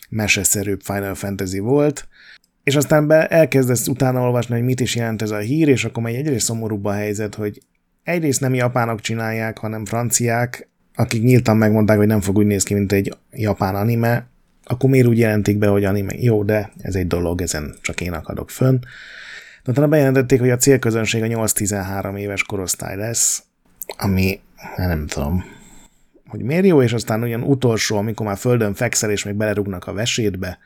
meseszerűbb 0.08 0.80
Final 0.82 1.14
Fantasy 1.14 1.58
volt. 1.58 2.08
És 2.64 2.76
aztán 2.76 3.06
be 3.06 3.26
elkezdesz 3.26 3.86
utána 3.88 4.20
olvasni, 4.20 4.54
hogy 4.54 4.64
mit 4.64 4.80
is 4.80 4.96
jelent 4.96 5.22
ez 5.22 5.30
a 5.30 5.38
hír, 5.38 5.68
és 5.68 5.84
akkor 5.84 6.02
megy 6.02 6.14
egyrészt 6.14 6.44
szomorúbb 6.44 6.84
a 6.84 6.92
helyzet, 6.92 7.34
hogy 7.34 7.62
egyrészt 8.02 8.40
nem 8.40 8.54
japánok 8.54 9.00
csinálják, 9.00 9.58
hanem 9.58 9.84
franciák, 9.84 10.68
akik 10.94 11.22
nyíltan 11.22 11.56
megmondták, 11.56 11.96
hogy 11.96 12.06
nem 12.06 12.20
fog 12.20 12.36
úgy 12.36 12.46
néz 12.46 12.62
ki, 12.62 12.74
mint 12.74 12.92
egy 12.92 13.16
japán 13.30 13.74
anime, 13.74 14.26
akkor 14.64 14.90
miért 14.90 15.06
úgy 15.06 15.18
jelentik 15.18 15.58
be, 15.58 15.66
hogy 15.66 15.84
anime? 15.84 16.14
Jó, 16.16 16.44
de 16.44 16.72
ez 16.78 16.94
egy 16.94 17.06
dolog, 17.06 17.40
ezen 17.40 17.74
csak 17.80 18.00
én 18.00 18.12
akadok 18.12 18.50
fönn. 18.50 18.78
De 19.66 19.72
utána 19.72 19.88
bejelentették, 19.88 20.40
hogy 20.40 20.50
a 20.50 20.56
célközönség 20.56 21.22
a 21.22 21.26
8-13 21.26 22.18
éves 22.18 22.42
korosztály 22.42 22.96
lesz, 22.96 23.42
ami 23.96 24.40
hát 24.56 24.88
nem 24.88 25.06
tudom, 25.06 25.44
hogy 26.28 26.40
miért 26.40 26.66
jó, 26.66 26.82
és 26.82 26.92
aztán 26.92 27.22
olyan 27.22 27.42
utolsó, 27.42 27.96
amikor 27.96 28.26
már 28.26 28.36
földön 28.36 28.74
fekszel, 28.74 29.10
és 29.10 29.24
még 29.24 29.34
belerúgnak 29.34 29.86
a 29.86 29.92
vesétbe, 29.92 30.58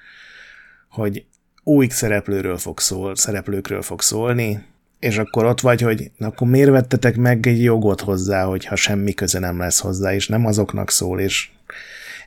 hogy 0.91 1.25
új 1.63 1.89
szereplőről 1.89 2.57
fog 2.57 2.81
szól, 2.81 3.17
szereplőkről 3.17 3.83
fog 3.83 4.03
szólni, 4.03 4.65
és 4.99 5.19
akkor 5.19 5.45
ott 5.45 5.61
vagy, 5.61 5.81
hogy 5.81 6.11
na, 6.17 6.27
akkor 6.27 6.49
miért 6.49 6.71
vettetek 6.71 7.17
meg 7.17 7.47
egy 7.47 7.63
jogot 7.63 8.01
hozzá, 8.01 8.45
hogyha 8.45 8.77
semmi 8.77 9.15
köze 9.15 9.39
nem 9.39 9.59
lesz 9.59 9.81
hozzá, 9.81 10.15
és 10.15 10.29
nem 10.29 10.47
azoknak 10.47 10.91
szól, 10.91 11.21
és 11.21 11.49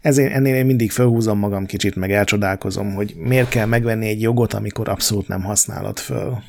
ezért 0.01 0.33
ennél 0.33 0.55
én 0.55 0.65
mindig 0.65 0.91
felhúzom 0.91 1.39
magam 1.39 1.65
kicsit, 1.65 1.95
meg 1.95 2.11
elcsodálkozom, 2.11 2.93
hogy 2.93 3.13
miért 3.17 3.49
kell 3.49 3.65
megvenni 3.65 4.07
egy 4.07 4.21
jogot, 4.21 4.53
amikor 4.53 4.89
abszolút 4.89 5.27
nem 5.27 5.43
használod 5.43 5.99
föl. 5.99 6.43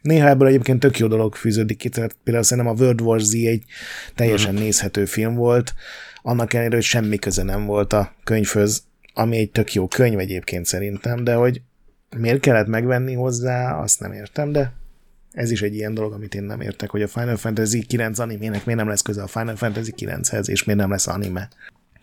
Néha 0.00 0.28
ebből 0.28 0.48
egyébként 0.48 0.80
tök 0.80 0.98
jó 0.98 1.06
dolog 1.06 1.34
fűződik 1.34 1.76
ki, 1.76 1.88
tehát 1.88 2.16
például 2.24 2.44
szerintem 2.44 2.72
a 2.72 2.80
World 2.80 3.00
War 3.00 3.20
Z 3.20 3.34
egy 3.34 3.64
teljesen 4.14 4.50
uh-huh. 4.50 4.64
nézhető 4.64 5.04
film 5.04 5.34
volt, 5.34 5.74
annak 6.22 6.52
ellenére, 6.52 6.74
hogy 6.74 6.84
semmi 6.84 7.18
köze 7.18 7.42
nem 7.42 7.66
volt 7.66 7.92
a 7.92 8.14
könyvhöz, 8.24 8.82
ami 9.14 9.36
egy 9.36 9.50
tök 9.50 9.74
jó 9.74 9.88
könyv 9.88 10.18
egyébként 10.18 10.66
szerintem, 10.66 11.24
de 11.24 11.34
hogy 11.34 11.60
miért 12.16 12.40
kellett 12.40 12.66
megvenni 12.66 13.14
hozzá, 13.14 13.78
azt 13.78 14.00
nem 14.00 14.12
értem, 14.12 14.52
de 14.52 14.72
ez 15.32 15.50
is 15.50 15.62
egy 15.62 15.74
ilyen 15.74 15.94
dolog, 15.94 16.12
amit 16.12 16.34
én 16.34 16.42
nem 16.42 16.60
értek, 16.60 16.90
hogy 16.90 17.02
a 17.02 17.08
Final 17.08 17.36
Fantasy 17.36 17.82
9 17.82 18.18
animének 18.18 18.64
miért 18.64 18.80
nem 18.80 18.88
lesz 18.88 19.02
köze 19.02 19.22
a 19.22 19.26
Final 19.26 19.56
Fantasy 19.56 19.92
9-hez, 19.96 20.48
és 20.48 20.64
miért 20.64 20.80
nem 20.80 20.90
lesz 20.90 21.06
anime. 21.06 21.48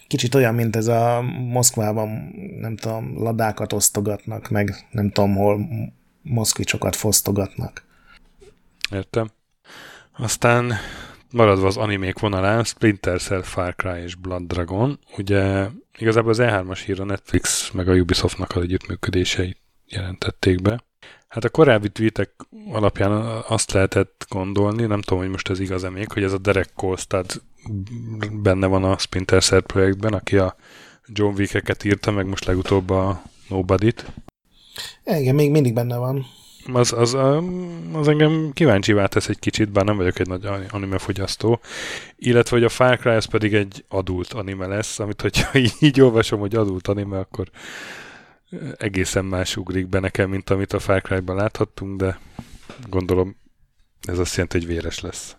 Kicsit 0.08 0.36
olyan, 0.36 0.56
mint 0.56 0.76
ez 0.76 0.88
a 0.88 1.22
Moszkvában, 1.50 2.10
nem 2.60 2.76
tudom, 2.76 3.24
ladákat 3.24 3.74
osztogatnak, 3.74 4.50
meg 4.50 4.88
nem 4.92 5.10
tudom, 5.10 5.36
hol 5.36 5.68
moszkvicsokat 6.22 6.96
fosztogatnak. 6.96 7.87
Értem. 8.92 9.30
Aztán 10.18 10.74
maradva 11.32 11.68
az 11.68 11.78
animék 11.78 12.20
vonalán, 12.20 12.64
Splinter 12.64 13.22
Cell, 13.22 13.42
Far 13.42 13.76
Cry 13.76 14.02
és 14.02 14.16
Blood 14.16 14.44
Dragon, 14.44 15.00
ugye 15.18 15.68
igazából 15.98 16.30
az 16.30 16.40
E3-as 16.42 16.82
hír 16.86 17.02
a 17.02 17.06
Netflix 17.06 17.72
meg 17.72 17.88
a 17.88 17.94
Ubisoftnak 17.94 18.56
az 18.56 18.62
együttműködéseit 18.62 19.58
jelentették 19.86 20.62
be. 20.62 20.84
Hát 21.28 21.44
a 21.44 21.50
korábbi 21.50 21.90
tweetek 21.90 22.32
alapján 22.72 23.12
azt 23.48 23.72
lehetett 23.72 24.26
gondolni, 24.30 24.86
nem 24.86 25.02
tudom, 25.02 25.20
hogy 25.20 25.30
most 25.30 25.50
ez 25.50 25.60
igaz-e 25.60 25.90
még, 25.90 26.12
hogy 26.12 26.24
ez 26.24 26.34
a 26.34 26.38
Derek 26.38 26.70
Kolstad 26.76 27.42
benne 28.32 28.68
van 28.68 28.84
a 28.84 28.98
Splinter 28.98 29.44
Cell 29.44 29.62
projektben, 29.62 30.14
aki 30.14 30.38
a 30.38 30.56
John 31.06 31.36
Wick-eket 31.38 31.84
írta, 31.84 32.12
meg 32.12 32.26
most 32.26 32.46
legutóbb 32.46 32.90
a 32.90 33.22
Nobody-t. 33.50 34.06
Igen, 35.06 35.36
még 35.36 35.52
mindig 35.52 35.74
benne 35.74 35.98
van. 35.98 36.26
Az, 36.74 36.94
az, 36.94 37.18
az 37.94 38.08
engem 38.08 38.52
kíváncsivá 38.54 39.06
tesz 39.06 39.28
egy 39.28 39.40
kicsit, 39.40 39.72
bár 39.72 39.86
nem 39.86 39.98
vagyok 39.98 40.20
egy 40.20 40.28
nagy 40.28 40.48
anime 40.70 40.98
fogyasztó. 40.98 41.60
Illetve, 42.16 42.56
hogy 42.56 42.66
a 42.66 42.70
Far 42.70 42.98
Cry 42.98 43.10
az 43.10 43.26
pedig 43.26 43.54
egy 43.54 43.86
adult 43.88 44.34
anime 44.34 44.68
lesz, 44.68 45.00
amit 45.00 45.22
hogyha 45.22 45.58
így, 45.80 46.02
olvasom, 46.02 46.40
hogy 46.40 46.56
adult 46.56 46.88
anime, 46.88 47.18
akkor 47.18 47.50
egészen 48.78 49.26
más 49.26 49.58
ugrik 49.58 49.88
be 49.88 50.00
nekem, 50.00 50.30
mint 50.30 50.50
amit 50.50 50.74
a 50.74 50.80
Far 50.80 51.02
Cry-ban 51.02 51.36
láthattunk, 51.36 52.00
de 52.00 52.20
gondolom 52.90 53.36
ez 54.02 54.20
azt 54.20 54.34
jelenti, 54.34 54.58
hogy 54.58 54.68
véres 54.68 55.00
lesz. 55.00 55.36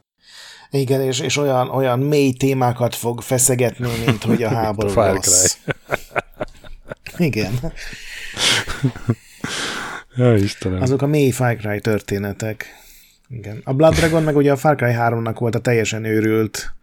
Igen, 0.70 1.00
és, 1.00 1.20
és 1.20 1.36
olyan, 1.36 1.68
olyan 1.68 1.98
mély 1.98 2.32
témákat 2.32 2.94
fog 2.94 3.20
feszegetni, 3.20 3.88
mint 4.06 4.22
hogy 4.22 4.42
a 4.42 4.48
háború 4.58 4.88
Far 4.88 5.14
rossz. 5.14 5.56
Igen. 7.16 7.52
Ja, 10.18 10.36
Istenem. 10.36 10.82
Azok 10.82 11.02
a 11.02 11.06
mély 11.06 11.30
Far 11.30 11.56
Cry 11.56 11.80
történetek. 11.80 12.66
Igen. 13.28 13.60
A 13.64 13.72
Blood 13.72 13.94
Dragon 13.94 14.22
meg 14.22 14.36
ugye 14.36 14.52
a 14.52 14.56
Far 14.56 14.76
Cry 14.76 14.92
3-nak 14.92 15.36
volt 15.38 15.54
a 15.54 15.60
teljesen 15.60 16.04
őrült 16.04 16.74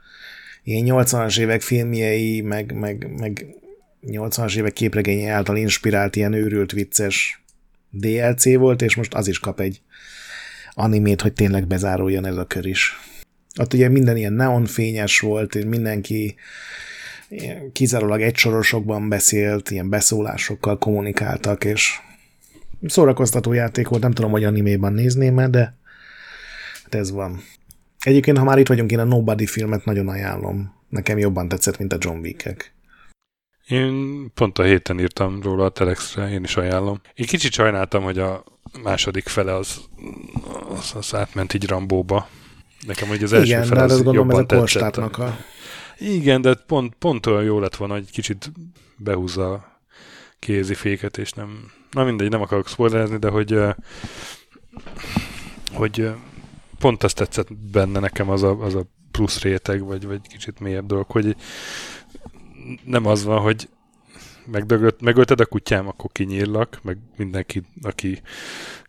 ilyen 0.64 0.86
80-as 0.88 1.40
évek 1.40 1.62
filmjei, 1.62 2.41
meg, 2.41 2.74
meg, 2.74 3.10
meg 3.20 3.45
80-as 4.07 4.57
évek 4.57 4.74
képregénye 4.74 5.32
által 5.32 5.57
inspirált 5.57 6.16
ilyen 6.16 6.34
őrült 6.34 6.72
vicces 6.72 7.44
DLC 7.90 8.56
volt, 8.56 8.82
és 8.82 8.95
most 8.95 9.14
az 9.14 9.28
is 9.28 9.40
kap 9.40 9.60
egy 9.60 9.82
animét, 10.74 11.22
hogy 11.22 11.34
tényleg 11.34 11.68
bezáruljon 11.68 12.26
ez 12.26 12.38
a 12.38 12.45
kör 12.45 12.66
is. 12.66 12.99
Ott 13.60 13.74
ugye 13.74 13.90
minden 13.90 14.18
ilyen 14.18 14.34
neonfényes 14.34 15.20
volt, 15.20 15.56
és 15.56 15.64
mindenki 15.68 16.36
kizárólag 17.72 18.22
egy 18.22 18.36
sorosokban 18.36 19.10
beszélt, 19.10 19.72
ilyen 19.72 19.90
beszólásokkal 19.90 20.78
kommunikáltak, 20.78 21.64
és 21.64 21.99
szórakoztató 22.88 23.53
játék 23.53 23.88
volt, 23.88 24.02
nem 24.02 24.12
tudom, 24.12 24.32
hogy 24.32 24.44
animéban 24.44 24.94
nézném 24.94 25.52
de 25.52 25.78
hát 26.84 26.95
ez 26.95 27.12
van. 27.12 27.44
Egyébként, 27.99 28.38
ha 28.38 28.44
már 28.44 28.57
itt 28.57 28.68
vagyunk, 28.68 28.91
én 28.91 28.99
a 28.99 29.03
Nobody 29.03 29.45
filmet 29.45 29.86
nagyon 29.86 30.07
ajánlom. 30.07 30.74
Nekem 30.90 31.18
jobban 31.18 31.48
tetszett, 31.48 31.78
mint 31.78 31.94
a 31.94 31.98
John 31.99 32.20
Wick-ek. 32.20 32.74
Én 33.68 34.26
pont 34.34 34.60
a 34.60 34.64
héten 34.64 34.99
írtam 34.99 35.41
róla 35.41 35.66
a 35.66 35.70
Telexre, 35.70 36.30
én 36.30 36.44
is 36.44 36.57
ajánlom. 36.57 37.02
Én 37.14 37.26
kicsit 37.26 37.52
sajnáltam, 37.52 38.03
hogy 38.03 38.20
a 38.20 38.44
második 38.84 39.28
fele 39.28 39.56
az, 39.56 39.82
az, 40.70 40.94
az 40.95 41.16
átment 41.16 41.53
így 41.53 41.68
Rambóba. 41.68 42.30
Nekem 42.88 43.07
hogy 43.07 43.24
az 43.24 43.34
első 43.34 43.45
Igen, 43.45 43.64
fele 43.64 43.84
az 43.84 43.95
gondolom, 43.95 44.30
jobban 44.30 44.45
ez 44.49 44.60
a 44.60 44.80
tetszett. 44.80 44.98
A... 44.98 45.38
Igen, 45.98 46.41
de 46.41 46.53
pont, 46.53 46.95
pont 46.99 47.26
olyan 47.26 47.44
jó 47.44 47.60
lett 47.60 47.76
volna, 47.76 47.94
hogy 47.94 48.12
kicsit 48.12 48.52
behúzza 48.98 49.52
a 49.52 49.82
kéziféket, 50.40 51.18
és 51.18 51.32
nem... 51.32 51.72
Na 51.95 52.03
mindegy, 52.03 52.30
nem 52.30 52.41
akarok 52.41 52.67
spoilerezni, 52.67 53.17
de 53.17 53.30
hogy 53.30 53.59
hogy 55.73 56.09
pont 56.80 57.03
azt 57.03 57.15
tetszett 57.15 57.53
benne 57.53 57.99
nekem 57.99 58.30
az 58.30 58.43
a, 58.43 58.63
az 58.63 58.76
a 58.76 58.85
plusz 59.11 59.41
réteg, 59.41 59.84
vagy, 59.84 60.05
vagy 60.05 60.27
kicsit 60.27 60.59
mélyebb 60.59 60.85
dolog, 60.85 61.05
hogy 61.11 61.35
nem 62.84 63.05
az 63.05 63.23
van, 63.23 63.39
hogy 63.39 63.69
megdögölt, 64.45 65.01
megölted 65.01 65.39
a 65.39 65.45
kutyám, 65.45 65.88
akkor 65.88 66.11
kinyírlak, 66.11 66.80
meg 66.84 66.97
mindenki, 67.15 67.63
aki, 67.81 68.22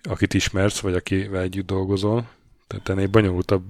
akit 0.02 0.34
ismersz, 0.34 0.80
vagy 0.80 0.94
akivel 0.94 1.42
együtt 1.42 1.66
dolgozol. 1.66 2.28
Tehát 2.66 2.88
ennél 2.88 3.06
bonyolultabb 3.06 3.62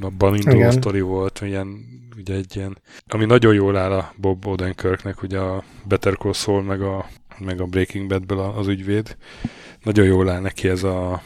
abban 0.00 0.36
induló 0.36 0.70
sztori 0.70 1.00
volt, 1.00 1.40
ilyen, 1.42 1.84
ugye 2.16 2.34
egy 2.34 2.56
ilyen, 2.56 2.78
ami 3.08 3.24
nagyon 3.24 3.54
jól 3.54 3.76
áll 3.76 3.92
a 3.92 4.12
Bob 4.16 4.46
Odenkirknek, 4.46 5.22
ugye 5.22 5.38
a 5.38 5.64
Better 5.84 6.16
Call 6.16 6.32
Saul, 6.32 6.62
meg 6.62 6.82
a, 6.82 7.08
meg 7.40 7.60
a 7.60 7.64
Breaking 7.64 8.08
Badből 8.08 8.38
az 8.38 8.66
ügyvéd. 8.66 9.16
Nagyon 9.82 10.06
jól 10.06 10.28
áll 10.28 10.40
neki 10.40 10.68
ez 10.68 10.82
a 10.82 11.22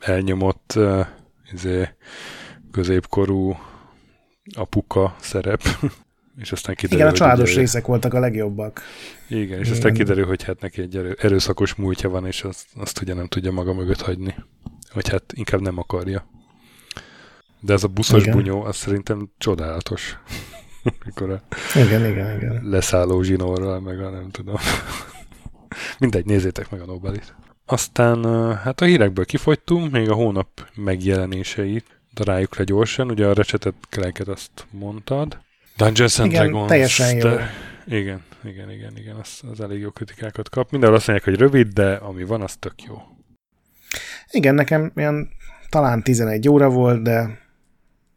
elnyomott 0.00 0.78
izé, 1.52 1.88
középkorú 2.70 3.56
apuka 4.54 5.16
szerep. 5.20 5.62
és 6.42 6.52
aztán 6.52 6.74
kiderül, 6.74 6.98
Igen, 6.98 7.12
a 7.12 7.16
családos 7.16 7.48
hogy 7.48 7.58
részek 7.58 7.86
voltak 7.86 8.14
a 8.14 8.20
legjobbak. 8.20 8.82
Igen, 9.28 9.58
és 9.58 9.70
aztán 9.70 9.94
kiderül, 9.94 10.26
hogy 10.26 10.42
hát 10.42 10.60
neki 10.60 10.80
egy 10.80 10.96
erő, 10.96 11.16
erőszakos 11.20 11.74
múltja 11.74 12.08
van, 12.08 12.26
és 12.26 12.42
azt, 12.42 12.66
azt 12.74 13.00
ugye 13.00 13.14
nem 13.14 13.26
tudja 13.26 13.52
maga 13.52 13.72
mögött 13.72 14.00
hagyni. 14.00 14.34
Vagy 14.94 15.08
hát 15.08 15.24
inkább 15.34 15.60
nem 15.60 15.78
akarja. 15.78 16.26
De 17.60 17.72
ez 17.72 17.84
a 17.84 17.88
buszos 17.88 18.22
igen. 18.22 18.36
bunyó, 18.36 18.62
az 18.62 18.76
szerintem 18.76 19.30
csodálatos. 19.38 20.18
Mikor 21.04 21.30
a 21.30 21.42
igen, 21.74 22.10
igen, 22.10 22.36
igen. 22.36 22.60
leszálló 22.64 23.22
zsinórral, 23.22 23.80
meg 23.80 24.00
a 24.00 24.10
nem 24.10 24.30
tudom. 24.30 24.56
Mindegy, 25.98 26.24
nézzétek 26.24 26.70
meg 26.70 26.80
a 26.80 26.84
Nobelit. 26.84 27.34
Aztán 27.66 28.24
hát 28.56 28.80
a 28.80 28.84
hírekből 28.84 29.24
kifogytunk, 29.24 29.92
még 29.92 30.10
a 30.10 30.14
hónap 30.14 30.68
megjelenéseit 30.74 32.00
daráljuk 32.14 32.56
le 32.56 32.64
gyorsan. 32.64 33.10
Ugye 33.10 33.26
a 33.26 33.32
recsetet 33.32 33.74
keleket 33.88 34.28
azt 34.28 34.66
mondtad. 34.70 35.38
Dungeons 35.76 36.18
and 36.18 36.30
igen, 36.30 36.46
Dragons. 36.46 36.68
teljesen 36.68 37.16
jó. 37.16 37.30
Igen, 37.86 38.22
igen, 38.44 38.70
igen, 38.70 38.96
igen, 38.96 39.16
az, 39.16 39.40
az 39.50 39.60
elég 39.60 39.80
jó 39.80 39.90
kritikákat 39.90 40.48
kap. 40.48 40.70
Mindenhol 40.70 40.98
azt 40.98 41.06
mondják, 41.06 41.28
hogy 41.28 41.38
rövid, 41.38 41.72
de 41.72 41.94
ami 41.94 42.24
van, 42.24 42.42
az 42.42 42.56
tök 42.56 42.82
jó. 42.82 43.02
Igen, 44.30 44.54
nekem 44.54 44.92
ilyen 44.96 45.30
talán 45.68 46.02
11 46.02 46.48
óra 46.48 46.68
volt, 46.68 47.02
de 47.02 47.38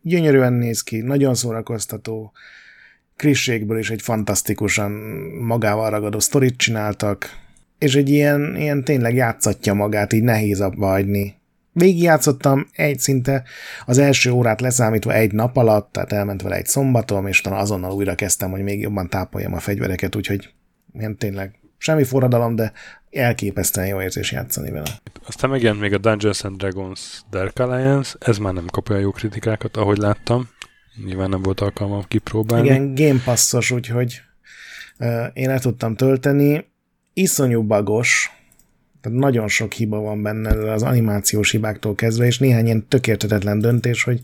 gyönyörűen 0.02 0.53
néz 0.53 0.82
ki, 0.82 1.02
nagyon 1.02 1.36
szórakoztató. 1.36 2.32
Krisségből 3.15 3.77
is 3.77 3.90
egy 3.90 4.02
fantasztikusan 4.02 4.91
magával 5.41 5.90
ragadó 5.90 6.19
sztorit 6.19 6.57
csináltak, 6.57 7.30
és 7.77 7.95
egy 7.95 8.10
ilyen, 8.10 8.56
ilyen 8.57 8.84
tényleg 8.84 9.15
játszatja 9.15 9.73
magát, 9.73 10.14
így 10.14 10.23
nehéz 10.23 10.61
abba 10.61 10.88
hagyni. 10.88 11.35
Végigjátszottam 11.72 12.68
egy 12.72 12.99
szinte 12.99 13.43
az 13.85 13.97
első 13.97 14.31
órát 14.31 14.61
leszámítva 14.61 15.14
egy 15.14 15.31
nap 15.31 15.57
alatt, 15.57 15.91
tehát 15.91 16.11
elment 16.11 16.41
vele 16.41 16.56
egy 16.56 16.65
szombatom, 16.65 17.27
és 17.27 17.41
azonnal 17.41 17.91
újra 17.91 18.15
kezdtem, 18.15 18.52
hogy 18.52 18.61
még 18.61 18.81
jobban 18.81 19.10
tápoljam 19.10 19.53
a 19.53 19.60
fegyvereket, 19.60 20.15
úgyhogy 20.15 20.49
ilyen 20.93 21.18
tényleg 21.18 21.60
semmi 21.77 22.03
forradalom, 22.03 22.56
de 22.56 22.72
elképesztően 23.11 23.88
jó 23.88 24.02
érzés 24.02 24.31
játszani 24.31 24.72
vele. 24.72 24.88
Aztán 25.27 25.49
megjelent 25.49 25.81
még 25.81 25.93
a 25.93 25.97
Dungeons 25.97 26.43
and 26.43 26.57
Dragons 26.57 27.22
Dark 27.30 27.60
Alliance, 27.60 28.15
ez 28.19 28.38
már 28.38 28.53
nem 28.53 28.65
kap 28.65 28.89
olyan 28.89 29.02
jó 29.02 29.11
kritikákat, 29.11 29.77
ahogy 29.77 29.97
láttam. 29.97 30.49
Nyilván 31.06 31.30
nem 31.30 31.41
volt 31.41 31.61
alkalmam 31.61 32.03
kipróbálni. 32.07 32.68
Igen, 32.68 32.93
Game 32.95 33.22
Passos, 33.26 33.72
úgyhogy 33.72 34.22
uh, 34.99 35.26
én 35.34 35.49
el 35.49 35.60
tudtam 35.60 35.95
tölteni. 35.95 36.73
Iszonyú 37.17 37.63
bagos, 37.63 38.31
tehát 39.01 39.17
nagyon 39.17 39.47
sok 39.47 39.73
hiba 39.73 39.99
van 39.99 40.21
benne 40.21 40.71
az 40.71 40.83
animációs 40.83 41.51
hibáktól 41.51 41.95
kezdve, 41.95 42.25
és 42.25 42.39
néhány 42.39 42.65
ilyen 42.65 42.87
tökéletetlen 42.87 43.59
döntés, 43.59 44.03
hogy 44.03 44.21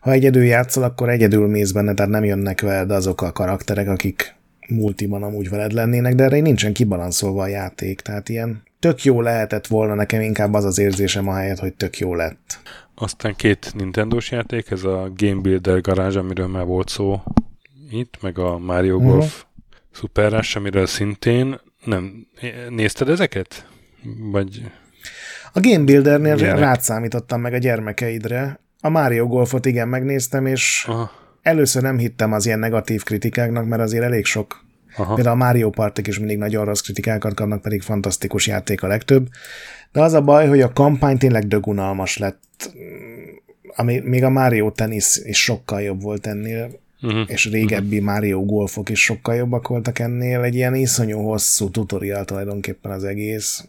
ha 0.00 0.10
egyedül 0.10 0.44
játszol, 0.44 0.82
akkor 0.82 1.08
egyedül 1.08 1.46
mész 1.46 1.70
benne, 1.70 1.94
tehát 1.94 2.10
nem 2.10 2.24
jönnek 2.24 2.60
veled 2.60 2.90
azok 2.90 3.22
a 3.22 3.32
karakterek, 3.32 3.88
akik 3.88 4.34
multiban 4.68 5.22
amúgy 5.22 5.48
veled 5.48 5.72
lennének, 5.72 6.14
de 6.14 6.24
erre 6.24 6.40
nincsen 6.40 6.72
kibalanszolva 6.72 7.42
a 7.42 7.46
játék, 7.46 8.00
tehát 8.00 8.28
ilyen 8.28 8.62
tök 8.78 9.04
jó 9.04 9.20
lehetett 9.20 9.66
volna 9.66 9.94
nekem 9.94 10.20
inkább 10.20 10.54
az 10.54 10.64
az 10.64 10.78
érzésem 10.78 11.28
a 11.28 11.34
helyet, 11.34 11.58
hogy 11.58 11.74
tök 11.74 11.98
jó 11.98 12.14
lett. 12.14 12.58
Aztán 12.94 13.34
két 13.36 13.72
Nintendo-s 13.74 14.30
játék, 14.30 14.70
ez 14.70 14.84
a 14.84 15.12
Game 15.16 15.40
Builder 15.40 15.80
Garage, 15.80 16.18
amiről 16.18 16.46
már 16.46 16.64
volt 16.64 16.88
szó 16.88 17.22
itt, 17.90 18.18
meg 18.20 18.38
a 18.38 18.58
Mario 18.58 18.96
uh-huh. 18.96 19.10
Golf 19.12 19.44
Super 19.92 20.32
Rush, 20.32 20.56
amiről 20.56 20.86
szintén 20.86 21.60
nem... 21.84 22.26
Nézted 22.68 23.08
ezeket? 23.08 23.68
Vagy... 24.30 24.62
A 25.52 25.60
Game 25.60 25.84
Buildernél 25.84 26.36
Gyerek. 26.36 26.58
rád 26.58 26.80
számítottam 26.80 27.40
meg 27.40 27.54
a 27.54 27.58
gyermekeidre. 27.58 28.60
A 28.80 28.88
Mario 28.88 29.26
Golfot 29.26 29.66
igen 29.66 29.88
megnéztem, 29.88 30.46
és 30.46 30.84
Aha. 30.88 31.10
először 31.42 31.82
nem 31.82 31.98
hittem 31.98 32.32
az 32.32 32.46
ilyen 32.46 32.58
negatív 32.58 33.02
kritikáknak, 33.02 33.66
mert 33.66 33.82
azért 33.82 34.04
elég 34.04 34.24
sok 34.24 34.66
Aha. 34.96 35.14
Például 35.14 35.40
a 35.40 35.44
Mario 35.44 35.70
Partik 35.70 36.06
is 36.06 36.18
mindig 36.18 36.38
nagyon 36.38 36.64
rossz 36.64 36.80
kritikákat 36.80 37.34
kapnak, 37.34 37.62
pedig 37.62 37.82
fantasztikus 37.82 38.46
játék 38.46 38.82
a 38.82 38.86
legtöbb. 38.86 39.28
De 39.92 40.00
az 40.02 40.12
a 40.12 40.20
baj, 40.20 40.48
hogy 40.48 40.60
a 40.60 40.72
kampány 40.72 41.18
tényleg 41.18 41.46
dögunalmas 41.46 42.18
lett. 42.18 42.72
Ami, 43.76 43.98
még 43.98 44.24
a 44.24 44.30
Mario 44.30 44.70
Tennis 44.70 45.16
is 45.22 45.42
sokkal 45.42 45.82
jobb 45.82 46.02
volt 46.02 46.26
ennél, 46.26 46.80
uh-huh. 47.02 47.22
és 47.26 47.50
régebbi 47.50 47.98
uh-huh. 47.98 48.12
Mario 48.12 48.44
Golfok 48.44 48.88
is 48.88 49.04
sokkal 49.04 49.34
jobbak 49.34 49.68
voltak 49.68 49.98
ennél. 49.98 50.42
Egy 50.42 50.54
ilyen 50.54 50.74
iszonyú 50.74 51.18
hosszú 51.18 51.70
tutorial 51.70 52.24
tulajdonképpen 52.24 52.90
az 52.90 53.04
egész 53.04 53.68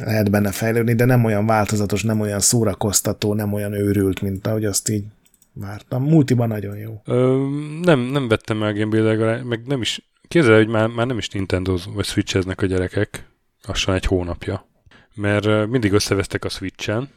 lehet 0.00 0.30
benne 0.30 0.50
fejlődni, 0.50 0.94
de 0.94 1.04
nem 1.04 1.24
olyan 1.24 1.46
változatos, 1.46 2.02
nem 2.02 2.20
olyan 2.20 2.40
szórakoztató, 2.40 3.34
nem 3.34 3.52
olyan 3.52 3.72
őrült, 3.72 4.20
mint 4.20 4.46
ahogy 4.46 4.64
azt 4.64 4.88
így 4.88 5.04
vártam. 5.52 6.02
Multiban 6.02 6.48
nagyon 6.48 6.76
jó. 6.76 7.00
Ö, 7.04 7.48
nem, 7.82 8.00
nem 8.00 8.28
vettem 8.28 8.56
meg 8.56 8.80
a 8.80 8.86
Game 8.86 9.42
meg 9.42 9.66
nem 9.66 9.80
is, 9.80 10.08
képzelj, 10.28 10.56
hogy 10.56 10.72
már, 10.72 10.88
már 10.88 11.06
nem 11.06 11.18
is 11.18 11.28
Nintendo 11.28 11.76
vagy 11.94 12.04
Switcheznek 12.04 12.62
a 12.62 12.66
gyerekek, 12.66 13.28
lassan 13.66 13.94
egy 13.94 14.04
hónapja. 14.04 14.66
Mert 15.14 15.66
mindig 15.68 15.92
összevesztek 15.92 16.44
a 16.44 16.48
Switchen, 16.48 17.08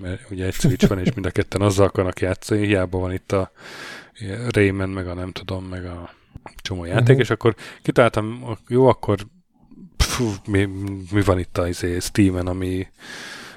mert 0.00 0.30
ugye 0.30 0.46
egy 0.46 0.52
Switch 0.52 0.88
van, 0.88 0.98
és 0.98 1.12
mind 1.14 1.26
a 1.26 1.30
ketten 1.30 1.60
azzal 1.60 1.86
akarnak 1.86 2.20
játszani, 2.20 2.66
hiába 2.66 2.98
van 2.98 3.12
itt 3.12 3.32
a 3.32 3.50
Rayman, 4.48 4.88
meg 4.88 5.08
a 5.08 5.14
nem 5.14 5.32
tudom, 5.32 5.64
meg 5.64 5.84
a 5.84 6.10
csomó 6.56 6.84
játék, 6.84 7.02
uh-huh. 7.02 7.20
és 7.20 7.30
akkor 7.30 7.54
kitaláltam, 7.82 8.56
jó, 8.68 8.86
akkor 8.86 9.18
pfú, 9.96 10.32
mi, 10.46 10.68
mi 11.12 11.22
van 11.22 11.38
itt 11.38 11.58
a 11.58 11.68
izé, 11.68 11.98
Steam-en, 11.98 12.46
ami 12.46 12.86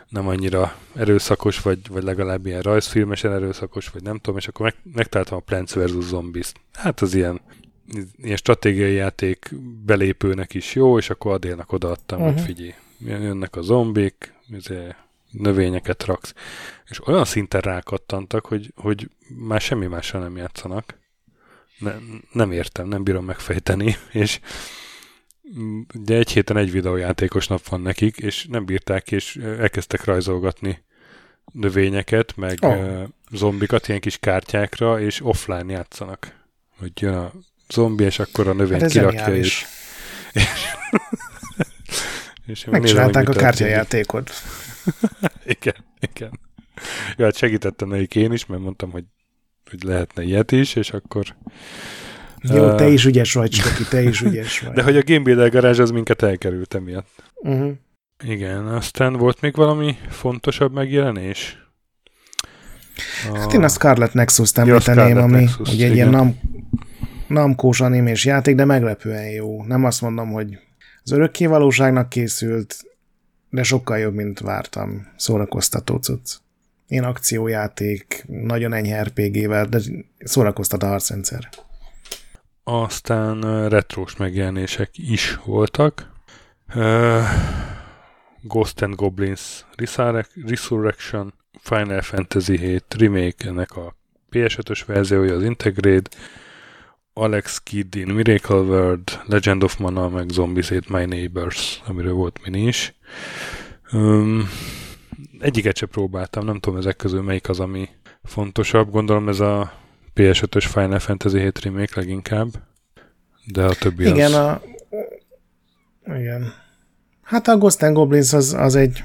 nem 0.10 0.28
annyira 0.28 0.76
erőszakos, 0.96 1.62
vagy, 1.62 1.80
vagy 1.90 2.04
legalább 2.04 2.46
ilyen 2.46 2.62
rajzfilmesen 2.62 3.34
erőszakos, 3.34 3.90
vagy 3.90 4.04
nem 4.04 4.18
tudom, 4.18 4.38
és 4.38 4.48
akkor 4.48 4.66
meg, 4.66 4.96
megtaláltam 4.96 5.38
a 5.38 5.42
Plants 5.42 5.74
vs. 5.74 6.06
Zombies. 6.06 6.52
Hát 6.74 7.02
az 7.02 7.14
ilyen, 7.14 7.42
ilyen 8.18 8.38
stratégiai 8.38 8.94
játék 8.94 9.52
belépőnek 9.86 10.54
is 10.54 10.76
jó, 10.76 10.98
és 10.98 11.10
akkor 11.10 11.34
Adélnak 11.34 11.72
odaadtam, 11.72 12.22
uh-huh. 12.22 12.36
hogy 12.36 12.46
figyelj, 12.46 12.74
jönnek 12.98 13.56
a 13.56 13.62
zombik, 13.62 14.34
izé, 14.50 14.96
növényeket 15.32 16.06
raksz, 16.06 16.34
és 16.90 17.08
olyan 17.08 17.26
szinten 17.26 17.62
rákattantak, 17.62 18.46
hogy, 18.46 18.74
hogy 18.76 19.10
már 19.28 19.62
semmi 19.62 19.86
mással 19.86 20.22
nem 20.22 20.38
játszanak. 20.38 21.00
Ne, 21.80 21.94
nem 22.32 22.52
értem, 22.52 22.88
nem 22.88 23.04
bírom 23.04 23.26
megfejteni, 23.26 23.96
és 24.12 24.40
ugye 25.94 26.18
egy 26.18 26.32
héten 26.32 26.58
egy 26.58 26.72
videójátékos 26.72 27.48
nap 27.48 27.68
van 27.68 27.82
nekik, 27.82 28.18
és 28.18 28.46
nem 28.50 28.66
bírták, 28.66 29.12
és 29.12 29.36
elkezdtek 29.36 30.04
rajzolgatni 30.04 30.84
növényeket, 31.54 32.36
meg 32.36 32.58
oh. 32.62 33.04
zombikat 33.32 33.88
ilyen 33.88 34.00
kis 34.00 34.18
kártyákra, 34.18 35.00
és 35.00 35.22
offline 35.24 35.72
játszanak. 35.72 36.40
Hogy 36.80 36.92
jön 37.02 37.14
a 37.14 37.32
zombi, 37.70 38.04
és 38.04 38.20
akkor 38.20 38.48
a 38.48 38.54
növény 38.54 38.80
hát 38.80 38.92
kirakja, 38.92 39.36
és, 39.36 39.66
és, 40.32 40.50
és 42.46 42.66
Megcsinálták 42.66 43.30
a 43.30 43.34
kártyajátékot. 43.34 44.32
igen, 45.56 45.76
igen. 46.00 46.40
Ja, 47.18 47.26
hát 47.26 47.38
segítettem 47.38 47.88
nekik 47.88 48.16
én 48.16 48.32
is, 48.32 48.46
mert 48.46 48.62
mondtam, 48.62 48.92
hogy, 48.92 49.04
hogy 49.70 49.84
lehetne 49.84 50.24
ilyet 50.24 50.52
is, 50.52 50.76
és 50.76 50.92
akkor 50.92 51.36
jó, 52.42 52.76
te 52.76 52.88
is 52.88 53.06
ügyes 53.06 53.34
vagy, 53.34 53.50
Csoki, 53.50 53.84
te 53.90 54.02
is 54.02 54.22
ügyes 54.22 54.60
vagy. 54.60 54.74
De 54.74 54.84
hogy 54.84 54.98
a 54.98 55.04
Game 55.06 55.20
Builder 55.20 55.50
garázs 55.50 55.80
az 55.80 55.92
minket 55.92 56.22
elkerült 56.22 56.74
emiatt. 56.74 57.24
Uh-huh. 57.36 57.72
Igen, 58.24 58.68
aztán 58.68 59.14
volt 59.14 59.42
még 59.42 59.56
valami 59.56 59.98
fontosabb 60.10 60.74
megjelenés? 60.74 61.58
A... 63.32 63.38
Hát 63.38 63.54
én 63.54 63.64
a 63.64 63.68
Scarlet 63.68 64.14
Nexus-t 64.14 64.58
említeném, 64.58 65.18
ja, 65.18 65.24
ami 65.24 65.40
Nexus, 65.40 65.74
ugye 65.74 65.86
egy 65.86 65.94
ilyen 65.96 66.10
nam, 66.10 66.40
namkós 67.28 67.82
animés 67.82 68.26
játék, 68.26 68.56
de 68.56 68.66
meglepően 68.66 69.30
jó. 69.30 69.64
Nem 69.64 69.84
azt 69.84 70.02
mondom, 70.02 70.32
hogy 70.32 70.58
az 71.04 71.12
örökké 71.12 71.46
valóságnak 71.46 72.10
készült, 72.10 72.76
de 73.52 73.64
sokkal 73.64 73.98
jobb, 73.98 74.14
mint 74.14 74.40
vártam. 74.40 75.08
Szórakoztató 75.16 75.98
cucc. 75.98 76.36
Én 76.88 77.04
akciójáték, 77.04 78.24
nagyon 78.28 78.74
enyhe 78.74 79.04
RPG-vel, 79.04 79.66
de 79.66 79.80
szórakoztat 80.20 80.84
a 80.84 80.88
harcrendszer. 80.88 81.50
Aztán 82.64 83.70
retrós 83.70 84.16
megjelenések 84.16 84.90
is 84.94 85.40
voltak. 85.46 86.12
Uh, 86.76 87.24
Ghost 88.42 88.82
and 88.82 88.96
Goblins 88.96 89.66
Resurrection, 90.46 91.34
Final 91.62 92.02
Fantasy 92.02 92.58
7 92.58 92.84
Remake, 92.98 93.48
ennek 93.48 93.76
a 93.76 93.96
PS5-ös 94.32 94.84
verziója, 94.86 95.36
az 95.36 95.44
Integrate, 95.44 96.10
Alex 97.14 97.60
Kidd 97.60 97.96
in 97.96 98.08
Miracle 98.08 98.62
World, 98.62 99.20
Legend 99.26 99.64
of 99.64 99.78
Mana, 99.78 100.10
meg 100.10 100.30
Zombies 100.30 100.72
Ate 100.72 100.98
My 100.98 101.06
Neighbors, 101.06 101.82
amiről 101.86 102.14
volt 102.14 102.40
mini 102.44 102.68
is. 102.68 102.94
Um, 103.92 104.50
egyiket 105.40 105.78
se 105.78 105.86
próbáltam, 105.86 106.46
nem 106.46 106.60
tudom 106.60 106.80
ezek 106.80 106.96
közül 106.96 107.22
melyik 107.22 107.50
az, 107.50 107.60
ami 107.60 107.90
fontosabb. 108.24 108.92
Gondolom 108.92 109.30
ez 109.30 109.40
a 109.40 109.74
PS5-ös 110.16 110.66
Final 110.72 111.00
Fantasy 111.00 111.40
7 111.40 111.60
remake 111.60 111.94
leginkább, 111.96 112.48
de 113.46 113.64
a 113.64 113.74
többi 113.74 114.08
igen, 114.08 114.34
az... 114.34 114.34
A... 114.34 114.62
Igen. 116.06 116.54
Hát 117.22 117.48
a 117.48 117.58
Ghost 117.58 117.84
and 117.84 117.96
Goblins 117.96 118.34
az, 118.34 118.54
az 118.54 118.76
egy 118.76 119.04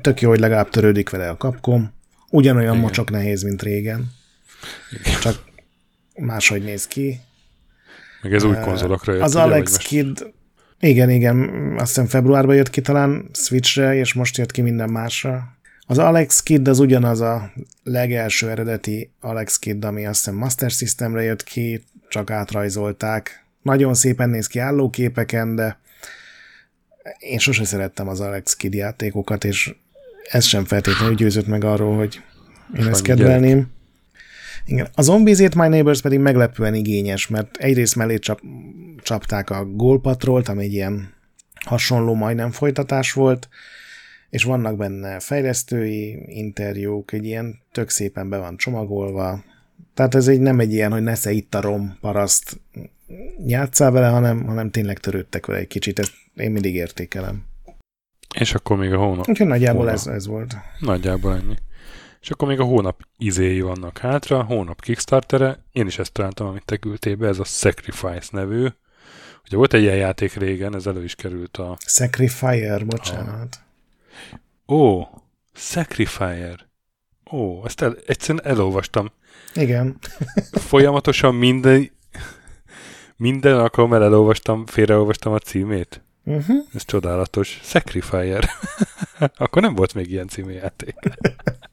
tök 0.00 0.20
jó, 0.20 0.28
hogy 0.28 0.38
legalább 0.38 0.68
törődik 0.68 1.10
vele 1.10 1.28
a 1.28 1.36
Capcom. 1.36 1.92
Ugyanolyan 2.30 2.70
igen. 2.70 2.84
mocsok 2.84 3.10
nehéz, 3.10 3.42
mint 3.42 3.62
régen. 3.62 4.12
Igen. 4.90 5.20
Csak 5.20 5.44
máshogy 6.16 6.62
néz 6.62 6.86
ki. 6.86 7.20
Meg 8.22 8.34
ez 8.34 8.44
új 8.44 8.56
konzolokra 8.64 9.12
jött. 9.12 9.22
Az 9.22 9.34
ugye, 9.34 9.42
Alex 9.42 9.70
most... 9.70 9.86
Kidd, 9.86 10.22
igen, 10.80 11.10
igen, 11.10 11.48
azt 11.78 11.86
hiszem 11.86 12.06
februárban 12.06 12.54
jött 12.54 12.70
ki 12.70 12.80
talán 12.80 13.28
Switchre, 13.32 13.94
és 13.94 14.14
most 14.14 14.36
jött 14.36 14.50
ki 14.50 14.60
minden 14.60 14.90
másra. 14.90 15.56
Az 15.86 15.98
Alex 15.98 16.42
Kidd 16.42 16.68
az 16.68 16.78
ugyanaz 16.78 17.20
a 17.20 17.52
legelső 17.82 18.50
eredeti 18.50 19.10
Alex 19.20 19.58
Kidd, 19.58 19.84
ami 19.84 20.06
azt 20.06 20.24
hiszem 20.24 20.38
Master 20.38 20.70
Systemre 20.70 21.22
jött 21.22 21.44
ki, 21.44 21.84
csak 22.08 22.30
átrajzolták. 22.30 23.44
Nagyon 23.62 23.94
szépen 23.94 24.30
néz 24.30 24.46
ki 24.46 24.58
állóképeken, 24.58 25.54
de 25.54 25.78
én 27.18 27.38
sose 27.38 27.64
szerettem 27.64 28.08
az 28.08 28.20
Alex 28.20 28.56
Kidd 28.56 28.74
játékokat, 28.74 29.44
és 29.44 29.74
ez 30.30 30.44
sem 30.44 30.64
feltétlenül 30.64 31.14
győzött 31.14 31.46
meg 31.46 31.64
arról, 31.64 31.96
hogy 31.96 32.22
én 32.78 32.86
ezt 32.86 33.02
kedvelném. 33.02 33.74
Igen. 34.66 34.88
A 34.94 35.02
Zombies 35.02 35.40
Ate 35.40 35.62
My 35.62 35.68
Neighbors 35.68 36.00
pedig 36.00 36.18
meglepően 36.18 36.74
igényes, 36.74 37.28
mert 37.28 37.56
egyrészt 37.56 37.96
mellé 37.96 38.18
csap, 38.18 38.40
csapták 39.02 39.50
a 39.50 39.64
Goal 39.64 40.00
Patrolt, 40.00 40.48
ami 40.48 40.64
egy 40.64 40.72
ilyen 40.72 41.14
hasonló 41.64 42.14
majdnem 42.14 42.50
folytatás 42.50 43.12
volt, 43.12 43.48
és 44.30 44.44
vannak 44.44 44.76
benne 44.76 45.20
fejlesztői 45.20 46.22
interjúk, 46.26 47.12
egy 47.12 47.24
ilyen 47.24 47.60
tök 47.72 47.88
szépen 47.88 48.28
be 48.28 48.38
van 48.38 48.56
csomagolva, 48.56 49.44
tehát 49.94 50.14
ez 50.14 50.28
egy 50.28 50.40
nem 50.40 50.60
egy 50.60 50.72
ilyen, 50.72 50.92
hogy 50.92 51.02
nesze 51.02 51.30
itt 51.30 51.54
a 51.54 51.60
rom 51.60 51.96
paraszt 52.00 52.60
játszál 53.46 53.90
vele, 53.90 54.08
hanem, 54.08 54.44
hanem 54.44 54.70
tényleg 54.70 54.98
törődtek 54.98 55.46
vele 55.46 55.58
egy 55.58 55.66
kicsit, 55.66 55.98
ezt 55.98 56.12
én 56.36 56.50
mindig 56.50 56.74
értékelem. 56.74 57.44
És 58.34 58.54
akkor 58.54 58.76
még 58.76 58.92
a 58.92 58.98
hónap. 58.98 59.28
Úgyhogy 59.28 59.46
nagyjából 59.46 59.90
ez, 59.90 60.06
ez 60.06 60.26
volt. 60.26 60.56
Nagyjából 60.78 61.34
ennyi. 61.34 61.54
És 62.20 62.30
akkor 62.30 62.48
még 62.48 62.60
a 62.60 62.64
hónap 62.64 63.02
izéi 63.18 63.60
vannak 63.60 63.98
hátra, 63.98 64.42
hónap 64.42 64.80
Kickstartere, 64.80 65.64
én 65.72 65.86
is 65.86 65.98
ezt 65.98 66.12
találtam, 66.12 66.46
amit 66.46 66.64
te 66.64 66.76
küldtél 66.76 67.16
be, 67.16 67.28
ez 67.28 67.38
a 67.38 67.44
Sacrifice 67.44 68.28
nevű. 68.30 68.66
Ugye 69.46 69.56
volt 69.56 69.74
egy 69.74 69.82
ilyen 69.82 69.96
játék 69.96 70.34
régen, 70.34 70.74
ez 70.74 70.86
elő 70.86 71.04
is 71.04 71.14
került 71.14 71.56
a... 71.56 71.76
Sacrifier, 71.86 72.86
bocsánat. 72.86 73.58
Ó, 74.68 75.02
Sacrifier. 75.52 76.66
Ó, 77.30 77.64
ezt 77.64 77.82
el, 77.82 77.96
egyszerűen 78.06 78.44
elolvastam. 78.44 79.12
Igen. 79.54 79.98
Folyamatosan 80.70 81.34
minden 81.34 81.90
minden 83.16 83.58
alkalommal 83.58 84.02
elolvastam, 84.02 84.66
félreolvastam 84.66 85.32
a 85.32 85.38
címét. 85.38 86.02
Uh-huh. 86.24 86.56
Ez 86.74 86.84
csodálatos. 86.84 87.60
Sacrifier. 87.62 88.48
Akkor 89.36 89.62
nem 89.62 89.74
volt 89.74 89.94
még 89.94 90.10
ilyen 90.10 90.28
című 90.28 90.52
játék. 90.52 90.94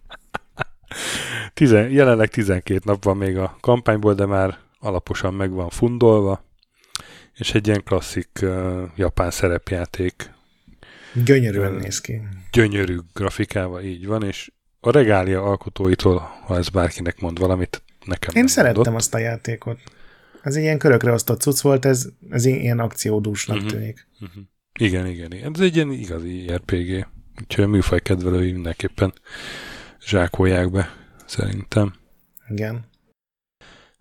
Tizen, 1.53 1.90
jelenleg 1.90 2.30
12 2.30 2.80
nap 2.84 3.03
van 3.03 3.18
még 3.18 3.38
a 3.38 3.57
kampányból, 3.60 4.14
de 4.14 4.26
már 4.26 4.57
alaposan 4.80 5.34
meg 5.34 5.52
van 5.52 5.70
fundolva, 5.70 6.45
és 7.34 7.53
egy 7.53 7.68
ilyen 7.68 7.84
klasszik 7.84 8.30
uh, 8.41 8.82
japán 8.95 9.32
szerepjáték. 9.32 10.32
Gyönyörűen 11.26 11.74
uh, 11.74 11.82
néz 11.82 12.02
ki. 12.02 12.22
Gyönyörű 12.52 12.98
grafikával, 13.14 13.82
így 13.82 14.06
van, 14.06 14.24
és 14.24 14.52
a 14.80 14.91
regália 14.91 15.44
alkotóitól, 15.44 16.18
ha 16.45 16.57
ez 16.57 16.70
bárkinek 16.70 17.20
mond 17.20 17.40
valamit, 17.40 17.84
nekem 18.06 18.36
Én 18.36 18.48
szerettem 18.48 18.76
mondott. 18.76 18.95
azt 18.95 19.14
a 19.14 19.18
játékot. 19.18 19.80
Ez 20.41 20.56
egy 20.56 20.61
ilyen 20.61 20.78
körökre 20.78 21.11
osztott 21.11 21.41
cucc 21.41 21.61
volt, 21.61 21.86
ez, 21.86 22.07
ez 22.30 22.45
ilyen 22.45 22.80
akciódúsnak 22.80 23.56
uh-huh. 23.56 23.72
tűnik. 23.72 24.07
Uh-huh. 24.20 24.44
Igen, 24.80 25.07
igen, 25.07 25.32
igen. 25.34 25.53
Ez 25.53 25.60
egy 25.60 25.76
ilyen 25.76 25.91
igazi 25.91 26.52
RPG. 26.53 27.07
Úgyhogy 27.41 27.64
a 27.64 27.68
műfaj 27.68 28.02
kedvelői 28.02 28.52
mindenképpen 28.52 29.14
zsákolják 30.06 30.72
be, 30.72 30.90
szerintem. 31.26 31.94
Igen. 32.50 32.86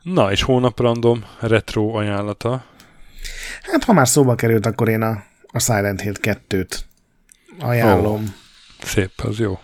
Na, 0.03 0.31
és 0.31 0.43
hónap 0.43 0.81
random 0.81 1.25
retro 1.41 1.97
ajánlata. 1.97 2.65
Hát, 3.63 3.85
ha 3.85 3.93
már 3.93 4.09
szóba 4.09 4.35
került, 4.35 4.67
akkor 4.67 4.89
én 4.89 5.03
a, 5.03 5.23
a 5.47 5.59
Silent 5.59 6.01
Hill 6.01 6.15
2-t 6.21 6.79
ajánlom. 7.59 8.23
Oh, 8.23 8.85
szép, 8.85 9.11
az 9.17 9.39
jó. 9.39 9.59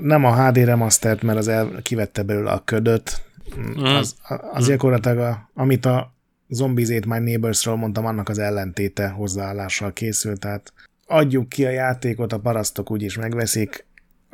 Nem 0.00 0.24
a 0.24 0.46
HD 0.46 0.56
remastert, 0.56 1.22
mert 1.22 1.38
az 1.38 1.48
el, 1.48 1.70
kivette 1.82 2.22
belőle 2.22 2.50
a 2.50 2.64
ködöt. 2.64 3.22
Mm. 3.58 3.84
Az, 3.84 4.16
az 4.52 4.64
mm. 4.64 4.68
gyakorlatilag, 4.68 5.18
a, 5.18 5.50
amit 5.54 5.86
a 5.86 6.14
Zombies 6.48 6.88
Ate 6.88 7.06
My 7.06 7.18
Neighbors-ról 7.18 7.76
mondtam, 7.76 8.06
annak 8.06 8.28
az 8.28 8.38
ellentéte 8.38 9.08
hozzáállással 9.08 9.92
készült, 9.92 10.40
tehát 10.40 10.72
adjuk 11.06 11.48
ki 11.48 11.66
a 11.66 11.70
játékot, 11.70 12.32
a 12.32 12.38
parasztok 12.38 12.90
úgyis 12.90 13.16
megveszik, 13.16 13.86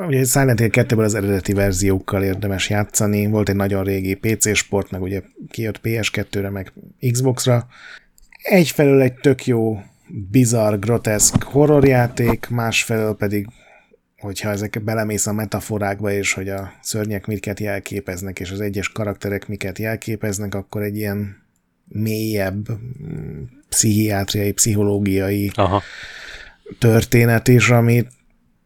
ugye 0.06 0.24
Silent 0.24 0.58
Hill 0.58 0.68
2-ből 0.72 1.04
az 1.04 1.14
eredeti 1.14 1.52
verziókkal 1.52 2.22
érdemes 2.22 2.70
játszani. 2.70 3.26
Volt 3.26 3.48
egy 3.48 3.56
nagyon 3.56 3.84
régi 3.84 4.14
PC 4.14 4.56
sport, 4.56 4.90
meg 4.90 5.02
ugye 5.02 5.22
kijött 5.50 5.80
PS2-re, 5.82 6.50
meg 6.50 6.72
Xbox-ra. 7.10 7.66
Egyfelől 8.42 9.00
egy 9.00 9.14
tök 9.14 9.46
jó, 9.46 9.82
bizarr, 10.30 10.78
groteszk 10.78 11.42
horrorjáték, 11.42 12.48
másfelől 12.48 13.16
pedig 13.16 13.46
hogyha 14.18 14.50
ezek 14.50 14.82
belemész 14.84 15.26
a 15.26 15.32
metaforákba, 15.32 16.10
és 16.10 16.32
hogy 16.32 16.48
a 16.48 16.72
szörnyek 16.80 17.26
miket 17.26 17.60
jelképeznek, 17.60 18.40
és 18.40 18.50
az 18.50 18.60
egyes 18.60 18.88
karakterek 18.88 19.48
miket 19.48 19.78
jelképeznek, 19.78 20.54
akkor 20.54 20.82
egy 20.82 20.96
ilyen 20.96 21.36
mélyebb 21.88 22.66
pszichiátriai, 23.68 24.52
pszichológiai 24.52 25.50
Aha. 25.54 25.82
történet 26.78 27.48
is, 27.48 27.70
amit 27.70 28.08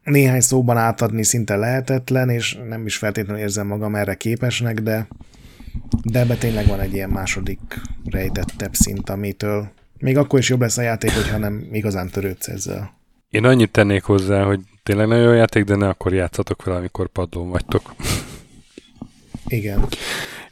néhány 0.04 0.40
szóban 0.40 0.76
átadni 0.76 1.24
szinte 1.24 1.56
lehetetlen, 1.56 2.30
és 2.30 2.58
nem 2.68 2.86
is 2.86 2.96
feltétlenül 2.96 3.42
érzem 3.42 3.66
magam 3.66 3.94
erre 3.94 4.14
képesnek, 4.14 4.80
de, 4.80 5.06
de 6.02 6.18
ebbe 6.18 6.36
tényleg 6.36 6.66
van 6.66 6.80
egy 6.80 6.92
ilyen 6.92 7.10
második 7.10 7.60
rejtettebb 8.04 8.74
szint, 8.74 9.10
amitől 9.10 9.72
még 9.98 10.16
akkor 10.16 10.38
is 10.38 10.48
jobb 10.48 10.60
lesz 10.60 10.78
a 10.78 10.82
játék, 10.82 11.10
hogyha 11.10 11.38
nem 11.38 11.68
igazán 11.72 12.08
törődsz 12.08 12.48
ezzel. 12.48 12.94
Én 13.28 13.44
annyit 13.44 13.70
tennék 13.70 14.02
hozzá, 14.02 14.42
hogy 14.42 14.60
tényleg 14.82 15.06
nagyon 15.06 15.24
jó 15.24 15.32
játék, 15.32 15.64
de 15.64 15.76
ne 15.76 15.88
akkor 15.88 16.12
játszatok 16.14 16.64
vele, 16.64 16.78
amikor 16.78 17.08
padlón 17.08 17.48
vagytok. 17.48 17.94
Igen. 19.46 19.88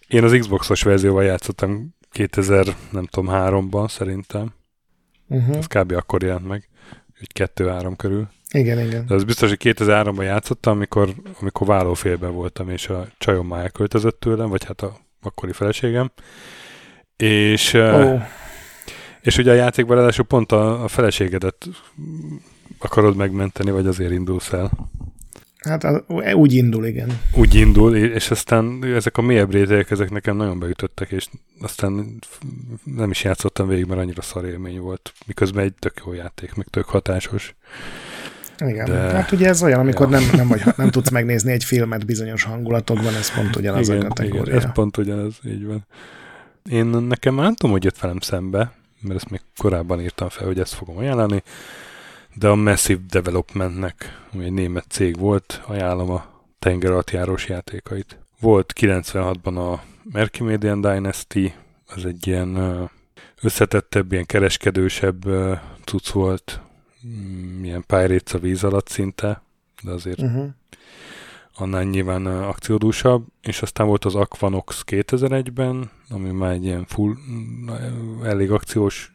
Én 0.09 0.25
az 0.25 0.37
Xboxos 0.39 0.83
verzióval 0.83 1.25
játszottam 1.25 1.95
2000, 2.11 2.77
nem 2.91 3.07
tudom, 3.07 3.29
háromban 3.29 3.89
szerintem. 3.89 4.53
Uh-huh. 5.29 5.57
Ez 5.57 5.67
kb. 5.67 5.93
akkor 5.93 6.23
jelent 6.23 6.49
meg, 6.49 6.69
hogy 7.19 7.33
kettő-három 7.33 7.97
körül. 7.97 8.29
Igen, 8.53 8.81
igen. 8.81 9.07
De 9.07 9.15
az 9.15 9.25
biztos, 9.25 9.49
hogy 9.49 9.61
2003-ban 9.63 10.23
játszottam, 10.23 10.73
amikor, 10.73 11.15
amikor 11.41 11.67
vállófélben 11.67 12.33
voltam, 12.33 12.69
és 12.69 12.89
a 12.89 13.07
csajom 13.19 13.47
már 13.47 13.61
elköltözött 13.61 14.21
tőlem, 14.21 14.49
vagy 14.49 14.65
hát 14.65 14.81
a 14.81 14.97
akkori 15.23 15.53
feleségem. 15.53 16.11
És, 17.17 17.75
oh. 17.75 18.23
és 19.21 19.39
ugye 19.39 19.51
a 19.51 19.55
játékban 19.55 19.97
ráadásul 19.97 20.25
pont 20.25 20.53
a, 20.53 20.85
a 20.85 20.89
feleségedet 20.89 21.69
akarod 22.79 23.17
megmenteni, 23.17 23.71
vagy 23.71 23.87
azért 23.87 24.13
indulsz 24.13 24.53
el. 24.53 24.71
Hát 25.59 26.05
úgy 26.35 26.53
indul, 26.53 26.87
igen. 26.87 27.21
Úgy 27.37 27.55
indul, 27.55 27.97
és 27.97 28.31
aztán 28.31 28.85
ezek 28.85 29.17
a 29.17 29.23
mélyebb 29.23 29.53
rétegek, 29.53 29.91
ezek 29.91 30.11
nekem 30.11 30.37
nagyon 30.37 30.59
beütöttek, 30.59 31.11
és 31.11 31.27
aztán 31.61 32.19
nem 32.85 33.11
is 33.11 33.25
játszottam 33.25 33.69
végig, 33.69 33.87
mert 33.87 34.01
annyira 34.01 34.23
szar 34.23 34.45
élmény 34.45 34.81
volt. 34.81 35.13
Miközben 35.27 35.65
egy 35.65 35.75
tök 35.75 36.03
jó 36.07 36.13
játék, 36.13 36.55
meg 36.55 36.67
tök 36.71 36.85
hatásos. 36.85 37.55
Igen, 38.69 38.85
De... 38.85 38.95
hát 38.95 39.33
ugye 39.33 39.49
ez 39.49 39.63
olyan, 39.63 39.79
amikor 39.79 40.11
ja. 40.11 40.19
nem, 40.19 40.29
nem, 40.33 40.49
vagy, 40.49 40.63
nem 40.77 40.91
tudsz 40.91 41.11
megnézni 41.11 41.53
egy 41.53 41.65
filmet 41.65 42.07
bizonyos 42.07 42.43
hangulatokban, 42.43 43.15
ez 43.15 43.35
pont 43.35 43.57
ugyanaz 43.57 43.89
igen, 43.89 44.01
a 44.01 44.09
kategória. 44.09 44.43
Igen, 44.43 44.57
ez 44.57 44.73
pont 44.73 44.97
ugyanaz, 44.97 45.35
így 45.45 45.67
van. 45.67 45.87
Én 46.71 46.87
nekem 46.87 47.35
már 47.35 47.45
nem 47.45 47.55
tudom, 47.55 47.73
hogy 47.73 47.85
jött 47.85 47.99
velem 47.99 48.21
szembe, 48.21 48.73
mert 49.01 49.15
ezt 49.15 49.31
még 49.31 49.41
korábban 49.57 50.01
írtam 50.01 50.29
fel, 50.29 50.47
hogy 50.47 50.59
ezt 50.59 50.75
fogom 50.75 50.97
ajánlani, 50.97 51.43
de 52.35 52.49
a 52.49 52.55
Massive 52.55 53.01
Developmentnek, 53.11 54.21
ami 54.33 54.45
egy 54.45 54.53
német 54.53 54.85
cég 54.89 55.19
volt, 55.19 55.63
ajánlom 55.67 56.11
a 56.11 56.25
tengeralattjárós 56.59 57.49
játékait. 57.49 58.19
Volt 58.41 58.73
96-ban 58.81 59.73
a 59.73 59.83
Mercimedian 60.13 60.81
Dynasty, 60.81 61.55
az 61.87 62.05
egy 62.05 62.27
ilyen 62.27 62.59
összetettebb, 63.43 64.13
ilyen 64.13 64.27
kereskedősebb 64.27 65.25
cucc 65.85 66.09
volt, 66.09 66.61
mm, 67.07 67.65
ilyen 67.65 67.85
Pirates 67.87 68.35
a 68.35 68.39
víz 68.39 68.65
alatt 68.65 68.89
szinte, 68.89 69.43
de 69.83 69.91
azért 69.91 70.21
uh-huh. 70.21 70.49
annál 71.55 71.85
nyilván 71.85 72.27
akciódúsabb, 72.27 73.27
és 73.43 73.63
aztán 73.63 73.87
volt 73.87 74.05
az 74.05 74.15
Aquanox 74.15 74.85
2001-ben, 74.87 75.91
ami 76.09 76.31
már 76.31 76.53
egy 76.53 76.65
ilyen 76.65 76.85
full, 76.87 77.15
elég 78.23 78.51
akciós 78.51 79.15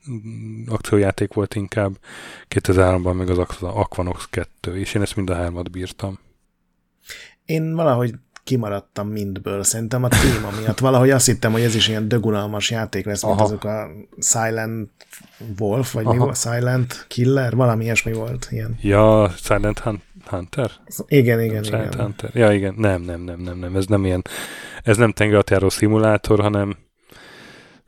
akciójáték 0.67 1.33
volt 1.33 1.55
inkább, 1.55 1.99
2003-ban 2.49 3.15
meg 3.15 3.29
az 3.29 3.37
Aquanox 3.61 4.27
2, 4.29 4.77
és 4.77 4.93
én 4.93 5.01
ezt 5.01 5.15
mind 5.15 5.29
a 5.29 5.35
hármat 5.35 5.71
bírtam. 5.71 6.19
Én 7.45 7.75
valahogy 7.75 8.13
kimaradtam 8.47 9.07
mindből. 9.07 9.63
Szerintem 9.63 10.03
a 10.03 10.07
téma 10.07 10.49
miatt. 10.59 10.79
Valahogy 10.79 11.09
azt 11.09 11.25
hittem, 11.25 11.51
hogy 11.51 11.61
ez 11.61 11.75
is 11.75 11.87
ilyen 11.87 12.07
dögunalmas 12.07 12.71
játék 12.71 13.05
lesz, 13.05 13.23
mint 13.23 13.35
Aha. 13.35 13.43
azok 13.43 13.63
a 13.63 13.87
Silent 14.19 14.89
Wolf, 15.59 15.93
vagy 15.93 16.05
Aha. 16.05 16.13
mi 16.13 16.19
volt? 16.19 16.37
Silent 16.37 17.05
Killer? 17.07 17.55
Valami 17.55 17.83
ilyesmi 17.83 18.13
volt. 18.13 18.47
Ilyen. 18.51 18.77
Ja, 18.81 19.31
Silent 19.35 19.79
Hunt. 19.79 20.01
Hunter? 20.29 20.71
Igen, 21.07 21.41
igen, 21.41 21.65
nem, 21.69 21.81
igen. 21.81 21.99
Hunter. 21.99 22.29
Ja, 22.33 22.51
igen. 22.51 22.73
Nem, 22.77 23.01
nem, 23.01 23.21
nem, 23.21 23.39
nem, 23.39 23.57
nem. 23.57 23.75
Ez 23.75 23.85
nem 23.85 24.05
ilyen, 24.05 24.21
ez 24.83 24.97
nem 24.97 25.11
tengeralattjáró 25.11 25.69
szimulátor, 25.69 26.39
hanem 26.39 26.77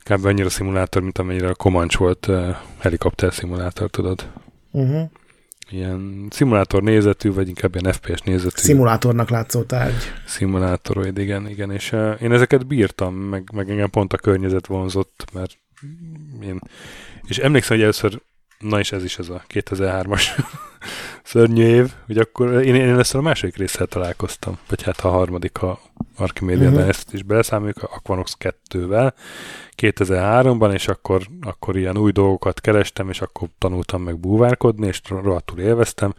kb. 0.04 0.26
annyira 0.26 0.50
szimulátor, 0.50 1.02
mint 1.02 1.18
amennyire 1.18 1.50
a 1.50 1.56
Comanche 1.56 1.98
volt 1.98 2.28
uh, 2.28 2.56
helikopter 2.80 3.34
szimulátor, 3.34 3.90
tudod? 3.90 4.32
Uh-huh. 4.72 5.10
Ilyen 5.70 6.28
szimulátor 6.30 6.84
nézetű, 6.84 7.34
vagy 7.34 7.48
inkább 7.48 7.76
ilyen 7.76 7.94
FPS 7.94 8.22
nézetű. 8.22 8.62
Szimulátornak 8.62 9.30
látszó 9.30 9.62
tárgy. 9.62 10.14
Szimulátoroid, 10.26 11.18
igen, 11.18 11.50
igen. 11.50 11.72
És 11.72 11.92
uh, 11.92 12.22
én 12.22 12.32
ezeket 12.32 12.68
bírtam, 12.68 13.16
meg, 13.16 13.50
meg 13.54 13.70
engem 13.70 13.90
pont 13.90 14.14
a 14.14 14.18
környezet 14.18 14.68
vonzott, 14.68 15.26
mert 15.34 15.58
én... 16.42 16.60
És 17.28 17.38
emlékszem, 17.38 17.76
hogy 17.76 17.84
először 17.84 18.22
Na 18.60 18.80
és 18.80 18.92
ez 18.92 19.04
is 19.04 19.18
ez 19.18 19.30
a 19.30 19.44
2003-as 19.54 20.24
szörnyű 21.30 21.64
év, 21.64 21.92
hogy 22.06 22.18
akkor 22.18 22.64
én, 22.64 22.76
én 22.76 23.00
ezt 23.00 23.16
a 23.16 23.22
második 23.22 23.56
résszel 23.58 23.88
találkoztam, 23.88 24.58
vagy 24.68 24.84
hát 24.84 25.00
a 25.00 25.10
harmadik, 25.10 25.62
a 25.62 25.80
Archimedia 26.18 26.70
uh-huh. 26.70 26.88
ezt 26.88 27.14
is 27.14 27.24
beleszámoljuk, 27.24 27.84
a 27.84 27.90
Aquanox 27.96 28.38
2-vel 28.40 29.14
2003-ban, 29.78 30.74
és 30.74 30.88
akkor, 30.88 31.22
akkor 31.42 31.78
ilyen 31.78 31.98
új 31.98 32.12
dolgokat 32.12 32.62
kerestem, 32.62 33.10
és 33.10 33.22
akkor 33.22 33.48
tanultam 33.58 34.02
meg 34.02 34.18
búvárkodni, 34.18 34.88
és 34.88 35.02
rohadtul 35.08 35.60
élveztem, 35.60 36.14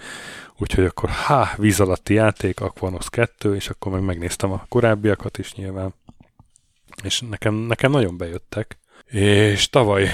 úgyhogy 0.59 0.85
akkor 0.85 1.09
há, 1.09 1.55
víz 1.57 1.81
alatti 1.81 2.15
játék, 2.15 2.61
Aquanox 2.61 3.09
2, 3.09 3.55
és 3.55 3.69
akkor 3.69 3.93
meg 3.93 4.03
megnéztem 4.03 4.53
a 4.53 4.65
korábbiakat 4.69 5.39
is 5.39 5.55
nyilván, 5.55 5.95
és 7.03 7.21
nekem, 7.21 7.55
nekem 7.55 7.91
nagyon 7.91 8.17
bejöttek. 8.17 8.79
És 9.07 9.69
tavaly 9.69 10.09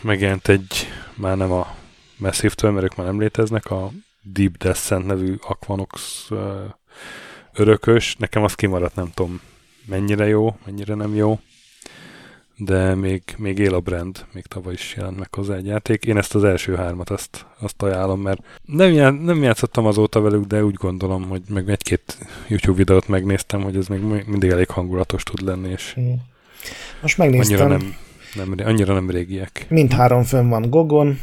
megjelent 0.00 0.48
egy 0.48 0.88
már 1.14 1.36
nem 1.36 1.52
a 1.52 1.74
Massive-től, 2.16 2.70
mert 2.70 2.84
ők 2.84 2.96
már 2.96 3.06
nem 3.06 3.20
léteznek, 3.20 3.70
a 3.70 3.90
Deep 4.32 4.56
Descent 4.56 5.06
nevű 5.06 5.34
Aquanox 5.40 6.28
örökös. 7.54 8.16
Nekem 8.18 8.42
az 8.42 8.54
kimaradt, 8.54 8.94
nem 8.94 9.10
tudom 9.14 9.40
mennyire 9.86 10.26
jó, 10.26 10.56
mennyire 10.64 10.94
nem 10.94 11.14
jó, 11.14 11.40
de 12.56 12.94
még, 12.94 13.22
még 13.36 13.58
él 13.58 13.74
a 13.74 13.80
brand, 13.80 14.24
még 14.32 14.46
tavaly 14.46 14.72
is 14.72 14.94
jelent 14.96 15.18
meg 15.18 15.34
hozzá 15.34 15.54
egy 15.54 15.66
játék. 15.66 16.04
Én 16.04 16.16
ezt 16.16 16.34
az 16.34 16.44
első 16.44 16.74
hármat 16.74 17.10
azt, 17.10 17.46
azt 17.58 17.82
ajánlom, 17.82 18.20
mert 18.20 18.40
nem, 18.64 18.92
já, 18.92 19.10
nem 19.10 19.42
játszottam 19.42 19.86
azóta 19.86 20.20
velük, 20.20 20.44
de 20.44 20.64
úgy 20.64 20.74
gondolom, 20.74 21.28
hogy 21.28 21.42
meg 21.48 21.70
egy-két 21.70 22.18
YouTube 22.46 22.76
videót 22.76 23.08
megnéztem, 23.08 23.62
hogy 23.62 23.76
ez 23.76 23.86
még 23.86 24.00
mindig 24.26 24.50
elég 24.50 24.68
hangulatos 24.68 25.22
tud 25.22 25.42
lenni, 25.42 25.68
és 25.68 25.96
Most 27.00 27.18
megnéztem. 27.18 27.60
Annyira 27.60 27.76
nem, 27.76 27.96
nem, 28.34 28.66
annyira 28.66 28.94
nem 28.94 29.10
régiek. 29.10 29.66
Mindhárom 29.68 30.22
fönn 30.22 30.48
van 30.48 30.70
Gogon, 30.70 31.20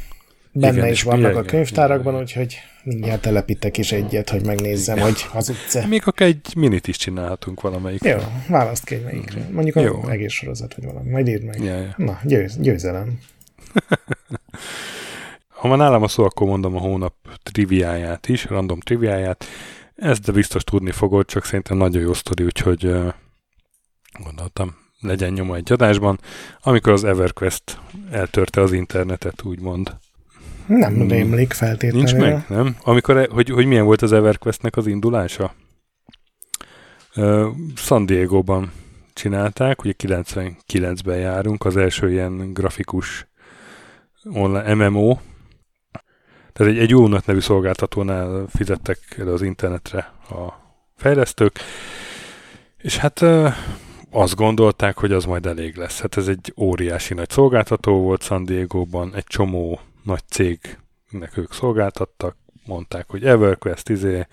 benne 0.52 0.78
igen, 0.78 0.92
is 0.92 1.04
vannak 1.04 1.32
igen, 1.32 1.44
a 1.44 1.46
könyvtárakban, 1.46 2.14
igen. 2.14 2.26
úgyhogy 2.26 2.58
mindjárt 2.84 3.22
telepítek 3.22 3.78
is 3.78 3.92
egyet, 3.92 4.30
hogy 4.30 4.46
megnézzem, 4.46 4.96
igen. 4.96 5.08
hogy 5.08 5.22
hazudsz 5.22 5.86
Még 5.86 6.02
akár 6.06 6.28
egy 6.28 6.54
minit 6.56 6.88
is 6.88 6.98
csinálhatunk 6.98 7.62
valamelyik. 7.62 8.04
Jó, 8.04 8.18
választ 8.48 8.86
ki 8.86 8.96
egy 8.96 9.04
melyikre. 9.04 9.48
Mondjuk 9.52 9.76
Jó. 9.76 10.02
az 10.02 10.10
egész 10.10 10.32
sorozat, 10.32 10.76
vagy 10.76 10.86
valami. 10.86 11.10
Majd 11.10 11.28
írd 11.28 11.44
meg. 11.44 11.64
Ja, 11.64 11.78
ja. 11.78 11.94
Na, 11.98 12.20
győz, 12.24 12.58
győzelem. 12.60 13.20
ha 15.60 15.68
már 15.68 15.78
nálam 15.78 16.04
a 16.04 16.08
szó, 16.08 16.24
akkor 16.24 16.48
mondom 16.48 16.76
a 16.76 16.80
hónap 16.80 17.14
triviáját 17.44 18.28
is, 18.28 18.46
random 18.46 18.80
triviáját. 18.80 19.46
Ezt 19.96 20.22
de 20.22 20.32
biztos 20.32 20.64
tudni 20.64 20.92
fogod, 20.92 21.26
csak 21.26 21.46
szerintem 21.46 21.78
nagyon 21.78 22.02
jó 22.02 22.14
sztori, 22.14 22.44
úgyhogy 22.44 22.86
uh, 22.86 23.14
gondoltam, 24.24 24.76
legyen 25.00 25.34
nyoma 25.34 25.56
egy 25.56 25.72
adásban, 25.72 26.20
amikor 26.62 26.92
az 26.92 27.04
EverQuest 27.04 27.80
eltörte 28.12 28.62
az 28.62 28.72
internetet, 28.72 29.44
úgymond. 29.44 29.98
Nem 30.66 30.94
hmm. 30.94 31.08
rémlik 31.08 31.54
feltétlenül. 31.54 31.98
Nincs 31.98 32.16
meg, 32.16 32.46
nem? 32.48 32.76
Amikor, 32.84 33.18
e- 33.18 33.28
hogy, 33.32 33.50
hogy 33.50 33.66
milyen 33.66 33.86
volt 33.86 34.02
az 34.02 34.12
EverQuestnek 34.12 34.78
az 34.78 34.88
indulása? 34.88 35.54
Uh, 37.16 37.48
San 37.76 38.06
Diego-ban 38.06 38.72
csinálták, 39.14 39.84
ugye 39.84 39.94
99-ben 39.98 41.18
járunk, 41.18 41.66
az 41.66 41.78
első 41.78 42.12
ilyen 42.12 42.54
grafikus 42.54 43.28
online 44.24 44.74
MMO, 44.74 45.18
tehát 46.54 46.74
egy, 46.74 46.80
egy 46.80 46.96
UNET 46.96 47.26
nevű 47.26 47.40
szolgáltatónál 47.40 48.46
fizettek 48.50 49.00
el 49.18 49.28
az 49.28 49.42
internetre 49.42 50.14
a 50.30 50.54
fejlesztők, 50.96 51.60
és 52.78 52.98
hát 52.98 53.22
uh, 53.22 53.54
azt 54.12 54.36
gondolták, 54.36 54.98
hogy 54.98 55.12
az 55.12 55.26
majd 55.26 55.46
elég 55.46 55.76
lesz. 55.76 56.02
Hát 56.02 56.18
ez 56.18 56.28
egy 56.28 56.54
óriási 56.58 57.14
nagy 57.14 57.30
szolgáltató 57.30 58.02
volt 58.02 58.22
San 58.22 58.46
Diego-ban, 58.46 59.16
egy 59.16 59.24
csomó 59.24 59.80
nagy 60.04 60.24
cégnek 60.30 61.38
ők 61.38 61.54
szolgáltattak, 61.54 62.36
mondták, 62.66 63.10
hogy 63.10 63.26
EverQuest, 63.26 63.90
izé, 63.90 64.28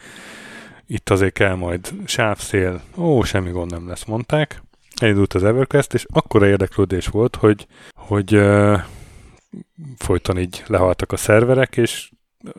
itt 0.87 1.11
azért 1.11 1.33
kell 1.33 1.55
majd 1.55 1.93
sávszél, 2.05 2.83
ó, 2.97 3.23
semmi 3.23 3.51
gond 3.51 3.71
nem 3.71 3.89
lesz, 3.89 4.05
mondták. 4.05 4.63
Elindult 5.01 5.35
az 5.35 5.45
EverQuest, 5.45 5.95
és 5.95 6.07
akkora 6.13 6.47
érdeklődés 6.47 7.07
volt, 7.07 7.37
hogy, 7.37 7.67
hogy 7.95 8.35
uh, 8.35 8.81
folyton 9.97 10.39
így 10.39 10.63
lehaltak 10.67 11.13
a 11.13 11.17
szerverek, 11.17 11.77
és 11.77 12.11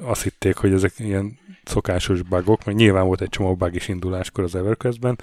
azt 0.01 0.23
hitték, 0.23 0.55
hogy 0.55 0.73
ezek 0.73 0.93
ilyen 0.97 1.39
szokásos 1.63 2.21
bugok, 2.21 2.65
mert 2.65 2.77
nyilván 2.77 3.05
volt 3.05 3.21
egy 3.21 3.29
csomó 3.29 3.55
bug 3.55 3.75
is 3.75 3.88
induláskor 3.88 4.43
az 4.43 4.55
EverQuest-ben, 4.55 5.19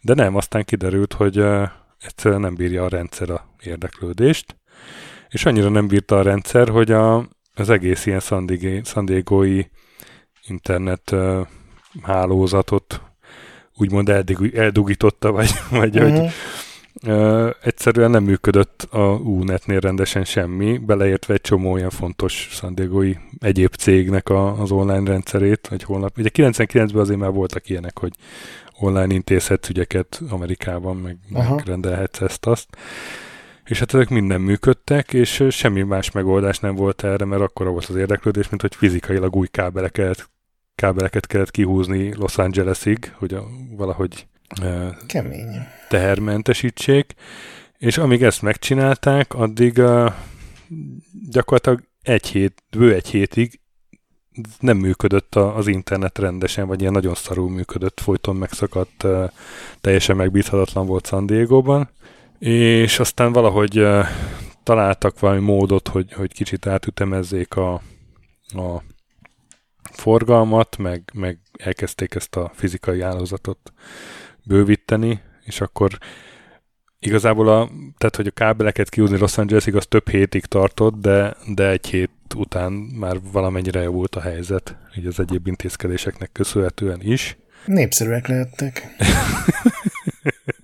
de 0.00 0.14
nem, 0.14 0.36
aztán 0.36 0.64
kiderült, 0.64 1.12
hogy 1.12 1.38
uh, 1.38 1.68
egyszerűen 2.00 2.40
nem 2.40 2.54
bírja 2.54 2.84
a 2.84 2.88
rendszer 2.88 3.30
a 3.30 3.48
érdeklődést, 3.62 4.56
és 5.30 5.44
annyira 5.44 5.68
nem 5.68 5.86
bírta 5.86 6.18
a 6.18 6.22
rendszer, 6.22 6.68
hogy 6.68 6.90
a, 6.90 7.28
az 7.54 7.70
egész 7.70 8.06
ilyen 8.06 8.20
San 8.84 9.04
Diego-i 9.04 9.70
internet 10.46 11.10
uh, 11.10 11.46
hálózatot 12.02 13.00
úgymond 13.76 14.08
eldugí, 14.08 14.56
eldugította, 14.56 15.32
vagy, 15.32 15.50
vagy 15.70 15.98
uh-huh. 15.98 16.18
hogy 16.18 16.32
uh, 17.06 17.50
egyszerűen 17.62 18.10
nem 18.10 18.24
működött 18.24 18.86
a 18.90 19.12
UNET-nél 19.12 19.80
rendesen 19.80 20.24
semmi, 20.24 20.78
beleértve 20.78 21.34
egy 21.34 21.40
csomó 21.40 21.72
olyan 21.72 21.90
fontos 21.90 22.48
San 22.50 22.74
Diego-i 22.74 23.18
egyéb 23.38 23.74
cégnek 23.74 24.28
a, 24.28 24.60
az 24.60 24.70
online 24.70 25.10
rendszerét, 25.10 25.68
vagy 25.68 25.82
holnap. 25.82 26.18
Ugye 26.18 26.28
99-ben 26.32 27.00
azért 27.00 27.18
már 27.18 27.30
voltak 27.30 27.68
ilyenek, 27.68 27.98
hogy 27.98 28.12
online 28.78 29.14
intézhetsz 29.14 29.68
ügyeket 29.68 30.22
Amerikában, 30.28 30.96
meg, 30.96 31.16
meg 31.28 31.62
rendelhetsz 31.64 32.20
ezt-azt. 32.20 32.68
És 33.64 33.78
hát 33.78 33.94
ezek 33.94 34.08
minden 34.08 34.40
működtek, 34.40 35.12
és 35.12 35.44
semmi 35.50 35.82
más 35.82 36.10
megoldás 36.10 36.58
nem 36.58 36.74
volt 36.74 37.04
erre, 37.04 37.24
mert 37.24 37.42
akkora 37.42 37.70
volt 37.70 37.84
az 37.84 37.96
érdeklődés, 37.96 38.48
mint 38.48 38.60
hogy 38.60 38.74
fizikailag 38.74 39.36
új 39.36 39.46
kábeleket, 39.46 40.30
kábeleket 40.74 41.26
kellett 41.26 41.50
kihúzni 41.50 42.14
Los 42.14 42.38
Angelesig, 42.38 43.12
hogy 43.14 43.34
a, 43.34 43.46
valahogy 43.76 44.26
Kemény. 45.06 45.48
tehermentesítsék. 45.88 47.14
És 47.78 47.98
amíg 47.98 48.22
ezt 48.22 48.42
megcsinálták, 48.42 49.34
addig 49.34 49.78
uh, 49.78 50.12
gyakorlatilag 51.30 51.82
egy 52.02 52.26
hét, 52.26 52.62
bő 52.70 52.94
egy 52.94 53.08
hétig 53.08 53.60
nem 54.58 54.76
működött 54.76 55.34
az 55.34 55.66
internet 55.66 56.18
rendesen, 56.18 56.66
vagy 56.66 56.80
ilyen 56.80 56.92
nagyon 56.92 57.14
szarul 57.14 57.50
működött, 57.50 58.00
folyton 58.00 58.36
megszakadt, 58.36 59.06
teljesen 59.80 60.16
megbízhatatlan 60.16 60.86
volt 60.86 61.06
San 61.06 61.26
Diego-ban, 61.26 61.90
és 62.40 62.98
aztán 62.98 63.32
valahogy 63.32 63.86
találtak 64.62 65.20
valami 65.20 65.40
módot, 65.40 65.88
hogy, 65.88 66.12
hogy 66.12 66.32
kicsit 66.32 66.66
átütemezzék 66.66 67.56
a, 67.56 67.72
a 68.48 68.82
forgalmat, 69.92 70.76
meg, 70.76 71.02
meg 71.14 71.38
elkezdték 71.58 72.14
ezt 72.14 72.36
a 72.36 72.50
fizikai 72.54 73.00
állózatot 73.00 73.72
bővíteni, 74.44 75.20
és 75.44 75.60
akkor 75.60 75.98
igazából 76.98 77.48
a, 77.48 77.70
tehát, 77.98 78.16
hogy 78.16 78.26
a 78.26 78.30
kábeleket 78.30 78.88
kiúzni 78.88 79.18
Los 79.18 79.38
Angelesig, 79.38 79.76
az 79.76 79.86
több 79.86 80.08
hétig 80.08 80.44
tartott, 80.44 81.00
de, 81.00 81.36
de 81.54 81.68
egy 81.68 81.86
hét 81.86 82.10
után 82.34 82.72
már 82.72 83.16
valamennyire 83.32 83.80
javult 83.80 84.16
a 84.16 84.20
helyzet, 84.20 84.76
így 84.98 85.06
az 85.06 85.20
egyéb 85.20 85.46
intézkedéseknek 85.46 86.32
köszönhetően 86.32 87.00
is. 87.02 87.36
Népszerűek 87.64 88.26
lehettek. 88.26 88.86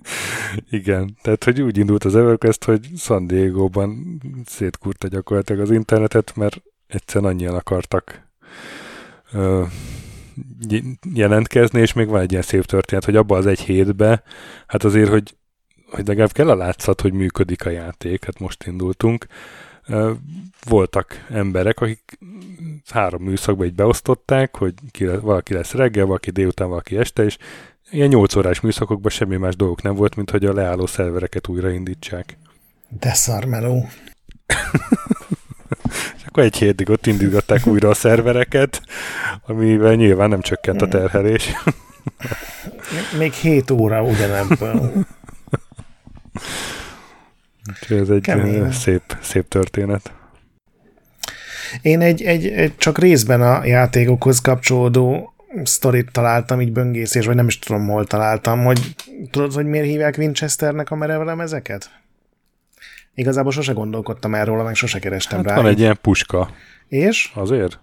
Igen, 0.69 1.17
tehát 1.21 1.43
hogy 1.43 1.61
úgy 1.61 1.77
indult 1.77 2.03
az 2.03 2.15
EverQuest, 2.15 2.63
hogy 2.63 2.87
San 2.97 3.27
Diego-ban 3.27 4.21
szétkurta 4.45 5.07
gyakorlatilag 5.07 5.61
az 5.61 5.71
internetet, 5.71 6.35
mert 6.35 6.61
egyszerűen 6.87 7.31
annyian 7.31 7.55
akartak 7.55 8.27
ö, 9.31 9.63
jelentkezni, 11.13 11.79
és 11.79 11.93
még 11.93 12.07
van 12.07 12.21
egy 12.21 12.31
ilyen 12.31 12.43
szép 12.43 12.65
történet, 12.65 13.05
hogy 13.05 13.15
abban 13.15 13.37
az 13.37 13.45
egy 13.45 13.59
hétbe, 13.59 14.23
hát 14.67 14.83
azért, 14.83 15.09
hogy, 15.09 15.35
hogy 15.89 16.07
legalább 16.07 16.31
kell 16.31 16.49
a 16.49 16.55
látszat, 16.55 17.01
hogy 17.01 17.13
működik 17.13 17.65
a 17.65 17.69
játék, 17.69 18.25
hát 18.25 18.39
most 18.39 18.65
indultunk, 18.65 19.27
voltak 20.63 21.25
emberek, 21.29 21.81
akik 21.81 22.19
három 22.89 23.23
műszakba 23.23 23.65
így 23.65 23.73
beosztották, 23.73 24.57
hogy 24.57 24.73
ki, 24.91 25.05
valaki 25.05 25.53
lesz 25.53 25.73
reggel, 25.73 26.05
valaki 26.05 26.31
délután, 26.31 26.69
valaki 26.69 26.97
este, 26.97 27.23
és 27.23 27.37
ilyen 27.91 28.07
8 28.07 28.35
órás 28.35 28.59
műszakokban 28.59 29.11
semmi 29.11 29.37
más 29.37 29.55
dolgok 29.55 29.81
nem 29.81 29.95
volt, 29.95 30.15
mint 30.15 30.29
hogy 30.29 30.45
a 30.45 30.53
leálló 30.53 30.85
szervereket 30.85 31.47
újraindítsák. 31.47 32.37
De 32.99 33.13
szarmeló. 33.13 33.89
és 36.17 36.23
akkor 36.25 36.43
egy 36.43 36.57
hétig 36.57 36.89
ott 36.89 37.05
indították 37.05 37.65
újra 37.65 37.89
a 37.89 37.93
szervereket, 37.93 38.81
amivel 39.45 39.95
nyilván 39.95 40.29
nem 40.29 40.41
csökkent 40.41 40.81
a 40.81 40.87
terhelés. 40.87 41.51
Még 43.17 43.33
7 43.33 43.71
óra 43.71 44.03
ugyanebből. 44.03 44.93
ez 47.89 48.09
egy 48.09 48.21
Kemény. 48.21 48.71
szép, 48.71 49.17
szép 49.21 49.47
történet. 49.47 50.11
Én 51.81 52.01
egy, 52.01 52.21
egy, 52.21 52.47
egy 52.47 52.77
csak 52.77 52.97
részben 52.97 53.41
a 53.41 53.65
játékokhoz 53.65 54.39
kapcsolódó 54.39 55.33
sztorit 55.63 56.11
találtam, 56.11 56.61
így 56.61 56.71
böngészés, 56.71 57.25
vagy 57.25 57.35
nem 57.35 57.47
is 57.47 57.59
tudom, 57.59 57.87
hol 57.87 58.05
találtam, 58.05 58.63
hogy 58.63 58.95
tudod, 59.31 59.53
hogy 59.53 59.65
miért 59.65 59.85
hívják 59.85 60.17
Winchesternek 60.17 60.91
a 60.91 60.95
merevlemezeket? 60.95 61.89
Igazából 63.15 63.51
sose 63.51 63.73
gondolkodtam 63.73 64.35
erről, 64.35 64.63
meg 64.63 64.75
sose 64.75 64.99
kerestem 64.99 65.37
hát 65.37 65.47
rá. 65.47 65.55
Van 65.55 65.65
egy 65.65 65.79
ilyen 65.79 65.97
puska. 66.01 66.49
És? 66.87 67.31
Azért? 67.35 67.79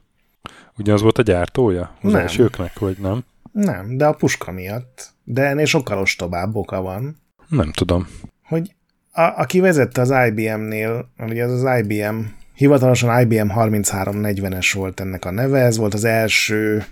Ugyanaz 0.78 1.02
volt 1.02 1.18
a 1.18 1.22
gyártója? 1.22 1.96
Az 2.02 2.12
nem. 2.12 2.20
elsőknek, 2.20 2.78
vagy 2.78 2.96
nem? 2.98 3.24
Nem, 3.52 3.96
de 3.96 4.06
a 4.06 4.12
puska 4.12 4.52
miatt. 4.52 5.12
De 5.24 5.42
ennél 5.42 5.64
sokkal 5.64 5.98
ostobább 5.98 6.56
oka 6.56 6.80
van. 6.80 7.16
Nem 7.48 7.72
tudom. 7.72 8.08
Hogy 8.44 8.74
a, 9.12 9.22
aki 9.22 9.60
vezette 9.60 10.00
az 10.00 10.14
IBM-nél, 10.26 11.08
ugye 11.18 11.44
az 11.44 11.62
az 11.62 11.78
IBM, 11.78 12.18
hivatalosan 12.54 13.20
IBM 13.20 13.48
3340-es 13.54 14.70
volt 14.74 15.00
ennek 15.00 15.24
a 15.24 15.30
neve, 15.30 15.60
ez 15.60 15.76
volt 15.76 15.94
az 15.94 16.04
első 16.04 16.84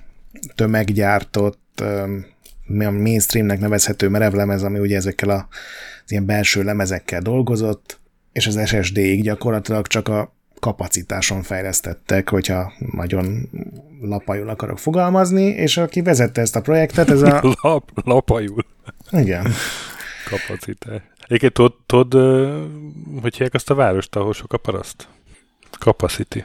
tömeggyártott, 0.54 1.84
mainstreamnek 2.76 3.60
nevezhető 3.60 4.09
merevlemez, 4.09 4.62
ami 4.62 4.78
ugye 4.78 4.96
ezekkel 4.96 5.28
a, 5.28 5.48
az 6.04 6.10
ilyen 6.10 6.26
belső 6.26 6.62
lemezekkel 6.62 7.20
dolgozott, 7.20 8.00
és 8.32 8.46
az 8.46 8.68
SSD-ig 8.68 9.22
gyakorlatilag 9.22 9.86
csak 9.86 10.09
a 10.09 10.34
kapacitáson 10.60 11.42
fejlesztettek, 11.42 12.28
hogyha 12.28 12.72
nagyon 12.92 13.48
lapajul 14.00 14.48
akarok 14.48 14.78
fogalmazni, 14.78 15.44
és 15.44 15.76
aki 15.76 16.02
vezette 16.02 16.40
ezt 16.40 16.56
a 16.56 16.60
projektet, 16.60 17.10
ez 17.10 17.22
a... 17.22 17.40
Lap, 17.62 17.90
lapajul. 17.94 18.64
Igen. 19.10 19.46
Kapacitás. 20.30 21.00
Egyébként 21.26 21.52
tudod, 21.52 21.74
tud, 21.86 22.12
hogy 23.20 23.32
hívják 23.32 23.54
azt 23.54 23.70
a 23.70 23.74
várost, 23.74 24.16
ahol 24.16 24.32
sok 24.32 24.52
a 24.52 24.56
paraszt? 24.56 25.09
Capacity. 25.78 26.44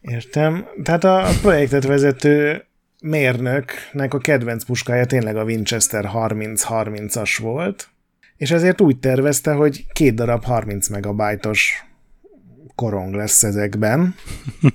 Értem. 0.00 0.66
Tehát 0.82 1.04
a 1.04 1.28
projektet 1.40 1.84
vezető 1.84 2.64
mérnöknek 3.02 4.14
a 4.14 4.18
kedvenc 4.18 4.64
puskája 4.64 5.06
tényleg 5.06 5.36
a 5.36 5.44
Winchester 5.44 6.10
30-30-as 6.14 7.36
volt, 7.40 7.88
és 8.36 8.50
ezért 8.50 8.80
úgy 8.80 8.98
tervezte, 8.98 9.52
hogy 9.52 9.86
két 9.92 10.14
darab 10.14 10.44
30 10.44 10.88
megabajtos 10.88 11.84
korong 12.74 13.14
lesz 13.14 13.42
ezekben. 13.42 14.14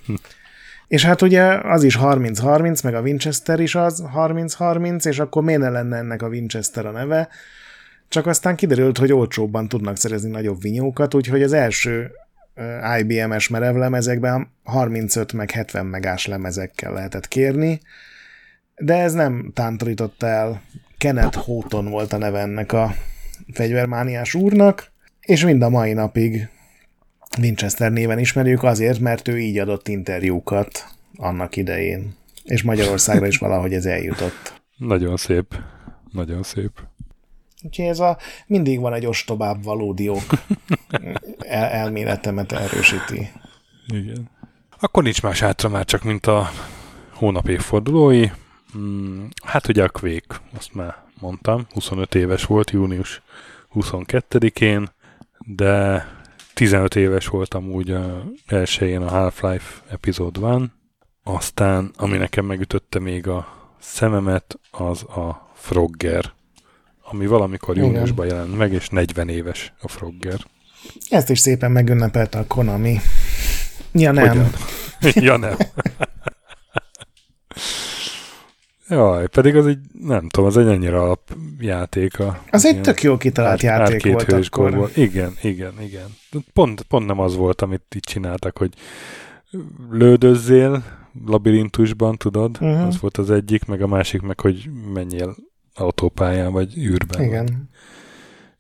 és 0.87 1.05
hát 1.05 1.21
ugye 1.21 1.43
az 1.43 1.83
is 1.83 1.97
30-30, 2.01 2.83
meg 2.83 2.95
a 2.95 3.01
Winchester 3.01 3.59
is 3.59 3.75
az 3.75 4.03
30-30, 4.15 5.07
és 5.07 5.19
akkor 5.19 5.43
miért 5.43 5.61
ne 5.61 5.69
lenne 5.69 5.97
ennek 5.97 6.21
a 6.21 6.27
Winchester 6.27 6.85
a 6.85 6.91
neve? 6.91 7.29
Csak 8.07 8.25
aztán 8.25 8.55
kiderült, 8.55 8.97
hogy 8.97 9.13
olcsóbban 9.13 9.67
tudnak 9.67 9.97
szerezni 9.97 10.29
nagyobb 10.29 10.61
vinyókat, 10.61 11.13
úgyhogy 11.13 11.43
az 11.43 11.53
első 11.53 12.11
IBM-es 12.99 13.47
merevlemezekben 13.47 14.51
35 14.63 15.33
meg 15.33 15.51
70 15.51 15.85
megás 15.85 16.27
lemezekkel 16.27 16.93
lehetett 16.93 17.27
kérni, 17.27 17.79
de 18.77 18.93
ez 18.93 19.13
nem 19.13 19.51
tántorította 19.53 20.27
el. 20.27 20.61
Kenneth 20.97 21.37
Houghton 21.37 21.89
volt 21.89 22.13
a 22.13 22.17
neve 22.17 22.39
ennek 22.39 22.71
a 22.71 22.95
fegyvermániás 23.53 24.33
úrnak, 24.33 24.91
és 25.21 25.43
mind 25.43 25.61
a 25.61 25.69
mai 25.69 25.93
napig 25.93 26.49
Winchester 27.39 27.91
néven 27.91 28.19
ismerjük 28.19 28.63
azért, 28.63 28.99
mert 28.99 29.27
ő 29.27 29.39
így 29.39 29.57
adott 29.57 29.87
interjúkat 29.87 30.85
annak 31.15 31.55
idején. 31.55 32.15
És 32.43 32.63
Magyarországra 32.63 33.27
is 33.27 33.37
valahogy 33.37 33.73
ez 33.73 33.85
eljutott. 33.85 34.61
Nagyon 34.77 35.17
szép. 35.17 35.55
Nagyon 36.11 36.43
szép. 36.43 36.71
Úgyhogy 37.63 37.85
ez 37.85 37.99
a 37.99 38.17
mindig 38.47 38.79
van 38.79 38.93
egy 38.93 39.05
ostobább 39.05 39.63
valódi 39.63 40.09
ok 40.09 40.25
El, 41.39 41.63
elméletemet 41.63 42.51
erősíti. 42.51 43.31
Igen. 43.87 44.29
Akkor 44.79 45.03
nincs 45.03 45.21
más 45.21 45.39
hátra 45.39 45.69
már 45.69 45.85
csak, 45.85 46.03
mint 46.03 46.25
a 46.25 46.49
hónap 47.13 47.47
évfordulói. 47.47 48.27
Hmm, 48.75 49.27
hát 49.43 49.67
ugye 49.67 49.83
a 49.83 49.89
Quake, 49.89 50.41
azt 50.57 50.73
már 50.73 50.95
mondtam, 51.19 51.67
25 51.73 52.15
éves 52.15 52.45
volt 52.45 52.71
június 52.71 53.21
22-én, 53.73 54.89
de 55.39 56.07
15 56.53 56.95
éves 56.95 57.27
voltam 57.27 57.71
úgy 57.71 57.91
a 57.91 58.23
elsőjén 58.47 59.01
a 59.01 59.09
Half-Life 59.09 59.81
epizód 59.89 60.39
van, 60.39 60.73
aztán, 61.23 61.91
ami 61.97 62.17
nekem 62.17 62.45
megütötte 62.45 62.99
még 62.99 63.27
a 63.27 63.47
szememet, 63.79 64.59
az 64.71 65.03
a 65.03 65.51
Frogger, 65.53 66.33
ami 67.03 67.25
valamikor 67.25 67.75
Igen. 67.77 67.87
júniusban 67.87 68.25
jelent 68.25 68.57
meg, 68.57 68.73
és 68.73 68.89
40 68.89 69.29
éves 69.29 69.73
a 69.81 69.87
Frogger. 69.87 70.39
Ezt 71.09 71.29
is 71.29 71.39
szépen 71.39 71.71
megünnepelte 71.71 72.39
a 72.39 72.47
Konami. 72.47 72.99
Ja 73.91 74.11
nem. 74.11 74.27
Hogyan? 74.27 74.49
ja 75.27 75.37
nem. 75.37 75.55
Jaj, 78.89 79.27
pedig 79.27 79.55
az 79.55 79.67
egy, 79.67 79.79
nem 79.93 80.29
tudom, 80.29 80.49
az 80.49 80.57
egy 80.57 80.67
ennyire 80.67 80.99
alapjáték. 80.99 82.19
A, 82.19 82.41
Az 82.51 82.65
egy 82.65 82.81
tök 82.81 83.01
jó 83.01 83.17
kitalált 83.17 83.63
ár- 83.63 83.79
játék 83.79 83.95
arcade 83.95 84.13
volt 84.13 84.31
hősgól 84.31 84.65
akkor. 84.65 84.77
volt. 84.77 84.97
Igen, 84.97 85.33
igen, 85.41 85.73
igen. 85.81 86.05
Pont, 86.53 86.81
pont 86.81 87.05
nem 87.05 87.19
az 87.19 87.35
volt, 87.35 87.61
amit 87.61 87.95
itt 87.95 88.03
csináltak, 88.03 88.57
hogy 88.57 88.73
lődözzél 89.91 90.83
labirintusban, 91.25 92.17
tudod? 92.17 92.57
Mhm. 92.61 92.69
Az 92.71 92.99
volt 92.99 93.17
az 93.17 93.31
egyik, 93.31 93.65
meg 93.65 93.81
a 93.81 93.87
másik 93.87 94.21
meg, 94.21 94.39
hogy 94.39 94.69
menjél 94.93 95.35
autópályán, 95.75 96.51
vagy 96.51 96.77
űrben. 96.77 97.23
Igen. 97.23 97.69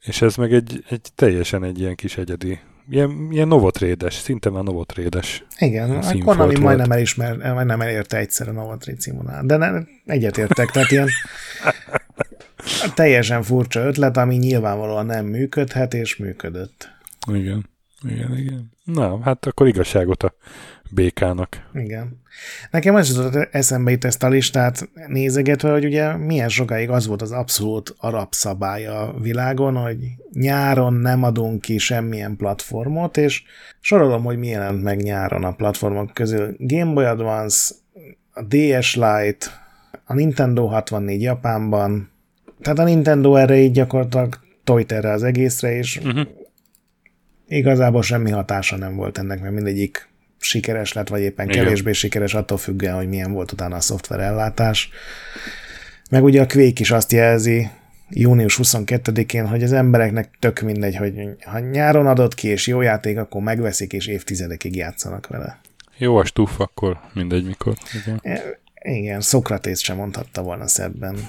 És 0.01 0.21
ez 0.21 0.35
meg 0.35 0.53
egy, 0.53 0.83
egy 0.89 1.07
teljesen 1.15 1.63
egy 1.63 1.79
ilyen 1.79 1.95
kis 1.95 2.17
egyedi, 2.17 2.59
ilyen, 2.89 3.27
ilyen 3.31 3.47
novotrédes, 3.47 4.13
szinte 4.13 4.49
már 4.49 4.63
novotrédes. 4.63 5.43
Igen, 5.57 5.91
a 5.91 6.17
Konami 6.23 6.59
majdnem, 6.59 6.91
elismer, 6.91 7.37
majdnem 7.37 7.81
elérte 7.81 8.17
egyszer 8.17 8.47
a 8.47 8.51
Novatrid 8.51 8.99
címvonalát. 8.99 9.45
De 9.45 9.57
ne, 9.57 9.81
egyetértek, 10.05 10.71
tehát 10.71 10.91
ilyen 10.91 11.09
teljesen 12.95 13.43
furcsa 13.43 13.79
ötlet, 13.79 14.17
ami 14.17 14.35
nyilvánvalóan 14.35 15.05
nem 15.05 15.25
működhet, 15.25 15.93
és 15.93 16.15
működött. 16.15 16.89
Igen, 17.33 17.69
igen, 18.09 18.37
igen. 18.37 18.71
Na, 18.83 19.21
hát 19.21 19.45
akkor 19.45 19.67
igazságot 19.67 20.23
a 20.23 20.33
békának. 20.95 21.69
Igen. 21.73 22.21
Nekem 22.71 22.95
az 22.95 23.09
jutott 23.09 23.47
eszembe 23.51 23.91
itt 23.91 24.03
ezt 24.03 24.23
a 24.23 24.29
listát 24.29 24.89
nézegetve, 25.07 25.71
hogy 25.71 25.85
ugye 25.85 26.17
milyen 26.17 26.49
sokáig 26.49 26.89
az 26.89 27.07
volt 27.07 27.21
az 27.21 27.31
abszolút 27.31 27.95
arab 27.97 28.33
szabály 28.33 28.87
a 28.87 29.15
világon, 29.21 29.75
hogy 29.75 29.97
nyáron 30.33 30.93
nem 30.93 31.23
adunk 31.23 31.61
ki 31.61 31.77
semmilyen 31.77 32.35
platformot, 32.35 33.17
és 33.17 33.43
sorolom, 33.79 34.23
hogy 34.23 34.37
mi 34.37 34.47
jelent 34.47 34.83
meg 34.83 35.01
nyáron 35.01 35.43
a 35.43 35.55
platformok 35.55 36.13
közül. 36.13 36.55
Game 36.57 36.93
Boy 36.93 37.05
Advance, 37.05 37.73
a 38.33 38.41
DS 38.41 38.95
Lite, 38.95 39.45
a 40.05 40.13
Nintendo 40.13 40.65
64 40.65 41.21
Japánban, 41.21 42.09
tehát 42.61 42.79
a 42.79 42.83
Nintendo 42.83 43.35
erre 43.35 43.57
így 43.57 43.71
gyakorlatilag 43.71 44.39
tojt 44.63 44.91
erre 44.91 45.11
az 45.11 45.23
egészre, 45.23 45.75
és 45.75 46.01
Uh-huh. 46.03 46.27
igazából 47.47 48.01
semmi 48.01 48.31
hatása 48.31 48.77
nem 48.77 48.95
volt 48.95 49.17
ennek, 49.17 49.41
mert 49.41 49.53
mindegyik 49.53 50.09
sikeres 50.45 50.93
lett, 50.93 51.07
vagy 51.07 51.21
éppen 51.21 51.49
Igen. 51.49 51.63
kevésbé 51.63 51.91
sikeres, 51.91 52.33
attól 52.33 52.57
függően, 52.57 52.95
hogy 52.95 53.07
milyen 53.07 53.31
volt 53.31 53.51
utána 53.51 53.75
a 53.75 53.81
szoftver 53.81 54.19
ellátás. 54.19 54.89
Meg 56.09 56.23
ugye 56.23 56.41
a 56.41 56.47
Quake 56.47 56.79
is 56.81 56.91
azt 56.91 57.11
jelzi, 57.11 57.69
június 58.09 58.59
22-én, 58.63 59.47
hogy 59.47 59.63
az 59.63 59.71
embereknek 59.73 60.29
tök 60.39 60.59
mindegy, 60.59 60.95
hogy 60.95 61.13
ha 61.45 61.59
nyáron 61.59 62.07
adott 62.07 62.33
ki, 62.33 62.47
és 62.47 62.67
jó 62.67 62.81
játék, 62.81 63.17
akkor 63.17 63.41
megveszik, 63.41 63.93
és 63.93 64.07
évtizedekig 64.07 64.75
játszanak 64.75 65.27
vele. 65.27 65.59
Jó 65.97 66.17
a 66.17 66.25
stuf, 66.25 66.59
akkor 66.59 66.99
mindegy 67.13 67.45
mikor. 67.45 67.73
Igen. 68.03 68.19
E, 68.23 68.59
Igen, 68.81 69.21
Szokratész 69.21 69.81
sem 69.81 69.95
mondhatta 69.95 70.41
volna 70.41 70.67
szebben. 70.67 71.17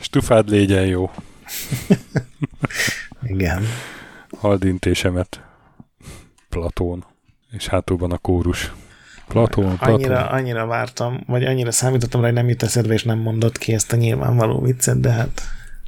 Stufád 0.00 0.48
légyen 0.48 0.86
jó. 0.86 1.10
Igen. 3.34 3.64
Haldintésemet. 4.38 5.47
Platón. 6.48 7.04
És 7.50 7.66
hátulban 7.66 8.12
a 8.12 8.18
kórus. 8.18 8.72
Platón, 9.28 9.76
Platón. 9.76 9.94
Annyira, 9.94 10.28
annyira 10.28 10.66
vártam, 10.66 11.20
vagy 11.26 11.44
annyira 11.44 11.70
számítottam 11.70 12.20
rá, 12.20 12.26
hogy 12.26 12.36
nem 12.36 12.48
jut 12.48 12.62
eszedbe, 12.62 12.92
és 12.92 13.04
nem 13.04 13.18
mondott 13.18 13.58
ki 13.58 13.72
ezt 13.72 13.92
a 13.92 13.96
nyilvánvaló 13.96 14.60
viccet, 14.60 15.00
de 15.00 15.10
hát, 15.10 15.42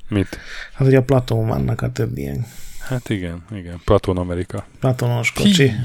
Mit? 0.09 0.39
hát 0.73 0.87
hogy 0.87 0.95
a 0.95 1.03
Platón 1.03 1.47
vannak 1.47 1.83
a 1.83 1.93
több 1.93 2.17
ilyen 2.17 2.47
Hát 2.91 3.09
igen, 3.09 3.45
igen. 3.51 3.81
Platón 3.85 4.17
Amerika. 4.17 4.65
platonos 4.81 5.33
kocsi. 5.33 5.73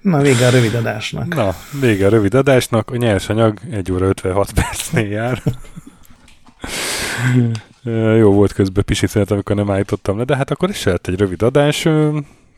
Na, 0.00 0.20
vége 0.20 0.46
a 0.46 0.50
rövid 0.50 0.74
adásnak. 0.74 1.34
Na, 1.34 1.54
vége 1.80 2.06
a 2.06 2.08
rövid 2.08 2.34
adásnak. 2.34 2.90
A 2.90 2.96
nyersanyag 2.96 3.58
1 3.70 3.92
óra 3.92 4.06
56 4.06 4.52
percnél 4.52 5.10
jár. 5.10 5.42
Jó 8.18 8.32
volt 8.32 8.52
közben 8.52 8.84
pisítenet, 8.84 9.30
amikor 9.30 9.56
nem 9.56 9.70
állítottam 9.70 10.18
le, 10.18 10.24
de 10.24 10.36
hát 10.36 10.50
akkor 10.50 10.68
is 10.68 10.82
lett 10.82 11.06
egy 11.06 11.18
rövid 11.18 11.42
adás. 11.42 11.82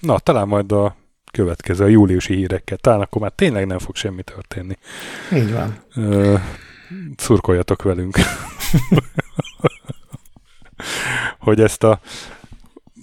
Na, 0.01 0.19
talán 0.19 0.49
majd 0.49 0.73
a 0.73 0.97
következő, 1.33 1.85
a 1.85 1.89
júliusi 1.89 2.35
hírekkel. 2.35 2.77
Talán 2.77 3.01
akkor 3.01 3.23
már 3.23 3.33
tényleg 3.35 3.67
nem 3.67 3.79
fog 3.79 3.97
semmi 3.97 4.23
történni. 4.23 4.77
Így 5.33 5.53
van. 5.53 5.79
Szurkoljatok 7.17 7.83
velünk. 7.83 8.17
hogy 11.39 11.61
ezt 11.61 11.83
a 11.83 12.01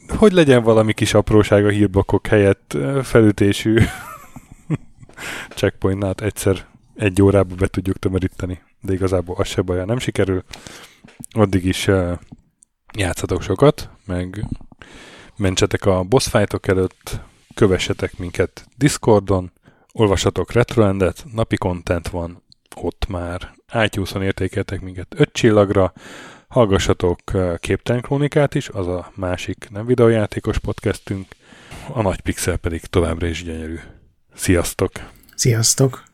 hogy 0.08 0.32
legyen 0.32 0.64
valami 0.64 0.94
kis 0.94 1.14
apróság 1.14 1.66
a 1.66 1.70
hírblokkok 1.70 2.28
helyett 2.28 2.78
felütésű 3.04 3.78
checkpointnát 5.56 6.22
egyszer 6.22 6.66
egy 7.02 7.22
órába 7.22 7.56
be 7.56 7.68
tudjuk 7.68 8.00
tömöríteni, 8.00 8.62
de 8.82 8.94
igazából 8.94 9.36
az 9.38 9.48
se 9.48 9.62
baj, 9.62 9.78
ha 9.78 9.86
nem 9.86 10.00
sikerül. 10.00 10.44
Addig 11.32 11.66
is 11.66 11.88
uh, 11.88 12.20
játszatok 12.98 13.42
sokat, 13.42 13.90
meg 14.06 14.46
mentsetek 15.36 15.86
a 15.86 16.04
boss 16.04 16.28
fightok 16.28 16.68
előtt, 16.68 17.20
kövessetek 17.54 18.18
minket 18.18 18.66
Discordon, 18.78 19.52
olvassatok 19.92 20.52
Retroendet, 20.52 21.26
napi 21.34 21.58
content 21.58 22.08
van 22.08 22.44
ott 22.76 23.06
már. 23.08 23.54
iTunes-on 23.84 24.24
értékeltek 24.24 24.82
minket 24.82 25.14
5 25.16 25.32
csillagra, 25.32 25.94
hallgassatok 26.48 27.20
Képtelen 27.60 28.02
Krónikát 28.02 28.56
is, 28.56 28.70
az 28.70 28.88
a 28.88 29.12
másik 29.16 29.68
nem 29.70 29.86
videójátékos 29.86 30.58
podcastünk, 30.58 31.28
a 31.94 32.02
Nagy 32.02 32.22
Pixel 32.22 32.58
pedig 32.58 32.82
továbbra 32.82 33.28
is 33.28 33.44
gyönyörű. 33.44 33.80
Sziasztok! 34.34 34.92
Sziasztok! 35.36 36.11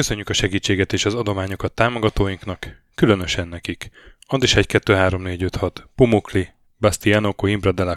Köszönjük 0.00 0.28
a 0.28 0.32
segítséget 0.32 0.92
és 0.92 1.04
az 1.04 1.14
adományokat 1.14 1.72
támogatóinknak, 1.72 2.82
különösen 2.94 3.48
nekik. 3.48 3.90
Andis 4.26 4.54
1 4.54 4.66
2 4.66 4.94
3 4.94 5.22
4 5.22 5.42
5 5.42 5.56
6, 5.56 5.88
Pumukli, 5.94 6.48
Bastiano 6.78 7.32
Coimbra 7.32 7.72
de 7.72 7.84
la 7.84 7.96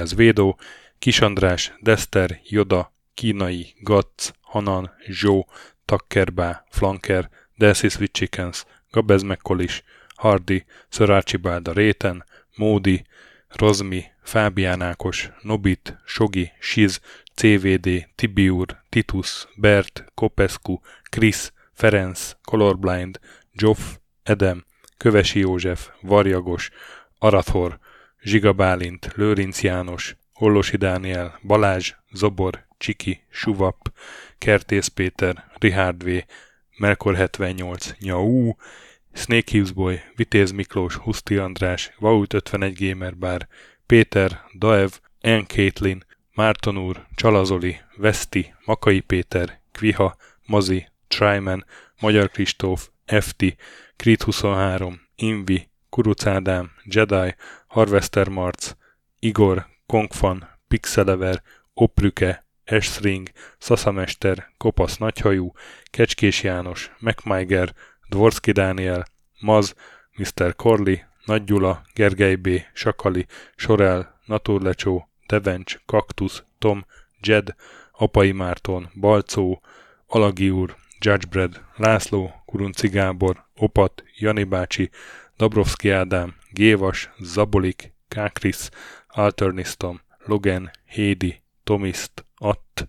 az 0.00 0.14
Védó, 0.14 0.58
Kis 0.98 1.20
András, 1.20 1.72
Dester, 1.80 2.40
Joda, 2.44 2.92
Kínai, 3.14 3.74
Gatz, 3.80 4.32
Hanan, 4.40 4.90
Zsó, 5.06 5.46
Takkerbá, 5.84 6.64
Flanker, 6.70 7.30
Delcy 7.56 7.88
Sweet 7.88 8.12
Chickens, 8.12 8.64
Gabez 8.90 9.22
McCollis, 9.22 9.82
Hardy, 10.14 10.64
Sir 10.88 11.10
Archibald 11.10 11.74
Réten, 11.74 12.24
Módi, 12.54 13.04
Rozmi, 13.48 14.04
Fábián 14.22 14.82
Ákos, 14.82 15.30
Nobit, 15.42 15.96
Sogi, 16.06 16.52
Siz, 16.60 17.00
CVD, 17.36 18.08
Tibiur, 18.14 18.66
Titus, 18.88 19.48
Bert, 19.56 20.04
Kopescu, 20.14 20.80
Krisz, 21.10 21.52
Ferenc, 21.72 22.36
Colorblind, 22.42 23.20
Joff, 23.52 23.80
Edem, 24.22 24.64
Kövesi 24.96 25.38
József, 25.38 25.88
Varjagos, 26.00 26.70
Arathor, 27.18 27.78
Zsiga 28.22 28.52
Bálint, 28.52 29.12
Lőrinc 29.14 29.62
János, 29.62 30.16
Hollosi 30.32 30.76
Dániel, 30.76 31.38
Balázs, 31.42 31.94
Zobor, 32.12 32.66
Csiki, 32.78 33.20
Suvap, 33.30 33.92
Kertész 34.38 34.86
Péter, 34.86 35.44
Richard 35.58 36.04
V, 36.04 36.24
Melkor 36.78 37.14
78, 37.14 37.94
Nyau, 37.98 38.54
Snake 39.12 39.50
Hughes 39.50 39.72
Boy, 39.72 40.00
Vitéz 40.14 40.50
Miklós, 40.50 40.94
Huszti 40.94 41.36
András, 41.36 41.92
Vaut 41.98 42.32
51 42.32 42.88
Gamer 42.88 43.16
Bar, 43.16 43.48
Péter, 43.86 44.40
Daev, 44.58 44.90
N. 45.20 45.40
Caitlin, 45.46 46.04
Márton 46.36 46.78
úr, 46.78 47.06
Csalazoli, 47.14 47.80
Veszti, 47.96 48.54
Makai 48.64 49.00
Péter, 49.00 49.60
Kviha, 49.72 50.16
Mazi, 50.46 50.88
Tryman, 51.08 51.64
Magyar 52.00 52.30
Kristóf, 52.30 52.88
FT, 53.06 53.56
Krit 53.96 54.22
23, 54.22 55.00
Invi, 55.14 55.68
Kuruc 55.88 56.24
Jedi, 56.84 57.34
Harvester 57.66 58.28
Marc, 58.28 58.72
Igor, 59.18 59.66
Kongfan, 59.86 60.48
Pixelever, 60.68 61.42
Oprüke, 61.74 62.46
Esring, 62.64 63.30
Szaszamester, 63.58 64.52
Kopasz 64.56 64.96
Nagyhajú, 64.96 65.52
Kecskés 65.84 66.42
János, 66.42 66.90
MacMiger, 66.98 67.74
Dvorski 68.08 68.52
Dániel, 68.52 69.04
Maz, 69.40 69.74
Mr. 70.16 70.54
Corley, 70.56 70.96
Nagy 71.24 71.44
Gyula, 71.44 71.82
Gergely 71.94 72.34
B., 72.34 72.48
Sakali, 72.72 73.26
Sorel, 73.54 74.20
Naturlecsó, 74.24 75.08
Devencs, 75.26 75.78
Kaktusz, 75.86 76.42
Tom, 76.58 76.86
Jed, 77.20 77.54
Apai 77.92 78.32
Márton, 78.32 78.90
Balcó, 78.94 79.60
Alagi 80.06 80.50
úr, 80.50 80.76
Judgebred, 81.00 81.60
László, 81.76 82.42
Kurunci 82.46 82.88
Gábor, 82.88 83.44
Opat, 83.56 84.04
Jani 84.18 84.44
bácsi, 84.44 84.90
Dabrowski 85.36 85.90
Ádám, 85.90 86.34
Gévas, 86.50 87.10
Zabolik, 87.18 87.92
Kákris, 88.08 88.68
Alternisztom, 89.08 90.00
Logan, 90.24 90.70
Hédi, 90.84 91.42
Tomiszt, 91.64 92.24
Att, 92.36 92.88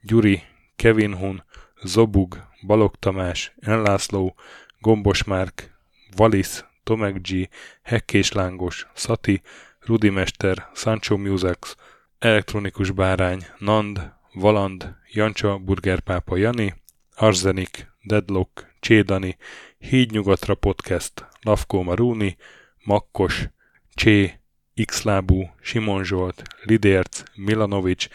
Gyuri, 0.00 0.42
Kevin 0.76 1.14
Hun, 1.14 1.44
Zobug, 1.82 2.46
Balog 2.66 2.96
Tamás, 2.96 3.54
Enlászló, 3.60 4.34
Gombos 4.80 5.24
Márk, 5.24 5.78
Valisz, 6.16 6.64
Tomek 6.84 7.20
G, 7.20 7.48
Hekkés 7.82 8.32
Lángos, 8.32 8.86
Szati, 8.94 9.42
Rudimester, 9.86 10.68
Sancho 10.74 11.16
Musax, 11.16 11.76
Elektronikus 12.18 12.90
Bárány, 12.90 13.46
Nand, 13.58 14.12
Valand, 14.34 14.96
Jancsa, 15.12 15.58
Burgerpápa 15.58 16.36
Jani, 16.36 16.74
Arzenik, 17.14 17.92
Deadlock, 18.02 18.66
Csédani, 18.80 19.36
Hídnyugatra 19.78 20.54
Podcast, 20.54 21.26
Lavkó 21.42 21.82
Maruni, 21.82 22.36
Makkos, 22.84 23.48
Csé, 23.94 24.40
Xlábú, 24.84 25.50
Simon 25.62 26.04
Zsolt, 26.04 26.42
Lidérc, 26.62 27.22
Milanovic, 27.34 28.08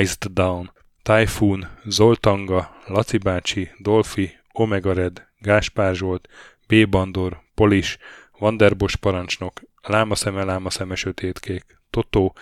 Iced 0.00 0.32
Down, 0.32 0.72
Typhoon, 1.02 1.68
Zoltanga, 1.88 2.76
Laci 2.86 3.18
bácsi, 3.18 3.70
Dolfi, 3.78 4.38
Omega 4.52 4.92
Red, 4.92 5.28
Gáspár 5.38 5.94
Zsolt, 5.94 6.28
B. 6.66 6.88
Bandor, 6.88 7.42
Polis, 7.54 7.98
Vanderbos 8.38 8.96
parancsnok, 8.96 9.60
Lámaszeme, 9.82 10.44
Lámaszeme, 10.44 10.94
Sötétkék, 10.94 11.78
Totó, 11.90 12.34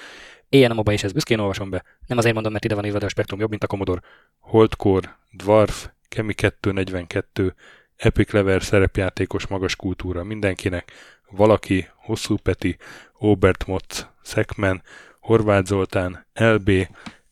Éjjel 0.51 0.71
a 0.71 0.75
moba 0.75 0.93
és 0.93 1.03
ezt 1.03 1.15
büszkén 1.15 1.39
olvasom 1.39 1.71
be. 1.71 1.85
Nem 2.07 2.19
azért 2.19 2.35
mondom, 2.35 2.53
mert 2.53 2.65
ide 2.65 2.75
van 2.75 2.85
írva, 2.85 2.99
de 2.99 3.05
a 3.05 3.09
spektrum 3.09 3.41
jobb, 3.41 3.51
mint 3.51 3.65
a 3.65 3.67
Commodore. 3.67 4.01
Holdkor, 4.39 5.17
Dwarf, 5.31 5.89
Kemi 6.09 6.35
242, 6.35 7.55
Epic 7.97 8.31
Lever 8.33 8.63
szerepjátékos 8.63 9.47
magas 9.47 9.77
kultúra 9.77 10.25
mindenkinek, 10.25 10.93
valaki, 11.31 11.89
Hosszú 11.95 12.37
Peti, 12.37 12.77
Obert 13.13 13.67
Motz, 13.67 14.09
Szekmen, 14.23 14.83
Horváth 15.21 15.67
Zoltán, 15.67 16.27
LB, 16.35 16.71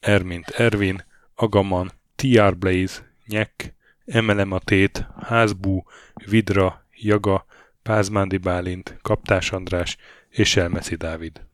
Ermint 0.01 0.49
Ervin, 0.49 1.05
Agaman, 1.35 1.93
TR 2.17 2.57
Blaze, 2.57 3.13
Nyek, 3.27 3.75
Emelem 4.05 4.53
a 4.53 4.59
Tét, 4.59 5.07
Házbú, 5.21 5.83
Vidra, 6.15 6.87
Jaga, 6.95 7.47
Pázmándi 7.89 8.37
Bálint, 8.37 8.99
Kaptás 9.03 9.53
András 9.53 9.97
és 10.29 10.57
Elmeszi 10.57 10.95
Dávid. 10.95 11.48